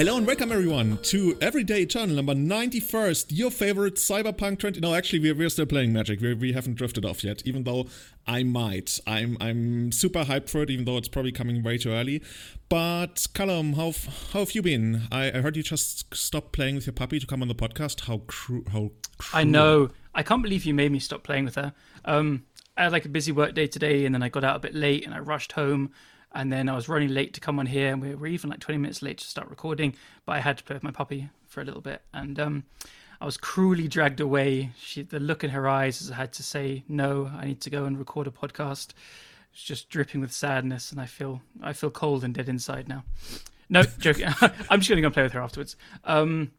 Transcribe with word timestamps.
Hello 0.00 0.16
and 0.16 0.26
welcome 0.26 0.50
everyone 0.50 0.96
to 1.02 1.36
Everyday 1.42 1.82
Eternal 1.82 2.16
number 2.16 2.32
91st, 2.32 3.26
your 3.28 3.50
favorite 3.50 3.96
Cyberpunk 3.96 4.58
20. 4.58 4.80
No, 4.80 4.94
actually, 4.94 5.18
we're, 5.18 5.34
we're 5.34 5.50
still 5.50 5.66
playing 5.66 5.92
Magic. 5.92 6.22
We're, 6.22 6.34
we 6.34 6.54
haven't 6.54 6.76
drifted 6.76 7.04
off 7.04 7.22
yet, 7.22 7.42
even 7.44 7.64
though 7.64 7.86
I 8.26 8.42
might. 8.42 8.98
I'm 9.06 9.36
I'm 9.42 9.92
super 9.92 10.24
hyped 10.24 10.48
for 10.48 10.62
it, 10.62 10.70
even 10.70 10.86
though 10.86 10.96
it's 10.96 11.08
probably 11.08 11.32
coming 11.32 11.62
way 11.62 11.76
too 11.76 11.90
early. 11.90 12.22
But 12.70 13.26
Callum, 13.34 13.74
how 13.74 13.92
how 14.32 14.38
have 14.38 14.52
you 14.52 14.62
been? 14.62 15.02
I, 15.12 15.32
I 15.32 15.42
heard 15.42 15.54
you 15.54 15.62
just 15.62 16.14
stopped 16.16 16.52
playing 16.52 16.76
with 16.76 16.86
your 16.86 16.94
puppy 16.94 17.20
to 17.20 17.26
come 17.26 17.42
on 17.42 17.48
the 17.48 17.54
podcast. 17.54 18.06
How 18.06 18.22
cru- 18.26 18.64
how 18.72 18.92
I 19.34 19.44
know. 19.44 19.90
I 20.14 20.22
can't 20.22 20.42
believe 20.42 20.64
you 20.64 20.72
made 20.72 20.92
me 20.92 20.98
stop 20.98 21.24
playing 21.24 21.44
with 21.44 21.56
her. 21.56 21.74
Um, 22.06 22.44
I 22.74 22.84
had 22.84 22.92
like 22.92 23.04
a 23.04 23.10
busy 23.10 23.32
work 23.32 23.52
day 23.52 23.66
today, 23.66 24.06
and 24.06 24.14
then 24.14 24.22
I 24.22 24.30
got 24.30 24.44
out 24.44 24.56
a 24.56 24.60
bit 24.60 24.74
late, 24.74 25.04
and 25.04 25.12
I 25.12 25.18
rushed 25.18 25.52
home 25.52 25.90
and 26.32 26.52
then 26.52 26.68
I 26.68 26.74
was 26.74 26.88
running 26.88 27.08
late 27.08 27.34
to 27.34 27.40
come 27.40 27.58
on 27.58 27.66
here, 27.66 27.92
and 27.92 28.00
we 28.00 28.14
were 28.14 28.26
even 28.26 28.50
like 28.50 28.60
20 28.60 28.78
minutes 28.78 29.02
late 29.02 29.18
to 29.18 29.24
start 29.24 29.48
recording. 29.48 29.94
But 30.24 30.36
I 30.36 30.40
had 30.40 30.58
to 30.58 30.64
play 30.64 30.74
with 30.74 30.82
my 30.82 30.90
puppy 30.90 31.28
for 31.46 31.60
a 31.60 31.64
little 31.64 31.80
bit, 31.80 32.02
and 32.12 32.38
um, 32.38 32.64
I 33.20 33.24
was 33.24 33.36
cruelly 33.36 33.88
dragged 33.88 34.20
away. 34.20 34.70
She, 34.78 35.02
the 35.02 35.20
look 35.20 35.44
in 35.44 35.50
her 35.50 35.68
eyes 35.68 36.00
as 36.00 36.10
I 36.10 36.14
had 36.14 36.32
to 36.34 36.42
say 36.42 36.84
no, 36.88 37.30
I 37.36 37.46
need 37.46 37.60
to 37.62 37.70
go 37.70 37.84
and 37.84 37.98
record 37.98 38.26
a 38.26 38.30
podcast. 38.30 38.92
It's 39.52 39.62
just 39.62 39.90
dripping 39.90 40.20
with 40.20 40.32
sadness, 40.32 40.92
and 40.92 41.00
I 41.00 41.06
feel 41.06 41.42
I 41.62 41.72
feel 41.72 41.90
cold 41.90 42.24
and 42.24 42.32
dead 42.32 42.48
inside 42.48 42.88
now. 42.88 43.04
No, 43.68 43.82
joking. 43.98 44.26
I'm 44.70 44.80
just 44.80 44.88
going 44.88 45.02
to 45.02 45.02
go 45.02 45.10
play 45.10 45.24
with 45.24 45.32
her 45.32 45.40
afterwards. 45.40 45.76
Um, 46.04 46.52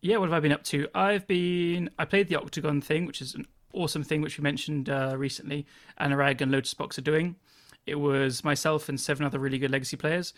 yeah, 0.00 0.18
what 0.18 0.28
have 0.28 0.36
I 0.36 0.40
been 0.40 0.52
up 0.52 0.64
to? 0.64 0.86
I've 0.94 1.26
been 1.26 1.90
I 1.98 2.04
played 2.04 2.28
the 2.28 2.36
Octagon 2.36 2.80
thing, 2.80 3.06
which 3.06 3.20
is 3.20 3.34
an 3.34 3.46
awesome 3.72 4.04
thing 4.04 4.20
which 4.20 4.38
we 4.38 4.42
mentioned 4.42 4.88
uh, 4.88 5.14
recently. 5.16 5.66
Anurag 6.00 6.40
and 6.40 6.52
Lotus 6.52 6.74
Box 6.74 6.98
are 6.98 7.02
doing. 7.02 7.36
It 7.88 8.00
was 8.00 8.44
myself 8.44 8.88
and 8.88 9.00
seven 9.00 9.24
other 9.24 9.38
really 9.38 9.58
good 9.58 9.70
legacy 9.70 9.96
players, 9.96 10.34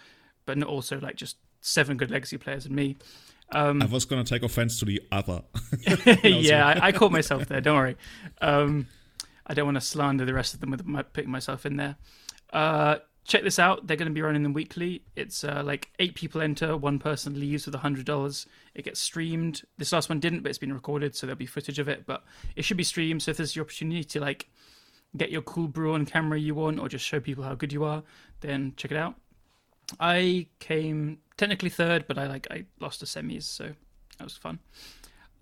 but 0.47 0.56
not 0.56 0.69
also 0.69 1.01
like 1.01 1.17
just 1.17 1.37
seven 1.61 1.97
good 1.97 2.11
legacy 2.11 2.39
players 2.39 2.67
and 2.67 2.75
me. 2.75 2.97
Um, 3.53 3.83
I 3.83 3.87
was 3.87 4.05
going 4.05 4.25
to 4.25 4.29
take 4.29 4.43
offense 4.43 4.79
to 4.79 4.84
the 4.84 5.03
other. 5.11 5.43
yeah, 6.23 6.67
I, 6.67 6.89
I, 6.89 6.93
caught 6.93 7.12
myself 7.12 7.47
there. 7.48 7.61
Don't 7.61 7.77
worry. 7.77 7.97
Um, 8.41 8.87
I 9.47 9.55
don't 9.55 9.65
want 9.65 9.77
to 9.77 9.81
slander 9.81 10.25
the 10.25 10.34
rest 10.34 10.55
of 10.55 10.61
them 10.61 10.71
with 10.71 10.87
my, 10.87 11.03
putting 11.03 11.31
myself 11.31 11.67
in 11.67 11.77
there. 11.77 11.97
Uh, 12.53 12.97
check 13.25 13.43
this 13.43 13.59
out. 13.59 13.87
They're 13.87 13.97
going 13.97 14.09
to 14.09 14.15
be 14.15 14.23
running 14.23 14.45
them 14.45 14.53
weekly. 14.53 15.03
It's 15.17 15.43
uh, 15.43 15.62
like 15.65 15.89
eight 15.98 16.15
people 16.15 16.41
enter, 16.41 16.77
one 16.77 16.98
person 16.98 17.39
leaves 17.39 17.67
with 17.67 17.75
a 17.75 17.78
hundred 17.78 18.06
dollars. 18.06 18.47
It 18.75 18.84
gets 18.84 19.01
streamed. 19.01 19.62
This 19.78 19.93
last 19.93 20.09
one 20.09 20.21
didn't, 20.21 20.43
but 20.43 20.51
it's 20.51 20.59
been 20.59 20.73
recorded, 20.73 21.17
so 21.17 21.27
there'll 21.27 21.39
be 21.39 21.47
footage 21.47 21.78
of 21.78 21.89
it. 21.89 22.06
But 22.06 22.25
it 22.55 22.65
should 22.65 22.77
be 22.77 22.84
streamed. 22.84 23.23
So 23.23 23.33
if 23.33 23.37
there's 23.37 23.55
the 23.55 23.61
opportunity 23.61 24.05
to 24.05 24.21
like 24.21 24.48
get 25.16 25.30
your 25.30 25.42
cool 25.42 25.69
brew 25.69 25.94
on 25.94 26.06
camera 26.06 26.39
you 26.39 26.55
want, 26.55 26.78
or 26.78 26.89
just 26.89 27.05
show 27.05 27.20
people 27.20 27.44
how 27.44 27.55
good 27.55 27.72
you 27.72 27.84
are, 27.84 28.03
then 28.41 28.75
check 28.77 28.91
it 28.91 28.97
out. 28.97 29.14
I 29.98 30.47
came 30.61 31.19
technically 31.36 31.70
third, 31.70 32.06
but 32.06 32.19
I 32.19 32.27
like 32.27 32.47
I 32.50 32.64
lost 32.78 33.00
the 33.00 33.06
semis, 33.06 33.42
so 33.42 33.70
that 34.19 34.25
was 34.25 34.36
fun. 34.36 34.61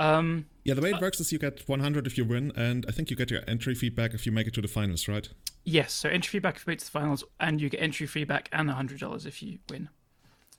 Um, 0.00 0.46
yeah, 0.64 0.74
the 0.74 0.80
way 0.80 0.90
it 0.90 0.94
uh, 0.94 1.00
works 1.00 1.18
is 1.18 1.32
you 1.32 1.38
get 1.38 1.68
100 1.68 2.06
if 2.06 2.16
you 2.16 2.24
win, 2.24 2.52
and 2.54 2.86
I 2.88 2.92
think 2.92 3.10
you 3.10 3.16
get 3.16 3.30
your 3.30 3.42
entry 3.48 3.74
feedback 3.74 4.14
if 4.14 4.26
you 4.26 4.32
make 4.32 4.46
it 4.46 4.54
to 4.54 4.62
the 4.62 4.68
finals, 4.68 5.08
right? 5.08 5.28
Yes, 5.64 5.92
so 5.92 6.08
entry 6.08 6.30
feedback 6.30 6.56
if 6.56 6.66
you 6.66 6.70
make 6.70 6.78
it 6.78 6.80
to 6.80 6.86
the 6.86 6.90
finals, 6.92 7.24
and 7.40 7.60
you 7.60 7.68
get 7.68 7.82
entry 7.82 8.06
feedback 8.06 8.48
and 8.52 8.70
$100 8.70 9.26
if 9.26 9.42
you 9.42 9.58
win. 9.68 9.88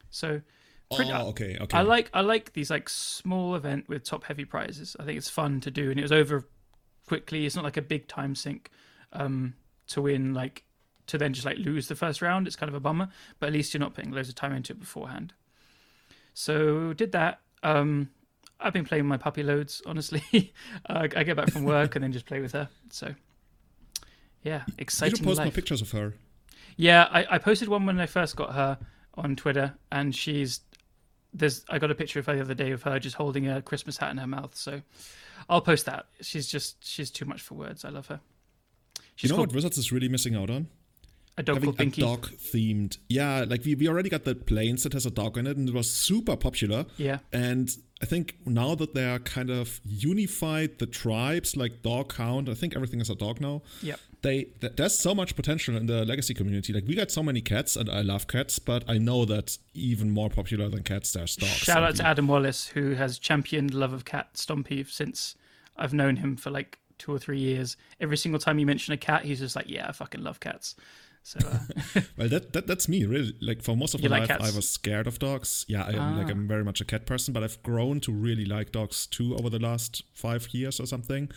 So, 0.09 0.41
pretty, 0.93 1.11
oh, 1.11 1.29
okay, 1.29 1.57
okay. 1.61 1.77
I 1.77 1.81
like 1.81 2.09
I 2.13 2.21
like 2.21 2.53
these 2.53 2.69
like 2.69 2.89
small 2.89 3.55
event 3.55 3.87
with 3.87 4.03
top 4.03 4.25
heavy 4.25 4.45
prizes. 4.45 4.95
I 4.99 5.05
think 5.05 5.17
it's 5.17 5.29
fun 5.29 5.61
to 5.61 5.71
do, 5.71 5.89
and 5.89 5.99
it 5.99 6.03
was 6.03 6.11
over 6.11 6.49
quickly. 7.07 7.45
It's 7.45 7.55
not 7.55 7.63
like 7.63 7.77
a 7.77 7.81
big 7.81 8.07
time 8.07 8.35
sink 8.35 8.69
um, 9.13 9.53
to 9.87 10.01
win 10.01 10.33
like 10.33 10.63
to 11.07 11.17
then 11.17 11.33
just 11.33 11.45
like 11.45 11.57
lose 11.57 11.87
the 11.87 11.95
first 11.95 12.21
round. 12.21 12.47
It's 12.47 12.55
kind 12.55 12.69
of 12.69 12.75
a 12.75 12.79
bummer, 12.79 13.09
but 13.39 13.47
at 13.47 13.53
least 13.53 13.73
you're 13.73 13.79
not 13.79 13.93
putting 13.93 14.11
loads 14.11 14.29
of 14.29 14.35
time 14.35 14.53
into 14.53 14.73
it 14.73 14.79
beforehand. 14.79 15.33
So 16.33 16.93
did 16.93 17.11
that. 17.13 17.41
Um, 17.63 18.09
I've 18.59 18.73
been 18.73 18.85
playing 18.85 19.05
my 19.05 19.17
puppy 19.17 19.43
loads. 19.43 19.81
Honestly, 19.85 20.53
uh, 20.85 21.07
I 21.15 21.23
get 21.23 21.35
back 21.35 21.51
from 21.51 21.63
work 21.63 21.95
and 21.95 22.03
then 22.03 22.11
just 22.11 22.25
play 22.25 22.39
with 22.39 22.51
her. 22.51 22.69
So 22.91 23.13
yeah, 24.43 24.63
exciting. 24.77 25.15
Did 25.15 25.19
you 25.21 25.25
post 25.25 25.37
life. 25.39 25.45
more 25.45 25.51
pictures 25.51 25.81
of 25.81 25.91
her. 25.91 26.13
Yeah, 26.77 27.07
I, 27.11 27.25
I 27.31 27.37
posted 27.39 27.67
one 27.67 27.85
when 27.85 27.99
I 27.99 28.05
first 28.05 28.35
got 28.35 28.53
her 28.53 28.77
on 29.15 29.35
Twitter, 29.35 29.73
and 29.91 30.15
she's 30.15 30.61
there's 31.33 31.65
I 31.69 31.79
got 31.79 31.91
a 31.91 31.95
picture 31.95 32.19
of 32.19 32.25
her 32.25 32.35
the 32.35 32.41
other 32.41 32.53
day 32.53 32.71
of 32.71 32.83
her 32.83 32.99
just 32.99 33.15
holding 33.15 33.47
a 33.47 33.61
Christmas 33.61 33.97
hat 33.97 34.11
in 34.11 34.17
her 34.17 34.27
mouth. 34.27 34.55
So 34.55 34.81
I'll 35.49 35.61
post 35.61 35.85
that. 35.85 36.05
She's 36.21 36.47
just 36.47 36.85
she's 36.85 37.11
too 37.11 37.25
much 37.25 37.41
for 37.41 37.55
words. 37.55 37.83
I 37.83 37.89
love 37.89 38.07
her. 38.07 38.21
She's 39.19 39.31
you 39.31 39.35
know 39.35 39.41
what 39.41 39.51
Wizards 39.51 39.77
is 39.77 39.91
really 39.91 40.07
missing 40.07 40.33
out 40.37 40.49
on? 40.49 40.67
A 41.37 41.43
dog 41.43 41.61
Having 41.61 41.87
a 41.87 41.99
dog 41.99 42.29
themed. 42.31 42.97
Yeah, 43.09 43.43
like 43.45 43.65
we, 43.65 43.75
we 43.75 43.89
already 43.89 44.07
got 44.07 44.23
the 44.23 44.33
planes 44.33 44.83
that 44.83 44.93
has 44.93 45.05
a 45.05 45.11
dog 45.11 45.37
in 45.37 45.45
it, 45.45 45.57
and 45.57 45.67
it 45.67 45.75
was 45.75 45.91
super 45.91 46.37
popular. 46.37 46.85
Yeah. 46.95 47.19
And 47.33 47.69
I 48.01 48.05
think 48.05 48.37
now 48.45 48.75
that 48.75 48.93
they 48.95 49.03
are 49.03 49.19
kind 49.19 49.49
of 49.49 49.81
unified 49.83 50.79
the 50.79 50.85
tribes, 50.85 51.57
like 51.57 51.81
dog 51.81 52.15
count, 52.15 52.47
I 52.47 52.53
think 52.53 52.77
everything 52.77 53.01
is 53.01 53.09
a 53.09 53.15
dog 53.15 53.41
now. 53.41 53.61
Yeah. 53.81 53.95
They 54.21 54.43
th- 54.61 54.77
there's 54.77 54.97
so 54.97 55.13
much 55.13 55.35
potential 55.35 55.75
in 55.75 55.87
the 55.87 56.05
legacy 56.05 56.33
community. 56.33 56.71
Like 56.71 56.87
we 56.87 56.95
got 56.95 57.11
so 57.11 57.21
many 57.21 57.41
cats, 57.41 57.75
and 57.75 57.89
I 57.89 57.99
love 58.03 58.27
cats, 58.27 58.57
but 58.57 58.85
I 58.87 58.99
know 58.99 59.25
that 59.25 59.57
even 59.73 60.11
more 60.11 60.29
popular 60.29 60.69
than 60.69 60.83
cats, 60.83 61.11
there's 61.11 61.35
dogs. 61.35 61.51
Shout 61.51 61.83
out 61.83 61.97
to 61.97 62.07
Adam 62.07 62.29
Wallace, 62.29 62.67
who 62.67 62.93
has 62.93 63.19
championed 63.19 63.73
love 63.73 63.91
of 63.91 64.05
cat 64.05 64.35
Stompy 64.35 64.89
since 64.89 65.35
I've 65.75 65.93
known 65.93 66.15
him 66.15 66.37
for 66.37 66.51
like 66.51 66.79
two 66.99 67.13
or 67.13 67.17
three 67.17 67.39
years. 67.39 67.77
Every 67.99 68.17
single 68.17 68.39
time 68.39 68.59
you 68.59 68.65
mention 68.65 68.93
a 68.93 68.97
cat, 68.97 69.23
he's 69.23 69.39
just 69.39 69.55
like, 69.55 69.67
"Yeah, 69.67 69.87
I 69.87 69.91
fucking 69.91 70.21
love 70.21 70.39
cats." 70.39 70.75
So, 71.23 71.39
uh, 71.45 72.01
well, 72.17 72.29
that, 72.29 72.53
that 72.53 72.67
that's 72.67 72.87
me 72.87 73.05
really. 73.05 73.33
Like 73.41 73.61
for 73.61 73.75
most 73.75 73.93
of 73.93 74.01
my 74.01 74.09
like 74.09 74.21
life, 74.21 74.39
cats? 74.39 74.53
I 74.53 74.55
was 74.55 74.69
scared 74.69 75.07
of 75.07 75.19
dogs. 75.19 75.65
Yeah, 75.67 75.83
I, 75.83 75.95
ah. 75.97 76.15
like 76.17 76.29
I'm 76.29 76.47
very 76.47 76.63
much 76.63 76.81
a 76.81 76.85
cat 76.85 77.05
person, 77.05 77.33
but 77.33 77.43
I've 77.43 77.61
grown 77.63 77.99
to 78.01 78.11
really 78.11 78.45
like 78.45 78.71
dogs 78.71 79.07
too 79.07 79.35
over 79.35 79.49
the 79.49 79.59
last 79.59 80.03
five 80.13 80.47
years 80.53 80.79
or 80.79 80.85
something. 80.85 81.29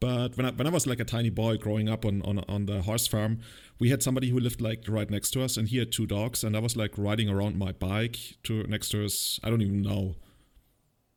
But 0.00 0.36
when 0.36 0.46
I 0.46 0.50
when 0.50 0.66
I 0.66 0.70
was 0.70 0.86
like 0.86 1.00
a 1.00 1.04
tiny 1.04 1.30
boy 1.30 1.56
growing 1.56 1.88
up 1.88 2.04
on 2.04 2.22
on 2.22 2.44
on 2.48 2.66
the 2.66 2.82
horse 2.82 3.06
farm, 3.06 3.40
we 3.78 3.90
had 3.90 4.02
somebody 4.02 4.30
who 4.30 4.38
lived 4.38 4.60
like 4.60 4.84
right 4.88 5.10
next 5.10 5.30
to 5.32 5.42
us, 5.42 5.56
and 5.56 5.68
he 5.68 5.78
had 5.78 5.92
two 5.92 6.06
dogs, 6.06 6.44
and 6.44 6.56
I 6.56 6.60
was 6.60 6.76
like 6.76 6.92
riding 6.96 7.28
around 7.28 7.56
my 7.56 7.72
bike 7.72 8.18
to 8.44 8.64
next 8.64 8.90
to 8.90 9.04
us. 9.04 9.40
I 9.42 9.50
don't 9.50 9.62
even 9.62 9.82
know 9.82 10.16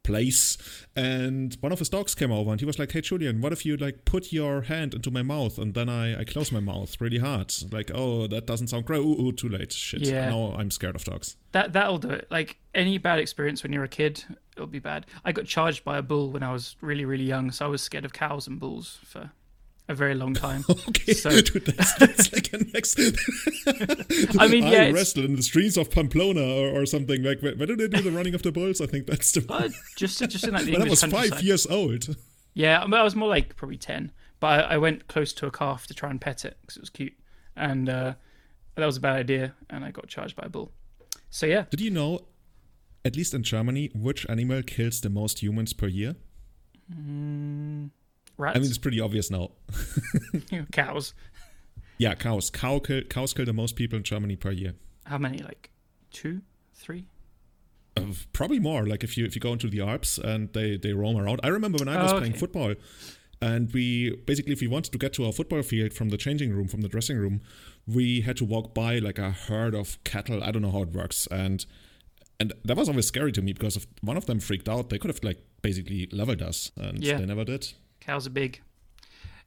place 0.08 0.58
and 0.96 1.58
one 1.60 1.72
of 1.72 1.80
his 1.80 1.90
dogs 1.90 2.16
came 2.16 2.32
over 2.32 2.50
and 2.52 2.62
he 2.62 2.66
was 2.66 2.80
like 2.80 2.92
hey 2.94 3.02
julian 3.02 3.42
what 3.42 3.52
if 3.52 3.66
you 3.66 3.76
like 3.78 4.06
put 4.06 4.32
your 4.32 4.62
hand 4.62 4.94
into 4.94 5.12
my 5.12 5.22
mouth 5.22 5.58
and 5.58 5.74
then 5.74 5.90
i, 5.90 6.20
I 6.20 6.24
close 6.24 6.52
my 6.52 6.60
mouth 6.62 6.96
really 7.00 7.20
hard? 7.20 7.54
Like 7.72 7.92
oh 7.94 8.28
that 8.28 8.46
doesn't 8.46 8.68
sound 8.68 8.86
great. 8.86 9.00
Ooh, 9.00 9.22
ooh 9.22 9.32
too 9.32 9.50
late. 9.50 9.72
Shit. 9.72 10.02
Yeah. 10.02 10.30
now 10.30 10.56
i'm 10.58 10.72
scared 10.72 10.96
of 10.96 11.04
dogs. 11.04 11.36
That 11.52 11.74
that'll 11.74 11.98
do 11.98 12.10
it. 12.10 12.28
Like 12.32 12.58
any 12.74 12.98
bad 12.98 13.20
experience 13.20 13.64
when 13.64 13.74
you're 13.74 13.84
a 13.84 13.90
kid 13.90 14.24
it'll 14.56 14.68
be 14.68 14.80
bad. 14.80 15.06
I 15.26 15.32
got 15.32 15.46
charged 15.46 15.84
by 15.84 15.98
a 15.98 16.02
bull 16.02 16.32
when 16.32 16.44
i 16.44 16.52
was 16.52 16.76
really 16.82 17.06
really 17.06 17.24
young 17.24 17.52
so 17.52 17.66
i 17.66 17.68
was 17.68 17.82
scared 17.82 18.06
of 18.06 18.14
cows 18.14 18.48
and 18.48 18.60
bulls 18.60 19.00
for 19.04 19.32
a 19.90 19.96
very 19.96 20.16
long 20.16 20.34
time. 20.34 20.64
okay, 20.70 21.14
so, 21.14 21.30
Dude, 21.42 21.66
that's, 21.66 21.94
that's 21.96 22.34
like 22.34 22.54
a 22.54 22.58
next. 22.74 23.00
I 24.40 24.48
mean, 24.48 24.68
yeah, 24.68 24.84
I 24.84 24.92
wrestled 24.92 25.26
in 25.26 25.36
the 25.36 25.44
streets 25.44 25.78
of 25.78 25.90
Pamplona 25.92 26.42
or, 26.42 26.82
or 26.82 26.86
something. 26.86 27.24
Like, 27.24 27.42
where, 27.42 27.56
where, 27.56 27.68
do 27.68 27.76
they 27.76 27.88
do 27.88 28.02
the 28.02 28.12
running 28.12 28.36
of 28.36 28.44
the 28.44 28.52
bulls? 28.52 28.82
I 28.82 28.86
think 28.86 29.08
that's 29.08 29.32
the. 29.32 29.46
Uh, 29.52 29.70
just, 29.96 30.20
just 30.30 30.46
in 30.46 30.54
like 30.54 30.66
the 30.66 30.74
when 30.74 30.82
I 30.82 30.90
was 30.90 31.04
five 31.04 31.42
years 31.42 31.66
old. 31.68 32.16
Yeah, 32.54 32.82
I 32.82 33.04
was 33.04 33.16
more 33.16 33.30
like 33.30 33.56
probably 33.56 33.78
ten, 33.78 34.12
but 34.40 34.48
I, 34.66 34.74
I, 34.74 34.78
went 34.78 35.08
close 35.08 35.32
to 35.34 35.46
a 35.46 35.52
calf 35.52 35.86
to 35.88 35.94
try 35.94 36.10
and 36.10 36.20
pet 36.20 36.44
it 36.44 36.58
because 36.62 36.78
it 36.78 36.82
was 36.82 36.90
cute, 36.90 37.14
and 37.56 37.88
uh, 37.88 38.14
that 38.76 38.86
was 38.86 38.98
a 38.98 39.02
bad 39.02 39.16
idea, 39.16 39.54
and 39.70 39.86
I 39.86 39.92
got 39.92 40.08
charged 40.08 40.36
by 40.36 40.44
a 40.48 40.50
bull. 40.50 40.72
So 41.30 41.46
yeah. 41.46 41.66
Did 41.70 41.82
you 41.82 41.92
know, 41.92 42.28
at 43.06 43.16
least 43.16 43.34
in 43.34 43.44
Germany, 43.44 43.92
which 43.94 44.26
animal 44.28 44.64
kills 44.64 45.02
the 45.02 45.10
most 45.10 45.44
humans 45.44 45.74
per 45.74 45.88
year? 45.88 46.16
Mm, 46.92 47.92
Rats? 48.38 48.56
I 48.56 48.60
mean, 48.60 48.70
it's 48.70 48.78
pretty 48.78 49.00
obvious 49.00 49.32
now. 49.32 49.52
cows. 50.72 51.14
Yeah, 51.98 52.14
cows. 52.14 52.50
Cow 52.50 52.80
kill, 52.80 53.02
cows 53.04 53.34
kill 53.34 53.46
the 53.46 53.54
most 53.54 53.76
people 53.76 53.98
in 53.98 54.04
Germany 54.04 54.36
per 54.36 54.52
year. 54.52 54.74
How 55.06 55.18
many? 55.18 55.40
Like 55.40 55.72
two, 56.12 56.42
three? 56.76 57.08
Uh, 57.96 58.14
probably 58.34 58.60
more. 58.60 58.86
Like 58.86 59.04
if 59.04 59.18
you 59.18 59.26
if 59.26 59.36
you 59.36 59.42
go 59.42 59.54
into 59.54 59.70
the 59.70 59.82
Alps 59.82 60.18
and 60.18 60.52
they 60.54 60.78
they 60.78 60.94
roam 60.94 61.18
around. 61.18 61.40
I 61.44 61.48
remember 61.48 61.80
when 61.80 61.88
I 61.88 62.02
was 62.02 62.12
oh, 62.12 62.18
okay. 62.18 62.26
playing 62.26 62.38
football, 62.38 62.76
and 63.42 63.72
we 63.74 64.16
basically 64.26 64.54
if 64.54 64.62
we 64.62 64.68
wanted 64.68 64.92
to 64.92 64.98
get 64.98 65.14
to 65.14 65.26
our 65.26 65.32
football 65.32 65.64
field 65.64 65.94
from 65.94 66.10
the 66.10 66.18
changing 66.18 66.54
room 66.54 66.68
from 66.68 66.82
the 66.82 66.88
dressing 66.88 67.18
room, 67.18 67.42
we 67.88 68.22
had 68.22 68.38
to 68.38 68.46
walk 68.46 68.74
by 68.76 69.00
like 69.00 69.18
a 69.18 69.32
herd 69.32 69.74
of 69.74 70.02
cattle. 70.04 70.44
I 70.44 70.52
don't 70.52 70.62
know 70.62 70.72
how 70.72 70.84
it 70.84 70.92
works, 70.92 71.28
and 71.32 71.66
and 72.40 72.54
that 72.66 72.78
was 72.78 72.90
always 72.90 73.08
scary 73.08 73.32
to 73.32 73.42
me 73.42 73.54
because 73.54 73.76
if 73.76 73.88
one 74.02 74.18
of 74.18 74.28
them 74.28 74.40
freaked 74.40 74.70
out, 74.70 74.90
they 74.90 75.00
could 75.00 75.10
have 75.10 75.24
like 75.24 75.40
basically 75.64 76.08
leveled 76.12 76.42
us, 76.42 76.72
and 76.78 77.04
yeah. 77.04 77.18
they 77.18 77.26
never 77.26 77.44
did. 77.44 77.74
Cows 78.08 78.26
are 78.26 78.32
big. 78.32 78.62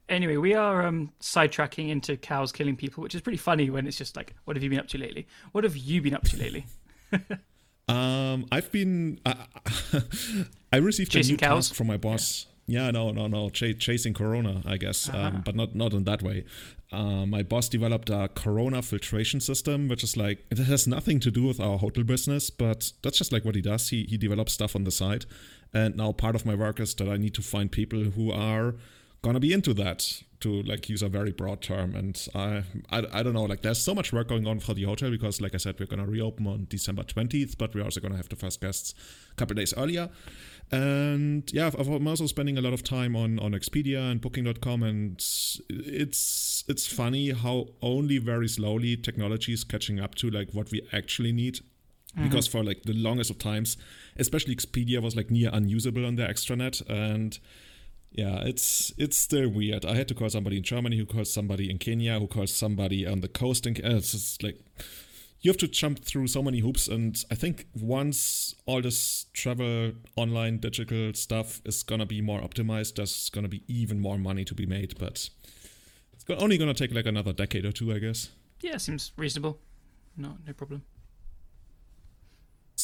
Anyway, 0.07 0.37
we 0.37 0.53
are 0.53 0.85
um, 0.85 1.11
sidetracking 1.19 1.89
into 1.89 2.15
cows 2.15 2.51
killing 2.51 2.75
people, 2.75 3.01
which 3.01 3.15
is 3.15 3.21
pretty 3.21 3.37
funny 3.37 3.71
when 3.71 3.87
it's 3.87 3.97
just 3.97 4.15
like, 4.15 4.35
"What 4.45 4.55
have 4.55 4.61
you 4.63 4.69
been 4.69 4.79
up 4.79 4.87
to 4.89 4.99
lately? 4.99 5.27
What 5.51 5.63
have 5.63 5.75
you 5.75 5.99
been 5.99 6.13
up 6.13 6.23
to 6.25 6.37
lately?" 6.37 6.67
um, 7.87 8.45
I've 8.51 8.71
been. 8.71 9.19
Uh, 9.25 9.33
I 10.73 10.77
received 10.77 11.11
Chasing 11.11 11.31
a 11.31 11.33
new 11.33 11.37
cows? 11.37 11.69
task 11.69 11.75
from 11.75 11.87
my 11.87 11.97
boss. 11.97 12.45
Yeah. 12.45 12.51
Yeah, 12.67 12.91
no, 12.91 13.11
no, 13.11 13.27
no. 13.27 13.49
Ch- 13.49 13.77
chasing 13.77 14.13
Corona, 14.13 14.61
I 14.65 14.77
guess, 14.77 15.09
um, 15.09 15.15
uh-huh. 15.15 15.27
um, 15.27 15.41
but 15.43 15.55
not 15.55 15.75
not 15.75 15.93
in 15.93 16.03
that 16.05 16.21
way. 16.21 16.45
Uh, 16.91 17.25
my 17.25 17.41
boss 17.41 17.67
developed 17.67 18.09
a 18.09 18.29
Corona 18.33 18.81
filtration 18.81 19.39
system, 19.39 19.87
which 19.87 20.03
is 20.03 20.15
like 20.15 20.45
it 20.51 20.57
has 20.57 20.87
nothing 20.87 21.19
to 21.21 21.31
do 21.31 21.43
with 21.47 21.59
our 21.59 21.77
hotel 21.79 22.03
business, 22.03 22.49
but 22.49 22.93
that's 23.01 23.17
just 23.17 23.33
like 23.33 23.43
what 23.43 23.55
he 23.55 23.61
does. 23.61 23.89
He 23.89 24.03
he 24.03 24.17
develops 24.17 24.53
stuff 24.53 24.75
on 24.75 24.83
the 24.83 24.91
side, 24.91 25.25
and 25.73 25.95
now 25.95 26.11
part 26.11 26.35
of 26.35 26.45
my 26.45 26.55
work 26.55 26.79
is 26.79 26.93
that 26.95 27.07
I 27.07 27.17
need 27.17 27.33
to 27.35 27.41
find 27.41 27.71
people 27.71 27.99
who 27.99 28.31
are 28.31 28.75
gonna 29.21 29.39
be 29.39 29.53
into 29.53 29.73
that 29.75 30.23
to 30.39 30.63
like 30.63 30.89
use 30.89 31.01
a 31.01 31.07
very 31.07 31.31
broad 31.31 31.61
term. 31.61 31.95
And 31.95 32.27
I, 32.33 32.63
I 32.89 33.03
i 33.13 33.23
don't 33.23 33.33
know 33.33 33.43
like 33.43 33.61
there's 33.61 33.79
so 33.79 33.93
much 33.95 34.11
work 34.11 34.27
going 34.27 34.47
on 34.47 34.59
for 34.59 34.73
the 34.73 34.83
hotel 34.83 35.11
because 35.11 35.39
like 35.39 35.53
i 35.53 35.57
said 35.57 35.79
we're 35.79 35.85
gonna 35.85 36.05
reopen 36.05 36.47
on 36.47 36.65
december 36.69 37.03
20th 37.03 37.57
but 37.57 37.73
we're 37.73 37.83
also 37.83 37.99
gonna 37.99 38.17
have 38.17 38.29
the 38.29 38.35
first 38.35 38.59
guests 38.61 38.93
a 39.31 39.35
couple 39.35 39.55
days 39.55 39.73
earlier. 39.77 40.09
And 40.71 41.51
yeah 41.53 41.69
i'm 41.77 42.07
also 42.07 42.25
spending 42.27 42.57
a 42.57 42.61
lot 42.61 42.73
of 42.73 42.83
time 42.83 43.15
on 43.15 43.39
on 43.39 43.51
expedia 43.51 44.09
and 44.11 44.19
booking.com 44.21 44.83
and 44.83 45.23
it's 45.69 46.63
it's 46.67 46.87
funny 46.87 47.31
how 47.31 47.67
only 47.81 48.17
very 48.17 48.47
slowly 48.47 48.97
technology 48.97 49.53
is 49.53 49.63
catching 49.63 49.99
up 49.99 50.15
to 50.15 50.29
like 50.29 50.49
what 50.53 50.71
we 50.71 50.81
actually 50.91 51.31
need 51.31 51.59
mm-hmm. 52.15 52.27
because 52.27 52.47
for 52.47 52.63
like 52.63 52.83
the 52.83 52.93
longest 52.93 53.29
of 53.29 53.37
times 53.37 53.77
especially 54.17 54.55
expedia 54.55 55.01
was 55.01 55.15
like 55.15 55.31
near 55.31 55.49
unusable 55.53 56.05
on 56.05 56.15
their 56.15 56.27
extranet 56.27 56.81
and 56.89 57.39
yeah 58.11 58.41
it's 58.41 58.93
it's 58.97 59.17
still 59.17 59.47
weird. 59.47 59.85
I 59.85 59.95
had 59.95 60.07
to 60.09 60.13
call 60.13 60.29
somebody 60.29 60.57
in 60.57 60.63
germany 60.63 60.97
who 60.97 61.05
calls 61.05 61.31
somebody 61.31 61.69
in 61.69 61.77
kenya 61.77 62.19
who 62.19 62.27
calls 62.27 62.53
somebody 62.53 63.07
on 63.07 63.21
the 63.21 63.27
coast 63.27 63.65
and 63.65 63.77
it's 63.79 64.11
just 64.11 64.43
like 64.43 64.59
you 65.41 65.49
have 65.49 65.57
to 65.57 65.67
jump 65.67 66.03
through 66.03 66.27
so 66.27 66.43
many 66.43 66.59
hoops 66.59 66.87
and 66.87 67.25
i 67.31 67.35
think 67.35 67.67
once 67.79 68.53
all 68.65 68.81
this 68.81 69.25
travel 69.33 69.91
online 70.15 70.59
digital 70.59 71.13
stuff 71.13 71.61
is 71.65 71.81
gonna 71.83 72.05
be 72.05 72.21
more 72.21 72.41
optimized 72.41 72.95
there's 72.95 73.29
gonna 73.29 73.47
be 73.47 73.63
even 73.67 73.99
more 73.99 74.17
money 74.17 74.45
to 74.45 74.53
be 74.53 74.65
made 74.65 74.97
but 74.99 75.29
it's 76.29 76.41
only 76.41 76.57
gonna 76.57 76.73
take 76.73 76.93
like 76.93 77.05
another 77.05 77.33
decade 77.33 77.65
or 77.65 77.71
two 77.71 77.93
i 77.93 77.99
guess. 77.99 78.29
Yeah 78.61 78.77
seems 78.77 79.11
reasonable. 79.17 79.59
No 80.15 80.37
no 80.45 80.53
problem 80.53 80.83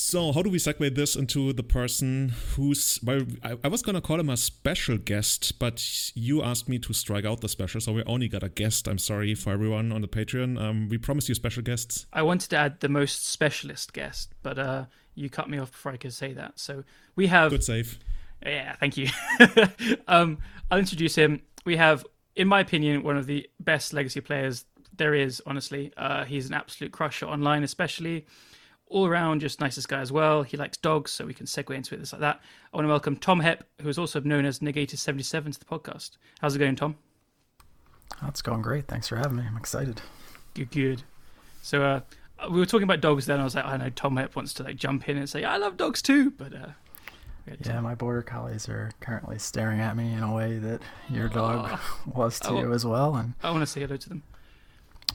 so, 0.07 0.31
how 0.31 0.41
do 0.41 0.49
we 0.49 0.57
segue 0.57 0.95
this 0.95 1.17
into 1.17 1.51
the 1.51 1.63
person 1.63 2.29
who's? 2.55 2.97
Well, 3.03 3.23
I, 3.43 3.57
I 3.61 3.67
was 3.67 3.81
gonna 3.81 3.99
call 3.99 4.21
him 4.21 4.29
a 4.29 4.37
special 4.37 4.97
guest, 4.97 5.59
but 5.59 6.11
you 6.15 6.41
asked 6.41 6.69
me 6.69 6.79
to 6.79 6.93
strike 6.93 7.25
out 7.25 7.41
the 7.41 7.49
special, 7.49 7.81
so 7.81 7.91
we 7.91 8.03
only 8.03 8.29
got 8.29 8.41
a 8.41 8.47
guest. 8.47 8.87
I'm 8.87 8.99
sorry 8.99 9.35
for 9.35 9.51
everyone 9.51 9.91
on 9.91 9.99
the 9.99 10.07
Patreon. 10.07 10.61
Um, 10.61 10.87
we 10.87 10.97
promised 10.97 11.27
you 11.27 11.35
special 11.35 11.61
guests. 11.61 12.05
I 12.13 12.21
wanted 12.21 12.49
to 12.51 12.55
add 12.55 12.79
the 12.79 12.87
most 12.87 13.27
specialist 13.27 13.91
guest, 13.91 14.33
but 14.43 14.57
uh, 14.57 14.85
you 15.13 15.29
cut 15.29 15.49
me 15.49 15.57
off 15.57 15.73
before 15.73 15.91
I 15.91 15.97
could 15.97 16.13
say 16.13 16.31
that. 16.31 16.57
So 16.57 16.85
we 17.17 17.27
have 17.27 17.51
good 17.51 17.65
save. 17.65 17.99
Yeah, 18.41 18.77
thank 18.79 18.95
you. 18.95 19.09
um, 20.07 20.37
I'll 20.71 20.79
introduce 20.79 21.15
him. 21.15 21.41
We 21.65 21.75
have, 21.75 22.05
in 22.33 22.47
my 22.47 22.61
opinion, 22.61 23.03
one 23.03 23.17
of 23.17 23.25
the 23.25 23.45
best 23.59 23.91
legacy 23.91 24.21
players 24.21 24.63
there 24.95 25.13
is. 25.13 25.43
Honestly, 25.45 25.91
uh, 25.97 26.23
he's 26.23 26.47
an 26.47 26.53
absolute 26.53 26.93
crusher 26.93 27.25
online, 27.25 27.63
especially 27.63 28.25
all 28.89 29.05
around 29.05 29.41
just 29.41 29.59
nicest 29.59 29.87
guy 29.87 29.99
as 29.99 30.11
well. 30.11 30.43
He 30.43 30.57
likes 30.57 30.77
dogs, 30.77 31.11
so 31.11 31.25
we 31.25 31.33
can 31.33 31.45
segue 31.45 31.75
into 31.75 31.95
it 31.95 31.99
just 31.99 32.13
like 32.13 32.21
that. 32.21 32.39
I 32.73 32.77
want 32.77 32.85
to 32.85 32.89
welcome 32.89 33.15
Tom 33.17 33.41
Hepp, 33.41 33.61
who 33.81 33.89
is 33.89 33.97
also 33.97 34.19
known 34.21 34.45
as 34.45 34.59
Negator77 34.59 35.53
to 35.53 35.59
the 35.59 35.65
podcast. 35.65 36.11
How's 36.39 36.55
it 36.55 36.59
going, 36.59 36.75
Tom? 36.75 36.95
That's 38.21 38.41
going 38.41 38.61
great. 38.61 38.87
Thanks 38.87 39.07
for 39.07 39.17
having 39.17 39.37
me. 39.37 39.43
I'm 39.47 39.57
excited. 39.57 40.01
Good, 40.53 40.71
good. 40.71 41.03
So 41.61 41.83
uh, 41.83 41.99
we 42.49 42.59
were 42.59 42.65
talking 42.65 42.83
about 42.83 43.01
dogs 43.01 43.25
then. 43.25 43.39
I 43.39 43.43
was 43.43 43.55
like, 43.55 43.65
I 43.65 43.77
know 43.77 43.89
Tom 43.89 44.15
Hepp 44.15 44.35
wants 44.35 44.53
to 44.55 44.63
like 44.63 44.77
jump 44.77 45.07
in 45.09 45.17
and 45.17 45.29
say, 45.29 45.43
I 45.43 45.57
love 45.57 45.77
dogs 45.77 46.01
too. 46.01 46.31
But 46.31 46.53
uh, 46.53 46.67
yeah, 47.65 47.79
my 47.79 47.95
border 47.95 48.21
collies 48.21 48.67
are 48.69 48.91
currently 48.99 49.37
staring 49.39 49.79
at 49.79 49.95
me 49.95 50.13
in 50.13 50.23
a 50.23 50.33
way 50.33 50.57
that 50.57 50.81
your 51.09 51.29
dog 51.29 51.69
oh, 51.71 51.99
was 52.15 52.39
to 52.41 52.53
you 52.55 52.73
as 52.73 52.85
well. 52.85 53.15
And 53.15 53.33
I 53.43 53.51
want 53.51 53.61
to 53.61 53.67
say 53.67 53.81
hello 53.81 53.97
to 53.97 54.09
them. 54.09 54.23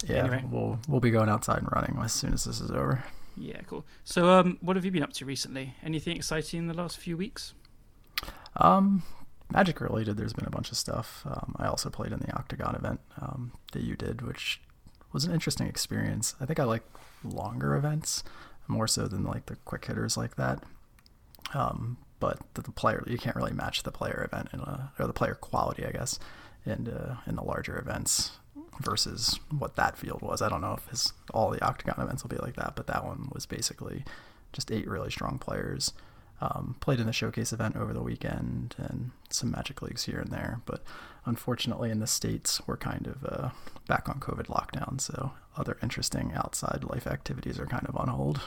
Yeah, 0.04 0.16
anyway. 0.16 0.44
we'll 0.50 0.78
we'll 0.88 1.00
be 1.00 1.10
going 1.10 1.28
outside 1.28 1.58
and 1.58 1.68
running 1.72 1.98
as 2.02 2.12
soon 2.12 2.32
as 2.32 2.44
this 2.44 2.60
is 2.60 2.70
over. 2.70 3.04
Yeah, 3.36 3.60
cool. 3.66 3.84
So, 4.04 4.28
um, 4.30 4.58
what 4.60 4.76
have 4.76 4.84
you 4.84 4.90
been 4.90 5.02
up 5.02 5.12
to 5.14 5.24
recently? 5.24 5.74
Anything 5.82 6.16
exciting 6.16 6.58
in 6.60 6.66
the 6.66 6.74
last 6.74 6.98
few 6.98 7.16
weeks? 7.16 7.54
Um, 8.56 9.02
Magic 9.52 9.80
related, 9.82 10.16
there's 10.16 10.32
been 10.32 10.46
a 10.46 10.50
bunch 10.50 10.70
of 10.70 10.78
stuff. 10.78 11.24
Um, 11.26 11.54
I 11.58 11.66
also 11.66 11.90
played 11.90 12.12
in 12.12 12.20
the 12.20 12.32
Octagon 12.34 12.74
event 12.74 13.00
um, 13.20 13.52
that 13.72 13.82
you 13.82 13.96
did, 13.96 14.22
which 14.22 14.60
was 15.12 15.24
an 15.24 15.32
interesting 15.32 15.66
experience. 15.66 16.34
I 16.40 16.46
think 16.46 16.58
I 16.58 16.64
like 16.64 16.82
longer 17.22 17.76
events 17.76 18.24
more 18.66 18.88
so 18.88 19.06
than 19.08 19.24
like 19.24 19.46
the 19.46 19.56
quick 19.56 19.84
hitters 19.84 20.16
like 20.16 20.36
that. 20.36 20.62
Um, 21.52 21.98
but 22.18 22.38
the, 22.54 22.62
the, 22.62 22.70
player, 22.70 23.04
you 23.06 23.18
can't 23.18 23.36
really 23.36 23.52
match 23.52 23.82
the 23.82 23.90
player 23.90 24.26
event 24.32 24.48
in 24.54 24.60
a, 24.60 24.92
or 24.98 25.06
the 25.06 25.12
player 25.12 25.34
quality, 25.34 25.84
I 25.84 25.90
guess, 25.90 26.18
in 26.64 26.88
uh, 26.88 27.16
in 27.26 27.36
the 27.36 27.42
larger 27.42 27.76
events 27.76 28.32
versus 28.80 29.38
what 29.50 29.76
that 29.76 29.96
field 29.96 30.22
was. 30.22 30.42
I 30.42 30.48
don't 30.48 30.60
know 30.60 30.74
if 30.74 30.86
his 30.88 31.12
all 31.32 31.50
the 31.50 31.64
Octagon 31.64 32.00
events 32.00 32.22
will 32.22 32.30
be 32.30 32.36
like 32.36 32.56
that, 32.56 32.74
but 32.76 32.86
that 32.86 33.04
one 33.04 33.28
was 33.32 33.46
basically 33.46 34.04
just 34.52 34.70
eight 34.70 34.88
really 34.88 35.10
strong 35.10 35.38
players. 35.38 35.92
Um, 36.40 36.74
played 36.80 36.98
in 36.98 37.06
the 37.06 37.12
showcase 37.12 37.52
event 37.52 37.76
over 37.76 37.92
the 37.92 38.02
weekend 38.02 38.74
and 38.76 39.12
some 39.30 39.52
magic 39.52 39.80
leagues 39.80 40.06
here 40.06 40.18
and 40.18 40.32
there, 40.32 40.60
but 40.66 40.82
unfortunately 41.24 41.88
in 41.88 42.00
the 42.00 42.06
states 42.08 42.60
we're 42.66 42.76
kind 42.76 43.06
of 43.06 43.24
uh, 43.24 43.50
back 43.86 44.08
on 44.08 44.18
COVID 44.18 44.46
lockdown, 44.48 45.00
so 45.00 45.32
other 45.56 45.78
interesting 45.84 46.32
outside 46.34 46.82
life 46.82 47.06
activities 47.06 47.60
are 47.60 47.66
kind 47.66 47.86
of 47.88 47.96
on 47.96 48.08
hold. 48.08 48.40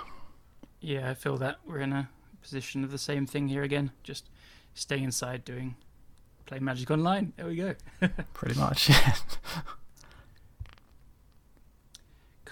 Yeah, 0.82 1.10
I 1.10 1.14
feel 1.14 1.38
that 1.38 1.60
we're 1.66 1.80
in 1.80 1.94
a 1.94 2.10
position 2.42 2.84
of 2.84 2.92
the 2.92 2.98
same 2.98 3.26
thing 3.26 3.48
here 3.48 3.64
again. 3.64 3.92
Just 4.04 4.30
stay 4.74 5.02
inside 5.02 5.46
doing 5.46 5.78
play 6.46 6.60
Magic 6.60 6.92
Online. 6.92 7.34
There 7.38 7.48
we 7.48 7.56
go. 7.56 7.76
Pretty 8.34 8.60
much. 8.60 8.92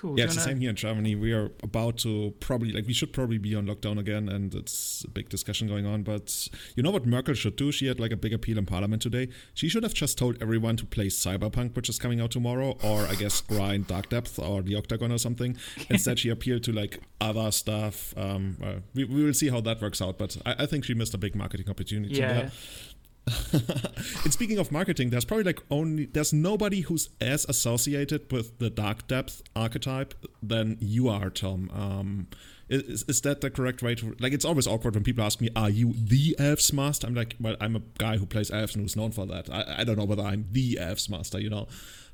cool. 0.04 0.20
Yeah, 0.20 0.26
it's 0.26 0.36
the 0.36 0.42
same 0.42 0.60
here 0.60 0.70
in 0.70 0.76
Germany. 0.76 1.16
We 1.16 1.32
are 1.32 1.52
about 1.64 1.98
to 2.00 2.34
probably 2.40 2.72
like 2.72 2.86
we 2.86 2.94
should 2.94 3.14
probably 3.14 3.38
be 3.38 3.56
on 3.56 3.66
lockdown 3.66 3.98
again, 3.98 4.30
and 4.30 4.54
it's 4.54 5.04
a 5.06 5.10
big 5.10 5.30
discussion 5.30 5.68
going 5.68 5.86
on. 5.86 6.04
But 6.04 6.50
you 6.76 6.84
know 6.84 6.92
what 6.92 7.06
Merkel 7.06 7.34
should 7.34 7.56
do? 7.56 7.72
She 7.72 7.88
had 7.88 8.00
like 8.00 8.12
a 8.12 8.18
big 8.18 8.34
appeal 8.34 8.58
in 8.58 8.66
Parliament 8.66 9.02
today. 9.02 9.30
She 9.54 9.70
should 9.70 9.84
have 9.84 9.94
just 9.94 10.18
told 10.18 10.42
everyone 10.42 10.76
to 10.78 10.86
play 10.86 11.08
Cyberpunk, 11.08 11.76
which 11.76 11.90
is 11.90 11.98
coming 11.98 12.20
out 12.20 12.32
tomorrow, 12.32 12.78
or 12.84 13.08
I 13.08 13.16
guess 13.16 13.42
grind 13.42 13.88
Dark 13.88 14.10
Depth 14.10 14.38
or 14.38 14.62
the 14.62 14.76
Octagon 14.76 15.12
or 15.12 15.18
something. 15.18 15.58
Instead, 15.90 16.20
she 16.20 16.30
appealed 16.30 16.64
to 16.64 16.74
like 16.74 17.00
other 17.22 17.50
stuff. 17.52 18.14
Um, 18.18 18.58
well, 18.60 18.76
we, 18.94 19.06
we 19.06 19.24
will 19.24 19.34
see 19.34 19.50
how 19.50 19.62
that 19.62 19.82
works 19.82 20.02
out. 20.02 20.18
But 20.18 20.38
I, 20.46 20.56
I 20.60 20.66
think 20.66 20.84
she 20.84 20.94
missed 20.94 21.14
a 21.14 21.18
big 21.18 21.36
marketing 21.36 21.70
opportunity 21.70 22.16
yeah. 22.16 22.34
there. 22.34 22.52
and 23.54 24.34
speaking 24.34 24.58
of 24.58 24.72
marketing, 24.72 25.10
there's 25.10 25.24
probably 25.24 25.46
like 25.46 25.62
only 25.72 26.06
there's 26.08 26.34
nobody 26.34 26.82
who's 26.82 27.10
as 27.22 27.46
associated 27.46 28.30
with 28.32 28.60
the 28.60 28.70
dark 28.70 29.08
depth 29.08 29.42
archetype 29.56 30.14
than 30.42 30.78
you 30.82 31.08
are, 31.08 31.30
Tom. 31.30 31.70
Um, 31.74 32.28
is, 32.68 33.04
is 33.04 33.22
that 33.22 33.42
the 33.42 33.50
correct 33.50 33.82
way 33.82 33.96
to 33.96 34.16
like? 34.20 34.34
It's 34.34 34.44
always 34.44 34.68
awkward 34.68 34.96
when 34.96 35.04
people 35.04 35.24
ask 35.24 35.40
me, 35.40 35.50
"Are 35.56 35.70
you 35.70 35.94
the 35.96 36.36
elves 36.38 36.74
master?" 36.74 37.08
I'm 37.08 37.16
like, 37.16 37.36
"Well, 37.40 37.56
I'm 37.62 37.78
a 37.78 37.82
guy 37.98 38.18
who 38.18 38.26
plays 38.26 38.52
elves 38.52 38.76
and 38.76 38.84
who's 38.84 38.96
known 38.96 39.12
for 39.12 39.26
that. 39.28 39.50
I, 39.50 39.76
I 39.80 39.84
don't 39.86 39.98
know 39.98 40.06
whether 40.06 40.24
I'm 40.24 40.48
the 40.52 40.80
elves 40.80 41.10
master, 41.10 41.40
you 41.40 41.50
know." 41.50 41.68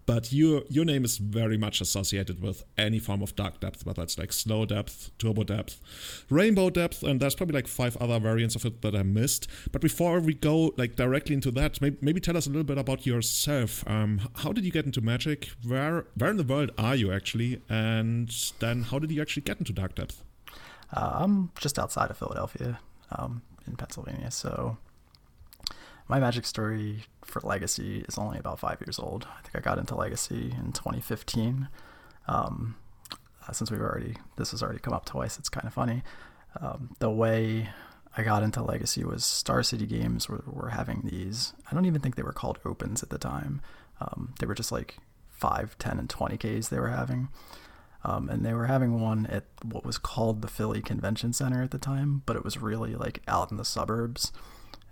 But 0.09 0.33
your 0.33 0.63
your 0.69 0.85
name 0.85 1.05
is 1.05 1.19
very 1.19 1.55
much 1.55 1.81
associated 1.81 2.41
with 2.41 2.63
any 2.79 2.97
form 2.97 3.21
of 3.21 3.35
dark 3.35 3.59
depth, 3.59 3.85
whether 3.85 4.01
it's 4.01 4.17
like 4.17 4.33
slow 4.33 4.65
depth, 4.65 5.11
turbo 5.19 5.43
depth, 5.43 5.79
rainbow 6.31 6.71
depth, 6.71 7.03
and 7.03 7.19
there's 7.19 7.35
probably 7.35 7.53
like 7.53 7.67
five 7.67 7.95
other 7.97 8.19
variants 8.19 8.55
of 8.55 8.65
it 8.65 8.81
that 8.81 8.95
I 8.95 9.03
missed. 9.03 9.47
But 9.71 9.81
before 9.81 10.19
we 10.19 10.33
go 10.33 10.73
like 10.77 10.95
directly 10.95 11.35
into 11.35 11.51
that, 11.51 11.79
maybe, 11.79 11.97
maybe 12.01 12.19
tell 12.19 12.35
us 12.35 12.47
a 12.47 12.49
little 12.49 12.63
bit 12.63 12.79
about 12.79 13.05
yourself. 13.05 13.87
Um, 13.87 14.21
how 14.37 14.51
did 14.51 14.65
you 14.65 14.71
get 14.71 14.87
into 14.87 14.99
Magic? 14.99 15.51
Where 15.63 16.07
where 16.15 16.31
in 16.31 16.37
the 16.37 16.43
world 16.43 16.71
are 16.79 16.95
you 16.95 17.11
actually? 17.11 17.61
And 17.69 18.33
then 18.57 18.81
how 18.89 18.97
did 18.97 19.11
you 19.11 19.21
actually 19.21 19.43
get 19.43 19.59
into 19.59 19.73
dark 19.73 19.93
depth? 19.93 20.23
Uh, 20.91 21.11
I'm 21.21 21.51
just 21.59 21.77
outside 21.77 22.09
of 22.09 22.17
Philadelphia, 22.17 22.79
um, 23.11 23.43
in 23.67 23.75
Pennsylvania, 23.75 24.31
so 24.31 24.77
my 26.07 26.19
magic 26.19 26.47
story 26.47 27.03
for 27.29 27.41
Legacy 27.41 28.05
is 28.07 28.17
only 28.17 28.37
about 28.37 28.59
five 28.59 28.81
years 28.81 28.99
old. 28.99 29.27
I 29.37 29.41
think 29.41 29.55
I 29.55 29.59
got 29.59 29.77
into 29.77 29.95
Legacy 29.95 30.53
in 30.57 30.71
2015. 30.71 31.69
Um, 32.27 32.75
uh, 33.47 33.51
since 33.51 33.71
we've 33.71 33.81
already, 33.81 34.15
this 34.37 34.51
has 34.51 34.61
already 34.61 34.79
come 34.79 34.93
up 34.93 35.05
twice, 35.05 35.37
it's 35.37 35.49
kind 35.49 35.65
of 35.65 35.73
funny. 35.73 36.03
Um, 36.59 36.95
the 36.99 37.09
way 37.09 37.69
I 38.17 38.23
got 38.23 38.43
into 38.43 38.61
Legacy 38.61 39.03
was 39.03 39.23
Star 39.23 39.63
City 39.63 39.85
Games 39.85 40.27
were, 40.27 40.43
were 40.45 40.69
having 40.69 41.01
these, 41.03 41.53
I 41.69 41.73
don't 41.73 41.85
even 41.85 42.01
think 42.01 42.15
they 42.15 42.23
were 42.23 42.33
called 42.33 42.59
opens 42.65 43.03
at 43.03 43.09
the 43.09 43.17
time. 43.17 43.61
Um, 44.01 44.33
they 44.39 44.45
were 44.45 44.55
just 44.55 44.71
like 44.71 44.97
5, 45.29 45.77
10, 45.77 45.99
and 45.99 46.09
20Ks 46.09 46.69
they 46.69 46.79
were 46.79 46.89
having. 46.89 47.29
Um, 48.03 48.29
and 48.29 48.45
they 48.45 48.53
were 48.53 48.67
having 48.67 49.01
one 49.01 49.25
at 49.25 49.45
what 49.61 49.85
was 49.85 49.97
called 49.97 50.41
the 50.41 50.47
Philly 50.47 50.81
Convention 50.81 51.33
Center 51.33 51.61
at 51.61 51.71
the 51.71 51.77
time, 51.77 52.23
but 52.25 52.35
it 52.35 52.45
was 52.45 52.57
really 52.57 52.95
like 52.95 53.21
out 53.27 53.51
in 53.51 53.57
the 53.57 53.65
suburbs 53.65 54.31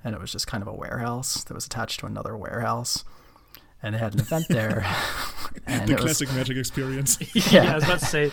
and 0.07 0.15
it 0.15 0.21
was 0.21 0.31
just 0.31 0.47
kind 0.47 0.61
of 0.61 0.67
a 0.67 0.73
warehouse 0.73 1.43
that 1.43 1.53
was 1.53 1.65
attached 1.65 1.99
to 1.99 2.05
another 2.05 2.37
warehouse 2.37 3.03
and 3.83 3.93
it 3.93 3.99
had 3.99 4.13
an 4.13 4.21
event 4.21 4.47
there. 4.47 4.85
and 5.67 5.87
the 5.87 5.95
classic 5.95 6.29
was, 6.29 6.37
magic 6.37 6.57
experience. 6.57 7.17
Yeah. 7.35 7.43
yeah, 7.51 7.71
I 7.71 7.75
was 7.75 7.83
about 7.83 7.99
to 7.99 8.05
say. 8.05 8.31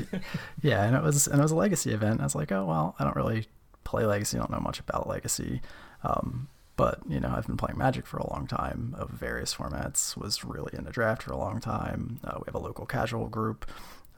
yeah, 0.62 0.84
and 0.84 0.96
it 0.96 1.02
was 1.02 1.26
and 1.26 1.38
it 1.38 1.42
was 1.42 1.50
a 1.50 1.56
legacy 1.56 1.92
event. 1.92 2.20
I 2.20 2.24
was 2.24 2.34
like, 2.34 2.52
oh 2.52 2.64
well, 2.64 2.94
I 2.98 3.04
don't 3.04 3.16
really 3.16 3.46
play 3.84 4.06
legacy. 4.06 4.36
I 4.36 4.40
don't 4.40 4.50
know 4.50 4.60
much 4.60 4.80
about 4.80 5.08
legacy. 5.08 5.60
Um, 6.02 6.48
But 6.76 7.00
you 7.08 7.20
know, 7.20 7.34
I've 7.36 7.46
been 7.46 7.56
playing 7.56 7.76
Magic 7.76 8.06
for 8.06 8.18
a 8.18 8.30
long 8.30 8.46
time 8.46 8.94
of 8.96 9.10
various 9.10 9.54
formats. 9.54 10.16
Was 10.16 10.44
really 10.44 10.72
into 10.72 10.90
draft 10.90 11.24
for 11.24 11.32
a 11.32 11.36
long 11.36 11.60
time. 11.60 12.20
Uh, 12.24 12.38
we 12.38 12.44
have 12.46 12.54
a 12.54 12.60
local 12.60 12.86
casual 12.86 13.28
group. 13.28 13.66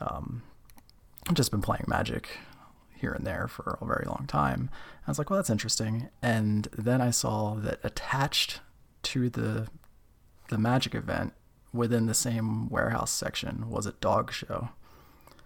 Um, 0.00 0.42
I've 1.26 1.35
just 1.35 1.50
been 1.50 1.62
playing 1.62 1.85
Magic 1.88 2.38
here 2.95 3.12
and 3.12 3.26
there 3.26 3.49
for 3.49 3.78
a 3.80 3.87
very 3.87 4.04
long 4.07 4.26
time. 4.28 4.71
I 5.07 5.11
was 5.11 5.19
like, 5.19 5.30
well, 5.30 5.38
that's 5.38 5.50
interesting. 5.50 6.09
And 6.23 6.69
then 6.76 7.00
I 7.00 7.11
saw 7.11 7.54
that 7.54 7.80
attached 7.83 8.61
to 9.04 9.28
the 9.28 9.69
the 10.49 10.59
Magic 10.59 10.95
event 10.95 11.33
within 11.73 12.07
the 12.07 12.14
same 12.14 12.69
warehouse 12.69 13.12
section 13.12 13.71
was 13.71 13.87
a 13.87 13.92
dog 13.92 14.33
show. 14.33 14.71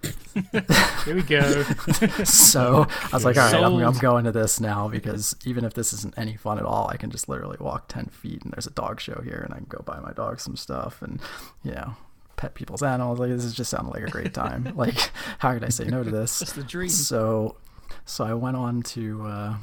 Here 1.04 1.14
we 1.14 1.23
go. 1.23 1.62
so 2.25 2.87
I 2.88 3.08
was 3.12 3.25
like, 3.25 3.37
all 3.37 3.44
right, 3.44 3.62
I'm, 3.62 3.75
I'm, 3.76 3.99
going 3.99 4.25
to 4.25 4.32
this 4.32 4.61
now 4.61 4.88
because 4.88 5.34
even 5.44 5.64
if 5.64 5.75
this 5.75 5.92
isn't 5.92 6.14
any 6.16 6.37
fun 6.37 6.58
at 6.58 6.64
all, 6.64 6.88
I 6.88 6.96
can 6.96 7.11
just 7.11 7.28
literally 7.28 7.56
walk 7.61 7.88
10 7.88 8.06
feet 8.06 8.42
and 8.42 8.52
there's 8.52 8.66
a 8.66 8.70
dog 8.70 9.00
show 9.00 9.20
here 9.23 9.42
and 9.44 9.54
I 9.54 9.58
can 9.58 9.66
go 9.68 9.82
buy 9.84 10.00
my 10.00 10.12
dog 10.12 10.40
some 10.40 10.56
stuff 10.56 11.00
and, 11.02 11.20
you 11.62 11.73
know, 11.73 11.94
pet 12.37 12.54
people's 12.54 12.82
animals. 12.82 13.18
Like, 13.18 13.30
this 13.30 13.50
just 13.52 13.70
sounded 13.70 13.92
like 13.92 14.02
a 14.02 14.11
great 14.11 14.34
time. 14.34 14.73
like, 14.76 15.11
how 15.38 15.54
could 15.54 15.64
I 15.64 15.68
say 15.68 15.84
no 15.84 16.02
to 16.02 16.11
this? 16.11 16.38
That's 16.38 16.52
the 16.52 16.64
dream. 16.64 16.90
So, 16.90 17.56
so 18.04 18.24
I 18.24 18.34
went 18.34 18.56
on 18.56 18.82
to 18.82 19.22
uh, 19.26 19.56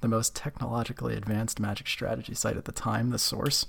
the 0.00 0.08
most 0.08 0.34
technologically 0.34 1.14
advanced 1.14 1.58
magic 1.60 1.88
strategy 1.88 2.34
site 2.34 2.56
at 2.56 2.64
the 2.64 2.72
time, 2.72 3.10
The 3.10 3.18
Source, 3.18 3.66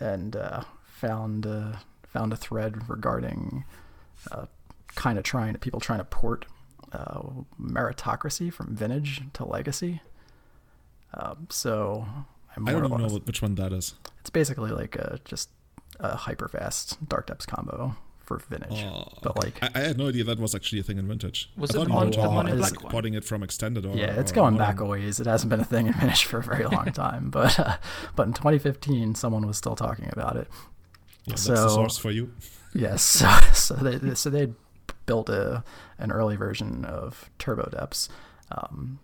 and 0.00 0.36
uh, 0.36 0.62
found, 0.84 1.46
uh, 1.46 1.76
found 2.06 2.32
a 2.32 2.36
thread 2.36 2.88
regarding 2.88 3.64
uh, 4.30 4.46
kind 4.94 5.18
of 5.18 5.24
trying 5.24 5.54
people 5.56 5.80
trying 5.80 5.98
to 5.98 6.04
port 6.04 6.46
uh, 6.92 7.22
meritocracy 7.60 8.52
from 8.52 8.76
vintage 8.76 9.22
to 9.32 9.44
legacy. 9.44 10.02
Um, 11.14 11.46
so 11.50 12.06
I'm 12.56 12.68
I 12.68 12.72
do 12.72 12.80
not 12.82 13.00
know 13.00 13.08
which 13.08 13.42
one 13.42 13.54
that 13.56 13.72
is. 13.72 13.94
It's 14.20 14.30
basically 14.30 14.70
like 14.70 14.96
a, 14.96 15.18
just 15.24 15.50
a 16.00 16.16
hyper 16.16 16.48
fast 16.48 17.08
dark 17.08 17.26
depths 17.26 17.46
combo 17.46 17.96
for 18.38 18.46
vintage. 18.48 18.84
Oh, 18.84 19.08
but 19.22 19.36
like 19.36 19.62
I, 19.62 19.70
I, 19.74 19.78
had 19.80 19.98
no 19.98 20.08
idea 20.08 20.24
that 20.24 20.38
was 20.38 20.54
actually 20.54 20.80
a 20.80 20.82
thing 20.82 20.98
in 20.98 21.06
vintage. 21.06 21.50
Was 21.56 21.74
I 21.74 21.82
it 21.82 21.90
on, 21.90 22.14
on, 22.18 22.48
on 22.48 22.56
black 22.56 22.74
porting 22.74 23.14
it 23.14 23.24
from 23.24 23.42
extended 23.42 23.84
or 23.86 23.96
yeah, 23.96 24.18
it's 24.18 24.32
or 24.32 24.36
going 24.36 24.56
back 24.56 24.80
a 24.80 24.84
ways. 24.84 25.20
It 25.20 25.26
hasn't 25.26 25.50
been 25.50 25.60
a 25.60 25.64
thing 25.64 25.86
in 25.86 25.92
vintage 25.94 26.24
for 26.24 26.38
a 26.38 26.42
very 26.42 26.64
long 26.64 26.86
time, 26.92 27.30
but 27.30 27.58
uh, 27.58 27.76
but 28.16 28.26
in 28.26 28.32
2015, 28.32 29.14
someone 29.14 29.46
was 29.46 29.56
still 29.56 29.76
talking 29.76 30.08
about 30.12 30.36
it. 30.36 30.48
Yeah, 31.26 31.36
so, 31.36 31.52
that's 31.52 31.64
the 31.64 31.68
source 31.70 31.98
for 31.98 32.10
you. 32.10 32.32
yes, 32.74 33.02
so, 33.02 33.28
so 33.52 33.74
they 33.74 34.14
so 34.14 34.30
they 34.30 34.52
built 35.06 35.28
a 35.28 35.64
an 35.98 36.12
early 36.12 36.36
version 36.36 36.84
of 36.84 37.30
Turbo 37.38 37.68
Depths, 37.70 38.08
um, 38.50 38.98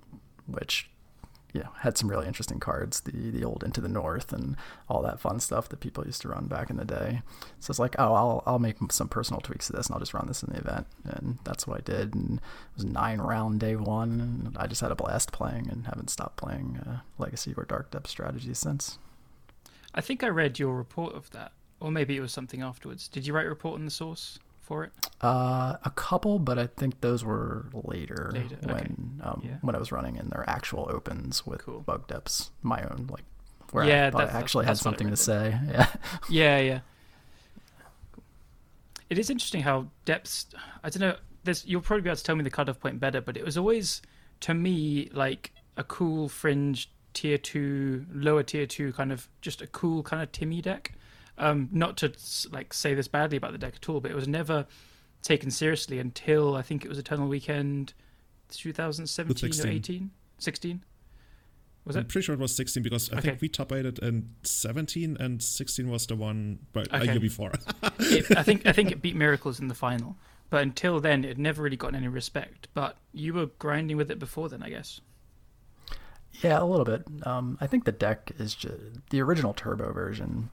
which 0.47 0.90
you 1.52 1.60
know 1.60 1.70
had 1.80 1.96
some 1.96 2.10
really 2.10 2.26
interesting 2.26 2.60
cards, 2.60 3.00
the 3.00 3.30
the 3.30 3.44
old 3.44 3.64
Into 3.64 3.80
the 3.80 3.88
North 3.88 4.32
and 4.32 4.56
all 4.88 5.02
that 5.02 5.20
fun 5.20 5.40
stuff 5.40 5.68
that 5.68 5.80
people 5.80 6.04
used 6.04 6.22
to 6.22 6.28
run 6.28 6.46
back 6.46 6.70
in 6.70 6.76
the 6.76 6.84
day. 6.84 7.22
So 7.60 7.70
it's 7.70 7.78
like, 7.78 7.96
oh, 7.98 8.14
I'll 8.14 8.42
I'll 8.46 8.58
make 8.58 8.76
some 8.90 9.08
personal 9.08 9.40
tweaks 9.40 9.66
to 9.66 9.72
this 9.72 9.86
and 9.86 9.94
I'll 9.94 10.00
just 10.00 10.14
run 10.14 10.26
this 10.26 10.42
in 10.42 10.52
the 10.52 10.60
event, 10.60 10.86
and 11.04 11.38
that's 11.44 11.66
what 11.66 11.78
I 11.78 11.80
did. 11.80 12.14
And 12.14 12.38
it 12.38 12.76
was 12.76 12.84
nine 12.84 13.20
round 13.20 13.60
day 13.60 13.76
one, 13.76 14.20
and 14.20 14.56
I 14.58 14.66
just 14.66 14.80
had 14.80 14.92
a 14.92 14.96
blast 14.96 15.32
playing 15.32 15.68
and 15.70 15.86
haven't 15.86 16.10
stopped 16.10 16.36
playing 16.36 16.80
uh, 16.86 17.00
Legacy 17.18 17.54
or 17.56 17.64
Dark 17.64 17.90
Depth 17.90 18.08
strategies 18.08 18.58
since. 18.58 18.98
I 19.94 20.00
think 20.00 20.22
I 20.22 20.28
read 20.28 20.58
your 20.58 20.76
report 20.76 21.14
of 21.14 21.30
that, 21.30 21.52
or 21.80 21.90
maybe 21.90 22.16
it 22.16 22.20
was 22.20 22.32
something 22.32 22.62
afterwards. 22.62 23.08
Did 23.08 23.26
you 23.26 23.32
write 23.32 23.46
a 23.46 23.50
report 23.50 23.78
in 23.78 23.84
the 23.84 23.90
source? 23.90 24.38
For 24.68 24.84
it? 24.84 24.92
Uh, 25.22 25.76
a 25.82 25.90
couple, 25.96 26.38
but 26.38 26.58
I 26.58 26.66
think 26.66 27.00
those 27.00 27.25
were 27.25 27.70
later, 27.72 28.30
later. 28.34 28.58
when 28.62 29.18
okay. 29.20 29.28
um, 29.28 29.42
yeah. 29.42 29.56
when 29.62 29.75
I 29.75 29.78
was 29.78 29.90
running 29.90 30.16
in 30.16 30.28
their 30.28 30.44
actual 30.48 30.87
opens 30.90 31.46
with 31.46 31.64
cool. 31.64 31.80
bug 31.80 32.06
depths, 32.06 32.50
my 32.62 32.82
own 32.82 33.08
like 33.10 33.25
where 33.72 33.84
yeah, 33.84 34.10
I, 34.14 34.25
I 34.25 34.25
actually 34.26 34.66
had 34.66 34.76
something 34.76 35.08
to 35.08 35.16
say. 35.16 35.58
Yeah, 35.70 35.87
yeah, 36.28 36.58
yeah. 36.58 36.80
It 39.08 39.18
is 39.18 39.30
interesting 39.30 39.62
how 39.62 39.88
depths. 40.04 40.46
I 40.84 40.90
don't 40.90 41.00
know. 41.00 41.16
This 41.44 41.64
you'll 41.66 41.80
probably 41.80 42.02
be 42.02 42.10
able 42.10 42.18
to 42.18 42.25
tell 42.25 42.37
me 42.37 42.44
the 42.44 42.50
cutoff 42.50 42.78
point 42.78 43.00
better, 43.00 43.22
but 43.22 43.38
it 43.38 43.44
was 43.44 43.56
always 43.56 44.02
to 44.40 44.52
me 44.52 45.08
like 45.14 45.52
a 45.78 45.84
cool 45.84 46.28
fringe 46.28 46.90
tier 47.14 47.38
two, 47.38 48.04
lower 48.12 48.42
tier 48.42 48.66
two 48.66 48.92
kind 48.92 49.12
of 49.12 49.28
just 49.40 49.62
a 49.62 49.66
cool 49.66 50.02
kind 50.02 50.22
of 50.22 50.30
Timmy 50.30 50.60
deck. 50.60 50.92
Um, 51.38 51.68
not 51.73 51.97
to 51.99 52.12
like 52.50 52.75
say 52.75 52.95
this 52.95 53.09
badly 53.09 53.37
about 53.37 53.52
the 53.52 53.59
deck 53.59 53.75
at 53.76 53.88
all, 53.88 54.00
but 54.00 54.11
it 54.11 54.14
was 54.14 54.28
never 54.28 54.66
taken 55.23 55.50
seriously 55.50 55.99
until 55.99 56.57
I 56.57 56.62
think 56.62 56.85
it 56.85 56.88
was 56.88 56.99
Eternal 56.99 57.28
Weekend 57.28 57.95
2017 58.50 59.66
or 59.66 59.73
18, 59.73 60.11
16. 60.38 60.85
Was 61.85 61.97
I'm 61.97 62.02
it? 62.02 62.09
pretty 62.09 62.26
sure 62.26 62.35
it 62.35 62.38
was 62.38 62.54
16 62.54 62.83
because 62.83 63.11
I 63.11 63.14
okay. 63.14 63.28
think 63.30 63.40
we 63.40 63.49
top 63.49 63.73
eighted 63.73 63.99
in 64.00 64.28
17 64.42 65.16
and 65.18 65.42
16 65.42 65.88
was 65.88 66.07
the 66.07 66.16
one 66.16 66.59
but 66.73 66.92
okay. 66.92 67.09
a 67.09 67.12
year 67.12 67.21
before. 67.21 67.52
it, 67.99 68.37
I 68.37 68.42
think 68.42 68.66
I 68.66 68.73
think 68.73 68.90
it 68.90 69.00
beat 69.00 69.16
Miracles 69.16 69.59
in 69.59 69.68
the 69.68 69.75
final, 69.75 70.16
but 70.50 70.62
until 70.62 71.00
then 71.00 71.25
it 71.25 71.38
never 71.38 71.62
really 71.62 71.76
gotten 71.76 71.97
any 71.97 72.09
respect. 72.09 72.68
But 72.75 72.99
you 73.12 73.33
were 73.33 73.47
grinding 73.59 73.97
with 73.97 74.11
it 74.11 74.18
before 74.18 74.49
then, 74.50 74.62
I 74.62 74.68
guess. 74.68 75.00
Yeah, 76.42 76.62
a 76.62 76.66
little 76.66 76.85
bit. 76.85 77.04
Um, 77.25 77.57
I 77.61 77.66
think 77.66 77.85
the 77.85 77.92
deck 77.92 78.33
is 78.38 78.54
just 78.54 78.76
the 79.11 79.23
original 79.23 79.54
turbo 79.54 79.92
version 79.92 80.50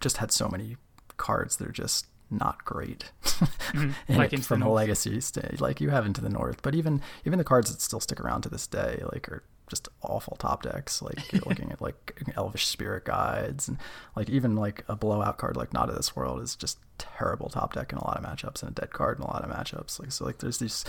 just 0.00 0.18
had 0.18 0.32
so 0.32 0.48
many 0.48 0.76
cards 1.16 1.56
that 1.56 1.68
are 1.68 1.72
just 1.72 2.06
not 2.30 2.64
great. 2.64 3.12
Mm-hmm. 3.22 3.92
like 4.16 4.32
it, 4.32 4.44
from 4.44 4.62
a 4.62 4.72
legacy 4.72 5.20
stage 5.20 5.60
like 5.60 5.80
you 5.80 5.90
have 5.90 6.06
into 6.06 6.20
the 6.20 6.28
north 6.28 6.60
but 6.62 6.74
even 6.74 7.00
even 7.24 7.38
the 7.38 7.44
cards 7.44 7.70
that 7.70 7.80
still 7.80 8.00
stick 8.00 8.20
around 8.20 8.42
to 8.42 8.48
this 8.48 8.66
day 8.66 9.02
like 9.12 9.28
are 9.28 9.44
just 9.68 9.88
awful 10.02 10.36
top 10.36 10.62
decks. 10.62 11.02
Like 11.02 11.32
you're 11.32 11.42
looking 11.46 11.72
at 11.72 11.80
like 11.80 12.22
elvish 12.36 12.66
spirit 12.66 13.04
guides 13.04 13.68
and 13.68 13.78
like 14.14 14.28
even 14.28 14.56
like 14.56 14.84
a 14.88 14.96
blowout 14.96 15.38
card 15.38 15.56
like 15.56 15.72
not 15.72 15.88
of 15.88 15.96
this 15.96 16.14
world 16.14 16.40
is 16.42 16.56
just 16.56 16.78
terrible 16.98 17.48
top 17.48 17.72
deck 17.74 17.92
in 17.92 17.98
a 17.98 18.04
lot 18.04 18.16
of 18.16 18.24
matchups 18.24 18.62
and 18.62 18.70
a 18.70 18.80
dead 18.80 18.92
card 18.92 19.18
in 19.18 19.24
a 19.24 19.26
lot 19.26 19.44
of 19.44 19.50
matchups. 19.50 20.00
Like 20.00 20.12
so 20.12 20.24
like 20.24 20.38
there's 20.38 20.58
these 20.58 20.84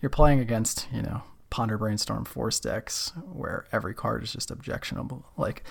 you're 0.00 0.10
playing 0.10 0.40
against 0.40 0.86
you 0.92 1.02
know 1.02 1.22
ponder 1.50 1.78
brainstorm 1.78 2.24
force 2.24 2.60
decks 2.60 3.12
where 3.32 3.64
every 3.72 3.94
card 3.94 4.22
is 4.22 4.32
just 4.32 4.50
objectionable. 4.50 5.26
Like 5.36 5.64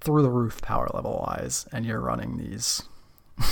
through 0.00 0.22
the 0.22 0.30
roof 0.30 0.60
power 0.62 0.88
level 0.94 1.24
wise, 1.26 1.66
and 1.72 1.84
you're 1.84 2.00
running 2.00 2.38
these 2.38 2.82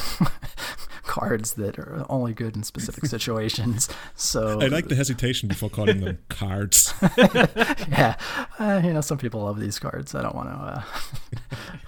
cards 1.02 1.54
that 1.54 1.78
are 1.78 2.04
only 2.08 2.32
good 2.32 2.56
in 2.56 2.62
specific 2.62 3.06
situations. 3.16 3.88
So 4.14 4.60
I 4.60 4.66
like 4.66 4.88
the 4.88 4.94
hesitation 4.94 5.48
before 5.48 5.70
calling 5.70 6.00
them 6.00 6.18
cards. 6.28 6.94
yeah, 7.18 8.16
uh, 8.58 8.80
you 8.84 8.92
know, 8.92 9.00
some 9.00 9.18
people 9.18 9.42
love 9.42 9.58
these 9.58 9.78
cards. 9.78 10.14
I 10.14 10.22
don't 10.22 10.34
want 10.34 10.48
to 10.48 10.54
uh, 10.54 10.82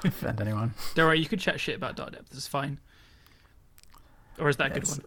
offend 0.05 0.40
anyone. 0.40 0.75
Don't 0.95 1.07
worry, 1.07 1.21
you 1.21 1.26
can 1.26 1.38
chat 1.38 1.61
shit 1.61 1.76
about 1.76 1.97
Dark 1.97 2.12
Depth. 2.12 2.33
It's 2.33 2.47
fine. 2.49 2.79
Or 4.38 4.49
is 4.49 4.57
that 4.57 4.76
a 4.76 4.81
good 4.81 4.88
one? 4.88 5.00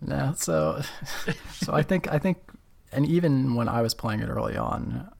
No, 0.00 0.34
so 0.36 0.82
so 1.52 1.72
I 1.72 1.82
think 1.82 2.12
I 2.12 2.18
think, 2.18 2.38
and 2.92 3.06
even 3.06 3.54
when 3.54 3.68
I 3.68 3.82
was 3.82 3.94
playing 3.94 4.20
it 4.20 4.28
early 4.28 4.56
on, 4.56 5.10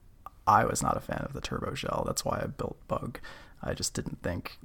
I 0.46 0.64
was 0.64 0.82
not 0.82 0.96
a 0.96 1.00
fan 1.00 1.22
of 1.24 1.32
the 1.32 1.40
turbo 1.40 1.74
shell. 1.74 2.04
That's 2.06 2.24
why 2.24 2.40
I 2.42 2.46
built 2.46 2.76
Bug 2.88 3.18
I 3.64 3.74
just 3.74 3.94
didn't 3.94 4.22
think 4.22 4.58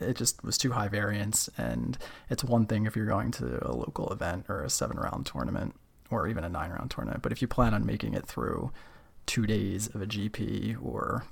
it 0.00 0.16
just 0.16 0.42
was 0.44 0.58
too 0.58 0.72
high 0.72 0.88
variance. 0.88 1.48
And 1.58 1.98
it's 2.30 2.44
one 2.44 2.66
thing 2.66 2.86
if 2.86 2.96
you're 2.96 3.06
going 3.06 3.30
to 3.32 3.66
a 3.66 3.72
local 3.72 4.12
event 4.12 4.46
or 4.48 4.62
a 4.62 4.70
seven 4.70 4.96
round 4.96 5.26
tournament 5.26 5.74
or 6.10 6.26
even 6.28 6.44
a 6.44 6.48
nine 6.48 6.70
round 6.70 6.90
tournament, 6.90 7.22
but 7.22 7.32
if 7.32 7.42
you 7.42 7.48
plan 7.48 7.74
on 7.74 7.84
making 7.84 8.14
it 8.14 8.26
through 8.26 8.70
two 9.26 9.46
days 9.46 9.88
of 9.88 10.00
a 10.00 10.06
GP 10.06 10.82
or 10.82 11.24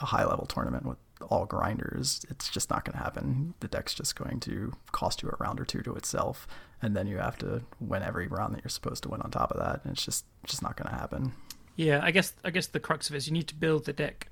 a 0.00 0.06
high 0.06 0.24
level 0.24 0.46
tournament 0.46 0.86
with 0.86 0.98
all 1.28 1.46
grinders, 1.46 2.24
it's 2.30 2.48
just 2.48 2.70
not 2.70 2.84
going 2.84 2.96
to 2.96 3.02
happen. 3.02 3.54
The 3.60 3.68
deck's 3.68 3.92
just 3.92 4.14
going 4.14 4.40
to 4.40 4.72
cost 4.92 5.22
you 5.22 5.28
a 5.28 5.36
round 5.42 5.60
or 5.60 5.64
two 5.64 5.82
to 5.82 5.94
itself, 5.94 6.46
and 6.80 6.96
then 6.96 7.06
you 7.06 7.18
have 7.18 7.36
to 7.38 7.62
win 7.80 8.02
every 8.02 8.28
round 8.28 8.54
that 8.54 8.62
you're 8.62 8.70
supposed 8.70 9.02
to 9.02 9.08
win 9.08 9.20
on 9.20 9.30
top 9.30 9.50
of 9.50 9.58
that, 9.58 9.80
and 9.84 9.92
it's 9.92 10.04
just 10.04 10.24
just 10.44 10.62
not 10.62 10.76
going 10.76 10.88
to 10.88 10.96
happen. 10.96 11.32
Yeah, 11.76 12.00
I 12.02 12.12
guess 12.12 12.32
I 12.44 12.50
guess 12.50 12.68
the 12.68 12.80
crux 12.80 13.08
of 13.08 13.14
it 13.14 13.18
is 13.18 13.26
you 13.26 13.32
need 13.32 13.48
to 13.48 13.54
build 13.54 13.84
the 13.84 13.92
deck, 13.92 14.28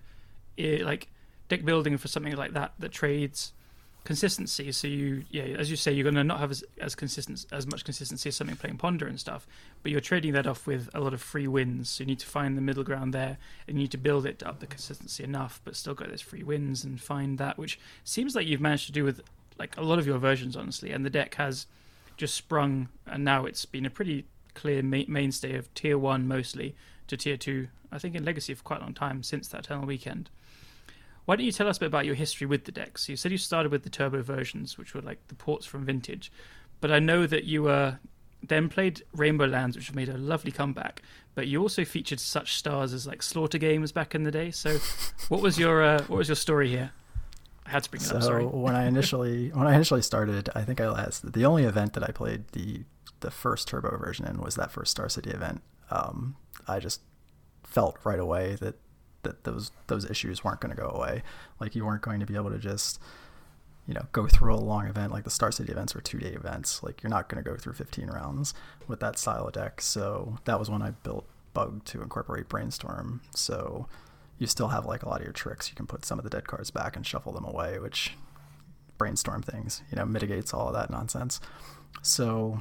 it, 0.57 0.83
like 0.83 1.09
deck 1.49 1.65
building 1.65 1.97
for 1.97 2.09
something 2.09 2.37
like 2.37 2.53
that 2.53 2.73
that 2.79 2.93
trades 2.93 3.53
consistency. 4.05 4.73
So 4.73 4.89
you, 4.89 5.25
yeah, 5.31 5.43
as 5.43 5.71
you 5.71 5.77
say, 5.77 5.93
you're 5.93 6.05
going 6.05 6.15
to 6.15 6.25
not 6.25 6.41
have 6.41 6.51
as, 6.51 6.65
as 6.81 6.95
consistent 6.95 7.45
as 7.53 7.67
much 7.67 7.85
consistency 7.85 8.31
as 8.31 8.37
something 8.37 8.57
playing 8.57 8.79
Ponder 8.79 9.07
and 9.07 9.21
stuff, 9.21 9.47
but 9.83 9.93
you're 9.93 10.01
trading 10.01 10.33
that 10.33 10.47
off 10.47 10.67
with 10.67 10.89
a 10.95 11.01
lot 11.01 11.13
of 11.13 11.21
free 11.21 11.47
wins. 11.47 11.91
So 11.91 12.03
you 12.03 12.07
need 12.07 12.19
to 12.21 12.27
find 12.27 12.57
the 12.57 12.63
middle 12.63 12.85
ground 12.85 13.13
there, 13.13 13.37
and 13.67 13.77
you 13.77 13.83
need 13.83 13.91
to 13.91 13.99
build 13.99 14.25
it 14.25 14.43
up 14.43 14.61
the 14.61 14.67
consistency 14.67 15.25
enough, 15.25 15.61
but 15.63 15.77
still 15.77 15.95
get 15.95 16.09
those 16.09 16.23
free 16.23 16.43
wins 16.43 16.85
and 16.85 16.99
find 16.99 17.37
that, 17.37 17.59
which 17.59 17.79
seems 18.05 18.35
like 18.35 18.47
you've 18.47 18.63
managed 18.63 18.87
to 18.87 18.93
do 18.93 19.05
with 19.05 19.21
like 19.59 19.77
a 19.77 19.83
lot 19.83 19.99
of 19.99 20.07
your 20.07 20.19
versions, 20.19 20.57
honestly. 20.57 20.91
And 20.91 21.05
the 21.05 21.11
deck 21.11 21.35
has 21.35 21.67
just 22.17 22.35
sprung, 22.35 22.89
and 23.07 23.25
now 23.25 23.45
it's 23.45 23.67
been 23.67 23.85
a 23.85 23.91
pretty 23.91 24.25
clear 24.55 24.83
ma- 24.83 25.03
mainstay 25.07 25.55
of 25.55 25.73
tier 25.75 25.99
one 25.99 26.27
mostly 26.27 26.75
to 27.09 27.17
tier 27.17 27.37
two. 27.37 27.69
I 27.93 27.99
think 27.99 28.15
in 28.15 28.25
Legacy 28.25 28.55
for 28.55 28.63
quite 28.63 28.81
a 28.81 28.85
long 28.85 28.95
time 28.95 29.23
since 29.23 29.49
that 29.49 29.65
Eternal 29.65 29.87
Weekend. 29.87 30.31
Why 31.29 31.37
don't 31.37 31.45
you 31.45 31.53
tell 31.53 31.69
us 31.69 31.77
a 31.77 31.81
bit 31.81 31.89
about 31.89 32.07
your 32.07 32.15
history 32.15 32.47
with 32.47 32.65
the 32.65 32.73
decks? 32.73 33.07
You 33.07 33.15
said 33.15 33.33
you 33.33 33.37
started 33.37 33.71
with 33.71 33.83
the 33.83 33.91
turbo 33.91 34.23
versions, 34.23 34.79
which 34.79 34.95
were 34.95 35.03
like 35.03 35.19
the 35.29 35.35
ports 35.35 35.67
from 35.67 35.85
Vintage, 35.85 36.33
but 36.81 36.91
I 36.91 37.01
know 37.01 37.27
that 37.27 37.45
you 37.45 37.65
were 37.65 37.99
then 38.43 38.71
played 38.71 39.03
Rainbow 39.13 39.45
Lands, 39.45 39.77
which 39.77 39.93
made 39.93 40.09
a 40.09 40.17
lovely 40.17 40.51
comeback. 40.51 41.03
But 41.35 41.47
you 41.47 41.61
also 41.61 41.85
featured 41.85 42.19
such 42.19 42.55
stars 42.55 42.95
as 42.95 43.07
like 43.07 43.23
Slaughter 43.23 43.59
Games 43.59 43.93
back 43.93 44.15
in 44.15 44.23
the 44.23 44.31
day. 44.31 44.51
So, 44.51 44.79
what 45.29 45.43
was 45.43 45.59
your 45.59 45.83
uh, 45.83 46.03
what 46.05 46.17
was 46.17 46.29
your 46.31 46.35
story 46.35 46.71
here? 46.71 46.93
I 47.67 47.73
had 47.73 47.83
to 47.83 47.91
bring 47.91 48.01
it 48.01 48.07
so 48.07 48.17
up. 48.17 48.23
Sorry. 48.23 48.47
when 48.47 48.75
I 48.75 48.87
initially 48.87 49.49
when 49.53 49.67
I 49.67 49.75
initially 49.75 50.01
started, 50.01 50.49
I 50.55 50.63
think 50.63 50.81
I 50.81 50.89
last 50.89 51.31
the 51.31 51.45
only 51.45 51.65
event 51.65 51.93
that 51.93 52.05
I 52.05 52.11
played 52.11 52.49
the 52.53 52.85
the 53.21 53.31
first 53.31 53.69
turbo 53.69 53.99
version 53.99 54.25
in 54.25 54.41
was 54.41 54.55
that 54.55 54.71
first 54.71 54.93
Star 54.93 55.11
City 55.11 55.29
event. 55.29 55.61
Um, 55.91 56.37
I 56.67 56.79
just 56.79 57.03
felt 57.65 57.99
right 58.03 58.19
away 58.19 58.57
that 58.63 58.77
that 59.23 59.45
those 59.45 59.73
those 59.87 60.09
issues 60.09 60.45
weren't 60.45 60.61
going 60.61 60.75
to 60.75 60.81
go 60.81 60.89
away. 60.89 61.23
Like 61.61 61.75
you 61.75 61.85
weren't 61.85 62.03
going 62.03 62.21
to 62.21 62.27
be 62.27 62.37
able 62.37 62.51
to 62.51 62.59
just 62.59 63.01
you 63.87 63.95
know 63.95 64.07
go 64.13 64.27
through 64.27 64.55
a 64.55 64.57
long 64.57 64.87
event 64.87 65.13
like 65.13 65.25
the 65.25 65.31
Star 65.31 65.51
City 65.51 65.73
events 65.73 65.95
were 65.95 66.01
two 66.01 66.19
day 66.19 66.33
events. 66.33 66.83
Like 66.83 67.03
you're 67.03 67.11
not 67.11 67.29
going 67.29 67.43
to 67.43 67.49
go 67.49 67.57
through 67.57 67.75
15 67.75 68.09
rounds 68.09 68.55
with 68.87 69.01
that 69.01 69.19
style 69.19 69.47
of 69.47 69.53
deck. 69.55 69.81
So 69.81 70.39
that 70.45 70.59
was 70.59 70.71
when 70.71 70.83
I 70.83 70.91
built 70.91 71.27
Bug 71.55 71.85
to 71.87 72.03
incorporate 72.03 72.49
Brainstorm. 72.49 73.21
So 73.35 73.89
you 74.39 74.47
still 74.47 74.69
have 74.69 74.87
like 74.87 75.03
a 75.03 75.09
lot 75.09 75.21
of 75.21 75.25
your 75.25 75.33
tricks. 75.33 75.69
You 75.69 75.75
can 75.75 75.87
put 75.87 76.05
some 76.05 76.19
of 76.19 76.25
the 76.25 76.31
dead 76.31 76.47
cards 76.47 76.71
back 76.71 76.97
and 76.97 77.07
shuffle 77.07 77.33
them 77.33 77.45
away, 77.45 77.79
which 77.79 78.13
brainstorm 78.97 79.43
things, 79.43 79.83
you 79.91 79.97
know, 79.97 80.05
mitigates 80.05 80.53
all 80.53 80.69
of 80.69 80.75
that 80.75 80.91
nonsense. 80.91 81.41
So 82.03 82.61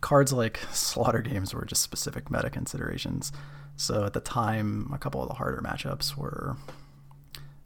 cards 0.00 0.32
like 0.32 0.58
slaughter 0.72 1.20
games 1.20 1.54
were 1.54 1.64
just 1.64 1.82
specific 1.82 2.30
meta 2.30 2.50
considerations. 2.50 3.32
So 3.76 4.04
at 4.04 4.12
the 4.12 4.20
time, 4.20 4.90
a 4.92 4.98
couple 4.98 5.22
of 5.22 5.28
the 5.28 5.34
harder 5.34 5.60
matchups 5.60 6.16
were 6.16 6.56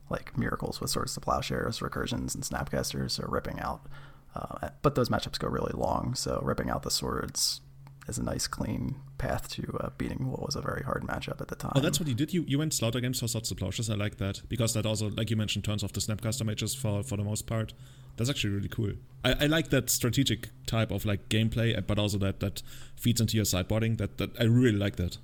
like 0.08 0.36
miracles 0.38 0.80
with 0.80 0.90
swords 0.90 1.14
to 1.14 1.20
plowshares, 1.20 1.80
recursions, 1.80 2.34
and 2.34 2.44
snapcasters, 2.44 3.12
so 3.12 3.24
ripping 3.28 3.58
out. 3.60 3.86
Uh, 4.34 4.68
but 4.82 4.94
those 4.94 5.08
matchups 5.08 5.38
go 5.38 5.48
really 5.48 5.72
long, 5.74 6.14
so 6.14 6.40
ripping 6.42 6.70
out 6.70 6.82
the 6.82 6.90
swords 6.90 7.60
is 8.08 8.18
a 8.18 8.22
nice 8.22 8.46
clean 8.46 8.96
path 9.18 9.48
to 9.48 9.76
uh, 9.80 9.90
beating 9.98 10.30
what 10.30 10.44
was 10.44 10.54
a 10.54 10.60
very 10.60 10.82
hard 10.84 11.02
matchup 11.02 11.40
at 11.40 11.48
the 11.48 11.56
time. 11.56 11.72
Oh, 11.74 11.80
that's 11.80 11.98
what 11.98 12.08
you 12.08 12.14
did. 12.14 12.32
You 12.32 12.44
you 12.46 12.58
went 12.58 12.74
slaughter 12.74 13.00
games 13.00 13.20
for 13.20 13.28
swords 13.28 13.48
to 13.48 13.54
plowshares. 13.54 13.90
I 13.90 13.94
like 13.94 14.18
that 14.18 14.42
because 14.48 14.74
that 14.74 14.86
also, 14.86 15.10
like 15.10 15.30
you 15.30 15.36
mentioned, 15.36 15.64
turns 15.64 15.82
off 15.82 15.92
the 15.92 16.00
snapcaster 16.00 16.44
mages 16.44 16.74
for 16.74 17.02
for 17.02 17.16
the 17.16 17.24
most 17.24 17.46
part. 17.46 17.72
That's 18.16 18.30
actually 18.30 18.54
really 18.54 18.68
cool. 18.68 18.92
I, 19.24 19.32
I 19.40 19.46
like 19.46 19.70
that 19.70 19.90
strategic 19.90 20.48
type 20.66 20.90
of 20.90 21.04
like 21.04 21.28
gameplay, 21.28 21.84
but 21.86 21.98
also 21.98 22.18
that 22.18 22.40
that 22.40 22.62
feeds 22.96 23.20
into 23.20 23.36
your 23.36 23.44
sideboarding. 23.44 23.98
That 23.98 24.18
that 24.18 24.30
I 24.38 24.44
really 24.44 24.78
like 24.78 24.96
that. 24.96 25.18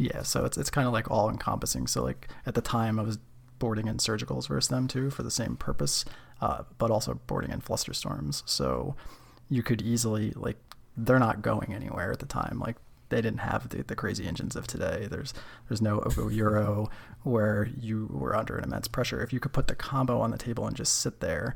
Yeah, 0.00 0.22
so 0.22 0.46
it's 0.46 0.56
it's 0.56 0.70
kind 0.70 0.86
of 0.86 0.94
like 0.94 1.10
all 1.10 1.28
encompassing. 1.28 1.86
So 1.86 2.02
like 2.02 2.28
at 2.46 2.54
the 2.54 2.62
time, 2.62 2.98
I 2.98 3.02
was 3.02 3.18
boarding 3.58 3.86
in 3.86 3.98
surgicals 3.98 4.48
versus 4.48 4.68
them 4.68 4.88
too 4.88 5.10
for 5.10 5.22
the 5.22 5.30
same 5.30 5.56
purpose, 5.56 6.06
uh, 6.40 6.62
but 6.78 6.90
also 6.90 7.20
boarding 7.26 7.50
in 7.50 7.60
flusterstorms. 7.60 8.42
So 8.46 8.96
you 9.50 9.62
could 9.62 9.82
easily 9.82 10.30
like 10.34 10.56
they're 10.96 11.18
not 11.18 11.42
going 11.42 11.74
anywhere 11.74 12.10
at 12.12 12.18
the 12.18 12.24
time. 12.24 12.58
Like 12.58 12.76
they 13.10 13.20
didn't 13.20 13.40
have 13.40 13.68
the, 13.68 13.82
the 13.82 13.94
crazy 13.94 14.26
engines 14.26 14.56
of 14.56 14.66
today. 14.66 15.06
There's 15.10 15.34
there's 15.68 15.82
no 15.82 15.98
Oko 15.98 16.30
Uro 16.30 16.90
where 17.22 17.68
you 17.78 18.08
were 18.10 18.34
under 18.34 18.56
an 18.56 18.64
immense 18.64 18.88
pressure. 18.88 19.22
If 19.22 19.34
you 19.34 19.40
could 19.40 19.52
put 19.52 19.66
the 19.66 19.74
combo 19.74 20.22
on 20.22 20.30
the 20.30 20.38
table 20.38 20.66
and 20.66 20.74
just 20.74 20.98
sit 20.98 21.20
there, 21.20 21.54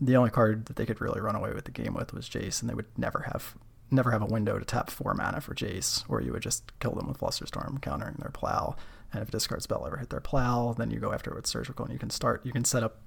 the 0.00 0.16
only 0.16 0.30
card 0.30 0.64
that 0.64 0.76
they 0.76 0.86
could 0.86 1.02
really 1.02 1.20
run 1.20 1.36
away 1.36 1.52
with 1.52 1.66
the 1.66 1.70
game 1.70 1.92
with 1.92 2.14
was 2.14 2.26
Jace, 2.26 2.62
and 2.62 2.70
they 2.70 2.74
would 2.74 2.86
never 2.96 3.26
have 3.30 3.54
never 3.92 4.10
have 4.10 4.22
a 4.22 4.26
window 4.26 4.58
to 4.58 4.64
tap 4.64 4.90
four 4.90 5.14
mana 5.14 5.40
for 5.40 5.54
Jace, 5.54 6.02
where 6.02 6.20
you 6.20 6.32
would 6.32 6.42
just 6.42 6.78
kill 6.80 6.92
them 6.92 7.08
with 7.08 7.18
Flusterstorm, 7.18 7.80
countering 7.80 8.16
their 8.18 8.30
plow. 8.30 8.76
And 9.12 9.22
if 9.22 9.28
a 9.28 9.32
discard 9.32 9.62
spell 9.62 9.86
ever 9.86 9.98
hit 9.98 10.10
their 10.10 10.20
plow, 10.20 10.74
then 10.76 10.90
you 10.90 10.98
go 10.98 11.12
after 11.12 11.30
it 11.30 11.36
with 11.36 11.46
Surgical, 11.46 11.84
and 11.84 11.92
you 11.92 11.98
can 11.98 12.10
start. 12.10 12.44
You 12.44 12.52
can 12.52 12.64
set 12.64 12.82
up 12.82 13.00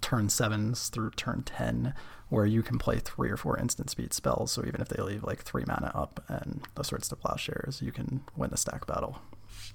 turn 0.00 0.28
sevens 0.28 0.88
through 0.88 1.10
turn 1.12 1.42
ten, 1.42 1.94
where 2.28 2.46
you 2.46 2.62
can 2.62 2.78
play 2.78 2.98
three 2.98 3.30
or 3.30 3.36
four 3.36 3.58
instant 3.58 3.90
speed 3.90 4.12
spells. 4.12 4.52
So 4.52 4.64
even 4.66 4.80
if 4.80 4.88
they 4.88 5.02
leave 5.02 5.24
like 5.24 5.42
three 5.42 5.64
mana 5.66 5.92
up 5.94 6.24
and 6.28 6.66
the 6.74 6.82
Swords 6.82 7.08
to 7.08 7.16
Plowshares, 7.16 7.80
you 7.82 7.92
can 7.92 8.22
win 8.36 8.50
the 8.50 8.56
stack 8.56 8.86
battle. 8.86 9.20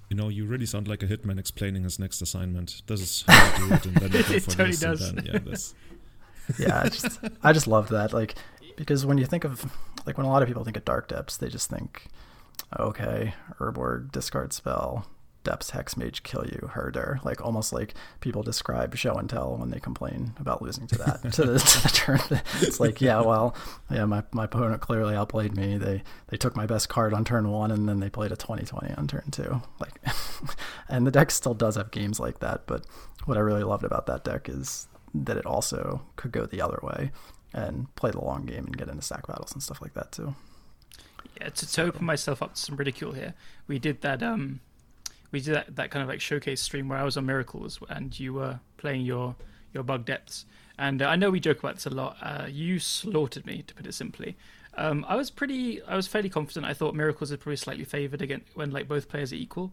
You 0.10 0.18
know, 0.18 0.30
you 0.30 0.46
really 0.46 0.66
sound 0.66 0.88
like 0.88 1.04
a 1.04 1.08
hitman 1.08 1.40
explaining 1.40 1.84
his 1.84 2.00
next 2.00 2.22
assignment. 2.22 2.82
This 2.88 3.02
is 3.02 3.24
how 3.28 3.58
you 3.58 3.68
do 3.68 3.74
it, 3.74 3.86
and 3.86 3.96
then 3.96 4.12
you 4.12 4.24
go 4.24 4.34
it 4.34 4.44
for 4.44 4.52
totally 4.52 4.78
does. 4.78 5.14
then, 5.14 5.26
yeah, 5.26 5.40
this. 5.40 5.76
yeah, 6.60 6.82
I 6.84 6.90
just 6.90 7.20
I 7.42 7.54
just 7.54 7.68
love 7.68 7.90
that. 7.90 8.14
Like 8.14 8.36
because 8.76 9.06
when 9.06 9.18
you 9.18 9.26
think 9.26 9.44
of 9.44 9.72
like 10.06 10.18
when 10.18 10.26
a 10.26 10.30
lot 10.30 10.42
of 10.42 10.48
people 10.48 10.64
think 10.64 10.78
of 10.78 10.86
dark 10.86 11.08
depths, 11.08 11.38
they 11.38 11.50
just 11.50 11.70
think, 11.70 12.08
okay, 12.80 13.34
Urborg 13.60 14.12
discard 14.12 14.54
spell, 14.54 15.08
depths 15.44 15.72
hex 15.72 15.96
mage 15.98 16.24
kill 16.24 16.46
you, 16.46 16.70
herder. 16.74 17.20
Like 17.24 17.42
almost 17.42 17.74
like 17.74 17.94
people 18.22 18.44
describe 18.44 18.96
show 18.96 19.16
and 19.16 19.30
tell 19.30 19.58
when 19.58 19.70
they 19.70 19.80
complain 19.80 20.34
about 20.40 20.62
losing 20.62 20.88
to 20.88 20.98
that 21.00 21.22
to 21.34 21.44
the, 21.44 21.60
to 21.60 21.84
the 21.84 21.90
turn. 21.94 22.20
It's 22.62 22.80
like, 22.80 23.02
yeah, 23.02 23.22
well, 23.22 23.56
yeah, 23.90 24.06
my, 24.06 24.24
my 24.32 24.46
opponent 24.46 24.82
clearly 24.82 25.16
outplayed 25.16 25.56
me. 25.56 25.78
They 25.78 26.04
they 26.30 26.38
took 26.38 26.56
my 26.56 26.66
best 26.66 26.90
card 26.90 27.14
on 27.14 27.26
turn 27.26 27.50
one 27.50 27.72
and 27.72 27.88
then 27.88 28.00
they 28.00 28.10
played 28.10 28.32
a 28.32 28.36
20-20 28.36 28.98
on 28.98 29.08
turn 29.08 29.30
two. 29.32 29.62
Like, 29.80 30.00
and 30.88 31.06
the 31.06 31.12
deck 31.12 31.30
still 31.30 31.54
does 31.54 31.76
have 31.76 31.92
games 31.92 32.18
like 32.18 32.40
that. 32.40 32.68
But 32.68 32.86
what 33.26 33.38
I 33.38 33.42
really 33.42 33.64
loved 33.64 33.84
about 33.84 34.06
that 34.06 34.24
deck 34.24 34.48
is 34.48 34.88
that 35.14 35.36
it 35.36 35.46
also 35.46 36.02
could 36.16 36.32
go 36.32 36.46
the 36.46 36.62
other 36.62 36.80
way 36.82 37.12
and 37.54 37.94
play 37.96 38.12
the 38.12 38.20
long 38.20 38.46
game 38.46 38.66
and 38.66 38.78
get 38.78 38.90
into 38.90 39.02
stack 39.02 39.28
battles 39.28 39.54
and 39.54 39.62
stuff 39.62 39.82
like 39.82 39.94
that 39.94 40.12
too. 40.12 40.36
Yeah, 41.40 41.50
to, 41.50 41.72
to 41.72 41.82
open 41.84 42.06
myself 42.06 42.42
up 42.42 42.56
to 42.56 42.60
some 42.60 42.76
ridicule 42.76 43.14
here, 43.14 43.34
we 43.68 43.80
did 43.80 44.02
that. 44.02 44.22
Um, 44.22 44.60
we 45.32 45.40
did 45.40 45.56
that, 45.56 45.76
that 45.76 45.92
kind 45.92 46.04
of 46.04 46.10
like 46.10 46.22
showcase 46.22 46.62
stream 46.62 46.88
where 46.88 47.00
I 47.00 47.04
was 47.04 47.18
on 47.18 47.26
Miracles 47.26 47.80
and 47.90 48.18
you 48.20 48.34
were 48.34 48.60
playing 48.78 49.02
your 49.02 49.36
your 49.74 49.84
bug 49.84 50.06
depths. 50.06 50.46
And 50.78 51.02
uh, 51.02 51.08
I 51.08 51.16
know 51.16 51.30
we 51.30 51.40
joke 51.40 51.60
about 51.60 51.76
this 51.76 51.86
a 51.86 51.90
lot. 51.90 52.18
Uh, 52.22 52.46
you 52.50 52.80
slaughtered 52.80 53.46
me, 53.46 53.64
to 53.64 53.74
put 53.74 53.86
it 53.86 53.94
simply. 53.94 54.36
Um, 54.76 55.06
I 55.08 55.16
was 55.16 55.30
pretty, 55.30 55.82
I 55.84 55.96
was 55.96 56.08
fairly 56.08 56.30
confident. 56.30 56.66
I 56.66 56.74
thought 56.74 56.96
Miracles 56.96 57.32
are 57.32 57.38
probably 57.38 57.58
slightly 57.58 57.84
favored 57.84 58.22
again 58.22 58.42
when 58.56 58.72
like 58.72 58.88
both 58.88 59.08
players 59.08 59.32
are 59.32 59.36
equal, 59.36 59.72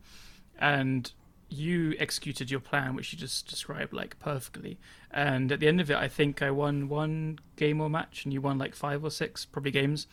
and 0.59 1.11
you 1.51 1.95
executed 1.99 2.51
your 2.51 2.61
plan, 2.61 2.95
which 2.95 3.13
you 3.13 3.19
just 3.19 3.49
described 3.49 3.93
like 3.93 4.19
perfectly. 4.19 4.79
And 5.11 5.51
at 5.51 5.61
the 5.61 5.69
end 5.69 5.81
of 5.81 5.91
it, 5.91 5.97
I 5.97 6.09
think 6.09 6.43
I 6.43 6.51
won 6.51 6.89
one 6.89 7.41
game 7.57 7.81
or 7.81 7.91
match, 7.91 8.25
and 8.25 8.33
you 8.33 8.41
won 8.41 8.57
like 8.57 8.75
five 8.75 9.05
or 9.05 9.11
six 9.11 9.45
probably 9.45 9.73
games. 9.73 10.07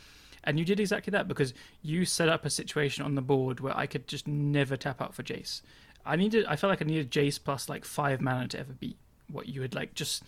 And 0.43 0.57
you 0.57 0.65
did 0.65 0.79
exactly 0.79 1.11
that 1.11 1.27
because 1.27 1.53
you 1.81 2.05
set 2.05 2.29
up 2.29 2.45
a 2.45 2.49
situation 2.49 3.03
on 3.03 3.15
the 3.15 3.21
board 3.21 3.59
where 3.59 3.77
I 3.77 3.85
could 3.85 4.07
just 4.07 4.27
never 4.27 4.77
tap 4.77 5.01
out 5.01 5.13
for 5.13 5.21
Jace. 5.21 5.61
I 6.05 6.15
needed, 6.15 6.45
I 6.45 6.55
felt 6.55 6.69
like 6.69 6.81
I 6.81 6.85
needed 6.85 7.11
Jace 7.11 7.39
plus 7.43 7.67
like 7.67 7.83
five 7.83 8.21
mana 8.21 8.47
to 8.49 8.59
ever 8.59 8.73
beat 8.73 8.97
what 9.29 9.49
you 9.49 9.61
had 9.61 9.75
like 9.75 9.93
just, 9.93 10.23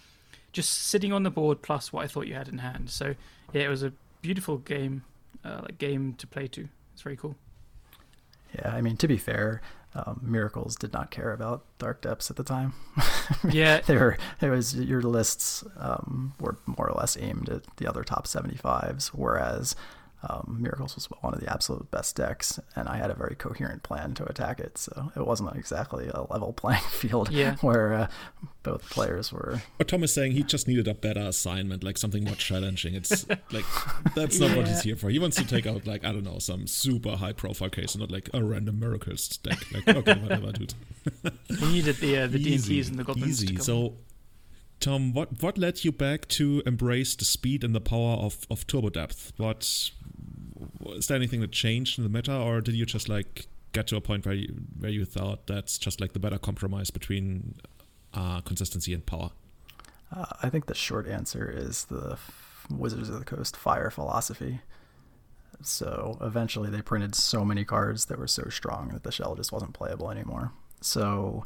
just 0.51 0.71
sitting 0.71 1.13
on 1.13 1.23
the 1.23 1.29
board 1.29 1.61
plus 1.61 1.93
what 1.93 2.03
I 2.03 2.07
thought 2.07 2.27
you 2.27 2.33
had 2.33 2.49
in 2.49 2.57
hand. 2.57 2.89
So 2.89 3.15
yeah, 3.53 3.61
it 3.61 3.69
was 3.69 3.81
a 3.81 3.93
beautiful 4.21 4.57
game, 4.57 5.03
uh, 5.45 5.61
like 5.63 5.77
game 5.77 6.15
to 6.15 6.27
play 6.27 6.47
to. 6.49 6.67
It's 6.93 7.01
very 7.01 7.15
cool. 7.15 7.35
Yeah, 8.55 8.73
I 8.73 8.81
mean 8.81 8.97
to 8.97 9.07
be 9.07 9.17
fair, 9.17 9.61
um, 9.95 10.19
Miracles 10.21 10.75
did 10.75 10.93
not 10.93 11.09
care 11.09 11.33
about 11.33 11.65
Dark 11.79 12.01
Depths 12.01 12.29
at 12.29 12.35
the 12.35 12.43
time. 12.43 12.73
yeah, 13.49 13.81
they 13.81 13.95
were. 13.95 14.17
It 14.41 14.49
was 14.49 14.75
your 14.75 15.01
lists 15.01 15.63
um, 15.77 16.33
were 16.39 16.57
more 16.65 16.89
or 16.89 16.97
less 16.97 17.17
aimed 17.17 17.49
at 17.49 17.63
the 17.77 17.87
other 17.87 18.03
top 18.03 18.27
seventy 18.27 18.57
fives, 18.57 19.07
whereas 19.09 19.75
um, 20.21 20.57
Miracles 20.59 20.95
was 20.95 21.05
one 21.21 21.33
of 21.33 21.39
the 21.39 21.51
absolute 21.51 21.89
best 21.91 22.15
decks, 22.15 22.59
and 22.75 22.89
I 22.89 22.97
had 22.97 23.09
a 23.09 23.13
very 23.13 23.35
coherent 23.35 23.83
plan 23.83 24.13
to 24.15 24.25
attack 24.25 24.59
it. 24.59 24.77
So 24.77 25.11
it 25.15 25.25
wasn't 25.25 25.55
exactly 25.55 26.09
a 26.13 26.23
level 26.29 26.51
playing 26.57 26.81
field 26.81 27.31
yeah. 27.31 27.55
where 27.61 27.93
uh, 27.93 28.07
both 28.63 28.89
players 28.89 29.31
were. 29.31 29.61
But 29.77 29.87
Tom 29.87 30.03
is 30.03 30.13
saying 30.13 30.33
he 30.33 30.43
just 30.43 30.67
needed 30.67 30.87
a 30.89 30.93
better 30.93 31.21
assignment, 31.21 31.83
like 31.83 31.97
something 31.97 32.25
more 32.25 32.35
challenging. 32.35 32.95
It's 32.95 33.27
like 33.51 33.65
that's 34.13 34.39
not 34.39 34.49
yeah. 34.51 34.57
what 34.57 34.67
he's 34.67 34.81
here 34.81 34.97
for. 34.97 35.09
He 35.09 35.19
wants 35.19 35.37
to 35.37 35.47
take 35.47 35.65
out 35.65 35.87
like 35.87 36.03
I 36.03 36.11
don't 36.11 36.25
know 36.25 36.39
some 36.39 36.67
super 36.67 37.15
high 37.15 37.33
profile 37.33 37.69
case, 37.69 37.95
not 37.95 38.11
like 38.11 38.29
a 38.33 38.43
random 38.43 38.79
Miracles 38.79 39.27
deck. 39.37 39.59
Like 39.73 39.87
okay, 39.87 40.19
whatever, 40.19 40.51
dude. 40.51 40.73
he 41.47 41.71
needed 41.71 41.95
the 41.97 42.17
uh, 42.23 42.27
the 42.27 42.39
D 42.39 42.55
and 42.55 42.63
Ts 42.63 42.89
and 42.89 42.99
the 42.99 43.03
goblins. 43.03 43.43
Easy. 43.43 43.57
So. 43.57 43.95
Tom, 44.79 45.13
what, 45.13 45.41
what 45.41 45.57
led 45.57 45.83
you 45.83 45.91
back 45.91 46.27
to 46.29 46.63
embrace 46.65 47.15
the 47.15 47.25
speed 47.25 47.63
and 47.63 47.75
the 47.75 47.81
power 47.81 48.15
of, 48.15 48.47
of 48.49 48.65
Turbo 48.65 48.89
Depth? 48.89 49.33
What 49.37 49.91
is 50.95 51.07
there 51.07 51.17
anything 51.17 51.41
that 51.41 51.51
changed 51.51 51.97
in 51.97 52.03
the 52.03 52.09
meta, 52.09 52.35
or 52.35 52.61
did 52.61 52.75
you 52.75 52.85
just 52.85 53.09
like 53.09 53.47
get 53.73 53.87
to 53.87 53.95
a 53.95 54.01
point 54.01 54.25
where 54.25 54.35
you 54.35 54.55
where 54.79 54.91
you 54.91 55.05
thought 55.05 55.47
that's 55.47 55.77
just 55.77 56.01
like 56.01 56.13
the 56.13 56.19
better 56.19 56.37
compromise 56.37 56.89
between 56.91 57.55
uh, 58.13 58.41
consistency 58.41 58.93
and 58.93 59.05
power? 59.05 59.31
Uh, 60.15 60.25
I 60.41 60.49
think 60.49 60.65
the 60.65 60.75
short 60.75 61.07
answer 61.07 61.49
is 61.49 61.85
the 61.85 62.17
Wizards 62.69 63.09
of 63.09 63.19
the 63.19 63.25
Coast 63.25 63.55
fire 63.55 63.89
philosophy. 63.89 64.61
So 65.61 66.17
eventually, 66.21 66.69
they 66.69 66.81
printed 66.81 67.15
so 67.15 67.43
many 67.43 67.65
cards 67.65 68.05
that 68.05 68.17
were 68.17 68.27
so 68.27 68.49
strong 68.49 68.89
that 68.89 69.03
the 69.03 69.11
shell 69.11 69.35
just 69.35 69.51
wasn't 69.51 69.73
playable 69.73 70.09
anymore. 70.09 70.51
So 70.81 71.45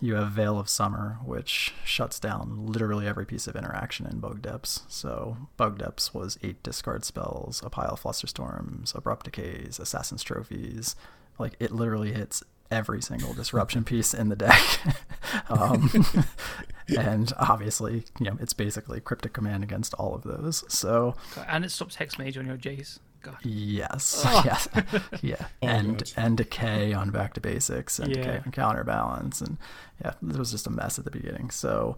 you 0.00 0.14
have 0.14 0.32
Veil 0.32 0.58
of 0.58 0.68
Summer, 0.68 1.18
which 1.24 1.74
shuts 1.84 2.20
down 2.20 2.66
literally 2.66 3.06
every 3.06 3.24
piece 3.24 3.46
of 3.46 3.56
interaction 3.56 4.06
in 4.06 4.20
Bug 4.20 4.42
Depths. 4.42 4.82
So 4.88 5.36
Bug 5.56 5.78
Depths 5.78 6.12
was 6.12 6.38
eight 6.42 6.62
discard 6.62 7.04
spells, 7.04 7.62
a 7.64 7.70
pile 7.70 7.92
of 7.92 8.02
Flusterstorms, 8.02 8.94
Abrupt 8.94 9.24
Decays, 9.24 9.78
Assassin's 9.78 10.22
Trophies. 10.22 10.96
Like 11.38 11.54
it 11.58 11.72
literally 11.72 12.12
hits 12.12 12.42
every 12.70 13.00
single 13.00 13.32
disruption 13.32 13.84
piece 13.86 14.12
in 14.12 14.28
the 14.28 14.36
deck. 14.36 14.60
um, 15.48 15.90
and 16.98 17.32
obviously, 17.38 18.04
you 18.20 18.26
know, 18.26 18.36
it's 18.40 18.52
basically 18.52 19.00
cryptic 19.00 19.32
command 19.32 19.64
against 19.64 19.94
all 19.94 20.14
of 20.14 20.24
those. 20.24 20.64
So 20.68 21.14
and 21.48 21.64
it 21.64 21.70
stops 21.70 21.96
Hex 21.96 22.18
Mage 22.18 22.36
on 22.36 22.46
your 22.46 22.58
Jace. 22.58 22.98
God. 23.26 23.38
Yes. 23.42 24.22
Oh. 24.26 24.42
Yes. 24.44 24.68
yeah. 25.22 25.46
Oh, 25.62 25.66
and 25.66 25.98
God. 25.98 26.12
and 26.16 26.36
decay 26.36 26.92
on 26.92 27.10
back 27.10 27.34
to 27.34 27.40
basics 27.40 27.98
and 27.98 28.14
yeah. 28.14 28.22
decay 28.22 28.42
on 28.44 28.52
counterbalance 28.52 29.40
and 29.40 29.58
yeah, 30.02 30.12
it 30.22 30.36
was 30.36 30.50
just 30.50 30.66
a 30.66 30.70
mess 30.70 30.98
at 30.98 31.04
the 31.04 31.10
beginning. 31.10 31.50
So 31.50 31.96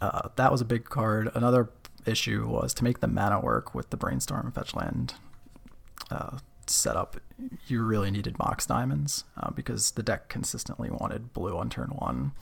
uh, 0.00 0.28
that 0.36 0.52
was 0.52 0.60
a 0.60 0.64
big 0.64 0.84
card. 0.84 1.30
Another 1.34 1.70
issue 2.06 2.46
was 2.46 2.74
to 2.74 2.84
make 2.84 3.00
the 3.00 3.06
mana 3.06 3.40
work 3.40 3.74
with 3.74 3.90
the 3.90 3.96
brainstorm 3.96 4.52
fetch 4.52 4.74
land 4.74 5.14
uh, 6.10 6.38
setup. 6.66 7.16
You 7.66 7.82
really 7.82 8.10
needed 8.10 8.38
Mox 8.38 8.66
diamonds 8.66 9.24
uh, 9.36 9.50
because 9.50 9.92
the 9.92 10.02
deck 10.02 10.28
consistently 10.28 10.90
wanted 10.90 11.32
blue 11.32 11.56
on 11.56 11.70
turn 11.70 11.88
one, 11.90 12.32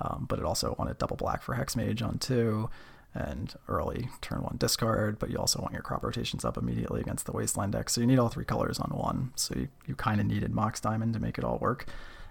um, 0.00 0.26
but 0.28 0.38
it 0.38 0.44
also 0.44 0.74
wanted 0.78 0.98
double 0.98 1.16
black 1.16 1.42
for 1.42 1.54
Hexmage 1.56 2.02
on 2.02 2.18
two 2.18 2.70
and 3.16 3.54
early 3.68 4.08
turn 4.20 4.42
one 4.42 4.56
discard, 4.58 5.18
but 5.18 5.30
you 5.30 5.38
also 5.38 5.60
want 5.60 5.72
your 5.72 5.82
crop 5.82 6.04
rotations 6.04 6.44
up 6.44 6.56
immediately 6.56 7.00
against 7.00 7.26
the 7.26 7.32
wasteland 7.32 7.72
deck. 7.72 7.88
So 7.88 8.00
you 8.00 8.06
need 8.06 8.18
all 8.18 8.28
three 8.28 8.44
colors 8.44 8.78
on 8.78 8.90
one. 8.90 9.32
So 9.36 9.54
you, 9.56 9.68
you 9.86 9.94
kind 9.94 10.20
of 10.20 10.26
needed 10.26 10.52
Mox 10.52 10.80
Diamond 10.80 11.14
to 11.14 11.20
make 11.20 11.38
it 11.38 11.44
all 11.44 11.58
work. 11.58 11.86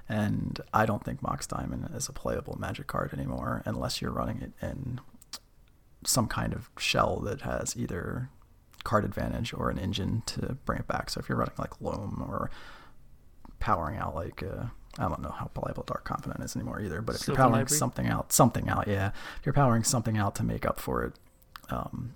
And 0.08 0.62
I 0.74 0.86
don't 0.86 1.04
think 1.04 1.22
Mox 1.22 1.48
Diamond 1.48 1.90
is 1.96 2.08
a 2.08 2.14
playable 2.14 2.58
magic 2.60 2.88
card 2.88 3.12
anymore 3.14 3.64
unless 3.66 4.02
you're 4.02 4.12
running 4.12 4.42
it 4.42 4.54
in 4.62 5.02
some 6.06 6.28
kind 6.28 6.54
of 6.54 6.70
shell 6.78 7.20
that 7.22 7.42
has 7.42 7.76
either 7.76 8.30
card 8.84 9.04
advantage 9.04 9.54
or 9.54 9.70
an 9.72 9.80
engine 9.80 10.22
to 10.28 10.58
bring 10.66 10.80
it 10.80 10.88
back. 10.88 11.10
So 11.10 11.20
if 11.20 11.28
you're 11.28 11.38
running 11.38 11.56
like 11.58 11.82
Loam 11.82 12.24
or 12.28 12.52
powering 13.60 13.98
out 13.98 14.14
like 14.14 14.44
uh, 14.44 14.66
I 14.98 15.10
don't 15.10 15.22
know 15.22 15.32
how 15.38 15.46
playable 15.48 15.84
Dark 15.84 16.06
Confidant 16.06 16.42
is 16.42 16.56
anymore 16.56 16.82
either, 16.82 17.02
but 17.02 17.16
if 17.16 17.22
Silver 17.22 17.40
you're 17.40 17.48
powering 17.48 17.62
Library. 17.62 17.78
something 17.78 18.08
out, 18.08 18.32
something 18.32 18.70
out, 18.70 18.88
yeah, 18.88 19.12
if 19.40 19.46
you're 19.46 19.54
powering 19.54 19.84
something 19.84 20.18
out 20.18 20.36
to 20.36 20.44
make 20.44 20.66
up 20.66 20.80
for 20.80 21.04
it, 21.04 21.14
um, 21.70 22.16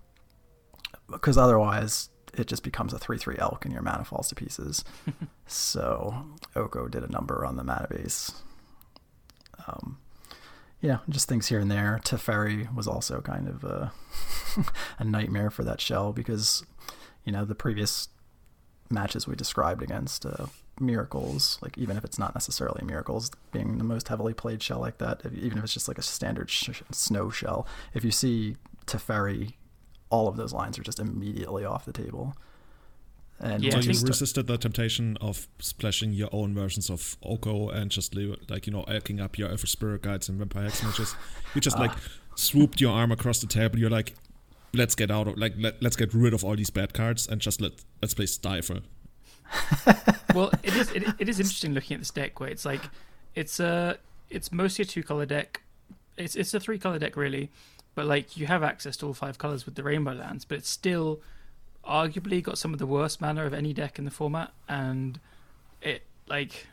because 1.12 1.38
otherwise 1.38 2.10
it 2.34 2.48
just 2.48 2.64
becomes 2.64 2.94
a 2.94 3.00
three-three 3.00 3.36
elk 3.38 3.66
and 3.66 3.74
your 3.74 3.84
mana 3.84 4.06
falls 4.06 4.30
to 4.30 4.36
pieces. 4.36 4.84
so 5.48 6.26
Oko 6.56 6.88
did 6.88 7.04
a 7.04 7.12
number 7.12 7.46
on 7.46 7.56
the 7.58 7.64
mana 7.64 7.88
base. 7.90 8.32
Um, 9.68 9.98
yeah, 10.82 11.00
just 11.10 11.28
things 11.28 11.48
here 11.48 11.60
and 11.60 11.70
there. 11.70 12.00
Teferi 12.04 12.74
was 12.74 12.88
also 12.88 13.20
kind 13.22 13.48
of 13.48 13.64
a, 13.64 13.92
a 15.00 15.04
nightmare 15.04 15.50
for 15.50 15.64
that 15.64 15.82
shell 15.82 16.14
because, 16.14 16.64
you 17.26 17.32
know, 17.32 17.44
the 17.44 17.56
previous 17.56 18.08
matches 18.90 19.28
we 19.28 19.36
described 19.36 19.84
against 19.84 20.26
uh, 20.26 20.48
miracles, 20.80 21.60
like 21.62 21.78
even 21.78 21.98
if 21.98 22.04
it's 22.04 22.20
not 22.20 22.36
necessarily 22.36 22.84
miracles, 22.84 23.32
being 23.52 23.78
the 23.78 23.84
most 23.84 24.08
heavily 24.08 24.34
played 24.34 24.62
shell 24.62 24.80
like 24.80 24.98
that, 25.00 25.22
even 25.34 25.58
if 25.58 25.64
it's 25.64 25.74
just 25.74 25.88
like 25.88 25.98
a 25.98 26.04
standard 26.04 26.50
sh- 26.50 26.82
snow 26.92 27.30
shell, 27.30 27.68
if 27.94 28.04
you 28.04 28.12
see 28.12 28.58
Teferi, 28.86 29.54
all 30.10 30.28
of 30.28 30.38
those 30.38 30.54
lines 30.54 30.78
are 30.80 30.84
just 30.84 31.00
immediately 31.00 31.66
off 31.66 31.86
the 31.86 31.94
table. 31.94 32.36
And 33.42 33.64
yeah, 33.64 33.78
you 33.78 33.88
resisted 33.88 34.48
the 34.48 34.58
temptation 34.58 35.18
of 35.22 35.48
splashing 35.60 36.12
your 36.12 36.28
own 36.34 36.54
versions 36.54 36.90
of 36.90 37.16
Oko 37.24 37.70
and 37.70 37.90
just 37.90 38.14
like 38.50 38.68
you 38.68 38.74
know 38.74 38.84
elking 38.84 39.22
up 39.22 39.38
your 39.38 39.50
elvish 39.50 39.72
spirit 39.72 40.02
guides 40.02 40.28
and 40.28 40.38
vampire 40.38 40.64
hex 40.64 40.84
mages. 40.84 41.16
You 41.56 41.62
just 41.62 41.80
like 41.84 41.92
swooped 42.36 42.82
your 42.82 42.92
arm 42.92 43.14
across 43.14 43.40
the 43.40 43.48
table. 43.48 43.80
You're 43.80 43.90
like, 43.90 44.14
let's 44.74 44.94
get 44.94 45.10
out 45.10 45.30
of 45.30 45.38
like 45.38 45.54
let, 45.58 45.82
let's 45.82 45.96
get 45.96 46.14
rid 46.14 46.34
of 46.34 46.44
all 46.44 46.56
these 46.58 46.70
bad 46.70 46.94
cards 46.94 47.28
and 47.28 47.40
just 47.40 47.62
let 47.62 47.72
let's 48.02 48.14
play 48.14 48.26
Stifle. 48.26 48.80
well, 50.36 50.52
it 50.64 50.76
is 50.76 50.92
it, 50.92 51.04
it 51.20 51.30
is 51.30 51.40
interesting 51.40 51.74
looking 51.74 51.96
at 51.96 52.02
this 52.02 52.12
deck 52.12 52.40
where 52.40 52.50
it's 52.50 52.66
like 52.66 52.82
it's 53.36 53.60
a 53.60 53.98
it's 54.30 54.52
mostly 54.52 54.84
a 54.84 54.86
two 54.86 55.04
color 55.04 55.26
deck. 55.26 55.62
It's 56.18 56.36
it's 56.36 56.54
a 56.54 56.60
three 56.60 56.78
color 56.78 57.00
deck 57.00 57.16
really, 57.16 57.50
but 57.96 58.06
like 58.06 58.38
you 58.38 58.46
have 58.48 58.64
access 58.64 58.98
to 58.98 59.08
all 59.08 59.14
five 59.14 59.38
colors 59.38 59.66
with 59.66 59.76
the 59.76 59.84
rainbow 59.84 60.14
lands, 60.14 60.46
but 60.46 60.60
it's 60.60 60.70
still 60.70 61.20
arguably 61.88 62.44
got 62.44 62.58
some 62.58 62.74
of 62.74 62.80
the 62.80 62.86
worst 62.86 63.22
mana 63.22 63.46
of 63.46 63.54
any 63.54 63.74
deck 63.74 63.98
in 63.98 64.06
the 64.06 64.12
format, 64.12 64.52
and 64.68 65.20
it 65.82 66.04
like, 66.28 66.68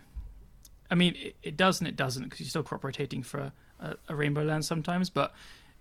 I 0.90 0.94
mean, 0.94 1.14
it, 1.16 1.36
it 1.42 1.56
does 1.56 1.80
and 1.80 1.88
it 1.88 1.96
doesn't 1.96 2.24
because 2.24 2.40
you're 2.40 2.48
still 2.48 2.62
crop 2.62 2.84
rotating 2.84 3.22
for 3.22 3.52
a, 3.80 3.96
a, 4.08 4.14
rainbow 4.14 4.42
land 4.42 4.64
sometimes, 4.64 5.08
but 5.08 5.34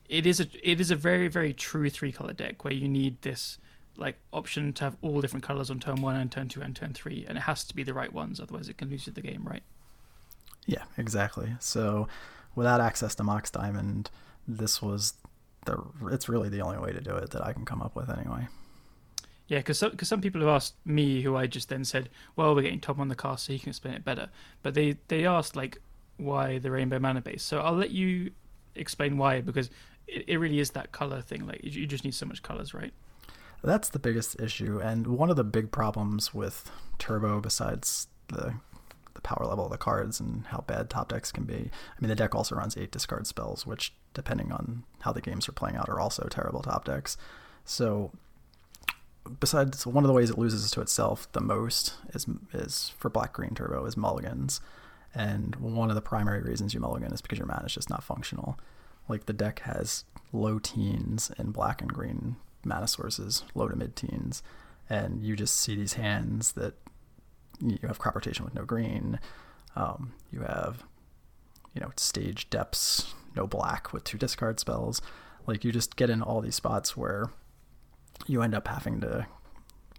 it 0.07 0.25
is 0.25 0.39
a 0.39 0.47
it 0.63 0.79
is 0.79 0.91
a 0.91 0.95
very 0.95 1.27
very 1.27 1.53
true 1.53 1.89
three 1.89 2.11
color 2.11 2.33
deck 2.33 2.63
where 2.63 2.73
you 2.73 2.87
need 2.87 3.21
this 3.21 3.57
like 3.97 4.17
option 4.33 4.73
to 4.73 4.83
have 4.83 4.97
all 5.01 5.21
different 5.21 5.43
colors 5.43 5.69
on 5.69 5.79
turn 5.79 6.01
one 6.01 6.15
and 6.15 6.31
turn 6.31 6.47
two 6.49 6.61
and 6.61 6.75
turn 6.75 6.93
three, 6.93 7.25
and 7.27 7.37
it 7.37 7.41
has 7.41 7.63
to 7.65 7.75
be 7.75 7.83
the 7.83 7.93
right 7.93 8.11
ones, 8.11 8.39
otherwise 8.39 8.69
it 8.69 8.77
can 8.77 8.89
lose 8.89 9.07
you 9.07 9.13
the 9.13 9.21
game, 9.21 9.43
right? 9.45 9.63
Yeah, 10.65 10.83
exactly. 10.97 11.55
So 11.59 12.07
without 12.55 12.81
access 12.81 13.15
to 13.15 13.23
Mox 13.23 13.51
Diamond, 13.51 14.09
this 14.47 14.81
was 14.81 15.13
the 15.65 15.83
it's 16.11 16.29
really 16.29 16.49
the 16.49 16.61
only 16.61 16.77
way 16.77 16.91
to 16.91 17.01
do 17.01 17.15
it 17.15 17.31
that 17.31 17.45
I 17.45 17.53
can 17.53 17.65
come 17.65 17.81
up 17.81 17.95
with 17.95 18.09
anyway. 18.09 18.47
Yeah, 19.47 19.59
because 19.59 19.77
some, 19.77 19.91
cause 19.91 20.07
some 20.07 20.21
people 20.21 20.41
have 20.41 20.49
asked 20.49 20.73
me, 20.85 21.21
who 21.21 21.35
I 21.35 21.45
just 21.45 21.69
then 21.69 21.85
said, 21.85 22.09
well, 22.35 22.55
we're 22.55 22.63
getting 22.63 22.79
Tom 22.79 22.99
on 22.99 23.09
the 23.09 23.15
cast 23.15 23.45
so 23.45 23.53
he 23.53 23.59
can 23.59 23.69
explain 23.69 23.93
it 23.93 24.03
better. 24.03 24.29
But 24.63 24.73
they, 24.73 24.97
they 25.07 25.25
asked, 25.25 25.55
like, 25.55 25.79
why 26.17 26.57
the 26.57 26.71
rainbow 26.71 26.97
mana 26.97 27.21
base. 27.21 27.43
So 27.43 27.59
I'll 27.59 27.75
let 27.75 27.91
you 27.91 28.31
explain 28.73 29.17
why, 29.17 29.41
because 29.41 29.69
it, 30.07 30.25
it 30.27 30.37
really 30.37 30.59
is 30.59 30.71
that 30.71 30.91
color 30.91 31.21
thing. 31.21 31.45
Like, 31.45 31.59
you 31.63 31.85
just 31.85 32.03
need 32.03 32.15
so 32.15 32.25
much 32.25 32.41
colors, 32.41 32.73
right? 32.73 32.91
That's 33.65 33.89
the 33.89 33.99
biggest 33.99 34.39
issue. 34.39 34.79
And 34.79 35.07
one 35.07 35.29
of 35.29 35.35
the 35.35 35.43
big 35.43 35.71
problems 35.71 36.33
with 36.33 36.71
Turbo, 36.99 37.41
besides 37.41 38.07
the 38.27 38.55
the 39.13 39.21
power 39.21 39.45
level 39.45 39.63
of 39.63 39.71
the 39.71 39.77
cards 39.77 40.19
and 40.19 40.45
how 40.47 40.65
bad 40.67 40.89
top 40.89 41.07
decks 41.07 41.31
can 41.31 41.45
be. 41.45 41.55
I 41.55 42.01
mean, 42.01 42.09
the 42.09 42.15
deck 42.15 42.35
also 42.35 42.53
runs 42.53 42.75
eight 42.75 42.91
discard 42.91 43.25
spells, 43.25 43.65
which, 43.65 43.93
depending 44.13 44.51
on 44.51 44.83
how 44.99 45.13
the 45.13 45.21
games 45.21 45.47
are 45.47 45.53
playing 45.53 45.77
out, 45.77 45.87
are 45.87 46.01
also 46.01 46.27
terrible 46.29 46.61
top 46.61 46.83
decks. 46.83 47.15
So 47.63 48.11
besides 49.39 49.85
one 49.87 50.03
of 50.03 50.07
the 50.07 50.13
ways 50.13 50.29
it 50.29 50.37
loses 50.37 50.69
to 50.71 50.81
itself 50.81 51.31
the 51.31 51.41
most 51.41 51.95
is 52.13 52.25
is 52.53 52.93
for 52.97 53.09
black 53.09 53.33
green 53.33 53.55
turbo 53.55 53.85
is 53.85 53.97
mulligans 53.97 54.61
and 55.13 55.55
one 55.55 55.89
of 55.89 55.95
the 55.95 56.01
primary 56.01 56.41
reasons 56.41 56.73
you 56.73 56.79
mulligan 56.79 57.11
is 57.11 57.21
because 57.21 57.39
your 57.39 57.47
mana 57.47 57.65
is 57.65 57.73
just 57.73 57.89
not 57.89 58.03
functional 58.03 58.57
like 59.09 59.25
the 59.25 59.33
deck 59.33 59.59
has 59.59 60.03
low 60.31 60.59
teens 60.59 61.31
in 61.39 61.51
black 61.51 61.81
and 61.81 61.91
green 61.91 62.35
mana 62.65 62.87
sources 62.87 63.43
low 63.53 63.67
to 63.67 63.75
mid 63.75 63.95
teens 63.95 64.41
and 64.89 65.23
you 65.23 65.35
just 65.35 65.55
see 65.55 65.75
these 65.75 65.93
hands 65.93 66.53
that 66.53 66.75
you 67.61 67.77
have 67.83 67.99
crop 67.99 68.15
rotation 68.15 68.45
with 68.45 68.53
no 68.53 68.65
green. 68.65 69.19
Um, 69.75 70.13
you 70.31 70.41
have 70.41 70.83
you 71.73 71.81
know 71.81 71.91
stage 71.97 72.49
depths 72.49 73.13
no 73.35 73.47
black 73.47 73.91
with 73.93 74.03
two 74.03 74.17
discard 74.17 74.59
spells. 74.59 75.01
Like 75.47 75.63
you 75.63 75.71
just 75.71 75.95
get 75.95 76.09
in 76.09 76.21
all 76.21 76.41
these 76.41 76.55
spots 76.55 76.95
where 76.95 77.29
you 78.27 78.41
end 78.41 78.55
up 78.55 78.67
having 78.67 79.01
to 79.01 79.27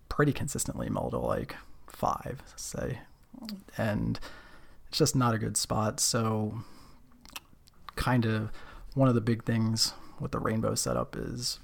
pretty 0.08 0.32
consistently 0.32 0.88
mull 0.88 1.10
to 1.10 1.18
like 1.18 1.56
five, 1.88 2.42
say, 2.56 3.00
and 3.76 4.18
it's 4.88 4.98
just 4.98 5.14
not 5.14 5.34
a 5.34 5.38
good 5.38 5.56
spot. 5.56 6.00
So, 6.00 6.62
kind 7.96 8.24
of 8.24 8.50
one 8.94 9.08
of 9.08 9.14
the 9.14 9.20
big 9.20 9.44
things 9.44 9.92
with 10.18 10.32
the 10.32 10.38
rainbow 10.38 10.74
setup 10.74 11.14
is 11.16 11.58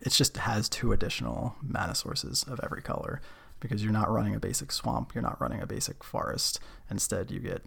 it 0.00 0.12
just 0.12 0.36
has 0.36 0.68
two 0.68 0.92
additional 0.92 1.56
mana 1.62 1.94
sources 1.94 2.44
of 2.44 2.60
every 2.62 2.82
color 2.82 3.20
because 3.60 3.82
you're 3.82 3.92
not 3.92 4.10
running 4.10 4.34
a 4.34 4.40
basic 4.40 4.70
swamp, 4.70 5.14
you're 5.14 5.22
not 5.22 5.40
running 5.40 5.62
a 5.62 5.66
basic 5.66 6.04
forest. 6.04 6.60
Instead, 6.90 7.30
you 7.30 7.40
get 7.40 7.64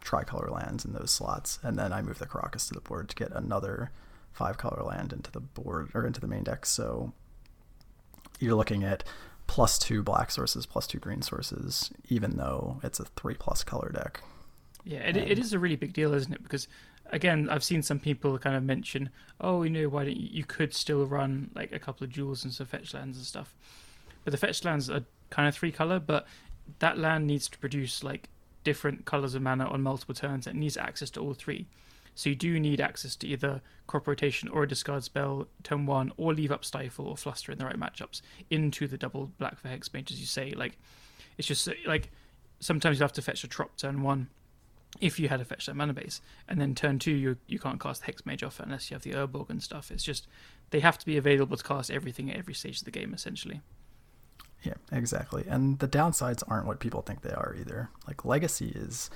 tricolor 0.00 0.50
lands 0.50 0.84
in 0.84 0.92
those 0.92 1.10
slots, 1.10 1.58
and 1.62 1.78
then 1.78 1.92
I 1.92 2.02
move 2.02 2.18
the 2.18 2.26
Karakas 2.26 2.68
to 2.68 2.74
the 2.74 2.80
board 2.80 3.08
to 3.08 3.16
get 3.16 3.32
another 3.32 3.90
five 4.32 4.58
color 4.58 4.82
land 4.82 5.12
into 5.12 5.30
the 5.30 5.40
board 5.40 5.90
or 5.94 6.06
into 6.06 6.20
the 6.20 6.26
main 6.26 6.44
deck. 6.44 6.66
So 6.66 7.12
you're 8.38 8.54
looking 8.54 8.84
at 8.84 9.04
plus 9.46 9.78
two 9.78 10.02
black 10.02 10.30
sources, 10.30 10.66
plus 10.66 10.86
two 10.86 10.98
green 10.98 11.22
sources, 11.22 11.90
even 12.08 12.36
though 12.36 12.80
it's 12.82 13.00
a 13.00 13.04
three 13.04 13.34
plus 13.34 13.64
color 13.64 13.90
deck. 13.90 14.22
Yeah, 14.84 15.00
it, 15.00 15.16
it 15.16 15.38
is 15.38 15.52
a 15.52 15.58
really 15.58 15.76
big 15.76 15.92
deal, 15.92 16.14
isn't 16.14 16.32
it? 16.32 16.42
Because 16.42 16.68
again, 17.10 17.48
I've 17.50 17.64
seen 17.64 17.82
some 17.82 17.98
people 17.98 18.38
kind 18.38 18.56
of 18.56 18.62
mention, 18.62 19.10
oh, 19.40 19.62
you 19.62 19.70
know, 19.70 19.88
why 19.88 20.04
don't 20.04 20.16
you, 20.16 20.28
you 20.30 20.44
could 20.44 20.74
still 20.74 21.06
run 21.06 21.50
like 21.54 21.72
a 21.72 21.78
couple 21.78 22.04
of 22.04 22.12
duals 22.12 22.44
and 22.44 22.52
some 22.52 22.66
fetch 22.66 22.94
lands 22.94 23.16
and 23.16 23.26
stuff. 23.26 23.54
But 24.24 24.32
the 24.32 24.36
fetch 24.38 24.64
lands 24.64 24.90
are 24.90 25.04
kind 25.30 25.48
of 25.48 25.54
three 25.54 25.72
color, 25.72 25.98
but 26.00 26.26
that 26.78 26.98
land 26.98 27.26
needs 27.26 27.48
to 27.48 27.58
produce 27.58 28.02
like 28.02 28.28
different 28.64 29.04
colors 29.04 29.34
of 29.34 29.42
mana 29.42 29.66
on 29.66 29.82
multiple 29.82 30.14
turns. 30.14 30.46
It 30.46 30.56
needs 30.56 30.76
access 30.76 31.10
to 31.10 31.20
all 31.20 31.34
three. 31.34 31.66
So 32.16 32.30
you 32.30 32.36
do 32.36 32.58
need 32.58 32.80
access 32.80 33.14
to 33.16 33.28
either 33.28 33.60
crop 33.86 34.08
rotation 34.08 34.48
or 34.48 34.62
a 34.62 34.68
discard 34.68 35.04
spell 35.04 35.46
turn 35.62 35.86
one, 35.86 36.12
or 36.16 36.32
leave 36.32 36.50
up 36.50 36.64
stifle 36.64 37.06
or 37.06 37.16
fluster 37.16 37.52
in 37.52 37.58
the 37.58 37.66
right 37.66 37.78
matchups 37.78 38.22
into 38.50 38.88
the 38.88 38.96
double 38.96 39.30
black 39.38 39.58
for 39.58 39.68
hex 39.68 39.92
mage, 39.92 40.10
as 40.10 40.18
you 40.18 40.26
say. 40.26 40.52
Like 40.52 40.78
it's 41.36 41.46
just 41.46 41.68
like 41.86 42.10
sometimes 42.58 42.98
you 42.98 43.04
have 43.04 43.12
to 43.12 43.22
fetch 43.22 43.44
a 43.44 43.48
trop 43.48 43.76
turn 43.76 44.02
one 44.02 44.28
if 45.00 45.18
you 45.18 45.28
had 45.28 45.40
a 45.40 45.44
fetch 45.44 45.66
that 45.66 45.76
mana 45.76 45.92
base, 45.92 46.20
and 46.48 46.60
then 46.60 46.74
turn 46.74 46.98
two 46.98 47.12
you 47.12 47.36
you 47.46 47.58
can't 47.58 47.80
cast 47.80 48.02
hex 48.02 48.24
mage 48.26 48.42
off 48.42 48.60
unless 48.60 48.90
you 48.90 48.94
have 48.94 49.02
the 49.02 49.12
Urborg 49.12 49.50
and 49.50 49.62
stuff. 49.62 49.90
It's 49.90 50.04
just 50.04 50.26
they 50.70 50.80
have 50.80 50.98
to 50.98 51.06
be 51.06 51.16
available 51.16 51.56
to 51.56 51.62
cast 51.62 51.90
everything 51.90 52.30
at 52.30 52.36
every 52.36 52.54
stage 52.54 52.78
of 52.78 52.84
the 52.84 52.90
game 52.90 53.14
essentially. 53.14 53.60
Yeah, 54.62 54.74
exactly. 54.90 55.44
And 55.48 55.78
the 55.78 55.88
downsides 55.88 56.42
aren't 56.48 56.66
what 56.66 56.80
people 56.80 57.02
think 57.02 57.22
they 57.22 57.30
are 57.30 57.54
either. 57.58 57.90
Like 58.06 58.24
legacy 58.24 58.72
is 58.74 59.10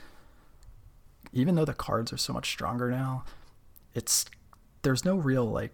even 1.33 1.55
though 1.55 1.65
the 1.65 1.75
cards 1.75 2.13
are 2.13 2.19
so 2.19 2.33
much 2.33 2.49
stronger 2.49 2.91
now, 2.91 3.25
it's 3.95 4.27
there's 4.83 5.05
no 5.05 5.17
real 5.17 5.45
like 5.45 5.73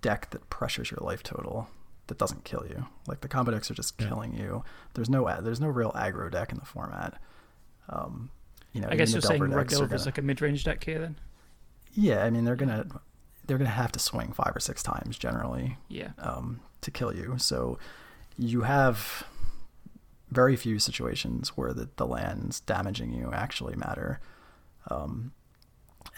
deck 0.00 0.30
that 0.30 0.48
pressures 0.50 0.90
your 0.90 1.00
life 1.00 1.22
total 1.22 1.68
that 2.06 2.18
doesn't 2.18 2.44
kill 2.44 2.64
you. 2.68 2.86
Like 3.06 3.20
the 3.20 3.28
combo 3.28 3.52
decks 3.52 3.70
are 3.70 3.74
just 3.74 3.94
yeah. 3.98 4.08
killing 4.08 4.34
you. 4.34 4.64
There's 4.94 5.10
no 5.10 5.28
there's 5.40 5.60
no 5.60 5.68
real 5.68 5.92
aggro 5.92 6.30
deck 6.30 6.52
in 6.52 6.58
the 6.58 6.64
format. 6.64 7.20
Um, 7.88 8.30
you 8.76 8.82
know, 8.82 8.88
I 8.90 8.96
guess 8.96 9.12
you're 9.12 9.22
saying 9.22 9.40
Delver 9.48 9.94
is 9.94 10.04
like 10.04 10.18
a 10.18 10.22
mid 10.22 10.42
range 10.42 10.64
deck 10.64 10.84
here 10.84 10.98
then. 10.98 11.16
Yeah, 11.94 12.22
I 12.24 12.30
mean 12.30 12.44
they're 12.44 12.56
gonna 12.56 12.86
they're 13.46 13.56
gonna 13.56 13.70
have 13.70 13.90
to 13.92 13.98
swing 13.98 14.32
five 14.32 14.54
or 14.54 14.60
six 14.60 14.82
times 14.82 15.16
generally. 15.16 15.78
Yeah. 15.88 16.10
Um, 16.18 16.60
to 16.82 16.90
kill 16.90 17.16
you, 17.16 17.36
so 17.38 17.78
you 18.36 18.60
have 18.60 19.24
very 20.30 20.56
few 20.56 20.78
situations 20.78 21.56
where 21.56 21.72
the, 21.72 21.88
the 21.96 22.06
lands 22.06 22.60
damaging 22.60 23.14
you 23.14 23.30
actually 23.32 23.76
matter. 23.76 24.20
Um, 24.88 25.32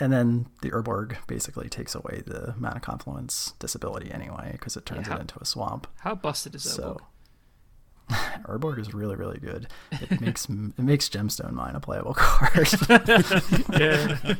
and 0.01 0.13
then 0.13 0.47
the 0.63 0.71
Urborg 0.73 1.17
basically 1.29 1.69
takes 1.69 1.95
away 1.95 2.23
the 2.27 2.55
mana 2.59 2.81
confluence 2.81 3.55
disability 3.61 4.11
anyway 4.11 4.51
because 4.53 4.77
it 4.77 4.85
turns 4.85 5.07
yeah, 5.07 5.13
how, 5.13 5.19
it 5.19 5.23
into 5.23 5.39
a 5.39 5.45
swamp. 5.45 5.87
How 6.01 6.17
busted 6.17 6.57
is 6.57 6.65
so, 6.65 6.99
Urborg? 8.45 8.61
Urborg 8.61 8.79
is 8.79 8.95
really 8.95 9.17
really 9.17 9.39
good. 9.39 9.69
It 9.93 10.21
makes 10.21 10.49
it 10.49 10.79
makes 10.79 11.09
Gemstone 11.09 11.53
Mine 11.53 11.75
a 11.75 11.81
playable 11.81 12.15
card. 12.15 12.69
yeah. 13.79 14.35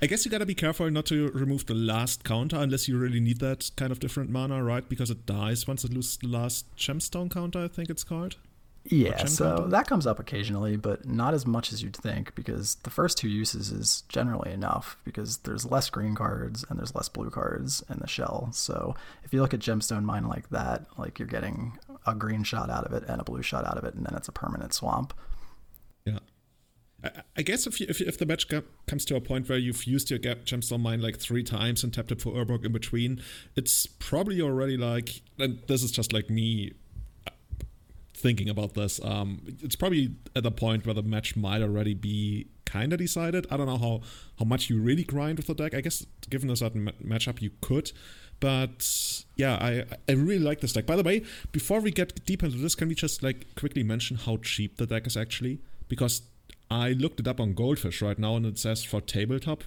I 0.00 0.06
guess 0.06 0.24
you 0.24 0.30
gotta 0.30 0.46
be 0.46 0.54
careful 0.54 0.90
not 0.90 1.06
to 1.06 1.30
remove 1.30 1.66
the 1.66 1.74
last 1.74 2.24
counter 2.24 2.56
unless 2.56 2.88
you 2.88 2.98
really 2.98 3.20
need 3.20 3.38
that 3.38 3.70
kind 3.76 3.92
of 3.92 4.00
different 4.00 4.30
mana, 4.30 4.62
right? 4.62 4.88
Because 4.88 5.10
it 5.10 5.26
dies 5.26 5.68
once 5.68 5.84
it 5.84 5.92
loses 5.92 6.16
the 6.16 6.28
last 6.28 6.66
gemstone 6.76 7.30
counter, 7.30 7.64
I 7.64 7.68
think 7.68 7.88
it's 7.88 8.04
called. 8.04 8.36
Yeah, 8.84 9.26
so 9.26 9.66
that 9.68 9.86
comes 9.86 10.08
up 10.08 10.18
occasionally, 10.18 10.76
but 10.76 11.06
not 11.06 11.34
as 11.34 11.46
much 11.46 11.72
as 11.72 11.82
you'd 11.82 11.96
think 11.96 12.34
because 12.34 12.74
the 12.82 12.90
first 12.90 13.16
two 13.16 13.28
uses 13.28 13.70
is 13.70 14.02
generally 14.08 14.50
enough 14.50 14.96
because 15.04 15.38
there's 15.38 15.64
less 15.64 15.88
green 15.88 16.16
cards 16.16 16.64
and 16.68 16.78
there's 16.78 16.94
less 16.94 17.08
blue 17.08 17.30
cards 17.30 17.84
in 17.88 18.00
the 18.00 18.08
shell. 18.08 18.48
So 18.52 18.96
if 19.22 19.32
you 19.32 19.40
look 19.40 19.54
at 19.54 19.60
Gemstone 19.60 20.02
Mine 20.02 20.26
like 20.26 20.48
that, 20.50 20.86
like 20.98 21.20
you're 21.20 21.28
getting 21.28 21.78
a 22.06 22.14
green 22.14 22.42
shot 22.42 22.70
out 22.70 22.84
of 22.84 22.92
it 22.92 23.04
and 23.08 23.20
a 23.20 23.24
blue 23.24 23.42
shot 23.42 23.64
out 23.64 23.78
of 23.78 23.84
it, 23.84 23.94
and 23.94 24.04
then 24.06 24.14
it's 24.14 24.28
a 24.28 24.32
permanent 24.32 24.72
swamp. 24.72 25.14
Yeah. 26.04 26.18
I 27.36 27.42
guess 27.42 27.66
if 27.66 27.80
you, 27.80 27.86
if, 27.88 28.00
if 28.00 28.18
the 28.18 28.26
match 28.26 28.46
comes 28.86 29.04
to 29.06 29.16
a 29.16 29.20
point 29.20 29.48
where 29.48 29.58
you've 29.58 29.84
used 29.84 30.08
your 30.10 30.20
gap 30.20 30.44
gemstone 30.44 30.80
mine 30.80 31.00
like 31.00 31.18
three 31.18 31.42
times 31.42 31.82
and 31.82 31.92
tapped 31.92 32.12
it 32.12 32.22
for 32.22 32.32
Urborg 32.32 32.64
in 32.64 32.72
between, 32.72 33.20
it's 33.56 33.86
probably 33.86 34.40
already 34.40 34.76
like, 34.76 35.22
and 35.38 35.60
this 35.66 35.82
is 35.82 35.90
just 35.90 36.12
like 36.12 36.30
me 36.30 36.72
thinking 38.14 38.48
about 38.48 38.74
this. 38.74 39.00
Um, 39.04 39.42
it's 39.62 39.74
probably 39.74 40.14
at 40.36 40.44
the 40.44 40.52
point 40.52 40.86
where 40.86 40.94
the 40.94 41.02
match 41.02 41.34
might 41.34 41.60
already 41.60 41.94
be 41.94 42.46
kind 42.64 42.92
of 42.92 43.00
decided. 43.00 43.46
I 43.50 43.56
don't 43.56 43.66
know 43.66 43.78
how 43.78 44.00
how 44.38 44.44
much 44.44 44.70
you 44.70 44.80
really 44.80 45.04
grind 45.04 45.38
with 45.38 45.48
the 45.48 45.54
deck. 45.54 45.74
I 45.74 45.80
guess 45.80 46.06
given 46.30 46.48
a 46.50 46.56
certain 46.56 46.84
ma- 46.84 46.92
matchup, 47.04 47.42
you 47.42 47.50
could. 47.60 47.90
But 48.42 49.24
yeah, 49.36 49.54
I 49.54 49.84
I 50.08 50.12
really 50.12 50.40
like 50.40 50.60
this 50.60 50.72
deck. 50.72 50.84
By 50.84 50.96
the 50.96 51.04
way, 51.04 51.22
before 51.52 51.80
we 51.80 51.92
get 51.92 52.26
deep 52.26 52.42
into 52.42 52.58
this, 52.58 52.74
can 52.74 52.88
we 52.88 52.96
just 52.96 53.22
like 53.22 53.46
quickly 53.54 53.84
mention 53.84 54.16
how 54.16 54.38
cheap 54.38 54.78
the 54.78 54.86
deck 54.86 55.06
is 55.06 55.16
actually? 55.16 55.60
Because 55.88 56.22
I 56.68 56.90
looked 56.90 57.20
it 57.20 57.28
up 57.28 57.38
on 57.38 57.54
Goldfish 57.54 58.02
right 58.02 58.18
now, 58.18 58.34
and 58.34 58.44
it 58.44 58.58
says 58.58 58.82
for 58.82 59.00
tabletop 59.00 59.62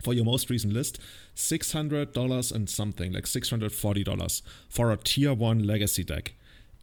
for 0.00 0.14
your 0.14 0.24
most 0.24 0.50
recent 0.50 0.72
list, 0.72 1.00
$600 1.34 2.52
and 2.52 2.68
something, 2.68 3.12
like 3.12 3.24
$640 3.24 4.42
for 4.68 4.92
a 4.92 4.96
tier 4.98 5.32
1 5.32 5.66
legacy 5.66 6.04
deck 6.04 6.34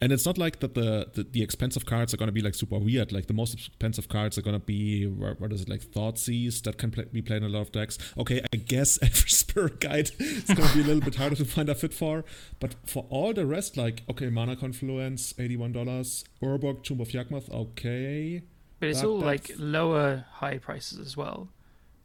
and 0.01 0.11
it's 0.11 0.25
not 0.25 0.39
like 0.39 0.59
that 0.61 0.73
the, 0.73 1.07
the, 1.13 1.23
the 1.23 1.43
expensive 1.43 1.85
cards 1.85 2.11
are 2.11 2.17
going 2.17 2.27
to 2.27 2.33
be 2.33 2.41
like 2.41 2.55
super 2.55 2.79
weird. 2.79 3.11
Like 3.11 3.27
the 3.27 3.33
most 3.33 3.53
expensive 3.53 4.09
cards 4.09 4.35
are 4.35 4.41
going 4.41 4.59
to 4.59 4.65
be 4.65 5.05
what 5.05 5.53
is 5.53 5.61
it 5.61 5.69
like 5.69 5.81
Thoughtseize 5.81 6.63
that 6.63 6.79
can 6.79 6.89
play, 6.89 7.05
be 7.05 7.21
played 7.21 7.43
in 7.43 7.49
a 7.49 7.49
lot 7.49 7.61
of 7.61 7.71
decks. 7.71 7.99
Okay 8.17 8.43
i 8.51 8.57
guess 8.57 8.97
elvish 9.01 9.35
spirit 9.35 9.79
guide 9.79 10.09
is 10.19 10.45
going 10.45 10.67
to 10.67 10.73
be 10.73 10.81
a 10.81 10.85
little 10.85 11.01
bit 11.01 11.15
harder 11.15 11.35
to 11.35 11.45
find 11.45 11.69
a 11.69 11.75
fit 11.75 11.93
for. 11.93 12.25
But 12.59 12.75
for 12.85 13.05
all 13.09 13.33
the 13.33 13.45
rest 13.45 13.77
like 13.77 14.01
okay 14.09 14.29
mana 14.29 14.55
confluence 14.55 15.33
$81 15.33 16.23
Urborg 16.41 16.83
tomb 16.83 16.99
of 16.99 17.09
Yawgmoth 17.09 17.51
okay. 17.51 18.41
But 18.79 18.89
it's 18.89 19.01
that, 19.01 19.07
all 19.07 19.19
like 19.19 19.51
lower 19.57 20.25
high 20.31 20.57
prices 20.57 20.97
as 20.97 21.15
well 21.15 21.49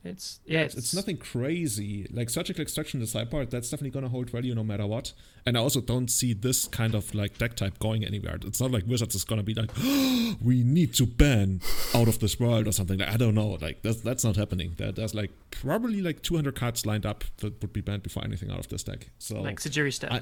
it's 0.06 0.40
yeah, 0.44 0.60
it's, 0.60 0.74
it's, 0.74 0.94
nothing 0.94 1.16
crazy. 1.16 2.06
Like 2.10 2.30
surgical 2.30 2.62
extraction, 2.62 3.00
the 3.00 3.06
side 3.06 3.30
part, 3.30 3.50
that's 3.50 3.70
definitely 3.70 3.90
gonna 3.90 4.08
hold 4.08 4.30
value 4.30 4.54
no 4.54 4.64
matter 4.64 4.86
what. 4.86 5.12
And 5.44 5.56
I 5.56 5.60
also 5.60 5.80
don't 5.80 6.08
see 6.08 6.32
this 6.32 6.66
kind 6.66 6.94
of 6.94 7.14
like 7.14 7.38
deck 7.38 7.54
type 7.56 7.78
going 7.78 8.04
anywhere. 8.04 8.38
It's 8.44 8.60
not 8.60 8.70
like 8.70 8.86
Wizards 8.86 9.14
is 9.14 9.24
gonna 9.24 9.42
be 9.42 9.54
like, 9.54 9.70
oh, 9.78 10.36
we 10.42 10.62
need 10.62 10.94
to 10.94 11.06
ban 11.06 11.60
out 11.94 12.08
of 12.08 12.18
this 12.20 12.40
world 12.40 12.66
or 12.66 12.72
something. 12.72 12.98
Like, 12.98 13.10
I 13.10 13.16
don't 13.16 13.34
know. 13.34 13.58
Like 13.60 13.82
that's 13.82 14.00
that's 14.00 14.24
not 14.24 14.36
happening. 14.36 14.74
There, 14.76 14.92
there's 14.92 15.14
like 15.14 15.30
probably 15.50 16.00
like 16.00 16.22
200 16.22 16.54
cards 16.54 16.86
lined 16.86 17.06
up 17.06 17.24
that 17.38 17.60
would 17.60 17.72
be 17.72 17.80
banned 17.80 18.02
before 18.02 18.24
anything 18.24 18.50
out 18.50 18.58
of 18.58 18.68
this 18.68 18.82
deck. 18.82 19.10
So 19.18 19.40
like 19.40 19.60
Sejiri 19.60 19.92
Steppe. 19.92 20.12
I, 20.12 20.20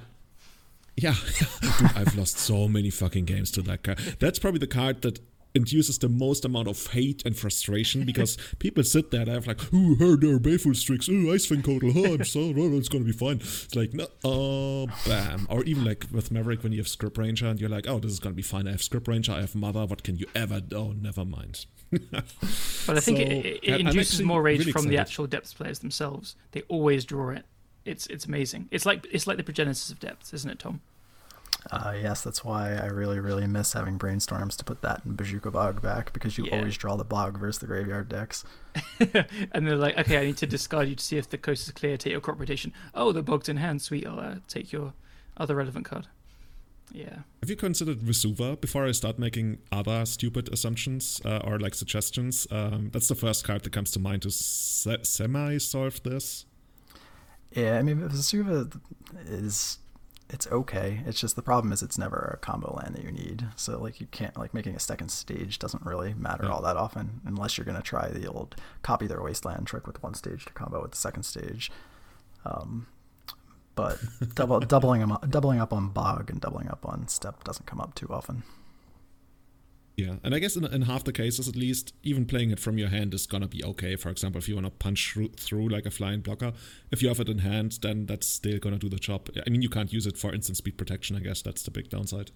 yeah, 0.97 1.15
dude, 1.61 1.91
I've 1.97 2.15
lost 2.15 2.39
so 2.39 2.69
many 2.69 2.91
fucking 2.91 3.25
games 3.25 3.51
to 3.53 3.63
that 3.63 3.83
card. 3.83 3.99
That's 4.21 4.39
probably 4.39 4.61
the 4.61 4.69
card 4.69 5.03
that 5.03 5.19
induces 5.55 5.99
the 5.99 6.09
most 6.09 6.45
amount 6.45 6.69
of 6.69 6.87
hate 6.89 7.25
and 7.25 7.37
frustration 7.37 8.05
because 8.05 8.37
people 8.59 8.83
sit 8.83 9.11
there 9.11 9.23
and 9.23 9.31
have 9.31 9.47
like, 9.47 9.61
oh, 9.73 9.95
heard 9.99 10.21
there 10.21 10.35
are 10.35 10.39
Baleful 10.39 10.75
Strix, 10.75 11.09
oh, 11.09 11.33
Ice-Fang 11.33 11.63
Coatl, 11.63 11.93
oh, 11.95 12.15
I'm 12.15 12.25
so, 12.25 12.41
oh, 12.57 12.77
it's 12.77 12.89
gonna 12.89 13.05
be 13.05 13.13
fine. 13.13 13.37
It's 13.37 13.75
like, 13.75 13.95
no, 13.95 14.07
oh, 14.25 14.85
uh, 14.85 14.87
bam. 15.07 15.47
Or 15.49 15.65
even 15.65 15.85
like 15.85 16.07
with 16.11 16.31
Maverick 16.31 16.63
when 16.63 16.73
you 16.73 16.79
have 16.79 16.87
Scryb 16.87 17.17
Ranger 17.17 17.47
and 17.47 17.61
you're 17.61 17.71
like, 17.71 17.89
oh, 17.89 17.99
this 17.99 18.13
is 18.13 18.21
gonna 18.21 18.35
be 18.35 18.43
fine. 18.43 18.67
I 18.67 18.73
have 18.73 18.81
Scryb 18.81 19.07
Ranger, 19.07 19.33
I 19.33 19.41
have 19.41 19.55
Mother, 19.55 19.87
what 19.87 20.03
can 20.03 20.17
you 20.17 20.27
ever, 20.35 20.61
do 20.61 20.77
oh, 20.77 20.93
never 20.93 21.25
mind. 21.25 21.67
but 22.11 22.97
I 22.97 23.01
think 23.01 23.19
so, 23.19 23.25
it, 23.25 23.61
it 23.63 23.81
induces 23.81 24.21
more 24.23 24.43
rage 24.43 24.61
really 24.61 24.73
from 24.73 24.81
excited. 24.81 24.93
the 24.93 25.01
actual 25.01 25.27
depths 25.27 25.55
players 25.55 25.79
themselves. 25.79 26.35
They 26.53 26.63
always 26.63 27.05
draw 27.05 27.31
it. 27.31 27.45
It's 27.85 28.07
it's 28.07 28.25
amazing. 28.25 28.69
It's 28.71 28.87
like 28.87 29.07
it's 29.13 29.27
like 29.27 29.37
the 29.37 29.43
progenesis 29.43 29.93
of 29.93 30.01
depths, 30.01 30.33
isn't 30.33 30.51
it, 30.51 30.59
Tom? 30.59 30.81
Uh, 31.71 31.95
yes, 32.01 32.23
that's 32.23 32.45
why 32.45 32.75
I 32.75 32.87
really, 32.87 33.21
really 33.21 33.47
miss 33.47 33.73
having 33.73 33.99
brainstorms 33.99 34.57
to 34.59 34.65
put 34.65 34.83
that 34.83 35.03
in 35.05 35.17
Bojuka 35.17 35.51
Bog 35.51 35.81
back 35.81 36.13
because 36.13 36.37
you 36.37 36.45
yeah. 36.45 36.59
always 36.59 36.77
draw 36.77 36.97
the 36.97 37.05
Bog 37.05 37.39
versus 37.39 37.59
the 37.59 37.67
graveyard 37.67 38.09
decks. 38.09 38.45
and 39.01 39.67
they're 39.67 39.77
like, 39.77 39.97
okay, 39.99 40.19
I 40.19 40.27
need 40.27 40.37
to 40.39 40.47
discard 40.47 40.89
you 40.89 40.95
to 40.95 41.03
see 41.03 41.17
if 41.17 41.29
the 41.29 41.39
coast 41.39 41.67
is 41.67 41.73
clear. 41.73 41.97
Take 41.97 42.13
your 42.13 42.21
crop 42.21 42.39
rotation. 42.39 42.73
Oh, 42.95 43.13
the 43.13 43.23
Bog's 43.23 43.49
in 43.49 43.57
hand. 43.57 43.81
Sweet. 43.81 44.07
I'll 44.07 44.21
uh, 44.21 44.35
take 44.47 44.73
your 44.73 44.93
other 45.37 45.55
relevant 45.55 45.87
card. 45.87 46.07
Yeah. 46.93 47.21
Have 47.41 47.49
you 47.49 47.57
considered 47.57 48.01
Vesuva 48.01 48.61
before 48.61 48.87
I 48.87 48.93
start 48.93 49.19
making 49.19 49.59
other 49.73 50.05
stupid 50.05 50.53
assumptions 50.53 51.21
uh, 51.25 51.39
or 51.45 51.59
like 51.59 51.75
suggestions? 51.75 52.47
Um, 52.51 52.91
that's 52.93 53.09
the 53.09 53.15
first 53.15 53.45
card 53.45 53.63
that 53.63 53.73
comes 53.73 53.91
to 53.93 53.99
mind 53.99 54.23
to 54.23 54.31
se- 54.31 55.03
semi 55.03 55.59
solve 55.59 56.03
this. 56.03 56.45
Yeah, 57.53 57.79
I 57.79 57.83
mean, 57.83 58.01
Vesuva 58.01 58.81
is 59.27 59.79
it's 60.31 60.47
okay. 60.49 61.03
It's 61.07 61.21
just 61.21 61.37
the 61.37 61.43
problem 61.43 61.73
is 61.73 61.83
it's 61.83 61.99
never 61.99 62.33
a 62.35 62.45
combo 62.45 62.75
land 62.75 62.95
that 62.97 63.05
you 63.05 63.13
need. 63.13 63.47
So 63.57 63.79
like 63.79 64.01
you 64.01 64.07
can't 64.07 64.37
like 64.39 64.55
making 64.55 64.75
a 64.75 64.81
second 64.81 65.11
stage 65.11 65.59
doesn't 65.59 65.85
really 65.85 66.15
matter 66.15 66.45
yeah. 66.45 66.51
all 66.51 66.63
that 66.63 66.77
often 66.77 67.21
unless 67.25 67.57
you're 67.57 67.65
gonna 67.65 67.83
try 67.83 68.09
the 68.09 68.27
old 68.27 68.57
copy 68.83 69.07
their 69.07 69.23
wasteland 69.23 69.67
trick 69.67 69.87
with 69.87 70.03
one 70.03 70.15
stage 70.15 70.45
to 70.47 70.53
combo 70.53 70.81
with 70.83 70.93
the 70.93 70.97
second 70.97 71.25
stage. 71.25 71.71
Um, 72.45 72.87
but 73.75 73.99
double 74.35 74.61
doubling 74.61 75.01
them 75.01 75.17
doubling 75.29 75.61
up 75.61 75.73
on 75.73 75.89
bog 75.89 76.31
and 76.31 76.41
doubling 76.41 76.69
up 76.69 76.87
on 76.87 77.09
Steppe 77.09 77.45
doesn't 77.45 77.67
come 77.67 77.81
up 77.81 77.95
too 77.95 78.09
often. 78.11 78.45
Yeah, 79.97 80.17
and 80.25 80.35
I 80.35 80.41
guess 80.41 80.57
in, 80.57 80.65
in 80.65 80.83
half 80.83 81.05
the 81.05 81.13
cases, 81.13 81.49
at 81.49 81.55
least, 81.55 81.95
even 82.03 82.27
playing 82.27 82.51
it 82.51 82.59
from 82.59 82.79
your 82.79 82.89
hand 82.89 83.15
is 83.15 83.27
gonna 83.27 83.47
be 83.47 83.65
okay. 83.65 83.95
For 83.95 84.09
example, 84.09 84.39
if 84.39 84.49
you 84.49 84.57
wanna 84.57 84.71
punch 84.71 85.13
through, 85.13 85.29
through 85.37 85.69
like 85.69 85.87
a 85.87 85.91
flying 85.91 86.21
blocker, 86.21 86.53
if 86.91 87.01
you 87.01 87.09
have 87.09 87.21
it 87.21 87.29
in 87.29 87.39
hand, 87.39 87.79
then 87.81 88.07
that's 88.07 88.27
still 88.27 88.59
gonna 88.59 88.79
do 88.79 88.89
the 88.89 88.97
job. 88.97 89.29
I 89.47 89.49
mean, 89.51 89.63
you 89.63 89.69
can't 89.69 89.93
use 89.93 90.07
it 90.07 90.19
for 90.19 90.35
instant 90.35 90.57
speed 90.57 90.77
protection. 90.77 91.17
I 91.17 91.21
guess 91.21 91.43
that's 91.43 91.63
the 91.63 91.71
big 91.71 91.91
downside. 91.91 92.33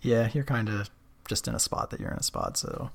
Yeah, 0.00 0.30
you're 0.32 0.44
kind 0.44 0.70
of 0.70 0.88
just 1.28 1.46
in 1.46 1.54
a 1.54 1.58
spot 1.58 1.90
that 1.90 2.00
you're 2.00 2.10
in 2.10 2.16
a 2.16 2.22
spot. 2.22 2.56
So 2.56 2.90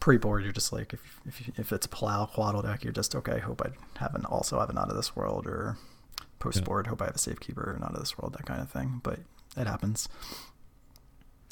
pre-board, 0.00 0.42
you're 0.42 0.52
just 0.52 0.72
like 0.72 0.92
if 0.92 1.20
if, 1.24 1.58
if 1.58 1.72
it's 1.72 1.86
a 1.86 1.88
plow 1.88 2.26
Coatl 2.26 2.62
deck, 2.62 2.82
you're 2.82 2.92
just 2.92 3.14
okay. 3.14 3.38
Hope 3.38 3.62
I 3.62 4.00
have 4.00 4.16
an 4.16 4.24
also 4.24 4.58
have 4.58 4.68
an 4.68 4.78
out 4.78 4.90
of 4.90 4.96
this 4.96 5.14
world, 5.14 5.46
or 5.46 5.76
post 6.40 6.64
board. 6.64 6.86
Yeah. 6.86 6.90
Hope 6.90 7.02
I 7.02 7.06
have 7.06 7.14
a 7.14 7.18
safekeeper 7.18 7.72
and 7.72 7.84
out 7.84 7.94
of 7.94 8.00
this 8.00 8.18
world, 8.18 8.32
that 8.32 8.46
kind 8.46 8.60
of 8.60 8.68
thing. 8.68 9.00
But 9.04 9.20
it 9.56 9.68
happens. 9.68 10.08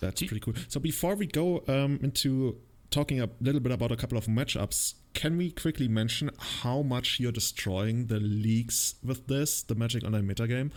That's 0.00 0.22
pretty 0.22 0.40
cool. 0.40 0.54
So 0.68 0.80
before 0.80 1.14
we 1.14 1.26
go 1.26 1.62
um, 1.68 2.00
into 2.02 2.56
talking 2.90 3.20
a 3.20 3.28
little 3.40 3.60
bit 3.60 3.72
about 3.72 3.92
a 3.92 3.96
couple 3.96 4.18
of 4.18 4.26
matchups, 4.26 4.94
can 5.14 5.36
we 5.36 5.50
quickly 5.50 5.88
mention 5.88 6.30
how 6.38 6.82
much 6.82 7.20
you're 7.20 7.32
destroying 7.32 8.06
the 8.06 8.20
leagues 8.20 8.96
with 9.04 9.26
this, 9.26 9.62
the 9.62 9.74
Magic 9.74 10.04
Online 10.04 10.26
metagame? 10.26 10.70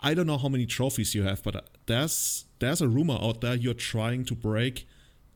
I 0.00 0.12
don't 0.14 0.26
know 0.26 0.38
how 0.38 0.48
many 0.48 0.66
trophies 0.66 1.14
you 1.14 1.22
have, 1.22 1.42
but 1.42 1.68
there's 1.86 2.44
there's 2.58 2.82
a 2.82 2.88
rumor 2.88 3.18
out 3.20 3.40
there 3.40 3.54
you're 3.54 3.74
trying 3.74 4.24
to 4.26 4.34
break 4.34 4.86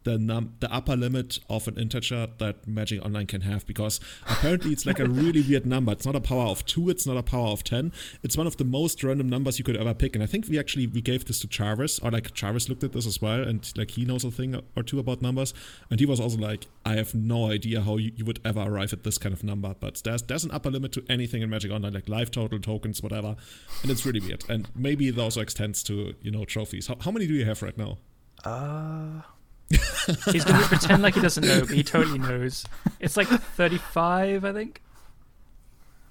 the 0.08 0.18
num 0.18 0.54
the 0.60 0.72
upper 0.72 0.96
limit 0.96 1.38
of 1.50 1.68
an 1.68 1.76
integer 1.78 2.28
that 2.38 2.66
Magic 2.66 3.04
Online 3.04 3.26
can 3.26 3.42
have 3.42 3.66
because 3.66 4.00
apparently 4.26 4.72
it's 4.72 4.86
like 4.86 4.98
a 4.98 5.04
really 5.04 5.42
weird 5.42 5.66
number. 5.66 5.92
It's 5.92 6.06
not 6.06 6.16
a 6.16 6.20
power 6.20 6.44
of 6.44 6.64
two. 6.64 6.88
It's 6.88 7.06
not 7.06 7.18
a 7.18 7.22
power 7.22 7.48
of 7.48 7.62
ten. 7.62 7.92
It's 8.22 8.36
one 8.36 8.46
of 8.46 8.56
the 8.56 8.64
most 8.64 9.04
random 9.04 9.28
numbers 9.28 9.58
you 9.58 9.64
could 9.66 9.76
ever 9.76 9.92
pick. 9.92 10.14
And 10.14 10.22
I 10.22 10.26
think 10.26 10.48
we 10.48 10.58
actually 10.58 10.86
we 10.86 11.02
gave 11.02 11.26
this 11.26 11.40
to 11.40 11.46
Jarvis, 11.46 11.98
or 11.98 12.10
like 12.10 12.32
Jarvis 12.32 12.70
looked 12.70 12.84
at 12.84 12.92
this 12.92 13.06
as 13.06 13.20
well, 13.20 13.42
and 13.42 13.70
like 13.76 13.90
he 13.90 14.06
knows 14.06 14.24
a 14.24 14.30
thing 14.30 14.58
or 14.76 14.82
two 14.82 14.98
about 14.98 15.20
numbers, 15.20 15.52
and 15.90 16.00
he 16.00 16.06
was 16.06 16.20
also 16.20 16.38
like, 16.38 16.66
I 16.86 16.94
have 16.94 17.14
no 17.14 17.50
idea 17.50 17.82
how 17.82 17.98
you, 17.98 18.12
you 18.16 18.24
would 18.24 18.40
ever 18.46 18.60
arrive 18.60 18.94
at 18.94 19.04
this 19.04 19.18
kind 19.18 19.34
of 19.34 19.44
number. 19.44 19.74
But 19.78 20.00
there's 20.04 20.22
there's 20.22 20.44
an 20.44 20.52
upper 20.52 20.70
limit 20.70 20.92
to 20.92 21.04
anything 21.10 21.42
in 21.42 21.50
Magic 21.50 21.70
Online, 21.70 21.92
like 21.92 22.08
life 22.08 22.30
total, 22.30 22.58
tokens, 22.60 23.02
whatever, 23.02 23.36
and 23.82 23.90
it's 23.90 24.06
really 24.06 24.20
weird. 24.20 24.44
And 24.48 24.68
maybe 24.74 25.08
it 25.08 25.18
also 25.18 25.42
extends 25.42 25.82
to 25.82 26.14
you 26.22 26.30
know 26.30 26.46
trophies. 26.46 26.86
How, 26.86 26.96
how 26.98 27.10
many 27.10 27.26
do 27.26 27.34
you 27.34 27.44
have 27.44 27.62
right 27.62 27.76
now? 27.76 27.98
Uh, 28.44 29.22
He's 29.70 30.44
going 30.44 30.60
to 30.60 30.68
pretend 30.68 31.02
like 31.02 31.14
he 31.14 31.20
doesn't 31.20 31.44
know, 31.44 31.60
but 31.60 31.70
he 31.70 31.82
totally 31.82 32.18
knows. 32.18 32.64
It's 33.00 33.16
like 33.16 33.28
35, 33.28 34.44
I 34.44 34.52
think. 34.52 34.82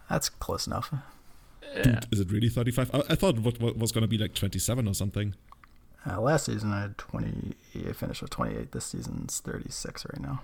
That's 0.09 0.29
close 0.29 0.67
enough. 0.67 0.93
Dude, 1.83 2.05
is 2.11 2.19
it 2.19 2.31
really 2.31 2.49
35? 2.49 2.91
I, 2.93 2.97
I 3.09 3.15
thought 3.15 3.39
what, 3.39 3.59
what 3.59 3.77
was 3.77 3.91
going 3.91 4.03
to 4.03 4.07
be 4.07 4.17
like 4.17 4.33
27 4.33 4.87
or 4.87 4.93
something. 4.93 5.33
Uh, 6.09 6.21
last 6.21 6.45
season 6.45 6.71
I 6.71 6.81
had 6.81 6.97
20. 6.97 7.53
I 7.87 7.91
finished 7.93 8.21
with 8.21 8.31
28. 8.31 8.71
This 8.71 8.85
season's 8.85 9.39
36 9.39 10.05
right 10.05 10.21
now. 10.21 10.41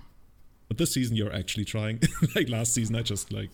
But 0.67 0.77
this 0.77 0.93
season 0.93 1.15
you're 1.15 1.33
actually 1.33 1.65
trying. 1.65 2.01
like 2.35 2.49
last 2.49 2.73
season, 2.73 2.95
I 2.95 3.01
just 3.01 3.31
like 3.31 3.49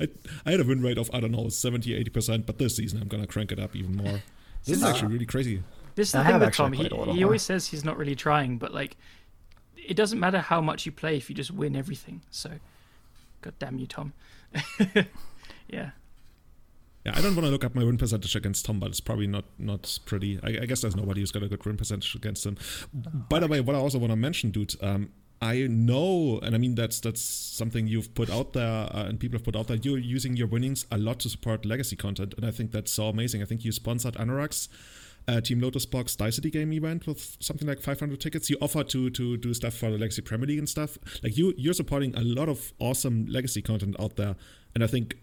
I, 0.00 0.08
I 0.46 0.52
had 0.52 0.60
a 0.60 0.64
win 0.64 0.82
rate 0.82 0.98
of 0.98 1.10
I 1.12 1.20
don't 1.20 1.32
know 1.32 1.48
70, 1.48 1.94
80 1.94 2.10
percent. 2.10 2.46
But 2.46 2.58
this 2.58 2.76
season 2.76 3.02
I'm 3.02 3.08
gonna 3.08 3.26
crank 3.26 3.52
it 3.52 3.58
up 3.58 3.74
even 3.74 3.96
more. 3.96 4.22
This 4.64 4.76
is 4.76 4.84
actually 4.84 5.12
really 5.12 5.26
crazy. 5.26 5.62
This 5.94 6.08
is 6.08 6.12
the 6.12 6.20
I 6.20 6.26
thing 6.26 6.40
with 6.40 6.54
Tom. 6.54 6.72
He, 6.72 6.88
he 7.12 7.24
always 7.24 7.42
says 7.42 7.66
he's 7.66 7.84
not 7.84 7.96
really 7.96 8.14
trying, 8.14 8.58
but 8.58 8.72
like, 8.72 8.96
it 9.76 9.94
doesn't 9.94 10.18
matter 10.18 10.38
how 10.38 10.60
much 10.60 10.86
you 10.86 10.92
play 10.92 11.16
if 11.16 11.28
you 11.28 11.34
just 11.34 11.50
win 11.50 11.76
everything. 11.76 12.22
So, 12.30 12.50
god 13.40 13.54
damn 13.58 13.78
you, 13.78 13.86
Tom. 13.86 14.12
yeah. 15.68 15.90
Yeah, 17.04 17.14
I 17.16 17.20
don't 17.20 17.34
want 17.34 17.46
to 17.46 17.50
look 17.50 17.64
up 17.64 17.74
my 17.74 17.82
win 17.82 17.98
percentage 17.98 18.36
against 18.36 18.64
Tom, 18.64 18.78
but 18.78 18.90
it's 18.90 19.00
probably 19.00 19.26
not 19.26 19.44
not 19.58 19.98
pretty. 20.04 20.38
I, 20.42 20.62
I 20.62 20.66
guess 20.66 20.82
there's 20.82 20.94
nobody 20.94 21.20
who's 21.20 21.32
got 21.32 21.42
a 21.42 21.48
good 21.48 21.64
win 21.64 21.76
percentage 21.76 22.14
against 22.14 22.46
him. 22.46 22.56
Oh, 22.94 23.10
By 23.28 23.40
the 23.40 23.48
way, 23.48 23.60
what 23.60 23.74
I 23.74 23.80
also 23.80 23.98
want 23.98 24.12
to 24.12 24.16
mention, 24.16 24.50
dude, 24.52 24.76
um, 24.80 25.10
I 25.40 25.66
know, 25.68 26.38
and 26.44 26.54
I 26.54 26.58
mean 26.58 26.76
that's 26.76 27.00
that's 27.00 27.20
something 27.20 27.88
you've 27.88 28.14
put 28.14 28.30
out 28.30 28.52
there, 28.52 28.88
uh, 28.94 29.06
and 29.08 29.18
people 29.18 29.36
have 29.36 29.44
put 29.44 29.56
out 29.56 29.66
there. 29.66 29.78
You're 29.78 29.98
using 29.98 30.36
your 30.36 30.46
winnings 30.46 30.86
a 30.92 30.98
lot 30.98 31.18
to 31.20 31.28
support 31.28 31.66
legacy 31.66 31.96
content, 31.96 32.34
and 32.36 32.46
I 32.46 32.52
think 32.52 32.70
that's 32.70 32.92
so 32.92 33.08
amazing. 33.08 33.42
I 33.42 33.46
think 33.46 33.64
you 33.64 33.72
sponsored 33.72 34.14
Anurag's 34.14 34.68
uh, 35.28 35.40
Team 35.40 35.60
Lotus 35.60 35.86
Box 35.86 36.16
Diversity 36.16 36.50
game 36.50 36.72
event 36.72 37.06
with 37.06 37.36
something 37.40 37.66
like 37.68 37.80
500 37.80 38.20
tickets. 38.20 38.50
You 38.50 38.56
offer 38.60 38.84
to 38.84 39.10
to 39.10 39.36
do 39.36 39.54
stuff 39.54 39.74
for 39.74 39.90
the 39.90 39.98
Legacy 39.98 40.22
Premier 40.22 40.46
League 40.46 40.58
and 40.58 40.68
stuff. 40.68 40.98
Like 41.22 41.36
you, 41.36 41.54
you're 41.56 41.74
supporting 41.74 42.14
a 42.16 42.22
lot 42.22 42.48
of 42.48 42.72
awesome 42.78 43.26
legacy 43.26 43.62
content 43.62 43.96
out 44.00 44.16
there, 44.16 44.36
and 44.74 44.82
I 44.82 44.86
think 44.86 45.16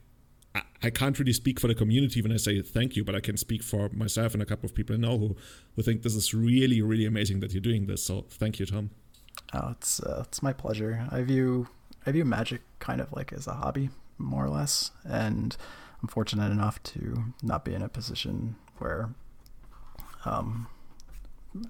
I, 0.55 0.62
I 0.83 0.89
can't 0.89 1.17
really 1.19 1.33
speak 1.33 1.59
for 1.59 1.67
the 1.67 1.75
community 1.75 2.21
when 2.21 2.31
I 2.31 2.38
say 2.38 2.62
thank 2.62 2.95
you, 2.95 3.03
but 3.03 3.15
I 3.15 3.19
can 3.19 3.38
speak 3.38 3.63
for 3.63 3.89
myself 3.89 4.33
and 4.33 4.41
a 4.41 4.45
couple 4.45 4.65
of 4.65 4.75
people 4.75 4.95
I 4.95 4.99
know 4.99 5.17
who 5.17 5.35
who 5.75 5.81
think 5.81 6.03
this 6.03 6.15
is 6.15 6.33
really 6.33 6.81
really 6.81 7.05
amazing 7.05 7.39
that 7.41 7.51
you're 7.53 7.62
doing 7.62 7.88
this. 7.88 8.03
So 8.03 8.25
thank 8.29 8.59
you, 8.59 8.65
Tom. 8.65 8.91
Oh, 9.53 9.69
it's 9.71 9.99
uh, 10.01 10.23
it's 10.27 10.41
my 10.41 10.53
pleasure. 10.53 11.07
I 11.09 11.21
view 11.23 11.67
I 12.05 12.12
view 12.12 12.25
magic 12.25 12.62
kind 12.79 13.01
of 13.01 13.12
like 13.12 13.33
as 13.33 13.47
a 13.47 13.53
hobby, 13.53 13.89
more 14.17 14.45
or 14.45 14.49
less, 14.49 14.91
and 15.03 15.55
I'm 16.01 16.07
fortunate 16.07 16.51
enough 16.51 16.81
to 16.83 17.25
not 17.43 17.65
be 17.65 17.73
in 17.73 17.81
a 17.81 17.89
position 17.89 18.55
where 18.77 19.09
um, 20.25 20.67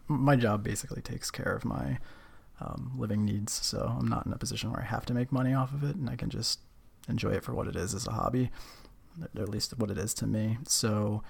my 0.07 0.35
job 0.35 0.63
basically 0.63 1.01
takes 1.01 1.31
care 1.31 1.55
of 1.55 1.65
my 1.65 1.99
um, 2.59 2.91
living 2.97 3.25
needs. 3.25 3.53
So 3.53 3.95
I'm 3.99 4.07
not 4.07 4.25
in 4.25 4.33
a 4.33 4.37
position 4.37 4.71
where 4.71 4.81
I 4.81 4.85
have 4.85 5.05
to 5.07 5.13
make 5.13 5.31
money 5.31 5.53
off 5.53 5.73
of 5.73 5.83
it, 5.83 5.95
and 5.95 6.09
I 6.09 6.15
can 6.15 6.29
just 6.29 6.59
enjoy 7.07 7.31
it 7.31 7.43
for 7.43 7.53
what 7.53 7.67
it 7.67 7.75
is 7.75 7.93
as 7.93 8.07
a 8.07 8.11
hobby, 8.11 8.51
at 9.35 9.49
least 9.49 9.77
what 9.77 9.89
it 9.89 9.97
is 9.97 10.13
to 10.15 10.27
me. 10.27 10.57
So 10.67 11.23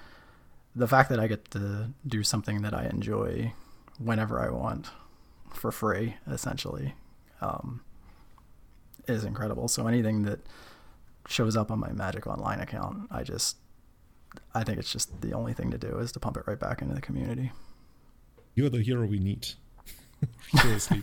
the 0.74 0.88
fact 0.88 1.08
that 1.10 1.18
I 1.18 1.26
get 1.26 1.50
to 1.52 1.90
do 2.06 2.22
something 2.22 2.62
that 2.62 2.74
I 2.74 2.86
enjoy 2.86 3.52
whenever 3.98 4.40
I 4.40 4.50
want 4.50 4.90
for 5.52 5.72
free, 5.72 6.16
essentially, 6.28 6.94
um, 7.40 7.82
is 9.08 9.24
incredible. 9.24 9.68
So 9.68 9.86
anything 9.86 10.22
that 10.22 10.40
shows 11.26 11.56
up 11.56 11.70
on 11.70 11.78
my 11.78 11.92
Magic 11.92 12.26
Online 12.26 12.60
account, 12.60 13.08
I 13.10 13.22
just 13.22 13.56
I 14.54 14.64
think 14.64 14.78
it's 14.78 14.92
just 14.92 15.20
the 15.20 15.32
only 15.32 15.52
thing 15.52 15.70
to 15.70 15.78
do 15.78 15.98
is 15.98 16.12
to 16.12 16.20
pump 16.20 16.36
it 16.36 16.44
right 16.46 16.58
back 16.58 16.82
into 16.82 16.94
the 16.94 17.00
community. 17.00 17.52
You're 18.54 18.68
the 18.68 18.82
hero 18.82 19.06
we 19.06 19.18
need. 19.18 19.48
Seriously. 20.60 21.02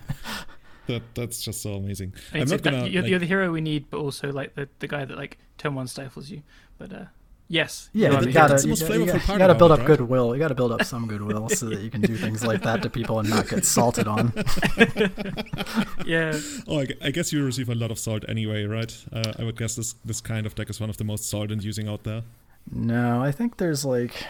that 0.88 1.02
that's 1.16 1.42
just 1.42 1.62
so 1.62 1.74
amazing. 1.74 2.14
I 2.34 2.40
am 2.40 2.48
not 2.48 2.62
gonna, 2.62 2.88
you're, 2.88 3.02
like, 3.02 3.10
you're, 3.10 3.20
the 3.20 3.26
hero 3.26 3.52
we 3.52 3.62
need, 3.62 3.90
but 3.90 4.00
also 4.00 4.32
like 4.32 4.56
the, 4.56 4.68
the 4.80 4.88
guy 4.88 5.06
that 5.06 5.18
like 5.18 5.38
turn 5.58 5.76
one 5.76 5.88
stifles 5.88 6.30
you. 6.30 6.44
But 6.78 6.94
uh, 6.94 7.06
yes, 7.48 7.90
yeah, 7.94 8.20
you, 8.20 8.32
gotta, 8.32 8.68
you, 8.68 8.76
you, 8.76 9.06
you 9.06 9.20
gotta 9.38 9.56
build 9.56 9.72
up 9.72 9.80
right? 9.80 9.88
goodwill. 9.88 10.36
You 10.36 10.40
gotta 10.40 10.56
build 10.56 10.72
up 10.72 10.84
some 10.84 11.08
goodwill 11.08 11.50
so 11.50 11.68
that 11.70 11.80
you 11.80 11.90
can 11.90 12.02
do 12.02 12.16
things 12.16 12.46
like 12.46 12.62
that 12.64 12.82
to 12.84 12.90
people 12.90 13.20
and 13.20 13.30
not 13.30 13.48
get 13.48 13.66
salted 13.66 14.08
on. 14.08 14.34
yeah. 16.06 16.38
Oh, 16.68 16.82
I, 16.82 16.88
I, 17.02 17.12
guess 17.12 17.32
you 17.34 17.44
receive 17.44 17.70
a 17.70 17.76
lot 17.76 17.92
of 17.92 18.00
salt 18.00 18.26
anyway, 18.28 18.66
right? 18.66 18.96
Uh, 19.12 19.34
I 19.40 19.44
would 19.44 19.58
guess 19.58 19.76
this 19.76 19.94
this 20.06 20.22
kind 20.22 20.46
of 20.46 20.56
deck 20.56 20.70
is 20.70 20.80
one 20.80 20.90
of 20.90 20.98
the 20.98 21.04
most 21.04 21.30
salt-inducing 21.30 21.88
out 21.88 22.04
there. 22.04 22.24
No, 22.72 23.22
I 23.22 23.32
think 23.32 23.58
there's 23.58 23.86
like 23.86 24.26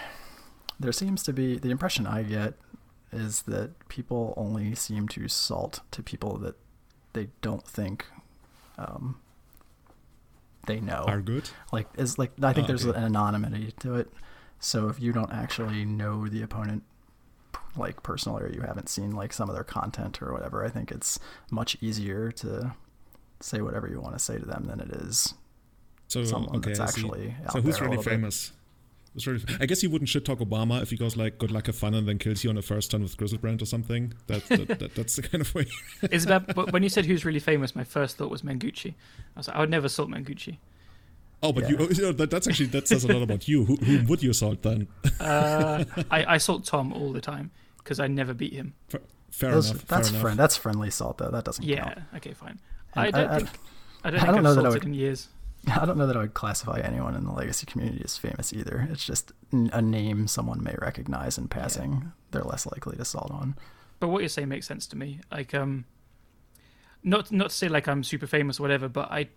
there 0.80 0.92
seems 0.92 1.24
to 1.24 1.34
be 1.34 1.58
the 1.58 1.72
impression 1.72 2.06
I 2.06 2.24
get 2.24 2.54
is 3.12 3.44
that 3.44 3.88
people 3.88 4.34
only 4.38 4.76
seem 4.76 5.08
to 5.10 5.28
salt 5.28 5.80
to 5.92 6.04
people 6.04 6.38
that 6.38 6.56
they 7.14 7.30
don't 7.42 7.66
think 7.66 8.06
um, 8.78 9.20
they 10.68 10.80
know 10.80 11.04
are 11.08 11.22
good. 11.22 11.50
Like 11.72 11.88
is 11.98 12.20
like 12.20 12.32
I 12.42 12.54
think 12.54 12.66
oh, 12.66 12.68
there's 12.68 12.86
okay. 12.86 12.98
an 12.98 13.16
anonymity 13.16 13.74
to 13.80 13.96
it. 13.96 14.12
So 14.60 14.90
if 14.90 15.00
you 15.00 15.14
don't 15.14 15.32
actually 15.32 15.86
know 15.86 16.28
the 16.28 16.42
opponent 16.42 16.84
like 17.76 18.02
personally 18.02 18.44
or 18.44 18.50
you 18.50 18.62
haven't 18.62 18.90
seen 18.90 19.12
like 19.12 19.34
some 19.34 19.50
of 19.50 19.56
their 19.56 19.64
content 19.64 20.22
or 20.22 20.34
whatever, 20.34 20.64
I 20.64 20.70
think 20.70 20.92
it's 20.92 21.20
much 21.50 21.78
easier 21.82 22.32
to 22.34 22.76
say 23.40 23.62
whatever 23.62 23.88
you 23.88 24.02
want 24.02 24.16
to 24.16 24.20
say 24.20 24.38
to 24.38 24.46
them 24.46 24.66
than 24.66 24.80
it 24.80 24.90
is 24.90 25.34
so 26.08 26.24
someone 26.24 26.58
okay, 26.58 26.74
that's 26.74 26.98
actually 26.98 27.36
so 27.52 27.62
who's 27.62 27.82
really 27.82 28.02
famous? 28.02 28.54
Who's 29.14 29.28
really, 29.28 29.44
I 29.60 29.66
guess 29.66 29.82
he 29.82 29.88
wouldn't 29.88 30.10
shit 30.10 30.26
talk 30.26 30.40
Obama 30.40 30.82
if 30.82 30.90
he 30.90 30.98
goes 30.98 31.18
like 31.18 31.38
"Good 31.38 31.52
luck, 31.52 31.66
have 31.68 31.76
fun," 31.76 31.94
and 31.94 32.08
then 32.08 32.18
kills 32.18 32.44
you 32.44 32.50
on 32.50 32.56
the 32.56 32.62
first 32.62 32.92
turn 32.92 33.02
with 33.02 33.18
Griselbrand 33.18 33.62
or 33.62 33.66
something. 33.66 34.14
That, 34.28 34.48
that, 34.48 34.68
that 34.80 34.96
that's 34.96 35.16
the 35.16 35.24
kind 35.24 35.42
of 35.42 35.54
way. 35.56 35.66
Isabel, 36.12 36.40
when 36.70 36.84
you 36.84 36.90
said 36.90 37.06
who's 37.06 37.26
really 37.26 37.40
famous, 37.40 37.76
my 37.76 37.84
first 37.84 38.18
thought 38.18 38.30
was 38.30 38.42
Mengucci. 38.42 38.94
I 39.36 39.40
was 39.40 39.48
like, 39.48 39.58
I 39.58 39.60
would 39.60 39.70
never 39.70 39.90
salt 39.90 40.10
Mengucci. 40.10 40.58
Oh, 41.44 41.54
but 41.54 41.64
yeah. 41.64 41.78
you, 41.78 41.88
you 41.90 42.02
know, 42.02 42.12
that, 42.14 42.32
that's 42.32 42.48
actually 42.48 42.68
that 42.68 42.88
says 42.88 43.04
a 43.04 43.14
lot 43.14 43.22
about 43.22 43.48
you. 43.48 43.66
Who, 43.66 43.76
who 43.76 44.04
would 44.08 44.24
you 44.24 44.34
salt 44.34 44.64
then? 44.64 44.88
uh, 45.20 45.84
I, 46.10 46.34
I 46.34 46.38
salt 46.38 46.66
Tom 46.66 46.92
all 46.94 47.12
the 47.12 47.22
time 47.22 47.52
because 47.78 48.00
I 48.00 48.08
never 48.08 48.34
beat 48.34 48.54
him. 48.54 48.74
Fair, 48.88 49.02
fair 49.30 49.52
Those, 49.52 49.72
enough. 49.72 49.86
That's 49.86 50.10
fair 50.10 50.22
friend. 50.22 50.34
Enough. 50.34 50.44
That's 50.44 50.58
friendly 50.58 50.90
salt 50.90 51.20
though. 51.20 51.30
That 51.30 51.46
doesn't 51.46 51.64
yeah, 51.64 51.84
count. 51.84 51.98
Yeah. 51.98 52.18
Okay. 52.18 52.34
Fine. 52.34 52.60
I 52.96 53.12
don't 53.12 53.30
I, 53.30 53.38
think. 53.38 53.50
I, 54.04 54.08
I 54.08 54.12
don't 54.12 54.20
think 54.20 54.24
I 54.24 54.26
don't 54.26 54.38
I've 54.38 54.44
know 54.44 54.56
that 54.56 54.66
I 54.66 54.70
would, 54.70 54.86
in 54.86 54.94
years. 54.96 55.28
I 55.76 55.86
don't 55.86 55.98
know 55.98 56.08
that 56.08 56.16
I 56.16 56.22
would 56.22 56.34
classify 56.34 56.80
anyone 56.80 57.16
in 57.16 57.26
the 57.26 57.32
legacy 57.32 57.66
community 57.66 58.02
as 58.04 58.18
famous 58.18 58.54
either. 58.54 58.88
It's 58.92 59.06
just 59.06 59.34
a 59.52 59.82
name 59.82 60.28
someone 60.28 60.64
may 60.64 60.76
recognize 60.80 61.38
in 61.38 61.48
passing. 61.48 61.92
Yeah. 61.92 62.10
They're 62.32 62.44
less 62.44 62.66
likely 62.66 62.96
to 62.98 63.06
salt 63.06 63.32
on. 63.32 63.56
But 64.00 64.10
what 64.10 64.20
you're 64.22 64.30
saying 64.30 64.50
makes 64.50 64.68
sense 64.68 64.88
to 64.88 64.96
me. 64.96 65.20
Like, 65.32 65.54
um, 65.54 65.86
not 67.04 67.32
not 67.32 67.50
to 67.50 67.56
say 67.56 67.68
like 67.68 67.88
I'm 67.88 68.04
super 68.04 68.28
famous 68.28 68.60
or 68.60 68.64
whatever, 68.64 68.88
but 68.88 69.12
I 69.12 69.30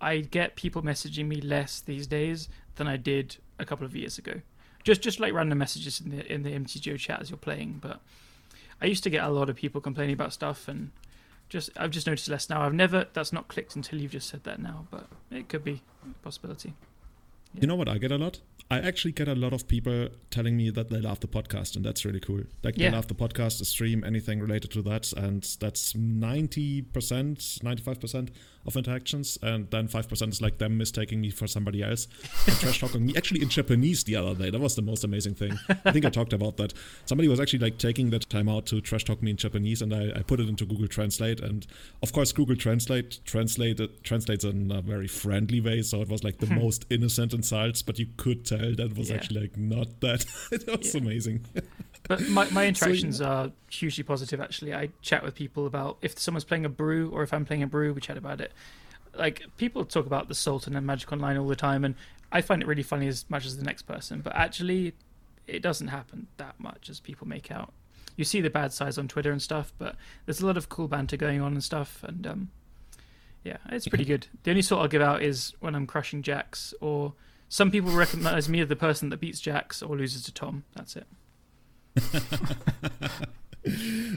I 0.00 0.18
get 0.18 0.56
people 0.56 0.82
messaging 0.82 1.26
me 1.26 1.40
less 1.40 1.80
these 1.80 2.06
days 2.06 2.48
than 2.76 2.86
I 2.86 2.96
did 2.96 3.36
a 3.58 3.64
couple 3.64 3.86
of 3.86 3.96
years 3.96 4.18
ago. 4.18 4.40
Just 4.84 5.02
just 5.02 5.20
like 5.20 5.32
random 5.32 5.58
messages 5.58 6.00
in 6.00 6.10
the 6.10 6.32
in 6.32 6.42
the 6.42 6.52
MTGO 6.52 6.98
chat 6.98 7.20
as 7.20 7.30
you're 7.30 7.36
playing. 7.36 7.78
But 7.80 8.00
I 8.80 8.86
used 8.86 9.02
to 9.04 9.10
get 9.10 9.24
a 9.24 9.28
lot 9.28 9.50
of 9.50 9.56
people 9.56 9.80
complaining 9.80 10.14
about 10.14 10.32
stuff 10.32 10.68
and 10.68 10.90
just 11.48 11.70
I've 11.76 11.90
just 11.90 12.06
noticed 12.06 12.28
less 12.28 12.48
now. 12.48 12.62
I've 12.62 12.74
never 12.74 13.06
that's 13.12 13.32
not 13.32 13.48
clicked 13.48 13.76
until 13.76 14.00
you've 14.00 14.12
just 14.12 14.28
said 14.28 14.44
that 14.44 14.60
now, 14.60 14.86
but 14.90 15.06
it 15.30 15.48
could 15.48 15.64
be 15.64 15.82
a 16.04 16.14
possibility. 16.22 16.74
Yeah. 17.56 17.62
You 17.62 17.68
know 17.68 17.76
what 17.76 17.88
I 17.88 17.98
get 17.98 18.12
a 18.12 18.18
lot? 18.18 18.40
I 18.68 18.80
actually 18.80 19.12
get 19.12 19.28
a 19.28 19.34
lot 19.34 19.52
of 19.52 19.68
people 19.68 20.08
telling 20.30 20.56
me 20.56 20.70
that 20.70 20.90
they 20.90 20.98
love 20.98 21.20
the 21.20 21.28
podcast, 21.28 21.76
and 21.76 21.84
that's 21.84 22.04
really 22.04 22.18
cool. 22.18 22.42
Like 22.64 22.76
yeah. 22.76 22.90
they 22.90 22.96
love 22.96 23.06
the 23.06 23.14
podcast, 23.14 23.60
the 23.60 23.64
stream, 23.64 24.02
anything 24.04 24.40
related 24.40 24.72
to 24.72 24.82
that, 24.82 25.12
and 25.12 25.44
that's 25.60 25.94
ninety 25.94 26.82
percent, 26.82 27.58
ninety 27.62 27.82
five 27.82 28.00
percent 28.00 28.32
of 28.66 28.76
interactions, 28.76 29.38
and 29.40 29.70
then 29.70 29.86
five 29.86 30.08
percent 30.08 30.32
is 30.32 30.42
like 30.42 30.58
them 30.58 30.76
mistaking 30.76 31.20
me 31.20 31.30
for 31.30 31.46
somebody 31.46 31.80
else 31.80 32.08
and 32.48 32.56
trash 32.60 32.80
talking 32.80 33.06
me 33.06 33.14
actually 33.16 33.40
in 33.40 33.48
Japanese 33.48 34.02
the 34.02 34.16
other 34.16 34.34
day. 34.34 34.50
That 34.50 34.60
was 34.60 34.74
the 34.74 34.82
most 34.82 35.04
amazing 35.04 35.36
thing. 35.36 35.56
I 35.84 35.92
think 35.92 36.04
I 36.04 36.10
talked 36.10 36.32
about 36.32 36.56
that. 36.56 36.74
Somebody 37.04 37.28
was 37.28 37.38
actually 37.38 37.60
like 37.60 37.78
taking 37.78 38.10
that 38.10 38.28
time 38.28 38.48
out 38.48 38.66
to 38.66 38.80
trash 38.80 39.04
talk 39.04 39.22
me 39.22 39.30
in 39.30 39.36
Japanese, 39.36 39.80
and 39.80 39.94
I, 39.94 40.10
I 40.16 40.22
put 40.22 40.40
it 40.40 40.48
into 40.48 40.66
Google 40.66 40.88
Translate, 40.88 41.38
and 41.38 41.64
of 42.02 42.12
course 42.12 42.32
Google 42.32 42.56
Translate 42.56 43.20
translated 43.24 44.02
translates 44.02 44.42
in 44.42 44.72
a 44.72 44.82
very 44.82 45.06
friendly 45.06 45.60
way, 45.60 45.82
so 45.82 46.02
it 46.02 46.08
was 46.08 46.24
like 46.24 46.38
the 46.38 46.46
hmm. 46.46 46.58
most 46.58 46.84
innocent 46.90 47.32
but 47.50 47.98
you 47.98 48.06
could 48.16 48.44
tell 48.44 48.74
that 48.74 48.96
was 48.96 49.10
yeah. 49.10 49.16
actually 49.16 49.40
like 49.40 49.56
not 49.56 50.00
that. 50.00 50.24
it 50.52 50.66
was 50.66 50.94
yeah. 50.94 51.00
amazing. 51.00 51.44
but 52.08 52.28
my, 52.28 52.48
my 52.50 52.66
interactions 52.68 53.18
so, 53.18 53.26
are 53.26 53.52
hugely 53.70 54.04
positive 54.04 54.40
actually 54.40 54.74
i 54.74 54.88
chat 55.02 55.22
with 55.22 55.34
people 55.34 55.66
about 55.66 55.98
if 56.02 56.18
someone's 56.18 56.44
playing 56.44 56.64
a 56.64 56.68
brew 56.68 57.10
or 57.10 57.22
if 57.22 57.32
i'm 57.32 57.44
playing 57.44 57.62
a 57.62 57.66
brew 57.66 57.92
we 57.92 58.00
chat 58.00 58.16
about 58.16 58.40
it 58.40 58.52
like 59.14 59.42
people 59.56 59.84
talk 59.84 60.06
about 60.06 60.28
the 60.28 60.34
sultan 60.34 60.76
and 60.76 60.86
magic 60.86 61.12
online 61.12 61.36
all 61.36 61.48
the 61.48 61.56
time 61.56 61.84
and 61.84 61.94
i 62.32 62.40
find 62.40 62.62
it 62.62 62.68
really 62.68 62.82
funny 62.82 63.06
as 63.06 63.24
much 63.28 63.46
as 63.46 63.56
the 63.56 63.64
next 63.64 63.82
person 63.82 64.20
but 64.20 64.34
actually 64.34 64.94
it 65.46 65.62
doesn't 65.62 65.88
happen 65.88 66.26
that 66.36 66.58
much 66.58 66.88
as 66.88 67.00
people 67.00 67.26
make 67.26 67.50
out 67.50 67.72
you 68.16 68.24
see 68.24 68.40
the 68.40 68.50
bad 68.50 68.72
sides 68.72 68.98
on 68.98 69.08
twitter 69.08 69.32
and 69.32 69.42
stuff 69.42 69.72
but 69.78 69.96
there's 70.24 70.40
a 70.40 70.46
lot 70.46 70.56
of 70.56 70.68
cool 70.68 70.88
banter 70.88 71.16
going 71.16 71.40
on 71.40 71.52
and 71.52 71.64
stuff 71.64 72.02
and 72.04 72.26
um, 72.26 72.50
yeah 73.44 73.58
it's 73.70 73.88
pretty 73.88 74.04
good 74.12 74.26
the 74.42 74.50
only 74.50 74.62
sort 74.62 74.82
i'll 74.82 74.88
give 74.88 75.02
out 75.02 75.22
is 75.22 75.54
when 75.60 75.74
i'm 75.74 75.86
crushing 75.86 76.22
Jax 76.22 76.74
or 76.80 77.14
some 77.48 77.70
people 77.70 77.90
recognize 77.90 78.48
me 78.48 78.60
as 78.60 78.68
the 78.68 78.76
person 78.76 79.10
that 79.10 79.20
beats 79.20 79.40
Jax 79.40 79.82
or 79.82 79.96
loses 79.96 80.24
to 80.24 80.32
tom 80.32 80.64
that's 80.74 80.96
it 80.96 81.06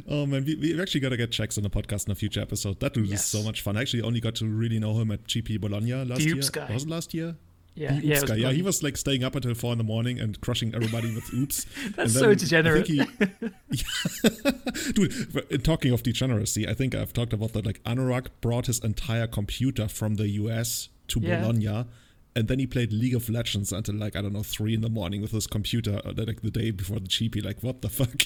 oh 0.07 0.25
man, 0.25 0.45
we, 0.45 0.55
we 0.55 0.82
actually 0.82 1.01
got 1.01 1.09
to 1.09 1.17
get 1.17 1.32
Jax 1.32 1.57
on 1.57 1.63
the 1.63 1.69
podcast 1.69 2.07
in 2.07 2.11
a 2.11 2.15
future 2.15 2.41
episode. 2.41 2.80
That 2.80 2.95
was 2.97 3.09
yes. 3.09 3.25
so 3.25 3.43
much 3.43 3.61
fun. 3.61 3.77
I 3.77 3.82
actually 3.82 4.03
only 4.03 4.19
got 4.19 4.36
to 4.36 4.45
really 4.45 4.80
know 4.80 4.99
him 4.99 5.11
at 5.11 5.23
GP 5.25 5.61
Bologna 5.61 5.93
last 5.93 6.21
year. 6.21 6.36
Guy. 6.51 6.73
Was 6.73 6.84
it 6.84 6.89
last 6.89 7.13
year? 7.13 7.36
Yeah, 7.75 7.93
the 7.93 8.05
yeah, 8.05 8.21
guy. 8.25 8.36
yeah. 8.36 8.51
He 8.51 8.61
was 8.61 8.84
like 8.84 8.97
staying 8.97 9.23
up 9.23 9.36
until 9.36 9.53
four 9.53 9.71
in 9.71 9.77
the 9.77 9.86
morning 9.86 10.19
and 10.19 10.41
crushing 10.41 10.75
everybody 10.75 11.15
with 11.15 11.34
oops. 11.34 11.65
That's 11.95 12.13
so 12.13 12.34
degenerate. 12.34 12.88
He, 12.88 12.97
dude, 14.93 15.36
uh, 15.36 15.57
talking 15.63 15.93
of 15.93 16.03
degeneracy, 16.03 16.67
I 16.67 16.73
think 16.73 16.93
I've 16.93 17.13
talked 17.13 17.32
about 17.32 17.53
that. 17.53 17.65
Like 17.65 17.82
Anurag 17.84 18.27
brought 18.41 18.65
his 18.65 18.80
entire 18.80 19.27
computer 19.27 19.88
from 19.88 20.15
the 20.15 20.27
US 20.30 20.89
to 21.09 21.21
yeah. 21.21 21.39
Bologna 21.39 21.86
and 22.36 22.47
then 22.47 22.59
he 22.59 22.67
played 22.67 22.93
League 22.93 23.15
of 23.15 23.30
Legends 23.30 23.71
until 23.71 23.95
like 23.95 24.15
I 24.15 24.21
don't 24.21 24.34
know 24.34 24.43
three 24.43 24.73
in 24.73 24.82
the 24.82 24.89
morning 24.89 25.21
with 25.21 25.32
his 25.32 25.47
computer, 25.47 25.99
uh, 26.05 26.13
like 26.15 26.41
the 26.41 26.51
day 26.51 26.71
before 26.71 26.99
the 26.99 27.07
GP. 27.07 27.43
Like 27.43 27.61
what 27.61 27.82
the 27.82 27.89
fuck? 27.89 28.23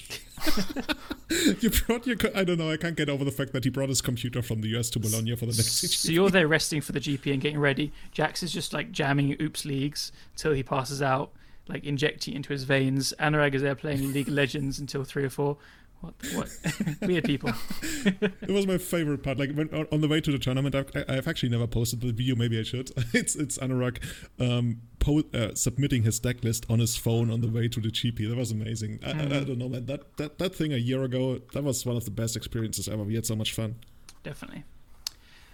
you 1.62 1.70
brought 1.70 2.06
your 2.06 2.16
I 2.34 2.44
don't 2.44 2.58
know. 2.58 2.70
I 2.70 2.76
can't 2.76 2.96
get 2.96 3.08
over 3.08 3.24
the 3.24 3.30
fact 3.30 3.52
that 3.52 3.64
he 3.64 3.70
brought 3.70 3.88
his 3.88 4.02
computer 4.02 4.42
from 4.42 4.60
the 4.60 4.68
US 4.78 4.90
to 4.90 4.98
Bologna 4.98 5.34
for 5.36 5.46
the 5.46 5.52
next. 5.52 5.84
GP. 5.84 5.94
So 5.94 6.12
you're 6.12 6.30
there 6.30 6.46
resting 6.46 6.80
for 6.80 6.92
the 6.92 7.00
GP 7.00 7.32
and 7.32 7.40
getting 7.40 7.58
ready. 7.58 7.92
Jax 8.12 8.42
is 8.42 8.52
just 8.52 8.72
like 8.72 8.92
jamming 8.92 9.40
Oops 9.40 9.64
leagues 9.64 10.12
till 10.36 10.52
he 10.52 10.62
passes 10.62 11.00
out, 11.00 11.32
like 11.66 11.84
injecting 11.84 12.34
into 12.34 12.52
his 12.52 12.64
veins. 12.64 13.14
Anurag 13.18 13.54
is 13.54 13.62
there 13.62 13.74
playing 13.74 14.12
League 14.12 14.28
of 14.28 14.34
Legends 14.34 14.78
until 14.78 15.04
three 15.04 15.24
or 15.24 15.30
four. 15.30 15.56
What? 16.04 16.14
What? 16.34 17.00
Weird 17.08 17.24
people. 17.24 17.50
it 18.04 18.50
was 18.50 18.66
my 18.66 18.76
favorite 18.76 19.22
part. 19.22 19.38
Like 19.38 19.54
when, 19.54 19.68
on 19.90 20.00
the 20.02 20.08
way 20.08 20.20
to 20.20 20.30
the 20.30 20.38
tournament, 20.38 20.74
I've, 20.74 20.90
I've, 21.08 21.26
actually 21.26 21.48
never 21.48 21.66
posted 21.66 22.02
the 22.02 22.12
video. 22.12 22.36
Maybe 22.36 22.58
I 22.60 22.62
should. 22.62 22.90
It's 23.14 23.36
it's 23.36 23.58
Anurag 23.58 24.02
um, 24.38 24.82
po- 24.98 25.22
uh, 25.32 25.54
submitting 25.54 26.02
his 26.02 26.18
deck 26.18 26.44
list 26.44 26.66
on 26.68 26.80
his 26.80 26.96
phone 26.96 27.30
on 27.30 27.40
the 27.40 27.48
way 27.48 27.68
to 27.68 27.80
the 27.80 27.88
GP. 27.88 28.28
That 28.28 28.36
was 28.36 28.50
amazing. 28.50 28.98
I, 29.02 29.12
mm. 29.12 29.20
I, 29.20 29.22
I, 29.22 29.40
mm. 29.40 29.46
don't 29.46 29.58
know, 29.58 29.68
man. 29.68 29.86
That, 29.86 30.16
that 30.18 30.38
that 30.38 30.54
thing 30.54 30.74
a 30.74 30.76
year 30.76 31.04
ago, 31.04 31.40
that 31.52 31.64
was 31.64 31.86
one 31.86 31.96
of 31.96 32.04
the 32.04 32.10
best 32.10 32.36
experiences 32.36 32.86
ever. 32.86 33.02
We 33.02 33.14
had 33.14 33.24
so 33.24 33.36
much 33.36 33.52
fun. 33.54 33.76
Definitely. 34.22 34.64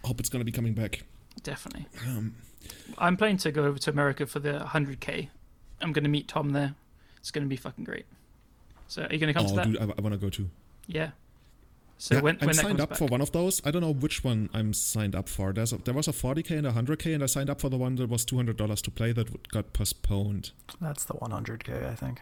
Hope 0.05 0.19
it's 0.19 0.29
gonna 0.29 0.45
be 0.45 0.53
coming 0.53 0.75
back. 0.75 1.05
Definitely. 1.43 1.87
Um, 2.09 2.35
I'm 2.99 3.17
planning 3.17 3.39
to 3.39 3.53
go 3.53 3.65
over 3.65 3.79
to 3.79 3.91
America 3.91 4.27
for 4.27 4.41
the 4.41 4.59
100k. 4.59 5.29
I'm 5.81 5.93
gonna 5.93 6.09
meet 6.09 6.27
Tom 6.27 6.51
there. 6.51 6.75
It's 7.19 7.31
gonna 7.31 7.47
be 7.47 7.57
fucking 7.57 7.85
great. 7.85 8.07
So 8.91 9.03
are 9.03 9.13
you 9.13 9.19
going 9.19 9.33
to 9.33 9.35
come 9.35 9.47
oh, 9.47 9.51
to 9.51 9.55
that? 9.55 9.67
Dude, 9.67 9.79
I, 9.79 9.85
I 9.85 10.01
want 10.01 10.15
to 10.15 10.19
go 10.19 10.29
too. 10.29 10.51
Yeah. 10.89 11.11
So 11.97 12.17
yeah, 12.17 12.23
when, 12.23 12.39
I'm 12.41 12.47
when 12.47 12.55
signed 12.55 12.81
up 12.81 12.89
back. 12.89 12.99
for 12.99 13.07
one 13.07 13.21
of 13.21 13.31
those. 13.31 13.63
I 13.65 13.71
don't 13.71 13.83
know 13.83 13.93
which 13.93 14.25
one 14.25 14.51
I'm 14.53 14.73
signed 14.73 15.15
up 15.15 15.29
for. 15.29 15.53
There's 15.53 15.73
a, 15.73 15.77
there 15.77 15.95
was 15.95 16.09
a 16.09 16.13
40k 16.13 16.59
and 16.59 16.67
a 16.67 16.73
100k, 16.73 17.15
and 17.15 17.23
I 17.23 17.27
signed 17.27 17.51
up 17.51 17.61
for 17.61 17.69
the 17.69 17.79
one 17.79 17.95
that 17.97 18.09
was 18.09 18.25
$200 18.25 18.83
to 18.83 18.91
play 18.91 19.13
that 19.13 19.49
got 19.49 19.73
postponed. 19.73 20.51
That's 20.81 21.05
the 21.05 21.15
100k, 21.15 21.89
I 21.89 21.95
think. 21.95 22.21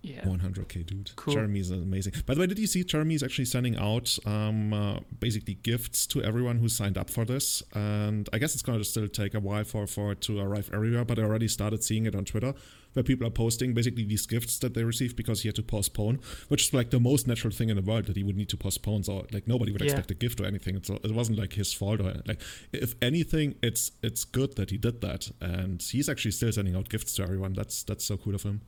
Yeah. 0.00 0.22
100k, 0.22 0.86
dude. 0.86 1.10
Cool. 1.16 1.34
Jeremy's 1.34 1.70
amazing. 1.70 2.14
By 2.24 2.34
the 2.34 2.40
way, 2.40 2.46
did 2.46 2.58
you 2.58 2.68
see 2.68 2.84
Jeremy's 2.84 3.22
actually 3.22 3.44
sending 3.44 3.76
out 3.76 4.16
um, 4.24 4.72
uh, 4.72 5.00
basically 5.20 5.54
gifts 5.54 6.06
to 6.06 6.22
everyone 6.22 6.58
who 6.58 6.70
signed 6.70 6.96
up 6.96 7.10
for 7.10 7.26
this? 7.26 7.62
And 7.74 8.30
I 8.32 8.38
guess 8.38 8.54
it's 8.54 8.62
going 8.62 8.78
to 8.78 8.84
still 8.84 9.08
take 9.08 9.34
a 9.34 9.40
while 9.40 9.64
for, 9.64 9.86
for 9.86 10.12
it 10.12 10.22
to 10.22 10.40
arrive 10.40 10.70
everywhere, 10.72 11.04
but 11.04 11.18
I 11.18 11.22
already 11.22 11.48
started 11.48 11.84
seeing 11.84 12.06
it 12.06 12.14
on 12.14 12.24
Twitter 12.24 12.54
where 12.98 13.04
people 13.04 13.24
are 13.26 13.30
posting 13.30 13.74
basically 13.74 14.04
these 14.04 14.26
gifts 14.26 14.58
that 14.58 14.74
they 14.74 14.82
received 14.82 15.14
because 15.14 15.42
he 15.42 15.48
had 15.48 15.54
to 15.54 15.62
postpone, 15.62 16.18
which 16.48 16.64
is 16.66 16.74
like 16.74 16.90
the 16.90 16.98
most 16.98 17.28
natural 17.28 17.52
thing 17.52 17.68
in 17.68 17.76
the 17.76 17.82
world 17.82 18.06
that 18.06 18.16
he 18.16 18.24
would 18.24 18.36
need 18.36 18.48
to 18.48 18.56
postpone. 18.56 19.04
So 19.04 19.24
like 19.32 19.46
nobody 19.46 19.70
would 19.70 19.80
yeah. 19.80 19.92
expect 19.92 20.10
a 20.10 20.14
gift 20.14 20.40
or 20.40 20.46
anything. 20.46 20.82
So 20.82 20.98
it 21.04 21.14
wasn't 21.14 21.38
like 21.38 21.52
his 21.52 21.72
fault 21.72 22.00
or 22.00 22.20
like 22.26 22.40
if 22.72 22.96
anything, 23.00 23.54
it's 23.62 23.92
it's 24.02 24.24
good 24.24 24.56
that 24.56 24.70
he 24.70 24.78
did 24.78 25.00
that, 25.02 25.30
and 25.40 25.80
he's 25.80 26.08
actually 26.08 26.32
still 26.32 26.50
sending 26.50 26.74
out 26.74 26.88
gifts 26.88 27.14
to 27.14 27.22
everyone. 27.22 27.52
That's 27.52 27.84
that's 27.84 28.04
so 28.04 28.16
cool 28.16 28.34
of 28.34 28.42
him. 28.42 28.62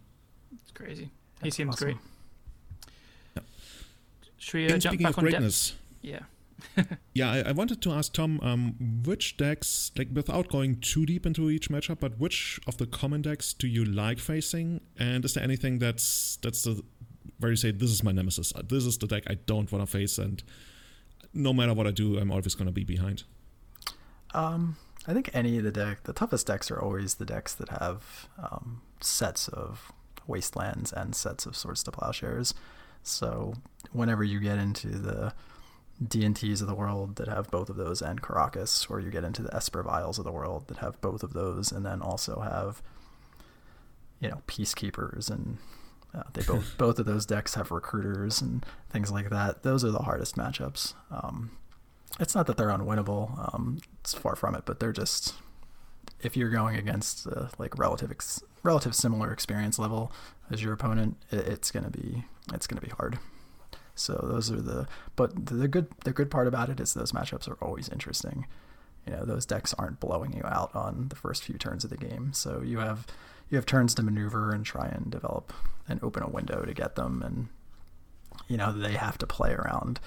It's 0.53 0.71
crazy. 0.71 1.11
He 1.43 1.51
seems 1.51 1.75
awesome. 1.75 1.87
great. 1.87 1.97
Yeah. 3.37 3.43
Should 4.39 4.55
we 4.55 4.73
uh, 4.73 4.79
jump 4.79 5.03
back 5.03 5.19
on 5.19 5.25
greatness, 5.25 5.71
depth? 5.71 5.81
Yeah. 6.03 6.21
yeah, 7.15 7.31
I, 7.31 7.39
I, 7.49 7.53
wanted 7.53 7.81
to 7.83 7.93
ask 7.93 8.13
Tom, 8.13 8.41
um, 8.43 9.03
which 9.05 9.37
decks, 9.37 9.91
like 9.97 10.09
without 10.13 10.49
going 10.49 10.81
too 10.81 11.07
deep 11.07 11.27
into 11.27 11.51
each 11.51 11.71
matchup, 11.71 12.01
but 12.01 12.19
which 12.19 12.61
of 12.67 12.77
the 12.77 12.87
common 12.87 13.23
decks 13.23 13.53
do 13.53 13.67
you 13.67 13.85
like 13.85 14.19
facing? 14.19 14.81
And 14.99 15.25
is 15.25 15.35
there 15.35 15.45
anything 15.45 15.79
that's 15.79 16.39
that's 16.43 16.63
the 16.63 16.83
where 17.39 17.51
you 17.51 17.57
say 17.57 17.71
this 17.71 17.91
is 17.91 18.03
my 18.03 18.13
nemesis? 18.13 18.53
Uh, 18.55 18.63
this 18.67 18.85
is 18.85 18.99
the 18.99 19.07
deck 19.07 19.25
I 19.29 19.35
don't 19.35 19.71
want 19.71 19.85
to 19.85 19.91
face, 19.91 20.19
and 20.19 20.43
no 21.33 21.53
matter 21.53 21.75
what 21.75 21.87
I 21.87 21.91
do, 21.91 22.19
I'm 22.19 22.31
always 22.31 22.55
going 22.55 22.67
to 22.67 22.73
be 22.73 22.85
behind. 22.85 23.25
Um, 24.33 24.77
I 25.07 25.13
think 25.15 25.31
any 25.33 25.59
of 25.59 25.65
the 25.65 25.73
deck, 25.73 26.05
the 26.05 26.13
toughest 26.13 26.47
decks 26.47 26.71
are 26.71 26.81
always 26.81 27.17
the 27.17 27.25
decks 27.25 27.55
that 27.55 27.69
have 27.71 28.29
um, 28.39 28.83
sets 29.01 29.49
of 29.49 29.93
wastelands 30.27 30.93
and 30.93 31.15
sets 31.15 31.47
of 31.47 31.57
swords 31.57 31.83
to 31.85 31.91
plowshares. 31.91 32.55
So 33.03 33.55
whenever 33.93 34.23
you 34.23 34.41
get 34.41 34.59
into 34.59 34.89
the 34.89 35.33
D&Ts 36.07 36.61
of 36.61 36.67
the 36.67 36.75
world 36.75 37.17
that 37.17 37.29
have 37.29 37.51
both 37.51 37.69
of 37.69 37.77
those 37.77 38.01
and 38.01 38.23
Karakas, 38.23 38.91
or 38.91 39.01
you 39.01 39.11
get 39.11 39.25
into 39.25 39.43
the 39.43 39.55
Esper 39.55 39.83
Vials 39.83 40.19
of 40.19 40.25
the 40.25 40.33
world 40.33 40.69
that 40.69 40.79
have 40.79 41.01
both 41.01 41.23
of 41.23 41.33
those 41.35 41.71
and 41.73 41.85
then 41.85 42.01
also 42.01 42.41
have 42.41 42.83
you 44.21 44.29
know 44.29 44.43
peacekeepers 44.47 45.31
and 45.31 45.59
uh, 46.15 46.23
they 46.33 46.43
both 46.43 46.75
both 46.79 46.99
of 46.99 47.07
those 47.07 47.27
decks 47.27 47.55
have 47.55 47.71
recruiters 47.71 48.41
and 48.41 48.65
things 48.89 49.11
like 49.11 49.31
that. 49.31 49.63
Those 49.63 49.85
are 49.85 49.91
the 49.91 50.01
hardest 50.01 50.37
matchups. 50.37 50.95
Um, 51.11 51.51
it's 52.19 52.35
not 52.35 52.47
that 52.47 52.57
they're 52.57 52.69
unwinnable. 52.69 53.55
Um, 53.55 53.81
it's 54.01 54.15
far 54.15 54.37
from 54.37 54.55
it, 54.55 54.63
but 54.65 54.81
they're 54.81 54.93
just 54.93 55.35
if 56.23 56.37
you're 56.37 56.51
going 56.51 56.77
against 56.77 57.27
uh, 57.27 57.49
like 57.59 57.79
relative 57.79 58.11
ex- 58.11 58.43
relative 58.63 58.95
similar 58.95 59.33
experience 59.33 59.79
level 59.79 60.13
as 60.51 60.63
your 60.63 60.73
opponent, 60.73 61.17
it, 61.31 61.47
it's 61.47 61.71
gonna 61.71 61.91
be 61.91 62.25
it's 62.53 62.67
gonna 62.67 62.81
be 62.81 62.91
hard. 62.91 63.19
So 64.01 64.25
those 64.29 64.51
are 64.51 64.61
the 64.61 64.87
but 65.17 65.47
the 65.47 65.69
good 65.69 65.89
the 66.05 66.13
good 66.13 66.31
part 66.31 66.47
about 66.47 66.71
it 66.71 66.81
is 66.81 66.95
those 66.95 67.13
matchups 67.13 67.49
are 67.49 67.63
always 67.63 67.89
interesting. 67.89 68.47
You 69.07 69.15
know, 69.15 69.25
those 69.25 69.47
decks 69.47 69.75
aren't 69.79 70.01
blowing 70.01 70.33
you 70.33 70.43
out 70.45 70.75
on 70.75 71.09
the 71.09 71.17
first 71.17 71.45
few 71.45 71.57
turns 71.57 71.85
of 71.85 71.91
the 71.91 71.97
game. 71.97 72.33
So 72.33 72.63
you 72.63 72.79
have 72.79 73.07
you 73.49 73.57
have 73.57 73.67
turns 73.67 73.95
to 73.95 74.03
maneuver 74.03 74.53
and 74.53 74.65
try 74.65 74.87
and 74.87 75.11
develop 75.11 75.53
and 75.89 76.03
open 76.03 76.23
a 76.23 76.29
window 76.29 76.65
to 76.65 76.73
get 76.73 76.97
them 76.97 77.23
and 77.23 77.49
you 78.49 78.57
know, 78.57 78.73
they 78.73 78.93
have 78.93 79.19
to 79.19 79.27
play 79.27 79.53
around 79.53 80.01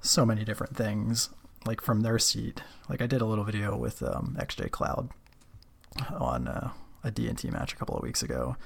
so 0.00 0.24
many 0.24 0.44
different 0.44 0.76
things 0.76 1.30
like 1.64 1.80
from 1.80 2.00
their 2.00 2.18
seat. 2.18 2.62
Like 2.88 3.02
I 3.02 3.06
did 3.06 3.20
a 3.20 3.26
little 3.26 3.44
video 3.44 3.76
with 3.76 4.02
um, 4.02 4.36
XJ 4.38 4.70
Cloud 4.70 5.10
on 6.10 6.48
uh, 6.48 6.70
a 7.04 7.10
D&T 7.10 7.50
match 7.50 7.72
a 7.72 7.76
couple 7.76 7.96
of 7.96 8.02
weeks 8.02 8.22
ago 8.22 8.56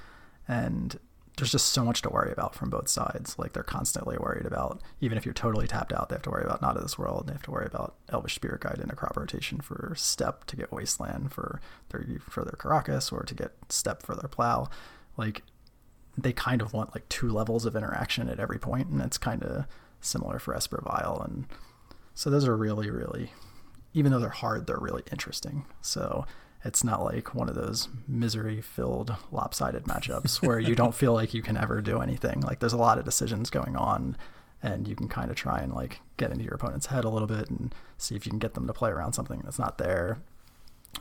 and 0.47 0.99
there's 1.41 1.51
just 1.51 1.73
so 1.73 1.83
much 1.83 2.03
to 2.03 2.09
worry 2.09 2.31
about 2.31 2.53
from 2.53 2.69
both 2.69 2.87
sides. 2.87 3.39
Like 3.39 3.53
they're 3.53 3.63
constantly 3.63 4.15
worried 4.15 4.45
about, 4.45 4.79
even 4.99 5.17
if 5.17 5.25
you're 5.25 5.33
totally 5.33 5.65
tapped 5.65 5.91
out, 5.91 6.07
they 6.07 6.13
have 6.13 6.21
to 6.21 6.29
worry 6.29 6.43
about 6.43 6.61
not 6.61 6.77
of 6.77 6.83
this 6.83 6.99
world. 6.99 7.25
They 7.25 7.33
have 7.33 7.41
to 7.41 7.51
worry 7.51 7.65
about 7.65 7.95
Elvish 8.09 8.35
Spirit 8.35 8.61
Guide 8.61 8.79
in 8.79 8.91
a 8.91 8.95
crop 8.95 9.17
rotation 9.17 9.59
for 9.59 9.95
Steppe 9.97 10.45
to 10.45 10.55
get 10.55 10.71
Wasteland 10.71 11.33
for 11.33 11.59
their 11.89 12.05
for 12.29 12.45
their 12.45 12.51
Karakas 12.51 13.11
or 13.11 13.23
to 13.23 13.33
get 13.33 13.53
Steppe 13.69 14.03
for 14.03 14.13
their 14.13 14.27
plow. 14.27 14.69
Like 15.17 15.41
they 16.15 16.31
kind 16.31 16.61
of 16.61 16.73
want 16.73 16.93
like 16.93 17.09
two 17.09 17.31
levels 17.31 17.65
of 17.65 17.75
interaction 17.75 18.29
at 18.29 18.39
every 18.39 18.59
point, 18.59 18.89
and 18.89 19.01
it's 19.01 19.17
kind 19.17 19.41
of 19.41 19.65
similar 19.99 20.37
for 20.37 20.53
Esper 20.55 20.83
Vial. 20.85 21.23
And 21.23 21.47
so 22.13 22.29
those 22.29 22.47
are 22.47 22.55
really, 22.55 22.91
really, 22.91 23.31
even 23.95 24.11
though 24.11 24.19
they're 24.19 24.29
hard, 24.29 24.67
they're 24.67 24.77
really 24.77 25.05
interesting. 25.11 25.65
So 25.81 26.23
it's 26.63 26.83
not 26.83 27.03
like 27.03 27.33
one 27.33 27.49
of 27.49 27.55
those 27.55 27.89
misery 28.07 28.61
filled 28.61 29.15
lopsided 29.31 29.85
matchups 29.85 30.45
where 30.45 30.59
you 30.59 30.75
don't 30.75 30.93
feel 30.93 31.13
like 31.13 31.33
you 31.33 31.41
can 31.41 31.57
ever 31.57 31.81
do 31.81 32.01
anything. 32.01 32.41
Like 32.41 32.59
there's 32.59 32.73
a 32.73 32.77
lot 32.77 32.97
of 32.97 33.05
decisions 33.05 33.49
going 33.49 33.75
on 33.75 34.15
and 34.63 34.87
you 34.87 34.95
can 34.95 35.07
kind 35.07 35.31
of 35.31 35.35
try 35.35 35.59
and 35.59 35.73
like 35.73 35.99
get 36.17 36.31
into 36.31 36.43
your 36.43 36.53
opponent's 36.53 36.87
head 36.87 37.03
a 37.03 37.09
little 37.09 37.27
bit 37.27 37.49
and 37.49 37.73
see 37.97 38.15
if 38.15 38.25
you 38.25 38.29
can 38.29 38.39
get 38.39 38.53
them 38.53 38.67
to 38.67 38.73
play 38.73 38.91
around 38.91 39.13
something 39.13 39.41
that's 39.43 39.57
not 39.57 39.77
there, 39.77 40.19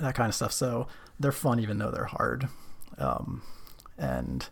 that 0.00 0.14
kind 0.14 0.28
of 0.28 0.34
stuff. 0.34 0.52
So 0.52 0.86
they're 1.18 1.32
fun 1.32 1.60
even 1.60 1.78
though 1.78 1.90
they're 1.90 2.04
hard, 2.04 2.48
um, 2.96 3.42
and 3.98 4.48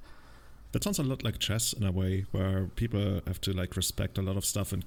that 0.73 0.85
sounds 0.85 0.99
a 0.99 1.03
lot 1.03 1.25
like 1.25 1.39
chess 1.39 1.73
in 1.73 1.85
a 1.85 1.93
way, 1.93 2.27
where 2.33 2.67
people 2.77 3.23
have 3.27 3.41
to 3.43 3.53
like 3.53 3.77
respect 3.77 4.19
a 4.19 4.23
lot 4.23 4.37
of 4.37 4.45
stuff 4.45 4.73
and 4.73 4.85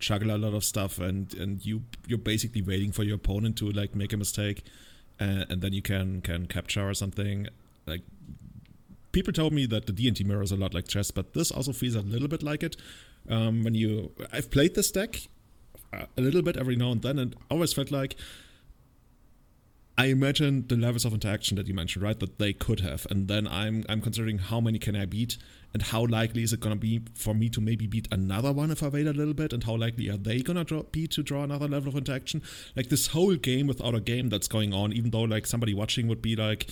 juggle 0.00 0.34
a 0.34 0.38
lot 0.38 0.54
of 0.54 0.64
stuff, 0.64 0.98
and 0.98 1.32
and 1.34 1.64
you 1.64 1.82
you're 2.06 2.18
basically 2.18 2.62
waiting 2.62 2.90
for 2.90 3.04
your 3.04 3.14
opponent 3.14 3.56
to 3.58 3.70
like 3.70 3.94
make 3.94 4.12
a 4.12 4.16
mistake, 4.16 4.64
and, 5.20 5.46
and 5.48 5.62
then 5.62 5.72
you 5.72 5.82
can 5.82 6.20
can 6.22 6.46
capture 6.46 6.88
or 6.88 6.94
something. 6.94 7.46
Like 7.86 8.02
people 9.12 9.32
told 9.32 9.52
me 9.52 9.66
that 9.66 9.86
the 9.86 9.92
D 9.92 10.08
and 10.08 10.16
T 10.16 10.24
mirrors 10.24 10.50
a 10.50 10.56
lot 10.56 10.74
like 10.74 10.88
chess, 10.88 11.10
but 11.10 11.34
this 11.34 11.50
also 11.50 11.72
feels 11.72 11.94
a 11.94 12.00
little 12.00 12.28
bit 12.28 12.42
like 12.42 12.62
it. 12.62 12.76
Um, 13.28 13.62
when 13.62 13.74
you, 13.74 14.12
I've 14.32 14.50
played 14.50 14.74
this 14.74 14.90
deck 14.90 15.28
a 15.92 16.20
little 16.20 16.42
bit 16.42 16.56
every 16.56 16.74
now 16.74 16.90
and 16.92 17.02
then, 17.02 17.18
and 17.18 17.36
always 17.50 17.72
felt 17.72 17.90
like 17.90 18.16
I 19.98 20.06
imagine 20.06 20.66
the 20.68 20.76
levels 20.76 21.04
of 21.04 21.12
interaction 21.12 21.56
that 21.58 21.66
you 21.66 21.74
mentioned, 21.74 22.02
right? 22.02 22.18
That 22.18 22.38
they 22.38 22.52
could 22.52 22.80
have, 22.80 23.06
and 23.10 23.28
then 23.28 23.46
I'm 23.46 23.84
I'm 23.88 24.00
considering 24.00 24.38
how 24.38 24.60
many 24.60 24.78
can 24.78 24.96
I 24.96 25.04
beat, 25.04 25.36
and 25.72 25.82
how 25.82 26.06
likely 26.06 26.42
is 26.42 26.52
it 26.52 26.60
gonna 26.60 26.76
be 26.76 27.00
for 27.14 27.34
me 27.34 27.48
to 27.50 27.60
maybe 27.60 27.86
beat 27.86 28.08
another 28.10 28.52
one 28.52 28.70
if 28.70 28.82
I 28.82 28.88
wait 28.88 29.06
a 29.06 29.12
little 29.12 29.34
bit, 29.34 29.52
and 29.52 29.64
how 29.64 29.76
likely 29.76 30.08
are 30.08 30.16
they 30.16 30.40
gonna 30.40 30.64
be 30.92 31.06
to 31.06 31.22
draw 31.22 31.42
another 31.42 31.68
level 31.68 31.90
of 31.90 31.96
interaction? 31.96 32.42
Like 32.76 32.88
this 32.88 33.08
whole 33.08 33.36
game 33.36 33.66
without 33.66 33.94
a 33.94 34.00
game 34.00 34.28
that's 34.28 34.48
going 34.48 34.72
on, 34.72 34.92
even 34.92 35.10
though 35.10 35.22
like 35.22 35.46
somebody 35.46 35.74
watching 35.74 36.08
would 36.08 36.22
be 36.22 36.36
like, 36.36 36.68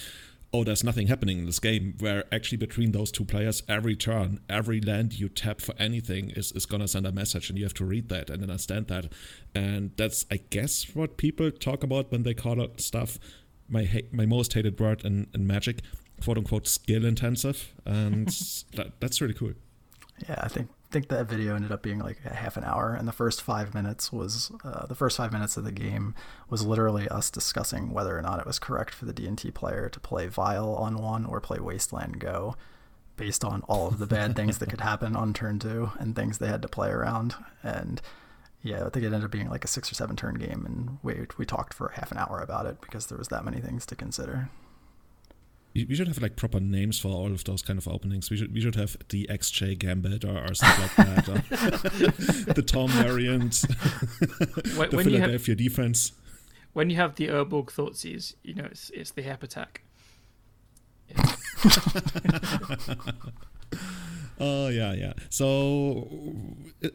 oh, 0.53 0.65
there's 0.65 0.83
nothing 0.83 1.09
happening 1.09 1.39
in 1.39 1.47
this 1.47 1.59
game, 1.59 1.95
where 1.99 2.25
actually 2.33 2.57
between 2.57 2.93
those 2.93 3.13
two 3.13 3.25
players, 3.25 3.63
every 3.69 3.95
turn, 3.95 4.41
every 4.49 4.81
land 4.81 5.19
you 5.19 5.29
tap 5.29 5.61
for 5.61 5.75
anything 5.79 6.31
is, 6.31 6.53
is 6.53 6.65
going 6.65 6.81
to 6.81 6.89
send 6.89 7.07
a 7.07 7.13
message, 7.13 7.51
and 7.51 7.59
you 7.59 7.65
have 7.65 7.75
to 7.75 7.85
read 7.85 8.09
that 8.09 8.31
and 8.31 8.43
understand 8.43 8.87
that. 8.89 9.13
And 9.55 9.91
that's, 9.97 10.25
I 10.31 10.39
guess, 10.49 10.95
what 10.95 11.19
people 11.19 11.51
talk 11.51 11.83
about 11.83 12.11
when 12.11 12.23
they 12.23 12.33
call 12.33 12.63
it 12.63 12.81
stuff, 12.81 13.19
my, 13.69 13.85
ha- 13.85 14.09
my 14.11 14.25
most 14.25 14.55
hated 14.55 14.81
word 14.81 15.05
in, 15.05 15.27
in 15.35 15.47
Magic, 15.47 15.83
quote 16.23 16.39
unquote, 16.39 16.67
skill 16.67 17.05
intensive. 17.05 17.73
And 17.85 18.29
that, 18.75 18.93
that's 19.01 19.21
really 19.21 19.35
cool. 19.35 19.53
Yeah, 20.29 20.41
I 20.41 20.49
think 20.49 20.69
think 20.91 21.09
that 21.09 21.29
video 21.29 21.55
ended 21.55 21.71
up 21.71 21.83
being 21.83 21.99
like 21.99 22.19
a 22.25 22.35
half 22.35 22.57
an 22.57 22.65
hour, 22.65 22.95
and 22.95 23.07
the 23.07 23.13
first 23.13 23.43
five 23.43 23.75
minutes 23.75 24.13
was 24.13 24.51
uh, 24.65 24.87
the 24.87 24.95
first 24.95 25.17
five 25.17 25.33
minutes 25.33 25.57
of 25.57 25.65
the 25.65 25.73
game 25.73 26.15
was 26.49 26.65
literally 26.65 27.07
us 27.09 27.31
discussing 27.31 27.93
whether 27.93 28.17
or 28.17 28.23
not 28.23 28.41
it 28.41 28.47
was 28.47 28.59
correct 28.59 28.95
for 28.95 29.05
the 29.05 29.13
D 29.13 29.27
and 29.27 29.37
T 29.37 29.51
player 29.51 29.89
to 29.89 30.01
play 30.01 30.27
Vial 30.27 30.75
on 30.75 30.97
one 30.97 31.27
or 31.27 31.41
play 31.41 31.59
Wasteland 31.59 32.19
Go, 32.19 32.57
based 33.17 33.45
on 33.45 33.63
all 33.69 33.87
of 33.87 33.99
the 33.99 34.07
bad 34.07 34.35
things 34.35 34.59
that 34.59 34.71
could 34.71 34.81
happen 34.81 35.15
on 35.15 35.35
turn 35.35 35.59
two 35.59 35.91
and 35.99 36.17
things 36.17 36.39
they 36.39 36.49
had 36.49 36.63
to 36.63 36.69
play 36.69 36.89
around. 36.89 37.35
And 37.63 38.01
yeah, 38.63 38.87
I 38.87 38.89
think 38.89 39.05
it 39.05 39.07
ended 39.07 39.25
up 39.25 39.31
being 39.31 39.51
like 39.51 39.65
a 39.65 39.69
six 39.69 39.93
or 39.93 39.95
seven 39.95 40.17
turn 40.17 40.37
game, 40.37 40.65
and 40.65 40.99
we 41.03 41.27
we 41.37 41.45
talked 41.45 41.75
for 41.75 41.91
half 41.91 42.11
an 42.11 42.19
hour 42.19 42.41
about 42.41 42.67
it 42.67 42.81
because 42.81 43.07
there 43.07 43.19
was 43.19 43.29
that 43.29 43.45
many 43.45 43.61
things 43.61 43.85
to 43.87 43.97
consider. 43.97 44.49
We 45.87 45.95
should 45.95 46.09
have 46.09 46.21
like 46.21 46.37
proper 46.37 46.61
names 46.61 46.99
for 46.99 47.09
all 47.09 47.33
of 47.33 47.45
those 47.45 47.63
kind 47.63 47.79
of 47.79 47.87
openings. 47.89 48.31
We 48.31 48.37
should 48.37 48.53
we 48.53 48.61
should 48.61 48.75
have 48.77 48.97
the 49.09 49.27
XJ 49.31 49.79
Gambit 49.79 50.25
or, 50.25 50.39
or 50.39 50.55
something 50.55 51.07
like 51.07 51.27
that. 51.27 52.53
the 52.55 52.63
Tom 52.63 52.89
variant, 52.91 53.65
when, 54.77 54.91
the 54.91 54.97
when 54.97 55.05
Philadelphia 55.05 55.53
have, 55.53 55.59
defense. 55.59 56.13
When 56.73 56.91
you 56.91 56.97
have 56.97 57.15
the 57.17 57.29
Urborg 57.29 57.67
Thoughtseize, 57.67 58.35
you 58.43 58.55
know 58.55 58.67
it's 58.71 58.91
it's 58.91 59.11
the 59.13 59.23
Hepp 59.23 59.43
attack. 59.43 59.83
Yeah. 61.17 62.95
Oh 64.41 64.69
yeah, 64.69 64.93
yeah. 64.93 65.15
So, 65.31 66.09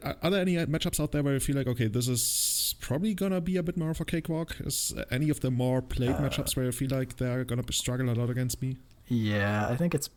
are 0.02 0.30
there 0.30 0.40
any 0.40 0.56
matchups 0.56 0.98
out 0.98 1.12
there 1.12 1.22
where 1.22 1.34
you 1.34 1.40
feel 1.40 1.56
like, 1.56 1.66
okay, 1.66 1.88
this 1.88 2.08
is 2.08 2.74
probably 2.80 3.14
gonna 3.14 3.40
be 3.40 3.56
a 3.56 3.62
bit 3.62 3.76
more 3.76 3.90
of 3.90 4.00
a 4.00 4.04
cakewalk? 4.04 4.56
Is 4.60 4.94
any 5.10 5.28
of 5.30 5.40
the 5.40 5.50
more 5.50 5.82
played 5.82 6.10
uh, 6.10 6.18
matchups 6.18 6.56
where 6.56 6.64
you 6.66 6.72
feel 6.72 6.90
like 6.90 7.16
they're 7.16 7.44
gonna 7.44 7.64
struggle 7.70 8.08
a 8.10 8.14
lot 8.14 8.30
against 8.30 8.62
me? 8.62 8.78
Yeah, 9.08 9.68
I 9.68 9.76
think 9.76 9.94
it's 9.94 10.08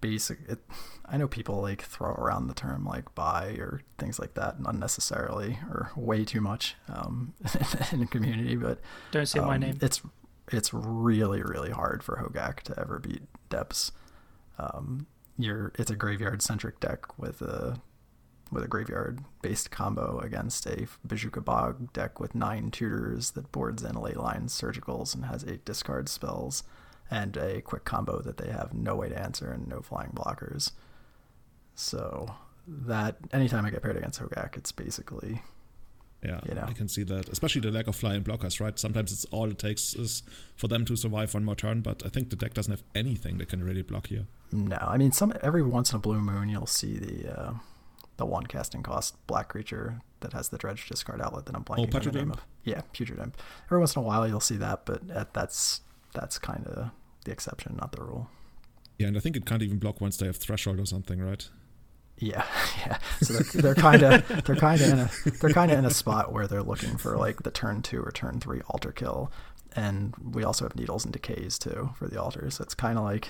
basic. 0.00 0.38
It, 0.48 0.58
I 1.06 1.16
know 1.16 1.28
people 1.28 1.62
like 1.62 1.82
throw 1.82 2.10
around 2.10 2.48
the 2.48 2.54
term 2.54 2.84
like 2.84 3.14
bye 3.14 3.56
or 3.58 3.80
things 3.98 4.18
like 4.18 4.34
that 4.34 4.56
unnecessarily 4.64 5.58
or 5.70 5.92
way 5.96 6.24
too 6.24 6.40
much 6.40 6.74
um, 6.88 7.34
in 7.92 8.00
the 8.00 8.06
community, 8.06 8.56
but 8.56 8.80
don't 9.12 9.26
say 9.26 9.38
um, 9.38 9.46
my 9.46 9.58
name. 9.58 9.78
It's 9.80 10.02
it's 10.52 10.74
really 10.74 11.42
really 11.42 11.70
hard 11.70 12.02
for 12.02 12.16
Hogaak 12.16 12.60
to 12.62 12.78
ever 12.78 12.98
beat 12.98 13.22
Depths. 13.48 13.92
Um, 14.58 15.06
you're 15.38 15.72
it's 15.78 15.90
a 15.90 15.96
graveyard 15.96 16.42
centric 16.42 16.80
deck 16.80 17.18
with 17.18 17.42
a 17.42 17.80
with 18.52 18.62
a 18.62 18.68
graveyard 18.68 19.20
based 19.42 19.70
combo 19.70 20.18
against 20.20 20.66
a 20.66 20.86
Bojuka 21.06 21.44
Bog 21.44 21.92
deck 21.92 22.20
with 22.20 22.34
nine 22.34 22.70
tutors 22.70 23.32
that 23.32 23.50
boards 23.52 23.82
in 23.82 23.96
ley 23.96 24.12
lines 24.12 24.58
surgicals 24.58 25.14
and 25.14 25.24
has 25.24 25.44
eight 25.44 25.64
discard 25.64 26.08
spells 26.08 26.62
and 27.10 27.36
a 27.36 27.60
quick 27.62 27.84
combo 27.84 28.20
that 28.20 28.36
they 28.36 28.50
have 28.50 28.72
no 28.72 28.94
way 28.94 29.08
to 29.08 29.18
answer 29.18 29.50
and 29.50 29.68
no 29.68 29.80
flying 29.80 30.10
blockers. 30.10 30.72
So 31.74 32.34
that 32.66 33.16
anytime 33.32 33.66
I 33.66 33.70
get 33.70 33.82
paired 33.82 33.96
against 33.96 34.20
Hogaak, 34.20 34.56
it's 34.56 34.72
basically 34.72 35.42
yeah, 36.24 36.40
you 36.48 36.54
know? 36.54 36.64
I 36.66 36.72
can 36.72 36.88
see 36.88 37.02
that. 37.04 37.28
Especially 37.28 37.60
the 37.60 37.70
lack 37.70 37.86
of 37.86 37.96
flying 37.96 38.22
blockers, 38.22 38.60
right? 38.60 38.78
Sometimes 38.78 39.12
it's 39.12 39.24
all 39.26 39.50
it 39.50 39.58
takes 39.58 39.94
is 39.94 40.22
for 40.56 40.68
them 40.68 40.84
to 40.86 40.96
survive 40.96 41.34
one 41.34 41.44
more 41.44 41.54
turn, 41.54 41.80
but 41.80 42.02
I 42.04 42.08
think 42.08 42.30
the 42.30 42.36
deck 42.36 42.54
doesn't 42.54 42.72
have 42.72 42.82
anything 42.94 43.38
that 43.38 43.48
can 43.48 43.62
really 43.62 43.82
block 43.82 44.08
here. 44.08 44.26
No, 44.52 44.78
I 44.80 44.96
mean, 44.96 45.12
some 45.12 45.32
every 45.42 45.62
once 45.62 45.92
in 45.92 45.96
a 45.96 45.98
blue 45.98 46.20
moon 46.20 46.48
you'll 46.48 46.66
see 46.66 46.96
the 46.96 47.38
uh, 47.38 47.52
the 48.16 48.26
one 48.26 48.46
casting 48.46 48.82
cost 48.82 49.14
black 49.26 49.48
creature 49.48 50.00
that 50.20 50.32
has 50.32 50.48
the 50.48 50.58
dredge 50.58 50.88
discard 50.88 51.20
outlet 51.20 51.46
that 51.46 51.54
I'm 51.54 51.64
blanking 51.64 51.94
oh, 51.94 51.98
on 51.98 52.04
the 52.04 52.12
name 52.12 52.30
of. 52.30 52.40
Yeah, 52.64 52.80
Putrid 52.92 53.18
Imp. 53.18 53.36
Every 53.66 53.78
once 53.78 53.94
in 53.94 54.00
a 54.00 54.04
while 54.04 54.26
you'll 54.26 54.40
see 54.40 54.56
that, 54.56 54.86
but 54.86 55.32
that's 55.34 55.82
that's 56.14 56.38
kind 56.38 56.66
of 56.66 56.90
the 57.24 57.32
exception, 57.32 57.76
not 57.76 57.92
the 57.92 58.02
rule. 58.02 58.30
Yeah, 58.98 59.08
and 59.08 59.16
I 59.16 59.20
think 59.20 59.36
it 59.36 59.44
can't 59.44 59.62
even 59.62 59.78
block 59.78 60.00
once 60.00 60.16
they 60.16 60.26
have 60.26 60.36
threshold 60.36 60.78
or 60.78 60.86
something, 60.86 61.20
right? 61.20 61.46
Yeah, 62.18 62.44
yeah. 62.86 62.98
So 63.20 63.34
they're 63.60 63.74
kind 63.74 64.02
of 64.04 64.44
they're 64.44 64.56
kind 64.56 64.80
of 64.80 64.88
in 64.88 64.98
a 64.98 65.10
they're 65.40 65.50
kind 65.50 65.70
of 65.70 65.78
in 65.78 65.84
a 65.84 65.90
spot 65.90 66.32
where 66.32 66.46
they're 66.46 66.62
looking 66.62 66.96
for 66.96 67.16
like 67.16 67.42
the 67.42 67.50
turn 67.50 67.82
two 67.82 68.02
or 68.02 68.12
turn 68.12 68.40
three 68.40 68.60
altar 68.68 68.92
kill, 68.92 69.32
and 69.74 70.14
we 70.32 70.44
also 70.44 70.64
have 70.64 70.76
needles 70.76 71.04
and 71.04 71.12
decays 71.12 71.58
too 71.58 71.90
for 71.96 72.08
the 72.08 72.20
altars. 72.20 72.56
So 72.56 72.62
it's 72.62 72.74
kind 72.74 72.98
of 72.98 73.04
like 73.04 73.28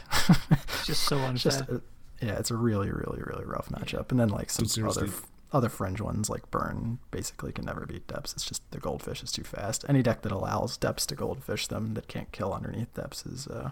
just 0.84 1.04
so 1.04 1.16
unfair. 1.18 1.34
Just 1.34 1.60
a, 1.62 1.82
yeah, 2.20 2.38
it's 2.38 2.50
a 2.50 2.56
really 2.56 2.90
really 2.90 3.22
really 3.22 3.44
rough 3.44 3.68
matchup. 3.70 4.10
And 4.10 4.20
then 4.20 4.28
like 4.28 4.50
some 4.50 4.66
other 4.86 5.08
other 5.52 5.68
fringe 5.68 6.00
ones 6.00 6.28
like 6.28 6.50
burn 6.50 6.98
basically 7.12 7.52
can 7.52 7.64
never 7.64 7.86
beat 7.86 8.06
depths. 8.08 8.32
It's 8.32 8.44
just 8.44 8.68
the 8.72 8.78
goldfish 8.78 9.22
is 9.22 9.30
too 9.30 9.44
fast. 9.44 9.84
Any 9.88 10.02
deck 10.02 10.22
that 10.22 10.32
allows 10.32 10.76
depths 10.76 11.06
to 11.06 11.14
goldfish 11.14 11.68
them 11.68 11.94
that 11.94 12.08
can't 12.08 12.30
kill 12.32 12.52
underneath 12.52 12.92
depths 12.94 13.24
is 13.24 13.46
uh, 13.46 13.70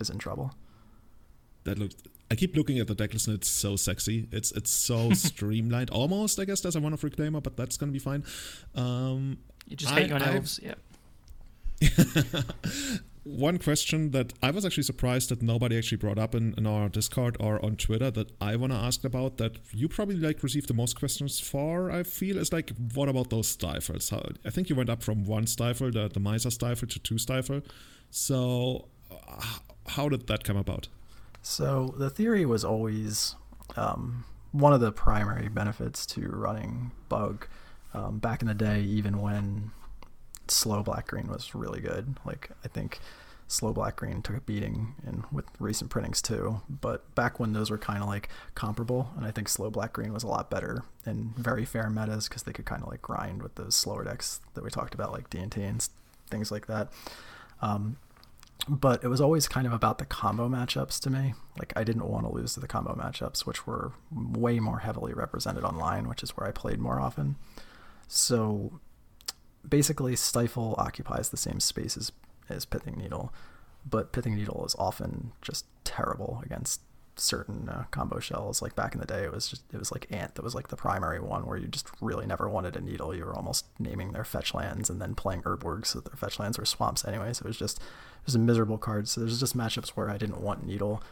is 0.00 0.10
in 0.10 0.18
trouble. 0.18 0.54
That 1.62 1.78
looks 1.78 1.94
I 2.34 2.36
keep 2.36 2.56
looking 2.56 2.80
at 2.80 2.88
the 2.88 2.96
decklist 2.96 3.28
and 3.28 3.36
it's 3.36 3.48
so 3.48 3.76
sexy. 3.76 4.26
It's 4.32 4.50
it's 4.50 4.70
so 4.72 5.12
streamlined, 5.28 5.90
almost. 5.90 6.40
I 6.40 6.44
guess 6.44 6.60
there's 6.62 6.74
a 6.74 6.80
one 6.80 6.92
of 6.92 7.00
reclaimer, 7.02 7.40
but 7.40 7.56
that's 7.56 7.76
gonna 7.76 7.92
be 7.92 8.00
fine. 8.00 8.24
Um, 8.74 9.38
you 9.68 9.76
just 9.76 9.94
hate 9.94 10.08
your 10.08 10.20
elves, 10.20 10.58
yeah. 10.60 10.74
one 13.22 13.58
question 13.58 14.10
that 14.10 14.32
I 14.42 14.50
was 14.50 14.66
actually 14.66 14.82
surprised 14.82 15.28
that 15.28 15.42
nobody 15.42 15.78
actually 15.78 15.98
brought 15.98 16.18
up 16.18 16.34
in, 16.34 16.54
in 16.58 16.66
our 16.66 16.88
Discord 16.88 17.36
or 17.38 17.64
on 17.64 17.76
Twitter 17.76 18.10
that 18.10 18.32
I 18.40 18.56
want 18.56 18.72
to 18.72 18.78
ask 18.78 19.04
about 19.04 19.36
that 19.36 19.58
you 19.72 19.86
probably 19.88 20.16
like 20.16 20.42
received 20.42 20.66
the 20.66 20.74
most 20.74 20.98
questions 20.98 21.38
for. 21.38 21.88
I 21.88 22.02
feel 22.02 22.36
is 22.36 22.52
like, 22.52 22.72
what 22.94 23.08
about 23.08 23.30
those 23.30 23.46
stifles? 23.46 24.10
How, 24.10 24.24
I 24.44 24.50
think 24.50 24.68
you 24.68 24.74
went 24.74 24.90
up 24.90 25.04
from 25.04 25.24
one 25.24 25.46
stifle, 25.46 25.92
the 25.92 26.08
the 26.08 26.18
miser 26.18 26.50
stifle, 26.50 26.88
to 26.88 26.98
two 26.98 27.18
stifle. 27.18 27.62
So, 28.10 28.88
uh, 29.08 29.58
how 29.86 30.08
did 30.08 30.26
that 30.26 30.42
come 30.42 30.56
about? 30.56 30.88
So 31.44 31.94
the 31.98 32.08
theory 32.08 32.46
was 32.46 32.64
always 32.64 33.36
um, 33.76 34.24
one 34.50 34.72
of 34.72 34.80
the 34.80 34.90
primary 34.90 35.48
benefits 35.48 36.06
to 36.06 36.22
running 36.22 36.90
bug 37.10 37.46
um, 37.92 38.18
back 38.18 38.40
in 38.40 38.48
the 38.48 38.54
day, 38.54 38.80
even 38.80 39.20
when 39.20 39.70
slow 40.48 40.82
black 40.82 41.06
green 41.06 41.28
was 41.28 41.54
really 41.54 41.80
good. 41.80 42.16
Like 42.24 42.48
I 42.64 42.68
think 42.68 42.98
slow 43.46 43.74
black 43.74 43.96
green 43.96 44.22
took 44.22 44.36
a 44.36 44.40
beating 44.40 44.94
in 45.06 45.24
with 45.30 45.44
recent 45.58 45.90
printings 45.90 46.22
too. 46.22 46.62
But 46.68 47.14
back 47.14 47.38
when 47.38 47.52
those 47.52 47.70
were 47.70 47.76
kind 47.78 48.02
of 48.02 48.08
like 48.08 48.30
comparable, 48.54 49.10
and 49.14 49.26
I 49.26 49.30
think 49.30 49.50
slow 49.50 49.68
black 49.68 49.92
green 49.92 50.14
was 50.14 50.22
a 50.22 50.28
lot 50.28 50.48
better 50.48 50.82
in 51.04 51.34
very 51.36 51.66
fair 51.66 51.90
metas 51.90 52.26
because 52.26 52.44
they 52.44 52.54
could 52.54 52.64
kind 52.64 52.82
of 52.82 52.88
like 52.88 53.02
grind 53.02 53.42
with 53.42 53.54
those 53.56 53.76
slower 53.76 54.02
decks 54.02 54.40
that 54.54 54.64
we 54.64 54.70
talked 54.70 54.94
about, 54.94 55.12
like 55.12 55.28
D 55.28 55.38
and 55.40 55.54
and 55.58 55.86
things 56.30 56.50
like 56.50 56.68
that. 56.68 56.90
Um, 57.60 57.98
but 58.68 59.04
it 59.04 59.08
was 59.08 59.20
always 59.20 59.46
kind 59.48 59.66
of 59.66 59.72
about 59.72 59.98
the 59.98 60.06
combo 60.06 60.48
matchups 60.48 60.98
to 61.00 61.10
me. 61.10 61.34
Like 61.58 61.72
I 61.76 61.84
didn't 61.84 62.08
want 62.08 62.26
to 62.26 62.32
lose 62.32 62.54
to 62.54 62.60
the 62.60 62.66
combo 62.66 62.94
matchups, 62.94 63.46
which 63.46 63.66
were 63.66 63.92
way 64.12 64.58
more 64.58 64.78
heavily 64.78 65.12
represented 65.12 65.64
online, 65.64 66.08
which 66.08 66.22
is 66.22 66.30
where 66.30 66.46
I 66.46 66.52
played 66.52 66.78
more 66.78 67.00
often. 67.00 67.36
So 68.08 68.80
basically, 69.68 70.16
Stifle 70.16 70.74
occupies 70.78 71.28
the 71.28 71.36
same 71.36 71.60
space 71.60 71.96
as, 71.96 72.12
as 72.48 72.64
Pithing 72.64 72.96
Needle, 72.96 73.32
but 73.88 74.12
Pithing 74.12 74.36
Needle 74.36 74.64
is 74.66 74.74
often 74.78 75.32
just 75.42 75.66
terrible 75.84 76.40
against 76.44 76.80
certain 77.16 77.68
uh, 77.68 77.84
combo 77.90 78.18
shells. 78.18 78.62
Like 78.62 78.74
back 78.74 78.94
in 78.94 79.00
the 79.00 79.06
day, 79.06 79.24
it 79.24 79.32
was 79.32 79.48
just 79.48 79.62
it 79.72 79.78
was 79.78 79.92
like 79.92 80.06
Ant 80.10 80.34
that 80.34 80.42
was 80.42 80.54
like 80.54 80.68
the 80.68 80.76
primary 80.76 81.20
one 81.20 81.46
where 81.46 81.56
you 81.56 81.66
just 81.66 81.88
really 82.00 82.26
never 82.26 82.48
wanted 82.48 82.76
a 82.76 82.80
needle. 82.80 83.14
You 83.14 83.24
were 83.24 83.34
almost 83.34 83.66
naming 83.78 84.12
their 84.12 84.24
fetch 84.24 84.54
lands 84.54 84.90
and 84.90 85.00
then 85.00 85.14
playing 85.14 85.42
Urborg 85.42 85.86
so 85.86 86.00
their 86.00 86.16
fetch 86.16 86.38
lands 86.38 86.58
were 86.58 86.64
swamps 86.64 87.04
anyway. 87.04 87.32
So 87.32 87.44
it 87.44 87.48
was 87.48 87.58
just 87.58 87.78
it 87.78 88.26
was 88.26 88.34
a 88.34 88.40
miserable 88.40 88.78
card. 88.78 89.08
So 89.08 89.20
there's 89.20 89.40
just 89.40 89.56
matchups 89.56 89.90
where 89.90 90.10
I 90.10 90.18
didn't 90.18 90.40
want 90.40 90.66
needle, 90.66 91.02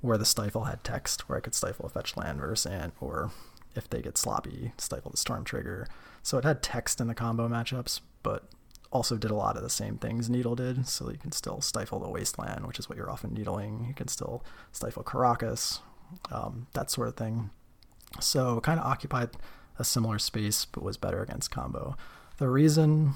where 0.00 0.18
the 0.18 0.24
stifle 0.24 0.64
had 0.64 0.84
text, 0.84 1.28
where 1.28 1.38
I 1.38 1.40
could 1.40 1.54
stifle 1.54 1.86
a 1.86 1.88
fetch 1.88 2.16
land 2.16 2.40
versus 2.40 2.70
Ant, 2.70 2.94
or 3.00 3.30
if 3.74 3.88
they 3.88 4.02
get 4.02 4.18
sloppy, 4.18 4.72
stifle 4.78 5.10
the 5.10 5.16
storm 5.16 5.44
trigger. 5.44 5.86
So 6.22 6.38
it 6.38 6.44
had 6.44 6.62
text 6.62 7.00
in 7.00 7.06
the 7.06 7.14
combo 7.14 7.48
matchups, 7.48 8.00
but 8.22 8.44
also 8.92 9.16
did 9.16 9.30
a 9.30 9.34
lot 9.34 9.56
of 9.56 9.62
the 9.62 9.70
same 9.70 9.96
things 9.98 10.28
Needle 10.28 10.56
did. 10.56 10.86
So 10.88 11.10
you 11.10 11.18
can 11.18 11.32
still 11.32 11.60
stifle 11.60 12.00
the 12.00 12.08
Wasteland, 12.08 12.66
which 12.66 12.78
is 12.78 12.88
what 12.88 12.98
you're 12.98 13.10
often 13.10 13.34
needling. 13.34 13.86
You 13.88 13.94
can 13.94 14.08
still 14.08 14.44
stifle 14.72 15.04
Karakas, 15.04 15.80
um, 16.30 16.66
that 16.74 16.90
sort 16.90 17.08
of 17.08 17.16
thing. 17.16 17.50
So 18.20 18.60
kind 18.60 18.80
of 18.80 18.86
occupied 18.86 19.30
a 19.78 19.84
similar 19.84 20.18
space, 20.18 20.64
but 20.64 20.82
was 20.82 20.96
better 20.96 21.22
against 21.22 21.50
combo. 21.50 21.96
The 22.38 22.48
reason 22.48 23.14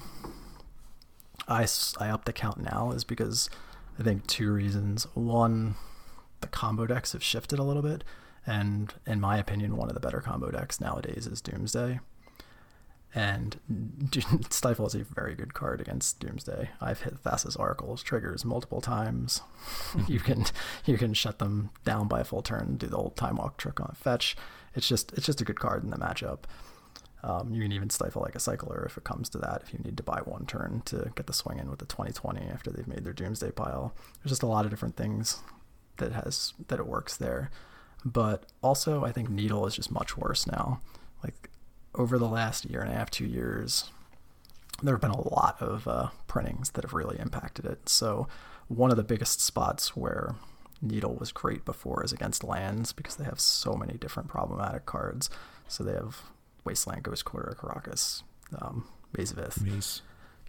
I, 1.47 1.67
I 1.99 2.09
up 2.09 2.25
the 2.25 2.33
count 2.33 2.59
now 2.59 2.91
is 2.91 3.03
because 3.03 3.49
I 3.99 4.03
think 4.03 4.27
two 4.27 4.51
reasons. 4.51 5.05
One, 5.13 5.75
the 6.41 6.47
combo 6.47 6.85
decks 6.85 7.11
have 7.11 7.23
shifted 7.23 7.59
a 7.59 7.63
little 7.63 7.81
bit. 7.81 8.03
And 8.47 8.93
in 9.05 9.19
my 9.19 9.37
opinion, 9.37 9.75
one 9.75 9.89
of 9.89 9.95
the 9.95 9.99
better 9.99 10.21
combo 10.21 10.51
decks 10.51 10.79
nowadays 10.79 11.27
is 11.27 11.41
Doomsday. 11.41 11.99
And 13.15 13.57
Stifle 14.49 14.87
is 14.87 14.93
a 14.93 15.05
very 15.05 15.35
good 15.35 15.53
card 15.53 15.79
against 15.79 16.19
Doomsday. 16.19 16.69
I've 16.81 17.01
hit 17.01 17.23
Thassa's 17.23 17.55
Oracle's 17.55 18.03
triggers 18.03 18.43
multiple 18.43 18.81
times. 18.81 19.41
you 20.07 20.19
can 20.19 20.43
you 20.85 20.97
can 20.97 21.13
shut 21.13 21.39
them 21.39 21.69
down 21.85 22.09
by 22.09 22.19
a 22.19 22.25
full 22.25 22.41
turn, 22.41 22.75
do 22.75 22.87
the 22.87 22.97
old 22.97 23.15
time 23.15 23.37
walk 23.37 23.57
trick 23.57 23.79
on 23.79 23.95
fetch. 23.95 24.35
It's 24.75 24.87
just 24.87 25.13
it's 25.13 25.25
just 25.25 25.39
a 25.39 25.45
good 25.45 25.59
card 25.59 25.85
in 25.85 25.91
the 25.91 25.97
matchup. 25.97 26.39
Um, 27.23 27.55
you 27.55 27.61
can 27.61 27.71
even 27.71 27.89
stifle 27.89 28.21
like 28.21 28.35
a 28.35 28.39
cycler 28.39 28.83
if 28.85 28.97
it 28.97 29.05
comes 29.05 29.29
to 29.29 29.37
that. 29.39 29.63
If 29.65 29.73
you 29.73 29.79
need 29.79 29.95
to 29.97 30.03
buy 30.03 30.19
one 30.25 30.45
turn 30.45 30.83
to 30.85 31.11
get 31.15 31.25
the 31.25 31.33
swing 31.33 31.57
in 31.57 31.69
with 31.69 31.79
the 31.79 31.85
2020 31.85 32.41
after 32.49 32.69
they've 32.69 32.87
made 32.87 33.05
their 33.05 33.13
Doomsday 33.13 33.51
pile, 33.51 33.95
there's 34.21 34.31
just 34.31 34.43
a 34.43 34.47
lot 34.47 34.65
of 34.65 34.71
different 34.71 34.97
things 34.97 35.39
that 35.97 36.11
has 36.11 36.53
that 36.67 36.79
it 36.79 36.85
works 36.85 37.15
there. 37.15 37.49
But 38.03 38.45
also, 38.61 39.05
I 39.05 39.13
think 39.13 39.29
Needle 39.29 39.65
is 39.65 39.75
just 39.75 39.89
much 39.89 40.17
worse 40.17 40.45
now. 40.45 40.81
Like 41.23 41.49
over 41.97 42.17
the 42.17 42.27
last 42.27 42.65
year 42.65 42.81
and 42.81 42.91
a 42.91 42.95
half, 42.95 43.09
two 43.09 43.25
years, 43.25 43.91
there 44.83 44.93
have 44.93 45.01
been 45.01 45.11
a 45.11 45.29
lot 45.33 45.57
of 45.61 45.87
uh, 45.87 46.09
printings 46.27 46.71
that 46.71 46.83
have 46.83 46.93
really 46.93 47.19
impacted 47.19 47.65
it. 47.65 47.89
So, 47.89 48.27
one 48.67 48.91
of 48.91 48.97
the 48.97 49.03
biggest 49.03 49.41
spots 49.41 49.95
where 49.95 50.35
Needle 50.81 51.15
was 51.15 51.31
great 51.31 51.65
before 51.65 52.03
is 52.03 52.11
against 52.11 52.43
lands 52.43 52.91
because 52.91 53.15
they 53.15 53.25
have 53.25 53.39
so 53.39 53.73
many 53.73 53.93
different 53.93 54.29
problematic 54.29 54.85
cards. 54.85 55.29
So, 55.67 55.83
they 55.83 55.93
have 55.93 56.21
Wasteland, 56.63 57.03
Ghost 57.03 57.25
Quarter, 57.25 57.57
Karakas, 57.59 58.23
um, 58.59 58.87
Maze 59.17 59.31
of 59.31 59.39
Ith. 59.39 59.61
Maze. 59.61 60.01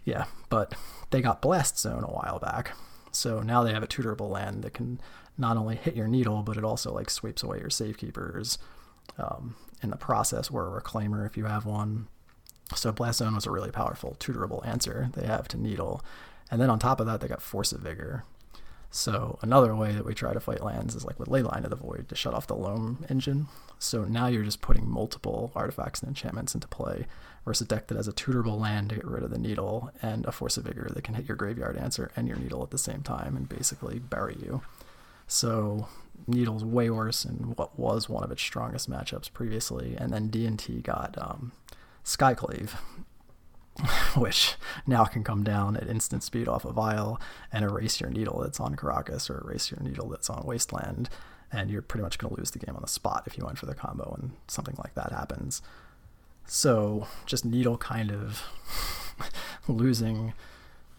Yeah, 0.03 0.25
but 0.49 0.73
they 1.11 1.21
got 1.21 1.41
Blast 1.41 1.77
Zone 1.77 2.03
a 2.03 2.07
while 2.07 2.39
back. 2.39 2.75
So 3.11 3.41
now 3.41 3.63
they 3.63 3.73
have 3.73 3.83
a 3.83 3.87
tutorable 3.87 4.29
land 4.29 4.63
that 4.63 4.73
can 4.73 5.01
not 5.37 5.57
only 5.57 5.75
hit 5.75 5.95
your 5.95 6.07
needle, 6.07 6.43
but 6.43 6.55
it 6.55 6.63
also 6.63 6.93
like 6.93 7.09
sweeps 7.09 7.43
away 7.43 7.59
your 7.59 7.69
safekeepers. 7.69 8.57
Um, 9.17 9.55
in 9.81 9.89
the 9.89 9.97
process 9.97 10.49
or 10.49 10.67
a 10.67 10.81
reclaimer 10.81 11.25
if 11.25 11.37
you 11.37 11.45
have 11.45 11.65
one. 11.65 12.07
So 12.75 12.91
Blast 12.91 13.19
Zone 13.19 13.35
was 13.35 13.45
a 13.45 13.51
really 13.51 13.71
powerful 13.71 14.17
tutorable 14.19 14.65
answer 14.65 15.09
they 15.13 15.25
have 15.25 15.47
to 15.49 15.57
Needle. 15.57 16.03
And 16.51 16.61
then 16.61 16.69
on 16.69 16.79
top 16.79 16.99
of 16.99 17.05
that, 17.05 17.21
they 17.21 17.27
got 17.27 17.41
Force 17.41 17.71
of 17.71 17.81
Vigor. 17.81 18.23
So 18.89 19.37
another 19.41 19.75
way 19.75 19.93
that 19.93 20.05
we 20.05 20.13
try 20.13 20.33
to 20.33 20.39
fight 20.39 20.63
lands 20.63 20.95
is 20.95 21.05
like 21.05 21.19
with 21.19 21.27
Leyline 21.27 21.65
of 21.65 21.69
the 21.69 21.75
Void 21.75 22.07
to 22.09 22.15
shut 22.15 22.33
off 22.33 22.47
the 22.47 22.55
Loam 22.55 23.05
engine. 23.09 23.47
So 23.79 24.05
now 24.05 24.27
you're 24.27 24.43
just 24.43 24.61
putting 24.61 24.89
multiple 24.89 25.51
artifacts 25.55 26.01
and 26.01 26.09
enchantments 26.09 26.55
into 26.55 26.67
play 26.67 27.05
versus 27.45 27.65
a 27.65 27.67
deck 27.67 27.87
that 27.87 27.97
has 27.97 28.07
a 28.07 28.13
tutorable 28.13 28.59
land 28.59 28.89
to 28.89 28.95
get 28.95 29.05
rid 29.05 29.23
of 29.23 29.29
the 29.29 29.37
needle 29.37 29.91
and 30.01 30.25
a 30.25 30.31
Force 30.31 30.57
of 30.57 30.63
Vigor 30.63 30.89
that 30.93 31.03
can 31.03 31.15
hit 31.15 31.27
your 31.27 31.37
graveyard 31.37 31.77
answer 31.77 32.11
and 32.15 32.27
your 32.27 32.37
needle 32.37 32.63
at 32.63 32.71
the 32.71 32.77
same 32.77 33.01
time 33.01 33.35
and 33.35 33.49
basically 33.49 33.99
bury 33.99 34.37
you. 34.41 34.61
So 35.27 35.89
Needle's 36.25 36.65
way 36.65 36.89
worse 36.89 37.25
in 37.25 37.53
what 37.55 37.77
was 37.77 38.09
one 38.09 38.23
of 38.23 38.31
its 38.31 38.41
strongest 38.41 38.89
matchups 38.89 39.31
previously, 39.31 39.95
and 39.97 40.11
then 40.11 40.27
D&T 40.27 40.81
got 40.81 41.15
um, 41.17 41.51
Skyclave, 42.03 42.71
which 44.15 44.55
now 44.85 45.05
can 45.05 45.23
come 45.23 45.43
down 45.43 45.77
at 45.77 45.87
instant 45.87 46.23
speed 46.23 46.47
off 46.47 46.65
a 46.65 46.71
vial 46.71 47.21
and 47.51 47.63
erase 47.63 48.01
your 48.01 48.09
needle 48.09 48.39
that's 48.41 48.59
on 48.59 48.75
Karakas 48.75 49.29
or 49.29 49.41
erase 49.41 49.71
your 49.71 49.79
needle 49.81 50.09
that's 50.09 50.29
on 50.29 50.45
Wasteland, 50.45 51.09
and 51.51 51.69
you're 51.69 51.81
pretty 51.81 52.03
much 52.03 52.17
going 52.17 52.33
to 52.33 52.39
lose 52.39 52.51
the 52.51 52.59
game 52.59 52.75
on 52.75 52.81
the 52.81 52.87
spot 52.87 53.23
if 53.25 53.37
you 53.37 53.45
went 53.45 53.57
for 53.57 53.65
the 53.67 53.75
combo 53.75 54.17
and 54.19 54.31
something 54.47 54.75
like 54.77 54.95
that 54.95 55.11
happens. 55.11 55.61
So 56.45 57.07
just 57.25 57.45
Needle 57.45 57.77
kind 57.77 58.11
of 58.11 58.43
losing 59.67 60.33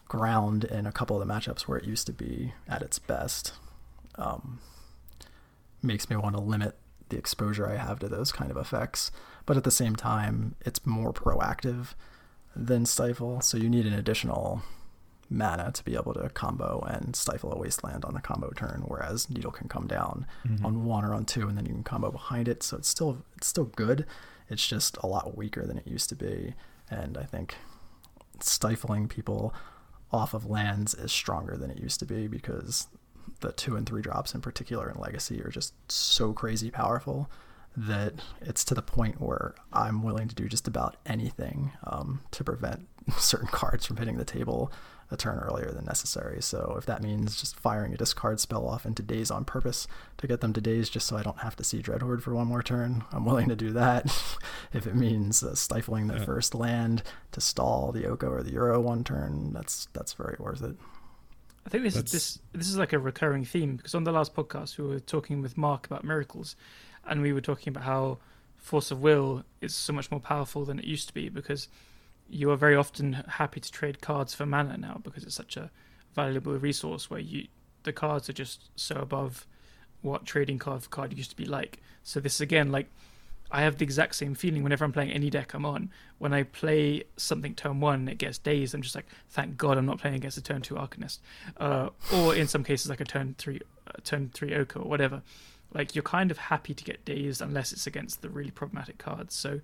ground 0.06 0.64
in 0.64 0.86
a 0.86 0.92
couple 0.92 1.20
of 1.20 1.26
the 1.26 1.32
matchups 1.32 1.62
where 1.62 1.78
it 1.78 1.84
used 1.84 2.06
to 2.06 2.12
be 2.12 2.52
at 2.68 2.82
its 2.82 2.98
best. 2.98 3.52
Um, 4.16 4.60
makes 5.82 6.10
me 6.10 6.16
want 6.16 6.36
to 6.36 6.42
limit 6.42 6.76
the 7.08 7.16
exposure 7.16 7.68
I 7.68 7.76
have 7.76 7.98
to 8.00 8.08
those 8.08 8.32
kind 8.32 8.50
of 8.50 8.56
effects. 8.56 9.10
But 9.46 9.56
at 9.56 9.64
the 9.64 9.70
same 9.70 9.96
time, 9.96 10.54
it's 10.64 10.84
more 10.84 11.12
proactive 11.12 11.94
than 12.54 12.84
Stifle, 12.84 13.40
so 13.40 13.56
you 13.56 13.70
need 13.70 13.86
an 13.86 13.94
additional 13.94 14.62
mana 15.30 15.70
to 15.72 15.84
be 15.84 15.94
able 15.94 16.14
to 16.14 16.28
combo 16.30 16.80
and 16.88 17.14
stifle 17.14 17.52
a 17.52 17.58
wasteland 17.58 18.04
on 18.04 18.14
the 18.14 18.20
combo 18.20 18.50
turn, 18.56 18.82
whereas 18.86 19.28
Needle 19.28 19.50
can 19.50 19.68
come 19.68 19.86
down 19.86 20.26
mm-hmm. 20.46 20.64
on 20.64 20.84
one 20.84 21.04
or 21.04 21.14
on 21.14 21.24
two, 21.24 21.48
and 21.48 21.56
then 21.56 21.66
you 21.66 21.72
can 21.72 21.84
combo 21.84 22.10
behind 22.10 22.48
it. 22.48 22.62
So 22.62 22.76
it's 22.78 22.88
still 22.88 23.24
it's 23.36 23.46
still 23.46 23.64
good. 23.64 24.06
It's 24.48 24.66
just 24.66 24.96
a 24.98 25.06
lot 25.06 25.36
weaker 25.36 25.66
than 25.66 25.78
it 25.78 25.86
used 25.86 26.08
to 26.08 26.14
be, 26.14 26.54
and 26.90 27.18
I 27.18 27.24
think 27.24 27.56
stifling 28.40 29.08
people 29.08 29.54
off 30.10 30.32
of 30.32 30.46
lands 30.46 30.94
is 30.94 31.12
stronger 31.12 31.56
than 31.56 31.70
it 31.70 31.78
used 31.78 32.00
to 32.00 32.06
be 32.06 32.28
because 32.28 32.88
the 33.40 33.52
two 33.52 33.76
and 33.76 33.86
three 33.86 34.02
drops 34.02 34.34
in 34.34 34.40
particular 34.40 34.90
in 34.90 35.00
Legacy 35.00 35.40
are 35.42 35.50
just 35.50 35.74
so 35.90 36.32
crazy 36.32 36.70
powerful 36.70 37.30
that 37.76 38.14
it's 38.40 38.64
to 38.64 38.74
the 38.74 38.82
point 38.82 39.20
where 39.20 39.54
I'm 39.72 40.02
willing 40.02 40.28
to 40.28 40.34
do 40.34 40.48
just 40.48 40.66
about 40.66 40.96
anything 41.06 41.72
um, 41.84 42.20
to 42.32 42.42
prevent 42.42 42.88
certain 43.18 43.48
cards 43.48 43.86
from 43.86 43.98
hitting 43.98 44.16
the 44.16 44.24
table 44.24 44.72
a 45.10 45.16
turn 45.16 45.38
earlier 45.38 45.70
than 45.70 45.84
necessary. 45.86 46.42
So 46.42 46.74
if 46.76 46.84
that 46.86 47.02
means 47.02 47.40
just 47.40 47.58
firing 47.58 47.94
a 47.94 47.96
discard 47.96 48.40
spell 48.40 48.66
off 48.66 48.84
into 48.84 49.02
Daze 49.02 49.30
on 49.30 49.44
purpose 49.44 49.86
to 50.18 50.26
get 50.26 50.40
them 50.40 50.52
to 50.52 50.60
Daze 50.60 50.90
just 50.90 51.06
so 51.06 51.16
I 51.16 51.22
don't 51.22 51.38
have 51.38 51.56
to 51.56 51.64
see 51.64 51.80
Dreadhorde 51.80 52.20
for 52.20 52.34
one 52.34 52.46
more 52.46 52.62
turn, 52.62 53.04
I'm 53.10 53.24
willing 53.24 53.48
to 53.48 53.56
do 53.56 53.72
that. 53.72 54.06
if 54.72 54.86
it 54.86 54.94
means 54.94 55.42
uh, 55.42 55.54
stifling 55.54 56.08
the 56.08 56.18
yeah. 56.18 56.24
first 56.24 56.54
land 56.54 57.02
to 57.32 57.40
stall 57.40 57.90
the 57.92 58.06
Oko 58.06 58.28
or 58.28 58.42
the 58.42 58.52
Uro 58.52 58.82
one 58.82 59.02
turn, 59.02 59.52
that's 59.52 59.88
that's 59.94 60.12
very 60.12 60.36
worth 60.38 60.62
it. 60.62 60.76
I 61.68 61.70
think 61.70 61.84
this 61.84 61.96
That's... 61.96 62.14
is 62.14 62.34
this 62.34 62.38
this 62.52 62.68
is 62.70 62.78
like 62.78 62.94
a 62.94 62.98
recurring 62.98 63.44
theme 63.44 63.76
because 63.76 63.94
on 63.94 64.04
the 64.04 64.10
last 64.10 64.34
podcast 64.34 64.78
we 64.78 64.86
were 64.86 65.00
talking 65.00 65.42
with 65.42 65.58
Mark 65.58 65.84
about 65.84 66.02
miracles, 66.02 66.56
and 67.06 67.20
we 67.20 67.34
were 67.34 67.42
talking 67.42 67.70
about 67.72 67.84
how 67.84 68.16
force 68.56 68.90
of 68.90 69.02
will 69.02 69.44
is 69.60 69.74
so 69.74 69.92
much 69.92 70.10
more 70.10 70.18
powerful 70.18 70.64
than 70.64 70.78
it 70.78 70.86
used 70.86 71.08
to 71.08 71.12
be 71.12 71.28
because 71.28 71.68
you 72.26 72.50
are 72.50 72.56
very 72.56 72.74
often 72.74 73.12
happy 73.12 73.60
to 73.60 73.70
trade 73.70 74.00
cards 74.00 74.34
for 74.34 74.46
mana 74.46 74.78
now 74.78 74.98
because 75.04 75.24
it's 75.24 75.34
such 75.34 75.58
a 75.58 75.70
valuable 76.14 76.54
resource 76.54 77.10
where 77.10 77.20
you 77.20 77.48
the 77.82 77.92
cards 77.92 78.30
are 78.30 78.32
just 78.32 78.70
so 78.74 78.96
above 78.96 79.46
what 80.00 80.24
trading 80.24 80.58
card 80.58 80.82
for 80.82 80.88
card 80.88 81.12
used 81.12 81.28
to 81.28 81.36
be 81.36 81.44
like. 81.44 81.82
So 82.02 82.18
this 82.18 82.36
is 82.36 82.40
again 82.40 82.72
like 82.72 82.88
I 83.50 83.62
have 83.62 83.78
the 83.78 83.84
exact 83.84 84.14
same 84.14 84.34
feeling 84.34 84.62
whenever 84.62 84.84
I'm 84.84 84.92
playing 84.92 85.10
any 85.10 85.30
deck 85.30 85.54
I'm 85.54 85.64
on. 85.64 85.90
When 86.18 86.32
I 86.32 86.42
play 86.42 87.04
something 87.16 87.54
turn 87.54 87.80
one 87.80 88.08
it 88.08 88.18
gets 88.18 88.38
dazed, 88.38 88.74
I'm 88.74 88.82
just 88.82 88.94
like, 88.94 89.06
thank 89.30 89.56
God 89.56 89.78
I'm 89.78 89.86
not 89.86 89.98
playing 89.98 90.16
against 90.16 90.36
a 90.36 90.42
turn 90.42 90.62
two 90.62 90.74
Arcanist. 90.74 91.18
Uh, 91.56 91.90
or 92.14 92.34
in 92.34 92.46
some 92.46 92.64
cases, 92.64 92.90
like 92.90 93.00
a 93.00 93.04
turn 93.04 93.34
three, 93.38 93.60
uh, 93.86 93.92
turn 94.04 94.30
three 94.34 94.54
Oko 94.54 94.80
or 94.80 94.88
whatever. 94.88 95.22
Like 95.72 95.94
you're 95.94 96.02
kind 96.02 96.30
of 96.30 96.38
happy 96.38 96.74
to 96.74 96.84
get 96.84 97.04
dazed 97.04 97.40
unless 97.40 97.72
it's 97.72 97.86
against 97.86 98.22
the 98.22 98.28
really 98.28 98.50
problematic 98.50 98.98
cards. 98.98 99.34
So 99.34 99.60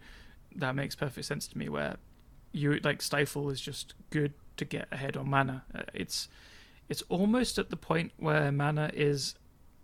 that 0.57 0.74
makes 0.74 0.95
perfect 0.95 1.26
sense 1.26 1.47
to 1.49 1.59
me. 1.59 1.68
Where 1.68 1.97
you 2.53 2.78
like 2.85 3.03
stifle 3.03 3.51
is 3.51 3.61
just 3.61 3.95
good 4.11 4.32
to 4.57 4.64
get 4.64 4.89
ahead 4.93 5.16
on 5.16 5.28
mana. 5.28 5.64
Uh, 5.74 5.82
it's 5.93 6.28
it's 6.89 7.03
almost 7.09 7.59
at 7.59 7.70
the 7.70 7.76
point 7.76 8.12
where 8.18 8.53
mana 8.53 8.91
is 8.95 9.35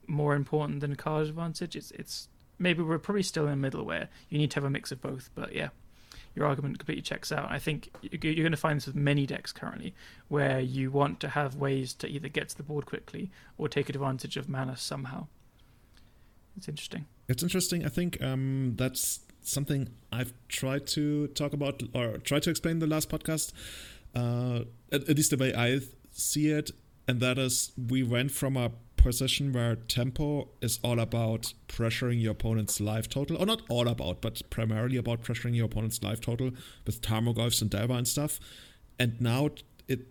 more 0.07 0.34
important 0.34 0.80
than 0.80 0.96
card 0.96 1.26
advantage. 1.26 1.76
It's 1.76 1.90
it's 1.92 2.28
maybe 2.61 2.82
we're 2.82 2.98
probably 2.98 3.24
still 3.24 3.44
in 3.44 3.50
the 3.50 3.56
middle 3.56 3.84
where 3.84 4.08
you 4.28 4.38
need 4.38 4.52
to 4.52 4.56
have 4.56 4.64
a 4.64 4.70
mix 4.70 4.92
of 4.92 5.00
both. 5.00 5.30
But 5.34 5.54
yeah, 5.54 5.70
your 6.36 6.46
argument 6.46 6.78
completely 6.78 7.02
checks 7.02 7.32
out. 7.32 7.50
I 7.50 7.58
think 7.58 7.90
you're 8.02 8.34
going 8.34 8.52
to 8.52 8.56
find 8.56 8.76
this 8.76 8.86
with 8.86 8.94
many 8.94 9.26
decks 9.26 9.50
currently, 9.52 9.94
where 10.28 10.61
you 10.61 10.90
want 10.90 11.18
to 11.20 11.30
have 11.30 11.56
ways 11.56 11.92
to 11.94 12.06
either 12.06 12.28
get 12.28 12.50
to 12.50 12.56
the 12.56 12.62
board 12.62 12.86
quickly 12.86 13.30
or 13.58 13.68
take 13.68 13.88
advantage 13.88 14.36
of 14.36 14.48
mana 14.48 14.76
somehow. 14.76 15.26
It's 16.56 16.68
interesting. 16.68 17.06
It's 17.28 17.42
interesting. 17.42 17.84
I 17.84 17.88
think 17.88 18.22
um, 18.22 18.74
that's 18.76 19.20
something 19.42 19.88
I've 20.12 20.32
tried 20.48 20.86
to 20.88 21.28
talk 21.28 21.52
about 21.52 21.82
or 21.94 22.18
try 22.18 22.38
to 22.40 22.50
explain 22.50 22.72
in 22.72 22.78
the 22.80 22.86
last 22.86 23.08
podcast. 23.08 23.52
Uh, 24.14 24.64
at, 24.92 25.08
at 25.08 25.16
least 25.16 25.30
the 25.30 25.36
way 25.36 25.54
I 25.54 25.80
see 26.12 26.50
it, 26.50 26.72
and 27.08 27.20
that 27.20 27.38
is 27.38 27.72
we 27.88 28.02
went 28.02 28.32
from 28.32 28.56
a 28.56 28.72
position 29.03 29.53
where 29.53 29.76
tempo 29.76 30.48
is 30.61 30.78
all 30.82 31.01
about 31.01 31.53
pressuring 31.68 32.20
your 32.20 32.32
opponent's 32.32 32.80
life 32.80 33.09
total, 33.09 33.36
or 33.36 33.46
not 33.46 33.62
all 33.68 33.88
about, 33.88 34.20
but 34.20 34.42
primarily 34.51 34.96
about 34.96 35.22
pressuring 35.22 35.55
your 35.55 35.66
opponent's 35.66 36.03
life 36.03 36.20
total 36.20 36.51
with 36.86 37.01
Tarmogoyfs 37.01 37.61
and 37.62 37.70
Delver 37.70 37.94
and 37.94 38.07
stuff. 38.07 38.38
And 38.98 39.20
now 39.20 39.51
it 39.88 40.07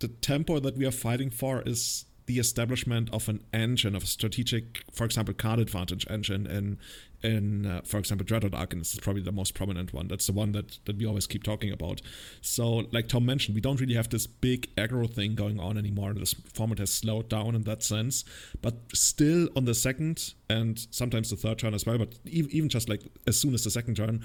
the 0.00 0.08
tempo 0.08 0.60
that 0.60 0.76
we 0.76 0.84
are 0.84 0.90
fighting 0.90 1.30
for 1.30 1.62
is 1.62 2.04
the 2.26 2.38
establishment 2.38 3.08
of 3.12 3.28
an 3.28 3.42
engine, 3.52 3.94
of 3.94 4.02
a 4.02 4.06
strategic, 4.06 4.82
for 4.92 5.04
example, 5.04 5.34
card 5.34 5.58
advantage 5.58 6.06
engine 6.10 6.46
in, 6.46 6.78
in 7.24 7.66
uh, 7.66 7.80
for 7.84 7.98
example, 7.98 8.26
Dreadhorde 8.26 8.52
Arcanist 8.52 8.92
is 8.92 9.00
probably 9.00 9.22
the 9.22 9.32
most 9.32 9.54
prominent 9.54 9.92
one. 9.92 10.08
That's 10.08 10.26
the 10.26 10.32
one 10.32 10.52
that, 10.52 10.78
that 10.84 10.96
we 10.98 11.06
always 11.06 11.26
keep 11.26 11.42
talking 11.42 11.72
about. 11.72 12.02
So, 12.42 12.86
like 12.92 13.08
Tom 13.08 13.24
mentioned, 13.24 13.54
we 13.54 13.60
don't 13.60 13.80
really 13.80 13.94
have 13.94 14.10
this 14.10 14.26
big 14.26 14.72
aggro 14.76 15.10
thing 15.10 15.34
going 15.34 15.58
on 15.58 15.78
anymore. 15.78 16.12
This 16.12 16.34
format 16.34 16.78
has 16.78 16.90
slowed 16.90 17.28
down 17.28 17.54
in 17.54 17.62
that 17.62 17.82
sense. 17.82 18.24
But 18.60 18.74
still, 18.92 19.48
on 19.56 19.64
the 19.64 19.74
second 19.74 20.34
and 20.50 20.86
sometimes 20.90 21.30
the 21.30 21.36
third 21.36 21.58
turn 21.58 21.74
as 21.74 21.86
well, 21.86 21.98
but 21.98 22.14
even 22.26 22.68
just 22.68 22.88
like 22.88 23.02
as 23.26 23.40
soon 23.40 23.54
as 23.54 23.64
the 23.64 23.70
second 23.70 23.96
turn, 23.96 24.22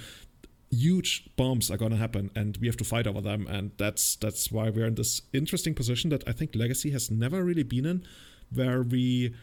huge 0.71 1.29
bombs 1.35 1.71
are 1.71 1.77
going 1.77 1.91
to 1.91 1.97
happen 1.97 2.29
and 2.35 2.57
we 2.57 2.67
have 2.67 2.77
to 2.77 2.83
fight 2.83 3.07
over 3.07 3.21
them 3.21 3.47
and 3.47 3.71
that's 3.77 4.15
that's 4.17 4.51
why 4.51 4.69
we're 4.69 4.85
in 4.85 4.93
this 4.93 5.23
interesting 5.33 5.73
position 5.73 6.11
that 6.11 6.23
i 6.27 6.31
think 6.31 6.53
legacy 6.53 6.91
has 6.91 7.09
never 7.09 7.43
really 7.43 7.63
been 7.63 7.87
in 7.87 8.05
where 8.53 8.83
we 8.83 9.33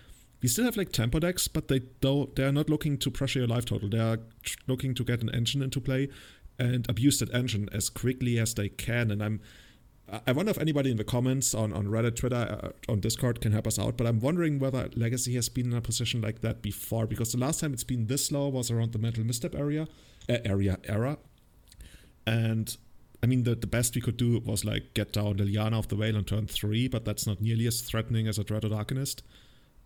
we 0.43 0.49
still 0.49 0.64
have 0.64 0.76
like 0.76 0.93
tempo 0.93 1.18
decks 1.18 1.49
but 1.49 1.68
they 1.68 1.80
don't 2.01 2.34
they're 2.37 2.53
not 2.53 2.68
looking 2.68 2.97
to 2.99 3.11
pressure 3.11 3.41
your 3.41 3.49
life 3.49 3.64
total 3.64 3.89
they're 3.89 4.18
looking 4.66 4.95
to 4.95 5.05
get 5.05 5.22
an 5.22 5.34
engine 5.34 5.62
into 5.62 5.80
play 5.80 6.09
and 6.59 6.89
abuse 6.89 7.18
that 7.18 7.32
engine 7.34 7.68
as 7.72 7.89
quickly 7.89 8.39
as 8.39 8.55
they 8.55 8.68
can 8.68 9.11
and 9.11 9.22
i'm 9.22 9.41
I 10.24 10.32
wonder 10.32 10.51
if 10.51 10.59
anybody 10.59 10.93
in 10.93 10.99
the 10.99 11.05
comments 11.05 11.53
on, 11.53 11.72
on 11.72 11.87
Reddit, 11.87 12.14
Twitter, 12.14 12.37
uh, 12.62 12.93
on 12.93 13.01
Discord 13.01 13.41
can 13.41 13.51
help 13.51 13.66
us 13.66 13.76
out. 13.76 13.97
But 13.97 14.07
I'm 14.07 14.20
wondering 14.20 14.61
whether 14.61 14.89
Legacy 14.95 15.34
has 15.34 15.49
been 15.49 15.72
in 15.72 15.76
a 15.76 15.80
position 15.80 16.20
like 16.20 16.43
that 16.43 16.62
before, 16.62 17.09
because 17.09 17.32
the 17.32 17.39
last 17.39 17.59
time 17.59 17.72
it's 17.72 17.82
been 17.82 18.07
this 18.07 18.30
low 18.30 18.49
was 18.49 18.70
around 18.70 18.93
the 18.93 19.01
Mental 19.01 19.24
Misstep 19.24 19.57
area, 19.57 19.89
area 20.28 20.78
era. 20.84 21.18
And 22.24 22.76
I 23.20 23.26
mean, 23.26 23.43
the, 23.43 23.57
the 23.57 23.66
best 23.66 23.97
we 23.97 24.01
could 24.01 24.16
do 24.16 24.41
was 24.45 24.64
like 24.64 24.95
get 24.95 25.12
down 25.12 25.39
Liliana 25.39 25.76
of 25.76 25.89
the 25.89 25.97
Veil 25.97 26.16
on 26.16 26.24
turn 26.24 26.47
three, 26.47 26.87
but 26.87 27.05
that's 27.05 27.26
not 27.26 27.41
nearly 27.41 27.66
as 27.66 27.80
threatening 27.80 28.28
as 28.28 28.39
a 28.39 28.45
Dreadhorde 28.45 28.72
Arcanist. 28.72 29.22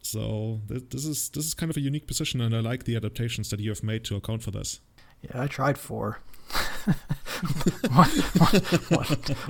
So 0.03 0.61
th- 0.69 0.85
this 0.91 1.05
is 1.05 1.29
this 1.31 1.47
is 1.47 1.55
kind 1.55 1.71
of 1.71 1.77
a 1.77 1.81
unique 1.81 2.07
position, 2.07 2.41
and 2.41 2.55
I 2.55 2.61
like 2.61 2.85
the 2.85 2.97
adaptations 2.97 3.51
that 3.51 3.61
you 3.61 3.71
have 3.71 3.83
made 3.83 4.05
to 4.05 4.17
account 4.17 4.43
for 4.43 4.51
this. 4.51 4.81
Yeah, 5.23 5.43
I 5.43 5.47
tried 5.47 5.79
four. 5.79 6.21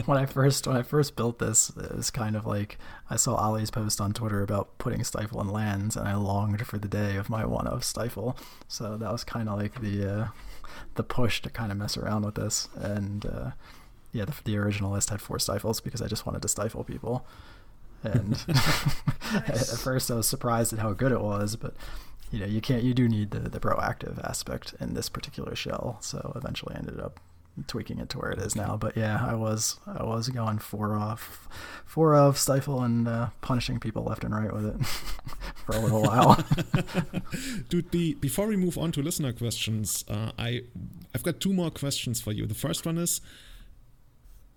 when, 0.05 0.18
I 0.18 0.26
first 0.26 0.66
when 0.66 0.76
I 0.76 0.82
first 0.82 1.16
built 1.16 1.38
this, 1.38 1.70
it 1.70 1.96
was 1.96 2.11
kind 2.11 2.36
of 2.36 2.44
like 2.46 2.78
I 3.09 3.16
saw 3.16 3.36
Ali's 3.36 3.70
post 3.70 4.01
on 4.01 4.12
Twitter 4.12 4.42
about 4.42 4.76
putting 4.78 5.03
Stifle 5.05 5.40
in 5.40 5.48
lands, 5.48 5.96
and 5.96 6.07
I 6.07 6.14
longed 6.14 6.66
for 6.66 6.78
the 6.78 6.88
day 6.88 7.16
of 7.16 7.30
my 7.30 7.46
one 7.46 7.66
of 7.66 7.84
Stifle. 7.84 8.36
So 8.68 8.96
that 8.98 9.11
was 9.11 9.24
kind 9.24 9.48
of 9.48 9.59
like 9.59 9.80
the 9.80 10.12
uh, 10.12 10.28
the 10.96 11.03
push 11.03 11.40
to 11.42 11.51
kind 11.51 11.72
of 11.72 11.78
mess 11.78 11.96
around 11.96 12.24
with 12.24 12.34
this. 12.34 12.68
And 12.74 13.24
uh, 13.24 13.51
yeah, 14.12 14.24
the, 14.24 14.34
the 14.44 14.57
original 14.57 14.92
list 14.92 15.11
had 15.11 15.20
four 15.20 15.38
stifles 15.38 15.80
because 15.80 16.03
I 16.03 16.09
just 16.09 16.26
wanted 16.26 16.42
to 16.42 16.48
stifle 16.48 16.84
people. 16.84 17.26
And 18.03 18.42
at 18.48 19.78
first 19.78 20.11
I 20.11 20.14
was 20.14 20.26
surprised 20.26 20.72
at 20.72 20.78
how 20.78 20.92
good 20.92 21.12
it 21.12 21.20
was, 21.20 21.57
but 21.57 21.74
you 22.30 22.38
know, 22.38 22.46
you 22.46 22.61
can't, 22.61 22.82
you 22.82 22.94
do 22.94 23.09
need 23.09 23.32
the, 23.32 23.40
the 23.40 23.61
proactive 23.61 24.22
aspect 24.24 24.74
in 24.80 24.94
this 24.94 25.09
particular 25.09 25.55
shell. 25.57 25.98
So 26.01 26.32
eventually 26.36 26.76
I 26.76 26.78
ended 26.78 27.01
up 27.01 27.18
tweaking 27.66 27.98
it 27.98 28.09
to 28.11 28.18
where 28.18 28.30
it 28.30 28.38
is 28.38 28.55
now. 28.57 28.76
But 28.76 28.96
yeah, 28.96 29.24
I 29.26 29.34
was 29.34 29.78
I 29.86 30.03
was 30.05 30.28
going 30.28 30.59
four 30.59 30.96
off, 30.96 31.48
four 31.84 32.14
of 32.14 32.38
stifle 32.38 32.82
and 32.82 33.07
uh, 33.07 33.28
punishing 33.40 33.80
people 33.80 34.05
left 34.05 34.24
and 34.24 34.34
right 34.34 34.53
with 34.53 34.66
it 34.66 34.86
for 35.66 35.76
a 35.76 35.80
little 35.80 36.03
while. 36.03 36.42
Dude, 37.68 37.90
be, 37.90 38.14
before 38.14 38.46
we 38.46 38.57
move 38.57 38.78
on 38.78 38.92
to 38.92 39.03
listener 39.03 39.32
questions, 39.32 40.05
uh, 40.09 40.32
I 40.38 40.62
I've 41.14 41.22
got 41.22 41.40
two 41.40 41.53
more 41.53 41.70
questions 41.70 42.20
for 42.20 42.32
you. 42.32 42.46
The 42.46 42.55
first 42.55 42.86
one 42.86 42.98
is. 42.98 43.20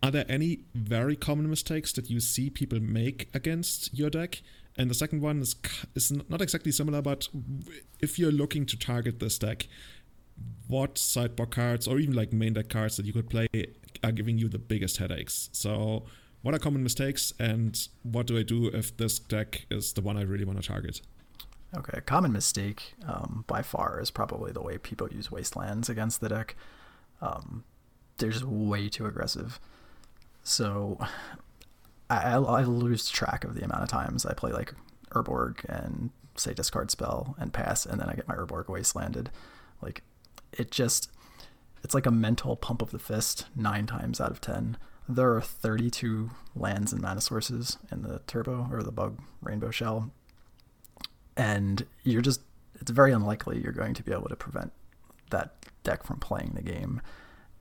Are 0.04 0.12
there 0.12 0.26
any 0.28 0.60
very 0.76 1.16
common 1.16 1.50
mistakes 1.50 1.94
that 1.94 2.10
you 2.10 2.20
see 2.20 2.50
people 2.50 2.82
make 2.82 3.30
against 3.34 3.98
your 3.98 4.10
deck? 4.10 4.42
And 4.76 4.90
the 4.90 4.96
second 4.96 5.22
one 5.22 5.40
is 5.40 5.56
is 5.96 6.12
not 6.30 6.42
exactly 6.42 6.74
similar, 6.74 7.02
but 7.02 7.30
if 8.02 8.20
you're 8.20 8.32
looking 8.32 8.66
to 8.66 8.78
target 8.78 9.22
this 9.22 9.40
deck, 9.40 9.68
what 10.68 10.98
sideboard 10.98 11.52
cards 11.52 11.88
or 11.88 12.00
even 12.00 12.16
like 12.16 12.34
main 12.34 12.52
deck 12.52 12.68
cards 12.68 12.98
that 12.98 13.06
you 13.06 13.14
could 13.14 13.30
play 13.30 13.48
are 14.04 14.12
giving 14.12 14.38
you 14.38 14.50
the 14.50 14.60
biggest 14.60 14.98
headaches. 14.98 15.50
So, 15.54 16.04
what 16.42 16.54
are 16.54 16.60
common 16.60 16.84
mistakes, 16.84 17.32
and 17.40 17.80
what 18.02 18.28
do 18.28 18.38
I 18.38 18.44
do 18.44 18.68
if 18.68 18.98
this 18.98 19.20
deck 19.20 19.66
is 19.72 19.94
the 19.94 20.02
one 20.02 20.18
I 20.18 20.24
really 20.24 20.44
want 20.44 20.62
to 20.62 20.68
target? 20.68 21.00
Okay, 21.78 22.00
a 22.00 22.02
common 22.02 22.34
mistake 22.34 22.96
um, 23.08 23.46
by 23.48 23.62
far 23.62 24.02
is 24.02 24.12
probably 24.12 24.52
the 24.52 24.62
way 24.62 24.78
people 24.78 25.08
use 25.10 25.32
Wastelands 25.32 25.88
against 25.88 26.20
the 26.20 26.28
deck. 26.28 26.58
Um, 27.22 27.64
they're 28.18 28.32
just 28.32 28.44
way 28.44 28.90
too 28.90 29.06
aggressive. 29.06 29.62
So 30.44 31.00
I, 32.10 32.34
I, 32.34 32.64
lose 32.64 33.10
track 33.10 33.46
of 33.46 33.56
the 33.56 33.64
amount 33.64 33.84
of 33.84 33.90
times 33.90 34.26
I 34.26 34.34
play 34.34 34.52
like 34.52 34.74
Urborg 35.12 35.64
and 35.66 36.12
say 36.36 36.54
discard 36.54 36.92
spell 36.92 37.36
and 37.40 37.54
pass, 37.54 37.86
and 37.86 38.00
then 38.00 38.10
I 38.10 38.16
get 38.16 38.28
my 38.28 38.36
Urborg 38.36 38.66
Wastelanded. 38.66 39.28
Like 39.82 40.04
it 40.52 40.70
just 40.70 41.10
it's 41.84 41.94
like 41.94 42.06
a 42.06 42.12
mental 42.12 42.56
pump 42.56 42.82
of 42.82 42.92
the 42.92 43.00
fist 43.00 43.46
nine 43.56 43.86
times 43.86 44.20
out 44.20 44.32
of 44.32 44.42
ten. 44.42 44.78
There 45.08 45.34
are 45.34 45.42
32 45.42 46.30
lands 46.56 46.94
and 46.94 47.02
mana 47.02 47.20
sources 47.20 47.78
in 47.92 48.04
the 48.04 48.22
turbo 48.26 48.68
or 48.72 48.84
the 48.84 48.92
bug 48.92 49.20
rainbow 49.42 49.72
shell, 49.72 50.12
and 51.38 51.86
you're 52.04 52.22
just 52.22 52.42
it's 52.80 52.92
very 52.92 53.14
unlikely 53.14 53.62
you're 53.62 53.72
going 53.72 53.94
to 53.94 54.04
be 54.04 54.12
able 54.12 54.30
to 54.30 54.36
prevent 54.36 54.74
that 55.30 55.56
deck 55.84 56.04
from 56.04 56.20
playing 56.20 56.52
the 56.56 56.62
game. 56.62 57.02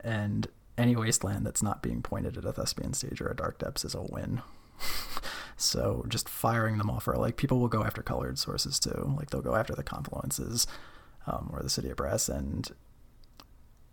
And 0.00 0.48
any 0.82 0.96
wasteland 0.96 1.46
that's 1.46 1.62
not 1.62 1.82
being 1.82 2.02
pointed 2.02 2.36
at 2.36 2.44
a 2.44 2.52
Thespian 2.52 2.92
stage 2.92 3.20
or 3.20 3.28
a 3.28 3.36
Dark 3.36 3.58
Depths 3.58 3.84
is 3.84 3.94
a 3.94 4.02
win. 4.02 4.42
so 5.56 6.04
just 6.08 6.28
firing 6.28 6.78
them 6.78 6.90
off, 6.90 7.08
or 7.08 7.16
like 7.16 7.36
people 7.36 7.60
will 7.60 7.68
go 7.68 7.84
after 7.84 8.02
colored 8.02 8.38
sources 8.38 8.78
too. 8.78 9.14
Like 9.16 9.30
they'll 9.30 9.40
go 9.40 9.54
after 9.54 9.74
the 9.74 9.84
confluences 9.84 10.66
um, 11.26 11.50
or 11.52 11.62
the 11.62 11.70
City 11.70 11.90
of 11.90 11.96
Brass, 11.96 12.28
and 12.28 12.68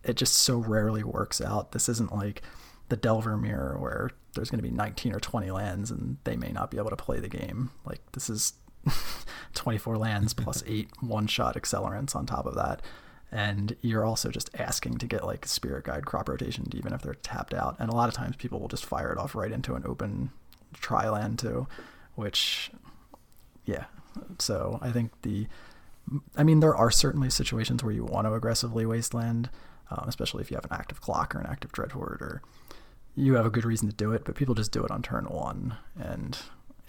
it 0.04 0.16
just 0.16 0.34
so 0.34 0.58
rarely 0.58 1.04
works 1.04 1.42
out. 1.42 1.72
This 1.72 1.90
isn't 1.90 2.14
like 2.14 2.42
the 2.90 2.98
Delver 2.98 3.38
Mirror 3.38 3.78
where 3.80 4.10
there's 4.34 4.50
going 4.50 4.62
to 4.62 4.68
be 4.68 4.76
19 4.76 5.14
or 5.14 5.20
20 5.20 5.52
lands 5.52 5.92
and 5.92 6.18
they 6.24 6.36
may 6.36 6.52
not 6.52 6.72
be 6.72 6.78
able 6.78 6.90
to 6.90 6.96
play 6.96 7.20
the 7.20 7.30
game. 7.30 7.72
Like 7.86 8.00
this 8.14 8.30
is 8.30 8.54
24 9.54 9.98
lands 9.98 10.34
plus 10.34 10.64
eight 10.68 10.90
one-shot 11.00 11.56
accelerants 11.56 12.16
on 12.16 12.26
top 12.26 12.46
of 12.46 12.56
that. 12.56 12.82
And 13.32 13.76
you're 13.82 14.06
also 14.06 14.30
just 14.30 14.50
asking 14.58 14.98
to 14.98 15.08
get 15.08 15.24
like 15.24 15.46
spirit 15.46 15.84
guide 15.86 16.06
crop 16.06 16.30
rotation 16.30 16.68
even 16.74 16.94
if 16.94 17.02
they're 17.02 17.14
tapped 17.14 17.54
out. 17.54 17.76
And 17.80 17.90
a 17.90 17.96
lot 17.96 18.10
of 18.10 18.16
times 18.16 18.36
people 18.36 18.60
will 18.60 18.68
just 18.68 18.86
fire 18.86 19.12
it 19.12 19.18
off 19.18 19.36
right 19.36 19.52
into 19.52 19.76
an 19.76 19.84
open 19.86 20.32
tri 20.74 21.10
land 21.10 21.40
too, 21.40 21.68
which 22.16 22.72
yeah. 23.66 23.86
So 24.40 24.80
I 24.82 24.92
think 24.92 25.12
the 25.22 25.48
I 26.36 26.44
mean, 26.44 26.60
there 26.60 26.76
are 26.76 26.92
certainly 26.92 27.30
situations 27.30 27.84
where 27.84 27.94
you 27.94 28.04
want 28.04 28.26
to 28.26 28.34
aggressively 28.34 28.86
wasteland, 28.86 29.50
um, 29.92 30.06
especially 30.08 30.42
if 30.42 30.52
you 30.52 30.58
have 30.58 30.66
an 30.66 30.74
active 30.74 31.02
clock 31.02 31.36
or 31.36 31.40
an 31.40 31.48
active 31.48 31.72
dreadhorde, 31.72 32.22
or 32.22 32.42
you 33.16 33.36
have 33.36 33.46
a 33.46 33.50
good 33.50 33.66
reason 33.66 33.88
to 33.90 33.96
do 33.96 34.12
it. 34.12 34.26
But 34.26 34.36
people 34.36 34.56
just 34.56 34.72
do 34.72 34.84
it 34.84 34.92
on 34.92 35.02
turn 35.02 35.26
one, 35.26 35.76
and 36.00 36.38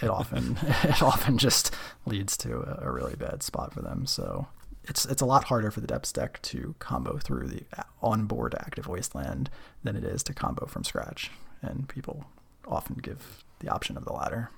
it 0.00 0.08
often 0.08 0.58
it 0.84 1.02
often 1.02 1.38
just 1.38 1.74
leads 2.06 2.36
to 2.38 2.78
a, 2.80 2.90
really 2.90 3.16
bad 3.16 3.42
spot 3.42 3.74
for 3.74 3.82
them. 3.82 4.06
So 4.06 4.46
it's 4.90 5.06
it's 5.06 5.22
a 5.22 5.26
lot 5.26 5.44
harder 5.44 5.70
for 5.70 5.80
the 5.80 5.86
depths 5.86 6.12
deck 6.12 6.42
to 6.42 6.74
combo 6.80 7.16
through 7.18 7.46
the 7.46 7.62
onboard 8.02 8.54
active 8.58 8.88
wasteland 8.88 9.48
than 9.84 9.96
it 9.96 10.04
is 10.04 10.22
to 10.24 10.34
combo 10.34 10.66
from 10.66 10.84
scratch, 10.84 11.30
and 11.62 11.88
people 11.88 12.26
often 12.66 12.96
give 12.96 13.44
the 13.60 13.68
option 13.68 13.96
of 13.96 14.04
the 14.04 14.12
latter. 14.12 14.50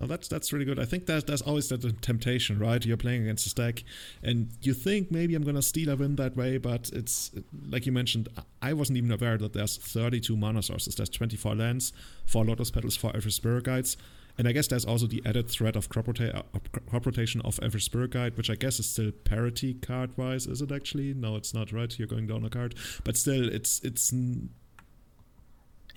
Well, 0.00 0.08
that's 0.08 0.28
that's 0.28 0.52
really 0.52 0.64
good. 0.64 0.78
I 0.78 0.86
think 0.86 1.06
that 1.06 1.26
there's 1.26 1.42
always 1.42 1.68
the 1.68 1.78
temptation, 1.78 2.58
right? 2.58 2.84
You're 2.84 2.96
playing 2.96 3.22
against 3.22 3.46
a 3.46 3.50
stack, 3.50 3.84
and 4.22 4.48
you 4.62 4.72
think 4.72 5.10
maybe 5.10 5.34
I'm 5.34 5.44
gonna 5.44 5.62
steal 5.62 5.90
a 5.90 5.96
win 5.96 6.16
that 6.16 6.34
way, 6.34 6.56
but 6.56 6.90
it's 6.92 7.32
like 7.68 7.86
you 7.86 7.92
mentioned. 7.92 8.28
I 8.62 8.72
wasn't 8.72 8.96
even 8.96 9.12
aware 9.12 9.36
that 9.36 9.52
there's 9.52 9.76
32 9.76 10.36
mana 10.36 10.62
sources. 10.62 10.94
There's 10.94 11.10
24 11.10 11.54
lands, 11.54 11.92
four 12.24 12.46
Lotus 12.46 12.70
Petals, 12.70 12.96
four 12.96 13.14
Aether 13.14 13.30
Spirit 13.30 13.64
Guides, 13.64 13.98
and 14.36 14.48
I 14.48 14.52
guess 14.52 14.66
there's 14.66 14.84
also 14.84 15.06
the 15.06 15.22
added 15.24 15.48
threat 15.48 15.76
of 15.76 15.88
crop, 15.88 16.08
rota- 16.08 16.38
uh, 16.38 16.58
crop 16.88 17.06
rotation 17.06 17.40
of 17.42 17.60
every 17.62 17.80
Spirit 17.80 18.10
Guide, 18.10 18.36
which 18.36 18.50
I 18.50 18.56
guess 18.56 18.80
is 18.80 18.88
still 18.88 19.12
parity 19.12 19.74
card 19.74 20.16
wise. 20.16 20.46
Is 20.46 20.60
it 20.60 20.72
actually? 20.72 21.14
No, 21.14 21.36
it's 21.36 21.54
not. 21.54 21.72
Right? 21.72 21.96
You're 21.98 22.08
going 22.08 22.26
down 22.26 22.44
a 22.44 22.50
card, 22.50 22.74
but 23.04 23.16
still, 23.16 23.48
it's 23.48 23.80
it's 23.84 24.12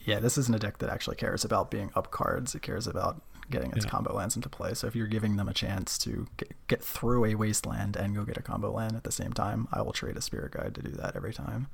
yeah, 0.06 0.20
this 0.20 0.38
isn't 0.38 0.56
a 0.56 0.60
deck 0.60 0.78
that 0.78 0.90
actually 0.90 1.18
cares 1.18 1.44
about 1.44 1.70
being 1.70 1.92
up 1.96 2.12
cards. 2.12 2.56
It 2.56 2.62
cares 2.62 2.88
about 2.88 3.22
getting 3.50 3.72
its 3.72 3.86
yeah. 3.86 3.92
combo 3.92 4.14
lands 4.14 4.36
into 4.36 4.50
play. 4.50 4.74
So 4.74 4.88
if 4.88 4.96
you're 4.96 5.08
giving 5.08 5.36
them 5.36 5.48
a 5.50 5.54
chance 5.54 5.98
to 6.00 6.28
get, 6.38 6.54
get 6.68 6.84
through 6.84 7.26
a 7.26 7.36
wasteland 7.36 7.96
and 7.96 8.16
go 8.16 8.24
get 8.24 8.38
a 8.38 8.42
combo 8.42 8.72
land 8.72 8.96
at 8.96 9.04
the 9.04 9.12
same 9.12 9.34
time, 9.34 9.68
I 9.72 9.82
will 9.82 9.94
trade 9.94 10.18
a 10.18 10.22
spirit 10.22 10.54
guide 10.54 10.76
to 10.76 10.82
do 10.82 10.92
that 10.92 11.16
every 11.16 11.34
time. 11.34 11.68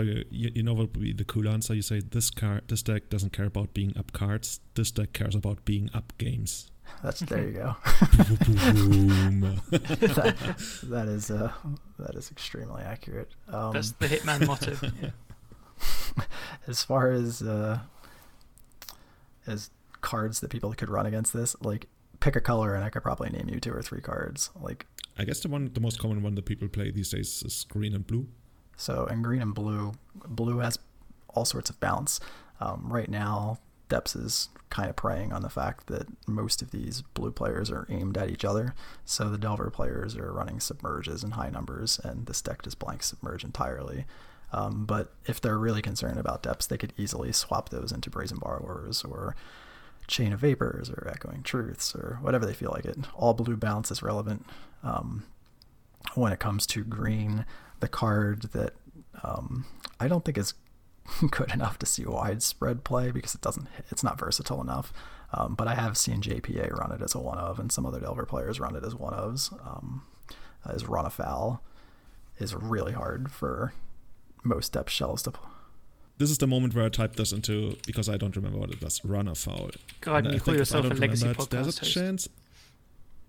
So 0.00 0.06
you, 0.30 0.50
you 0.54 0.62
know 0.62 0.72
what 0.72 0.92
would 0.92 1.00
be 1.00 1.12
the 1.12 1.24
cool 1.26 1.46
answer? 1.46 1.74
You 1.74 1.82
say 1.82 2.00
this 2.00 2.30
card, 2.30 2.62
this 2.68 2.82
deck 2.82 3.10
doesn't 3.10 3.34
care 3.34 3.44
about 3.44 3.74
being 3.74 3.92
up 3.98 4.12
cards. 4.12 4.60
This 4.74 4.90
deck 4.90 5.12
cares 5.12 5.34
about 5.34 5.66
being 5.66 5.90
up 5.92 6.14
games. 6.16 6.70
That's 7.02 7.20
there 7.20 7.44
you 7.44 7.52
go. 7.52 7.76
that, 9.70 10.36
that 10.84 11.08
is 11.08 11.30
uh, 11.30 11.52
that 11.98 12.14
is 12.14 12.30
extremely 12.30 12.82
accurate. 12.82 13.28
Um, 13.48 13.74
That's 13.74 13.92
the 13.92 14.06
Hitman 14.06 14.46
motto. 14.46 14.76
Yeah. 15.02 16.24
As 16.66 16.82
far 16.82 17.10
as 17.12 17.42
uh, 17.42 17.80
as 19.46 19.70
cards 20.00 20.40
that 20.40 20.48
people 20.50 20.72
could 20.72 20.88
run 20.88 21.06
against 21.06 21.32
this, 21.32 21.54
like 21.60 21.88
pick 22.20 22.36
a 22.36 22.40
color 22.40 22.74
and 22.74 22.84
I 22.84 22.90
could 22.90 23.02
probably 23.02 23.28
name 23.30 23.48
you 23.48 23.60
two 23.60 23.72
or 23.72 23.82
three 23.82 24.00
cards. 24.00 24.50
Like 24.60 24.86
I 25.18 25.24
guess 25.24 25.40
the 25.40 25.48
one 25.48 25.70
the 25.74 25.80
most 25.80 25.98
common 25.98 26.22
one 26.22 26.34
that 26.36 26.46
people 26.46 26.68
play 26.68 26.90
these 26.90 27.10
days 27.10 27.42
is 27.44 27.66
green 27.68 27.94
and 27.94 28.06
blue. 28.06 28.26
So 28.80 29.06
in 29.06 29.22
green 29.22 29.42
and 29.42 29.54
blue, 29.54 29.92
blue 30.26 30.58
has 30.58 30.78
all 31.28 31.44
sorts 31.44 31.70
of 31.70 31.78
bounce. 31.80 32.18
Um, 32.60 32.86
right 32.88 33.08
now, 33.08 33.58
Depths 33.88 34.16
is 34.16 34.48
kind 34.70 34.88
of 34.88 34.96
preying 34.96 35.32
on 35.32 35.42
the 35.42 35.50
fact 35.50 35.88
that 35.88 36.06
most 36.26 36.62
of 36.62 36.70
these 36.70 37.02
blue 37.14 37.32
players 37.32 37.70
are 37.70 37.86
aimed 37.90 38.16
at 38.16 38.30
each 38.30 38.44
other. 38.44 38.74
So 39.04 39.28
the 39.28 39.38
Delver 39.38 39.68
players 39.70 40.16
are 40.16 40.32
running 40.32 40.60
submerges 40.60 41.24
in 41.24 41.32
high 41.32 41.50
numbers, 41.50 42.00
and 42.02 42.26
this 42.26 42.40
deck 42.40 42.62
just 42.62 42.78
blank 42.78 43.02
submerge 43.02 43.44
entirely. 43.44 44.06
Um, 44.52 44.84
but 44.86 45.12
if 45.26 45.40
they're 45.40 45.58
really 45.58 45.82
concerned 45.82 46.18
about 46.18 46.42
depths, 46.42 46.66
they 46.66 46.78
could 46.78 46.92
easily 46.96 47.32
swap 47.32 47.68
those 47.68 47.92
into 47.92 48.10
Brazen 48.10 48.38
Borrowers 48.38 49.04
or 49.04 49.36
Chain 50.06 50.32
of 50.32 50.40
Vapors 50.40 50.90
or 50.90 51.08
Echoing 51.08 51.42
Truths 51.42 51.94
or 51.94 52.18
whatever 52.20 52.46
they 52.46 52.54
feel 52.54 52.70
like 52.70 52.84
it. 52.84 52.96
All 53.14 53.34
blue 53.34 53.56
bounce 53.56 53.90
is 53.90 54.02
relevant. 54.02 54.46
Um, 54.82 55.24
when 56.14 56.32
it 56.32 56.40
comes 56.40 56.66
to 56.68 56.82
green, 56.82 57.44
the 57.80 57.88
card 57.88 58.42
that 58.52 58.74
um, 59.22 59.66
I 59.98 60.08
don't 60.08 60.24
think 60.24 60.38
is 60.38 60.54
good 61.30 61.52
enough 61.52 61.78
to 61.80 61.86
see 61.86 62.04
widespread 62.04 62.84
play 62.84 63.10
because 63.10 63.34
it 63.34 63.40
doesn't 63.40 63.68
it's 63.90 64.04
not 64.04 64.18
versatile 64.18 64.60
enough. 64.60 64.92
Um, 65.32 65.54
but 65.54 65.68
I 65.68 65.74
have 65.76 65.96
seen 65.96 66.20
JPA 66.22 66.72
run 66.76 66.90
it 66.92 67.02
as 67.02 67.14
a 67.14 67.20
one 67.20 67.38
of, 67.38 67.60
and 67.60 67.70
some 67.70 67.86
other 67.86 68.00
Delver 68.00 68.26
players 68.26 68.58
run 68.58 68.74
it 68.74 68.84
as 68.84 68.94
one 68.96 69.12
ofs. 69.12 69.52
Um, 69.64 70.02
is 70.68 70.86
run 70.86 71.06
afoul 71.06 71.62
is 72.38 72.54
really 72.54 72.92
hard 72.92 73.30
for 73.30 73.72
most 74.44 74.72
depth 74.72 74.90
shells 74.90 75.22
to. 75.22 75.32
This 76.18 76.30
is 76.30 76.38
the 76.38 76.46
moment 76.46 76.74
where 76.74 76.84
I 76.84 76.88
typed 76.88 77.16
this 77.16 77.32
into 77.32 77.76
because 77.86 78.08
I 78.08 78.16
don't 78.16 78.34
remember 78.36 78.58
what 78.58 78.70
it 78.70 78.82
was. 78.82 79.02
Run 79.04 79.28
afoul. 79.28 79.70
God, 80.00 80.26
and 80.26 80.34
you 80.34 80.40
call 80.40 80.54
yourself 80.54 80.84
a 80.84 80.94
legacy 80.94 81.26
podcast 81.26 81.48
There's 81.48 81.76
a 81.78 81.80
host. 81.80 81.92
chance. 81.92 82.28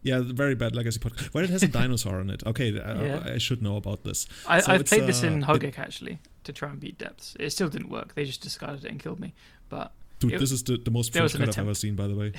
Yeah, 0.03 0.21
very 0.23 0.55
bad 0.55 0.75
legacy 0.75 0.99
podcast. 0.99 1.33
Well, 1.33 1.43
it 1.43 1.49
has 1.51 1.63
a 1.63 1.67
dinosaur 1.79 2.19
on 2.19 2.29
it. 2.29 2.43
Okay, 2.45 2.71
yeah. 2.71 3.21
I, 3.25 3.33
I, 3.33 3.37
should 3.37 3.61
know 3.61 3.75
about 3.75 4.03
this. 4.03 4.27
I, 4.47 4.59
so 4.59 4.71
I've 4.71 4.85
played 4.85 5.03
uh, 5.03 5.07
this 5.07 5.23
in 5.23 5.43
Hogaak 5.43 5.77
actually 5.77 6.19
to 6.43 6.53
try 6.53 6.69
and 6.69 6.79
beat 6.79 6.97
depths. 6.97 7.35
It 7.39 7.51
still 7.51 7.69
didn't 7.69 7.89
work. 7.89 8.15
They 8.15 8.25
just 8.25 8.41
discarded 8.41 8.83
it 8.83 8.91
and 8.91 8.99
killed 8.99 9.19
me. 9.19 9.33
But 9.69 9.91
dude, 10.19 10.33
it, 10.33 10.39
this 10.39 10.51
is 10.51 10.63
the, 10.63 10.77
the 10.77 10.91
most 10.91 11.13
French 11.13 11.35
card 11.35 11.49
I've 11.49 11.57
ever 11.57 11.75
seen, 11.75 11.95
by 11.95 12.07
the 12.07 12.15
way. 12.15 12.33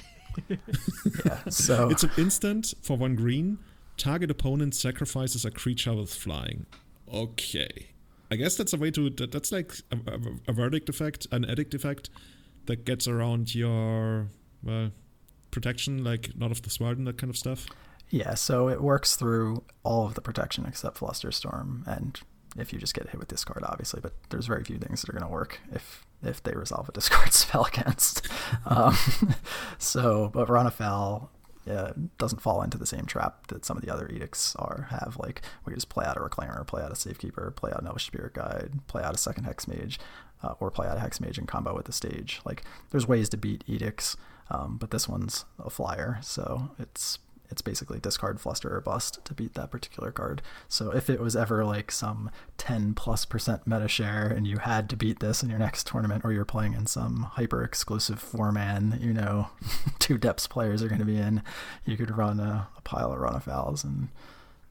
yeah, 0.48 1.38
so 1.48 1.88
it's 1.88 2.02
an 2.02 2.10
instant 2.18 2.74
for 2.82 2.96
one 2.96 3.14
green. 3.14 3.58
Target 3.96 4.30
opponent 4.30 4.74
sacrifices 4.74 5.44
a 5.44 5.50
creature 5.50 5.94
with 5.94 6.12
flying. 6.12 6.66
Okay, 7.12 7.90
I 8.30 8.36
guess 8.36 8.56
that's 8.56 8.72
a 8.72 8.76
way 8.76 8.90
to. 8.90 9.10
That, 9.10 9.30
that's 9.30 9.52
like 9.52 9.72
a, 9.92 9.96
a, 10.10 10.18
a 10.48 10.52
verdict 10.52 10.88
effect, 10.88 11.28
an 11.30 11.44
edict 11.44 11.74
effect 11.74 12.10
that 12.66 12.84
gets 12.84 13.06
around 13.06 13.54
your 13.54 14.28
well 14.64 14.90
protection, 15.52 16.02
like 16.02 16.36
not 16.36 16.50
of 16.50 16.62
the 16.62 16.70
smart 16.70 16.98
and 16.98 17.06
that 17.06 17.18
kind 17.18 17.30
of 17.30 17.36
stuff. 17.36 17.66
Yeah, 18.10 18.34
so 18.34 18.68
it 18.68 18.82
works 18.82 19.16
through 19.16 19.62
all 19.84 20.04
of 20.04 20.14
the 20.14 20.20
protection 20.20 20.66
except 20.66 20.98
Flusterstorm 20.98 21.86
and 21.86 22.20
if 22.56 22.72
you 22.72 22.78
just 22.78 22.94
get 22.94 23.08
hit 23.08 23.18
with 23.18 23.28
discard, 23.28 23.64
obviously. 23.64 24.00
But 24.00 24.12
there's 24.30 24.46
very 24.46 24.64
few 24.64 24.78
things 24.78 25.00
that 25.00 25.08
are 25.08 25.12
going 25.12 25.24
to 25.24 25.32
work 25.32 25.60
if 25.72 26.04
if 26.22 26.42
they 26.42 26.54
resolve 26.54 26.88
a 26.88 26.92
discard 27.00 27.32
spell 27.32 27.64
against. 27.64 28.28
um, 28.66 28.96
so, 29.78 30.30
but 30.32 30.48
Run 30.48 30.66
Afoul 30.66 31.30
uh, 31.70 31.92
doesn't 32.18 32.42
fall 32.42 32.62
into 32.62 32.78
the 32.78 32.86
same 32.86 33.06
trap 33.06 33.46
that 33.48 33.64
some 33.64 33.76
of 33.76 33.84
the 33.84 33.92
other 33.92 34.08
edicts 34.08 34.54
are 34.56 34.88
have. 34.90 35.16
Like 35.18 35.42
we 35.64 35.74
just 35.74 35.88
play 35.88 36.04
out 36.04 36.16
a 36.16 36.20
Reclaimer, 36.20 36.66
play 36.66 36.82
out 36.82 36.92
a 36.92 36.96
Safekeeper, 36.96 37.52
play 37.52 37.72
out 37.72 37.80
an 37.80 37.86
Elvish 37.86 38.06
Spirit 38.06 38.34
Guide, 38.34 38.86
play 38.86 39.02
out 39.02 39.14
a 39.14 39.18
second 39.18 39.44
Hex 39.44 39.66
Mage, 39.66 39.98
uh, 40.42 40.54
or 40.60 40.70
play 40.70 40.86
out 40.86 40.96
a 40.96 41.00
Hex 41.00 41.20
Mage 41.20 41.38
in 41.38 41.46
combo 41.46 41.74
with 41.74 41.86
the 41.86 41.92
stage. 41.92 42.40
Like 42.44 42.62
there's 42.90 43.08
ways 43.08 43.28
to 43.30 43.36
beat 43.36 43.64
edicts, 43.66 44.16
um, 44.52 44.76
but 44.78 44.90
this 44.90 45.08
one's 45.08 45.44
a 45.58 45.70
flyer, 45.70 46.18
so 46.20 46.70
it's 46.78 47.18
it's 47.50 47.62
basically 47.62 48.00
discard 48.00 48.40
fluster 48.40 48.74
or 48.74 48.80
bust 48.80 49.22
to 49.26 49.34
beat 49.34 49.52
that 49.54 49.70
particular 49.70 50.10
card. 50.10 50.40
So 50.68 50.90
if 50.90 51.10
it 51.10 51.20
was 51.20 51.36
ever 51.36 51.66
like 51.66 51.92
some 51.92 52.30
10 52.56 52.94
plus 52.94 53.26
percent 53.26 53.66
meta 53.66 53.88
share 53.88 54.26
and 54.26 54.46
you 54.46 54.56
had 54.56 54.88
to 54.88 54.96
beat 54.96 55.20
this 55.20 55.42
in 55.42 55.50
your 55.50 55.58
next 55.58 55.86
tournament 55.86 56.24
or 56.24 56.32
you're 56.32 56.46
playing 56.46 56.72
in 56.72 56.86
some 56.86 57.28
hyper 57.32 57.62
exclusive 57.62 58.18
four 58.18 58.52
man, 58.52 58.98
you 59.02 59.12
know, 59.12 59.50
two 59.98 60.16
depths 60.16 60.46
players 60.46 60.82
are 60.82 60.88
going 60.88 60.98
to 60.98 61.04
be 61.04 61.18
in, 61.18 61.42
you 61.84 61.98
could 61.98 62.16
run 62.16 62.40
a, 62.40 62.68
a 62.76 62.80
pile 62.80 63.12
of 63.12 63.20
run 63.20 63.34
afouls 63.34 63.84
and, 63.84 64.08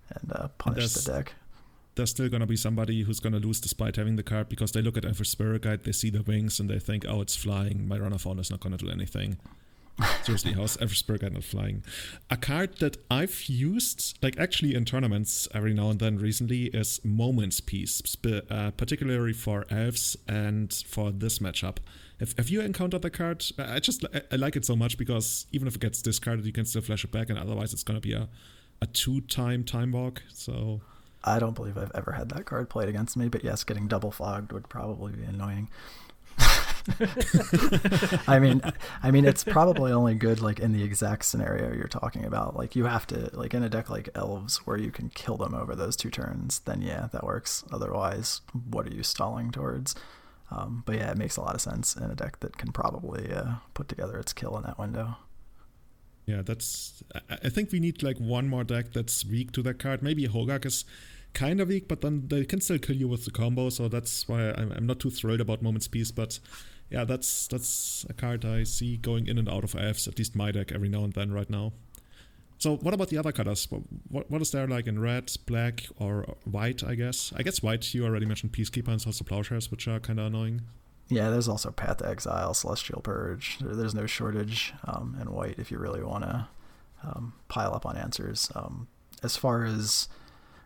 and 0.10 0.32
uh, 0.34 0.48
punish 0.58 0.92
the 0.94 1.12
deck 1.12 1.36
there's 1.96 2.10
still 2.10 2.30
going 2.30 2.42
to 2.42 2.48
be 2.48 2.56
somebody 2.56 3.04
who's 3.04 3.20
going 3.20 3.34
to 3.34 3.40
lose 3.40 3.60
despite 3.60 3.98
having 3.98 4.16
the 4.16 4.24
card 4.24 4.48
because 4.50 4.72
they 4.72 4.82
look 4.82 4.98
at 4.98 5.06
Elvish 5.06 5.30
Spirit 5.30 5.64
Guide, 5.64 5.84
they 5.84 5.92
see 5.92 6.10
the 6.10 6.22
wings, 6.22 6.60
and 6.60 6.70
they 6.70 6.80
think, 6.80 7.06
oh, 7.08 7.22
it's 7.22 7.36
flying. 7.36 7.88
My 7.88 8.00
Run 8.00 8.14
Afoul 8.14 8.40
is 8.40 8.50
not 8.50 8.62
going 8.62 8.76
to 8.76 8.84
do 8.84 8.90
anything. 8.90 9.38
Seriously, 10.24 10.54
how's 10.54 10.78
Eversberg 10.78 11.30
not 11.32 11.44
flying? 11.44 11.84
A 12.30 12.38
card 12.38 12.78
that 12.78 12.98
I've 13.10 13.44
used, 13.46 14.18
like 14.22 14.40
actually 14.40 14.76
in 14.76 14.86
tournaments 14.86 15.48
every 15.54 15.74
now 15.74 15.90
and 15.90 16.00
then 16.00 16.18
recently, 16.18 16.66
is 16.66 17.00
Moment's 17.04 17.60
Peace, 17.60 18.02
uh, 18.50 18.72
particularly 18.72 19.34
for 19.34 19.66
elves 19.70 20.18
and 20.28 20.74
for 20.74 21.12
this 21.12 21.40
matchup. 21.40 21.78
Have, 22.20 22.34
have 22.38 22.50
you 22.50 22.62
encountered 22.62 23.02
the 23.02 23.10
card? 23.10 23.46
I 23.58 23.80
just 23.80 24.06
I, 24.14 24.22
I 24.32 24.36
like 24.36 24.56
it 24.56 24.66
so 24.66 24.76
much 24.76 24.98
because 24.98 25.46
even 25.52 25.68
if 25.68 25.76
it 25.76 25.82
gets 25.82 26.02
discarded, 26.02 26.46
you 26.46 26.54
can 26.54 26.66
still 26.66 26.82
flash 26.82 27.04
it 27.04 27.12
back, 27.12 27.30
and 27.30 27.38
otherwise 27.38 27.74
it's 27.74 27.84
going 27.84 28.00
to 28.00 28.08
be 28.08 28.14
a, 28.14 28.30
a 28.82 28.88
two 28.88 29.22
time 29.22 29.64
time 29.64 29.92
walk. 29.92 30.24
So. 30.34 30.82
I 31.24 31.38
don't 31.38 31.54
believe 31.54 31.78
I've 31.78 31.92
ever 31.94 32.14
had 32.14 32.30
that 32.30 32.46
card 32.46 32.68
played 32.68 32.90
against 32.90 33.16
me, 33.16 33.28
but 33.28 33.44
yes, 33.44 33.64
getting 33.64 33.88
double 33.88 34.10
fogged 34.10 34.52
would 34.52 34.68
probably 34.70 35.14
be 35.14 35.24
annoying. 35.24 35.70
I 38.28 38.40
mean, 38.40 38.62
I 39.04 39.12
mean, 39.12 39.26
it's 39.26 39.44
probably 39.44 39.92
only 39.92 40.16
good 40.16 40.42
like 40.42 40.60
in 40.60 40.72
the 40.72 40.84
exact 40.84 41.26
scenario 41.26 41.74
you're 41.74 41.88
talking 41.88 42.26
about. 42.26 42.56
Like 42.56 42.76
you 42.76 42.86
have 42.86 43.06
to 43.08 43.30
like 43.34 43.54
in 43.54 43.64
a 43.64 43.70
deck 43.70 43.90
like 43.90 44.10
elves 44.16 44.58
where 44.66 44.78
you 44.78 44.92
can 44.92 45.10
kill 45.10 45.38
them 45.38 45.54
over 45.54 45.76
those 45.76 45.96
two 45.96 46.10
turns. 46.10 46.60
Then 46.60 46.82
yeah, 46.82 47.10
that 47.12 47.24
works. 47.24 47.64
Otherwise, 47.72 48.42
what 48.70 48.88
are 48.88 48.94
you 48.94 49.04
stalling 49.04 49.52
towards? 49.52 49.96
Um, 50.50 50.84
but 50.86 50.96
yeah, 50.96 51.12
it 51.12 51.18
makes 51.18 51.38
a 51.38 51.42
lot 51.42 51.56
of 51.56 51.62
sense 51.62 51.96
in 51.96 52.04
a 52.04 52.16
deck 52.16 52.40
that 52.42 52.58
can 52.58 52.72
probably 52.72 53.32
uh, 53.32 53.56
put 53.74 53.88
together 53.88 54.18
its 54.18 54.34
kill 54.34 54.58
in 54.58 54.64
that 54.64 54.78
window. 54.78 55.18
Yeah, 56.26 56.42
that's. 56.42 57.04
I 57.30 57.50
think 57.50 57.72
we 57.72 57.80
need 57.80 58.04
like 58.04 58.18
one 58.18 58.48
more 58.48 58.64
deck 58.64 58.94
that's 58.94 59.26
weak 59.26 59.52
to 59.54 59.62
that 59.64 59.80
card. 59.80 60.04
Maybe 60.04 60.28
Hogaak 60.28 60.66
is 60.66 60.86
kind 61.34 61.62
of 61.62 61.70
weak, 61.70 61.88
but 61.88 62.02
then 62.02 62.28
they 62.28 62.46
can 62.46 62.62
still 62.62 62.78
kill 62.78 62.96
you 62.96 63.08
with 63.08 63.26
the 63.26 63.32
combo. 63.32 63.70
So 63.70 63.88
that's 63.88 64.28
why 64.28 64.52
I'm, 64.52 64.72
I'm 64.72 64.86
not 64.86 65.00
too 65.00 65.10
thrilled 65.10 65.42
about 65.42 65.62
Moment's 65.62 65.88
Peace. 65.88 66.12
But 66.12 66.40
yeah, 66.92 67.06
that's 67.06 67.48
that's 67.48 68.06
a 68.10 68.14
card 68.14 68.46
I 68.46 68.64
see 68.64 68.98
going 68.98 69.28
in 69.28 69.38
and 69.38 69.50
out 69.50 69.64
of 69.64 69.72
AFs, 69.74 70.08
at 70.08 70.18
least 70.18 70.36
my 70.36 70.52
deck 70.52 70.72
every 70.72 70.90
now 70.90 71.04
and 71.04 71.14
then 71.14 71.32
right 71.32 71.50
now. 71.50 71.74
So 72.58 72.78
what 72.78 72.94
about 72.94 73.10
the 73.10 73.18
other 73.18 73.32
colors? 73.32 73.68
What, 74.10 74.30
what 74.30 74.40
is 74.40 74.52
there 74.52 74.68
like 74.68 74.86
in 74.86 75.00
red, 75.00 75.32
black, 75.48 75.88
or 75.98 76.36
white? 76.44 76.84
I 76.84 76.94
guess. 76.94 77.34
I 77.36 77.42
guess 77.42 77.64
white. 77.64 77.92
You 77.94 78.06
already 78.06 78.28
mentioned 78.28 78.52
Peacekeeper 78.52 78.90
and 78.90 79.04
also 79.04 79.24
Plowshares, 79.24 79.72
which 79.72 79.88
are 79.88 80.00
kind 80.00 80.20
of 80.20 80.28
annoying. 80.28 80.62
Yeah, 81.10 81.30
there's 81.30 81.48
also 81.48 81.72
Path 81.72 81.98
to 81.98 82.08
Exile, 82.08 82.54
Celestial 82.54 83.02
Purge. 83.02 83.58
There's 83.60 83.96
no 83.96 84.06
shortage 84.06 84.74
um, 84.86 85.18
in 85.20 85.32
white 85.32 85.56
if 85.58 85.72
you 85.72 85.80
really 85.80 86.04
want 86.04 86.24
to 86.24 86.48
um, 87.04 87.34
pile 87.48 87.74
up 87.74 87.86
on 87.86 87.98
answers. 87.98 88.52
Um, 88.54 88.88
as 89.24 89.36
far 89.36 89.64
as 89.66 90.08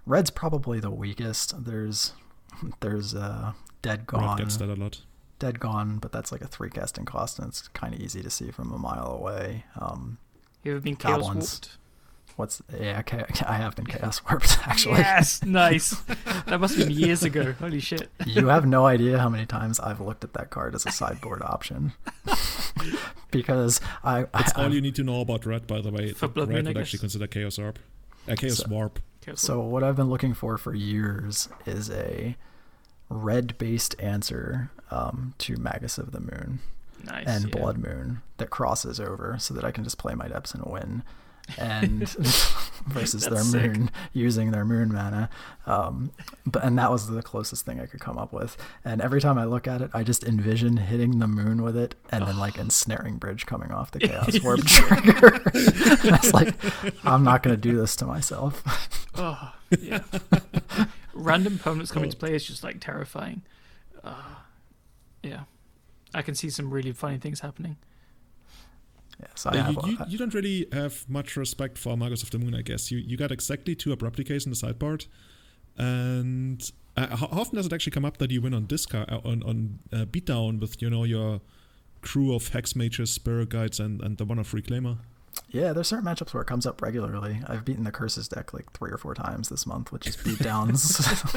Red's 0.06 0.30
probably 0.30 0.80
the 0.80 0.92
weakest. 0.92 1.66
There's 1.66 2.14
there's 2.82 3.16
uh, 3.16 3.54
Dead 3.82 4.06
Gone. 4.06 4.38
Red 4.38 4.38
gets 4.40 4.58
that 4.58 4.70
a 4.70 4.76
lot. 4.76 5.02
Dead 5.40 5.60
Gone, 5.60 5.98
but 5.98 6.12
that's 6.12 6.32
like 6.32 6.42
a 6.42 6.48
three 6.48 6.70
casting 6.70 7.06
cost, 7.06 7.40
and 7.40 7.48
it's 7.48 7.68
kind 7.70 7.94
of 7.94 8.00
easy 8.00 8.22
to 8.22 8.30
see 8.30 8.52
from 8.52 8.72
a 8.72 8.78
mile 8.78 9.12
away. 9.12 9.66
Um, 9.80 10.18
you 10.64 10.72
ever 10.72 10.82
been 10.82 10.96
chaos 10.96 11.22
warped? 11.22 11.78
What's 12.36 12.62
yeah? 12.78 13.02
I 13.48 13.54
have 13.54 13.76
been 13.76 13.86
chaos 13.86 14.24
warped 14.26 14.58
actually. 14.68 15.00
Yes, 15.00 15.44
nice. 15.44 15.92
that 16.48 16.60
must 16.60 16.76
have 16.76 16.88
been 16.88 16.98
years 16.98 17.24
ago. 17.24 17.54
Holy 17.60 17.80
shit! 17.80 18.10
you 18.26 18.48
have 18.48 18.66
no 18.66 18.86
idea 18.86 19.20
how 19.20 19.30
many 19.30 19.46
times 19.46 19.80
I've 19.80 20.02
looked 20.02 20.24
at 20.24 20.34
that 20.34 20.50
card 20.50 20.76
as 20.76 20.86
a 20.86 20.92
sideboard 20.92 21.42
option. 21.42 21.94
because 23.32 23.82
I. 24.04 24.26
That's 24.34 24.56
I, 24.56 24.64
all 24.64 24.74
you 24.74 24.82
need 24.82 24.96
to 24.96 25.04
know 25.04 25.22
about 25.22 25.46
red, 25.46 25.68
by 25.68 25.82
the 25.82 25.92
way. 25.92 26.14
For 26.14 26.28
Blood 26.28 26.50
red 26.50 26.66
would 26.66 26.78
actually 26.78 27.00
consider 27.00 27.28
chaos 27.28 27.58
warp. 27.58 27.80
Uh, 28.28 28.36
chaos 28.36 28.58
so, 28.58 28.68
warp. 28.70 29.00
So 29.36 29.60
what 29.62 29.84
I've 29.84 29.96
been 29.96 30.10
looking 30.10 30.34
for 30.34 30.58
for 30.58 30.76
years 30.76 31.50
is 31.66 31.90
a 31.90 32.36
red-based 33.10 33.96
answer 34.00 34.72
um, 34.92 35.34
to 35.40 35.58
Magus 35.58 35.98
of 35.98 36.12
the 36.12 36.20
Moon 36.20 36.60
nice, 37.04 37.28
and 37.28 37.46
yeah. 37.46 37.60
Blood 37.60 37.78
Moon 37.78 38.22
that 38.38 38.50
crosses 38.50 39.00
over, 39.00 39.38
so 39.40 39.54
that 39.54 39.64
I 39.64 39.72
can 39.72 39.84
just 39.84 39.98
play 39.98 40.16
my 40.16 40.28
depths 40.28 40.54
and 40.54 40.64
win. 40.66 41.04
and 41.60 42.10
versus 42.88 43.28
their 43.28 43.44
moon 43.44 43.92
using 44.14 44.50
their 44.50 44.66
moon 44.66 44.92
mana. 44.92 45.30
Um, 45.68 46.12
but 46.46 46.64
and 46.64 46.78
that 46.80 46.90
was 46.90 47.08
the 47.08 47.22
closest 47.22 47.66
thing 47.66 47.80
I 47.80 47.86
could 47.86 48.00
come 48.00 48.18
up 48.18 48.34
with. 48.34 48.58
And 48.84 49.00
every 49.00 49.22
time 49.22 49.38
I 49.38 49.46
look 49.46 49.68
at 49.68 49.82
it, 49.82 49.92
I 49.94 50.04
just 50.04 50.24
envision 50.24 50.78
hitting 50.78 51.20
the 51.20 51.28
moon 51.28 51.62
with 51.62 51.78
it, 51.78 51.94
and 52.10 52.26
then 52.26 52.38
like 52.38 52.58
ensnaring 52.60 53.18
bridge 53.18 53.46
coming 53.46 53.72
off 53.72 53.92
the 53.92 54.00
chaos 54.00 54.40
warp 54.44 54.66
trigger. 54.66 55.42
I 55.54 56.20
was 56.22 56.34
like, 56.34 56.56
I'm 57.06 57.24
not 57.24 57.44
gonna 57.44 57.58
do 57.58 57.76
this 57.78 57.96
to 57.98 58.06
myself. 58.06 58.64
oh 59.16 59.54
yeah. 59.80 60.02
Random 61.16 61.56
opponents 61.56 61.92
coming 61.92 62.10
to 62.10 62.18
play 62.18 62.36
is 62.36 62.46
just 62.46 62.64
like 62.64 62.80
terrifying. 62.80 63.42
Uh, 64.04 64.36
yeah, 65.24 65.44
I 66.14 66.22
can 66.22 66.36
see 66.36 66.50
some 66.50 66.70
really 66.70 66.92
funny 66.92 67.18
things 67.18 67.40
happening. 67.40 67.78
Yes, 69.20 69.46
I 69.46 69.70
you, 69.70 69.78
you, 69.86 69.98
you, 70.10 70.18
don't 70.18 70.34
really 70.34 70.68
have 70.74 71.10
much 71.10 71.38
respect 71.38 71.78
for 71.78 71.96
Magus 71.96 72.22
of 72.22 72.32
the 72.32 72.38
Moon, 72.38 72.54
I 72.54 72.62
guess. 72.62 72.92
You 72.92 72.98
you 72.98 73.16
got 73.16 73.32
exactly 73.32 73.74
two 73.74 73.94
abrupt 73.94 74.18
decays 74.18 74.46
in 74.46 74.50
the 74.50 74.58
sideboard, 74.58 75.06
and 75.78 76.70
uh, 76.98 77.16
how 77.16 77.28
often 77.28 77.56
does 77.56 77.66
it 77.66 77.72
actually 77.72 77.92
come 77.92 78.04
up 78.04 78.18
that 78.18 78.30
you 78.30 78.42
win 78.42 78.54
on 78.54 78.66
discard 78.66 79.10
uh, 79.10 79.22
on 79.24 79.42
on 79.44 79.80
uh, 79.94 80.06
beatdown 80.06 80.60
with 80.60 80.82
you 80.82 80.90
know 80.90 81.06
your 81.06 81.40
crew 82.02 82.36
of 82.36 82.50
hex 82.50 82.76
mages, 82.76 83.10
spirit 83.10 83.50
guides, 83.50 83.80
and 83.80 84.02
and 84.02 84.18
the 84.18 84.26
one 84.26 84.38
of 84.38 84.52
reclaimer? 84.52 84.98
Yeah, 85.56 85.72
there's 85.72 85.88
certain 85.88 86.04
matchups 86.04 86.34
where 86.34 86.44
it 86.44 86.48
comes 86.48 86.66
up 86.66 86.82
regularly. 86.82 87.40
I've 87.48 87.64
beaten 87.64 87.86
the 87.86 87.92
curses 87.92 88.28
deck 88.28 88.54
like 88.54 88.74
three 88.74 88.92
or 88.92 88.98
four 88.98 89.16
times 89.16 89.48
this 89.48 89.66
month, 89.66 89.90
which 89.90 90.06
is 90.06 90.18
beatdowns. 90.18 90.84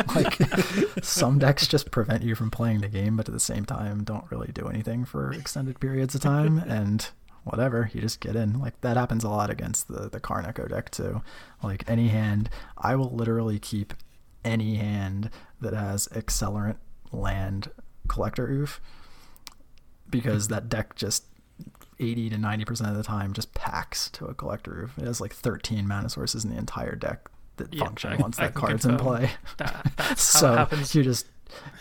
like 0.17 1.05
some 1.05 1.39
decks 1.39 1.69
just 1.69 1.93
prevent 1.93 2.25
you 2.25 2.35
from 2.35 2.51
playing 2.51 2.81
the 2.81 2.89
game, 2.89 3.17
but 3.17 3.29
at 3.29 3.33
the 3.33 3.39
same 3.39 3.65
time 3.65 4.03
don't 4.03 4.29
really 4.29 4.51
do 4.53 4.67
anything 4.67 5.05
for 5.05 5.31
extended 5.31 5.79
periods 5.79 6.17
of 6.17 6.21
time. 6.21 6.59
And 6.69 7.09
whatever, 7.45 7.91
you 7.95 8.01
just 8.01 8.19
get 8.19 8.35
in. 8.35 8.59
Like 8.59 8.81
that 8.81 8.97
happens 8.97 9.23
a 9.23 9.29
lot 9.29 9.51
against 9.51 9.87
the 9.87 10.09
the 10.11 10.19
Karn 10.19 10.45
Echo 10.45 10.67
deck 10.67 10.91
too. 10.91 11.23
Like 11.63 11.89
any 11.89 12.09
hand, 12.09 12.51
I 12.77 12.97
will 12.97 13.11
literally 13.11 13.61
keep 13.61 13.95
any 14.45 14.77
hand 14.77 15.31
that 15.61 15.75
has 15.75 16.09
accelerant 16.09 16.79
land 17.13 17.71
collector 18.09 18.51
oof 18.51 18.81
because 20.11 20.49
that 20.49 20.69
deck 20.69 20.97
just 20.97 21.25
80 22.01 22.31
to 22.31 22.37
90% 22.37 22.91
of 22.91 22.97
the 22.97 23.03
time 23.03 23.33
just 23.33 23.55
packs 23.55 24.09
to 24.11 24.27
a 24.27 24.35
collector 24.35 24.85
oof. 24.85 24.99
It 24.99 25.05
has 25.05 25.21
like 25.21 25.33
13 25.33 25.87
mana 25.87 26.09
sources 26.09 26.45
in 26.45 26.51
the 26.51 26.57
entire 26.57 26.95
deck 26.95 27.29
that 27.57 27.75
yeah, 27.75 27.85
function 27.85 28.13
I, 28.13 28.17
once 28.17 28.39
I 28.39 28.45
that 28.45 28.55
card's 28.55 28.87
in 28.87 28.97
play. 28.97 29.31
That, 29.59 30.17
so 30.19 30.69
you 30.93 31.03
just 31.03 31.27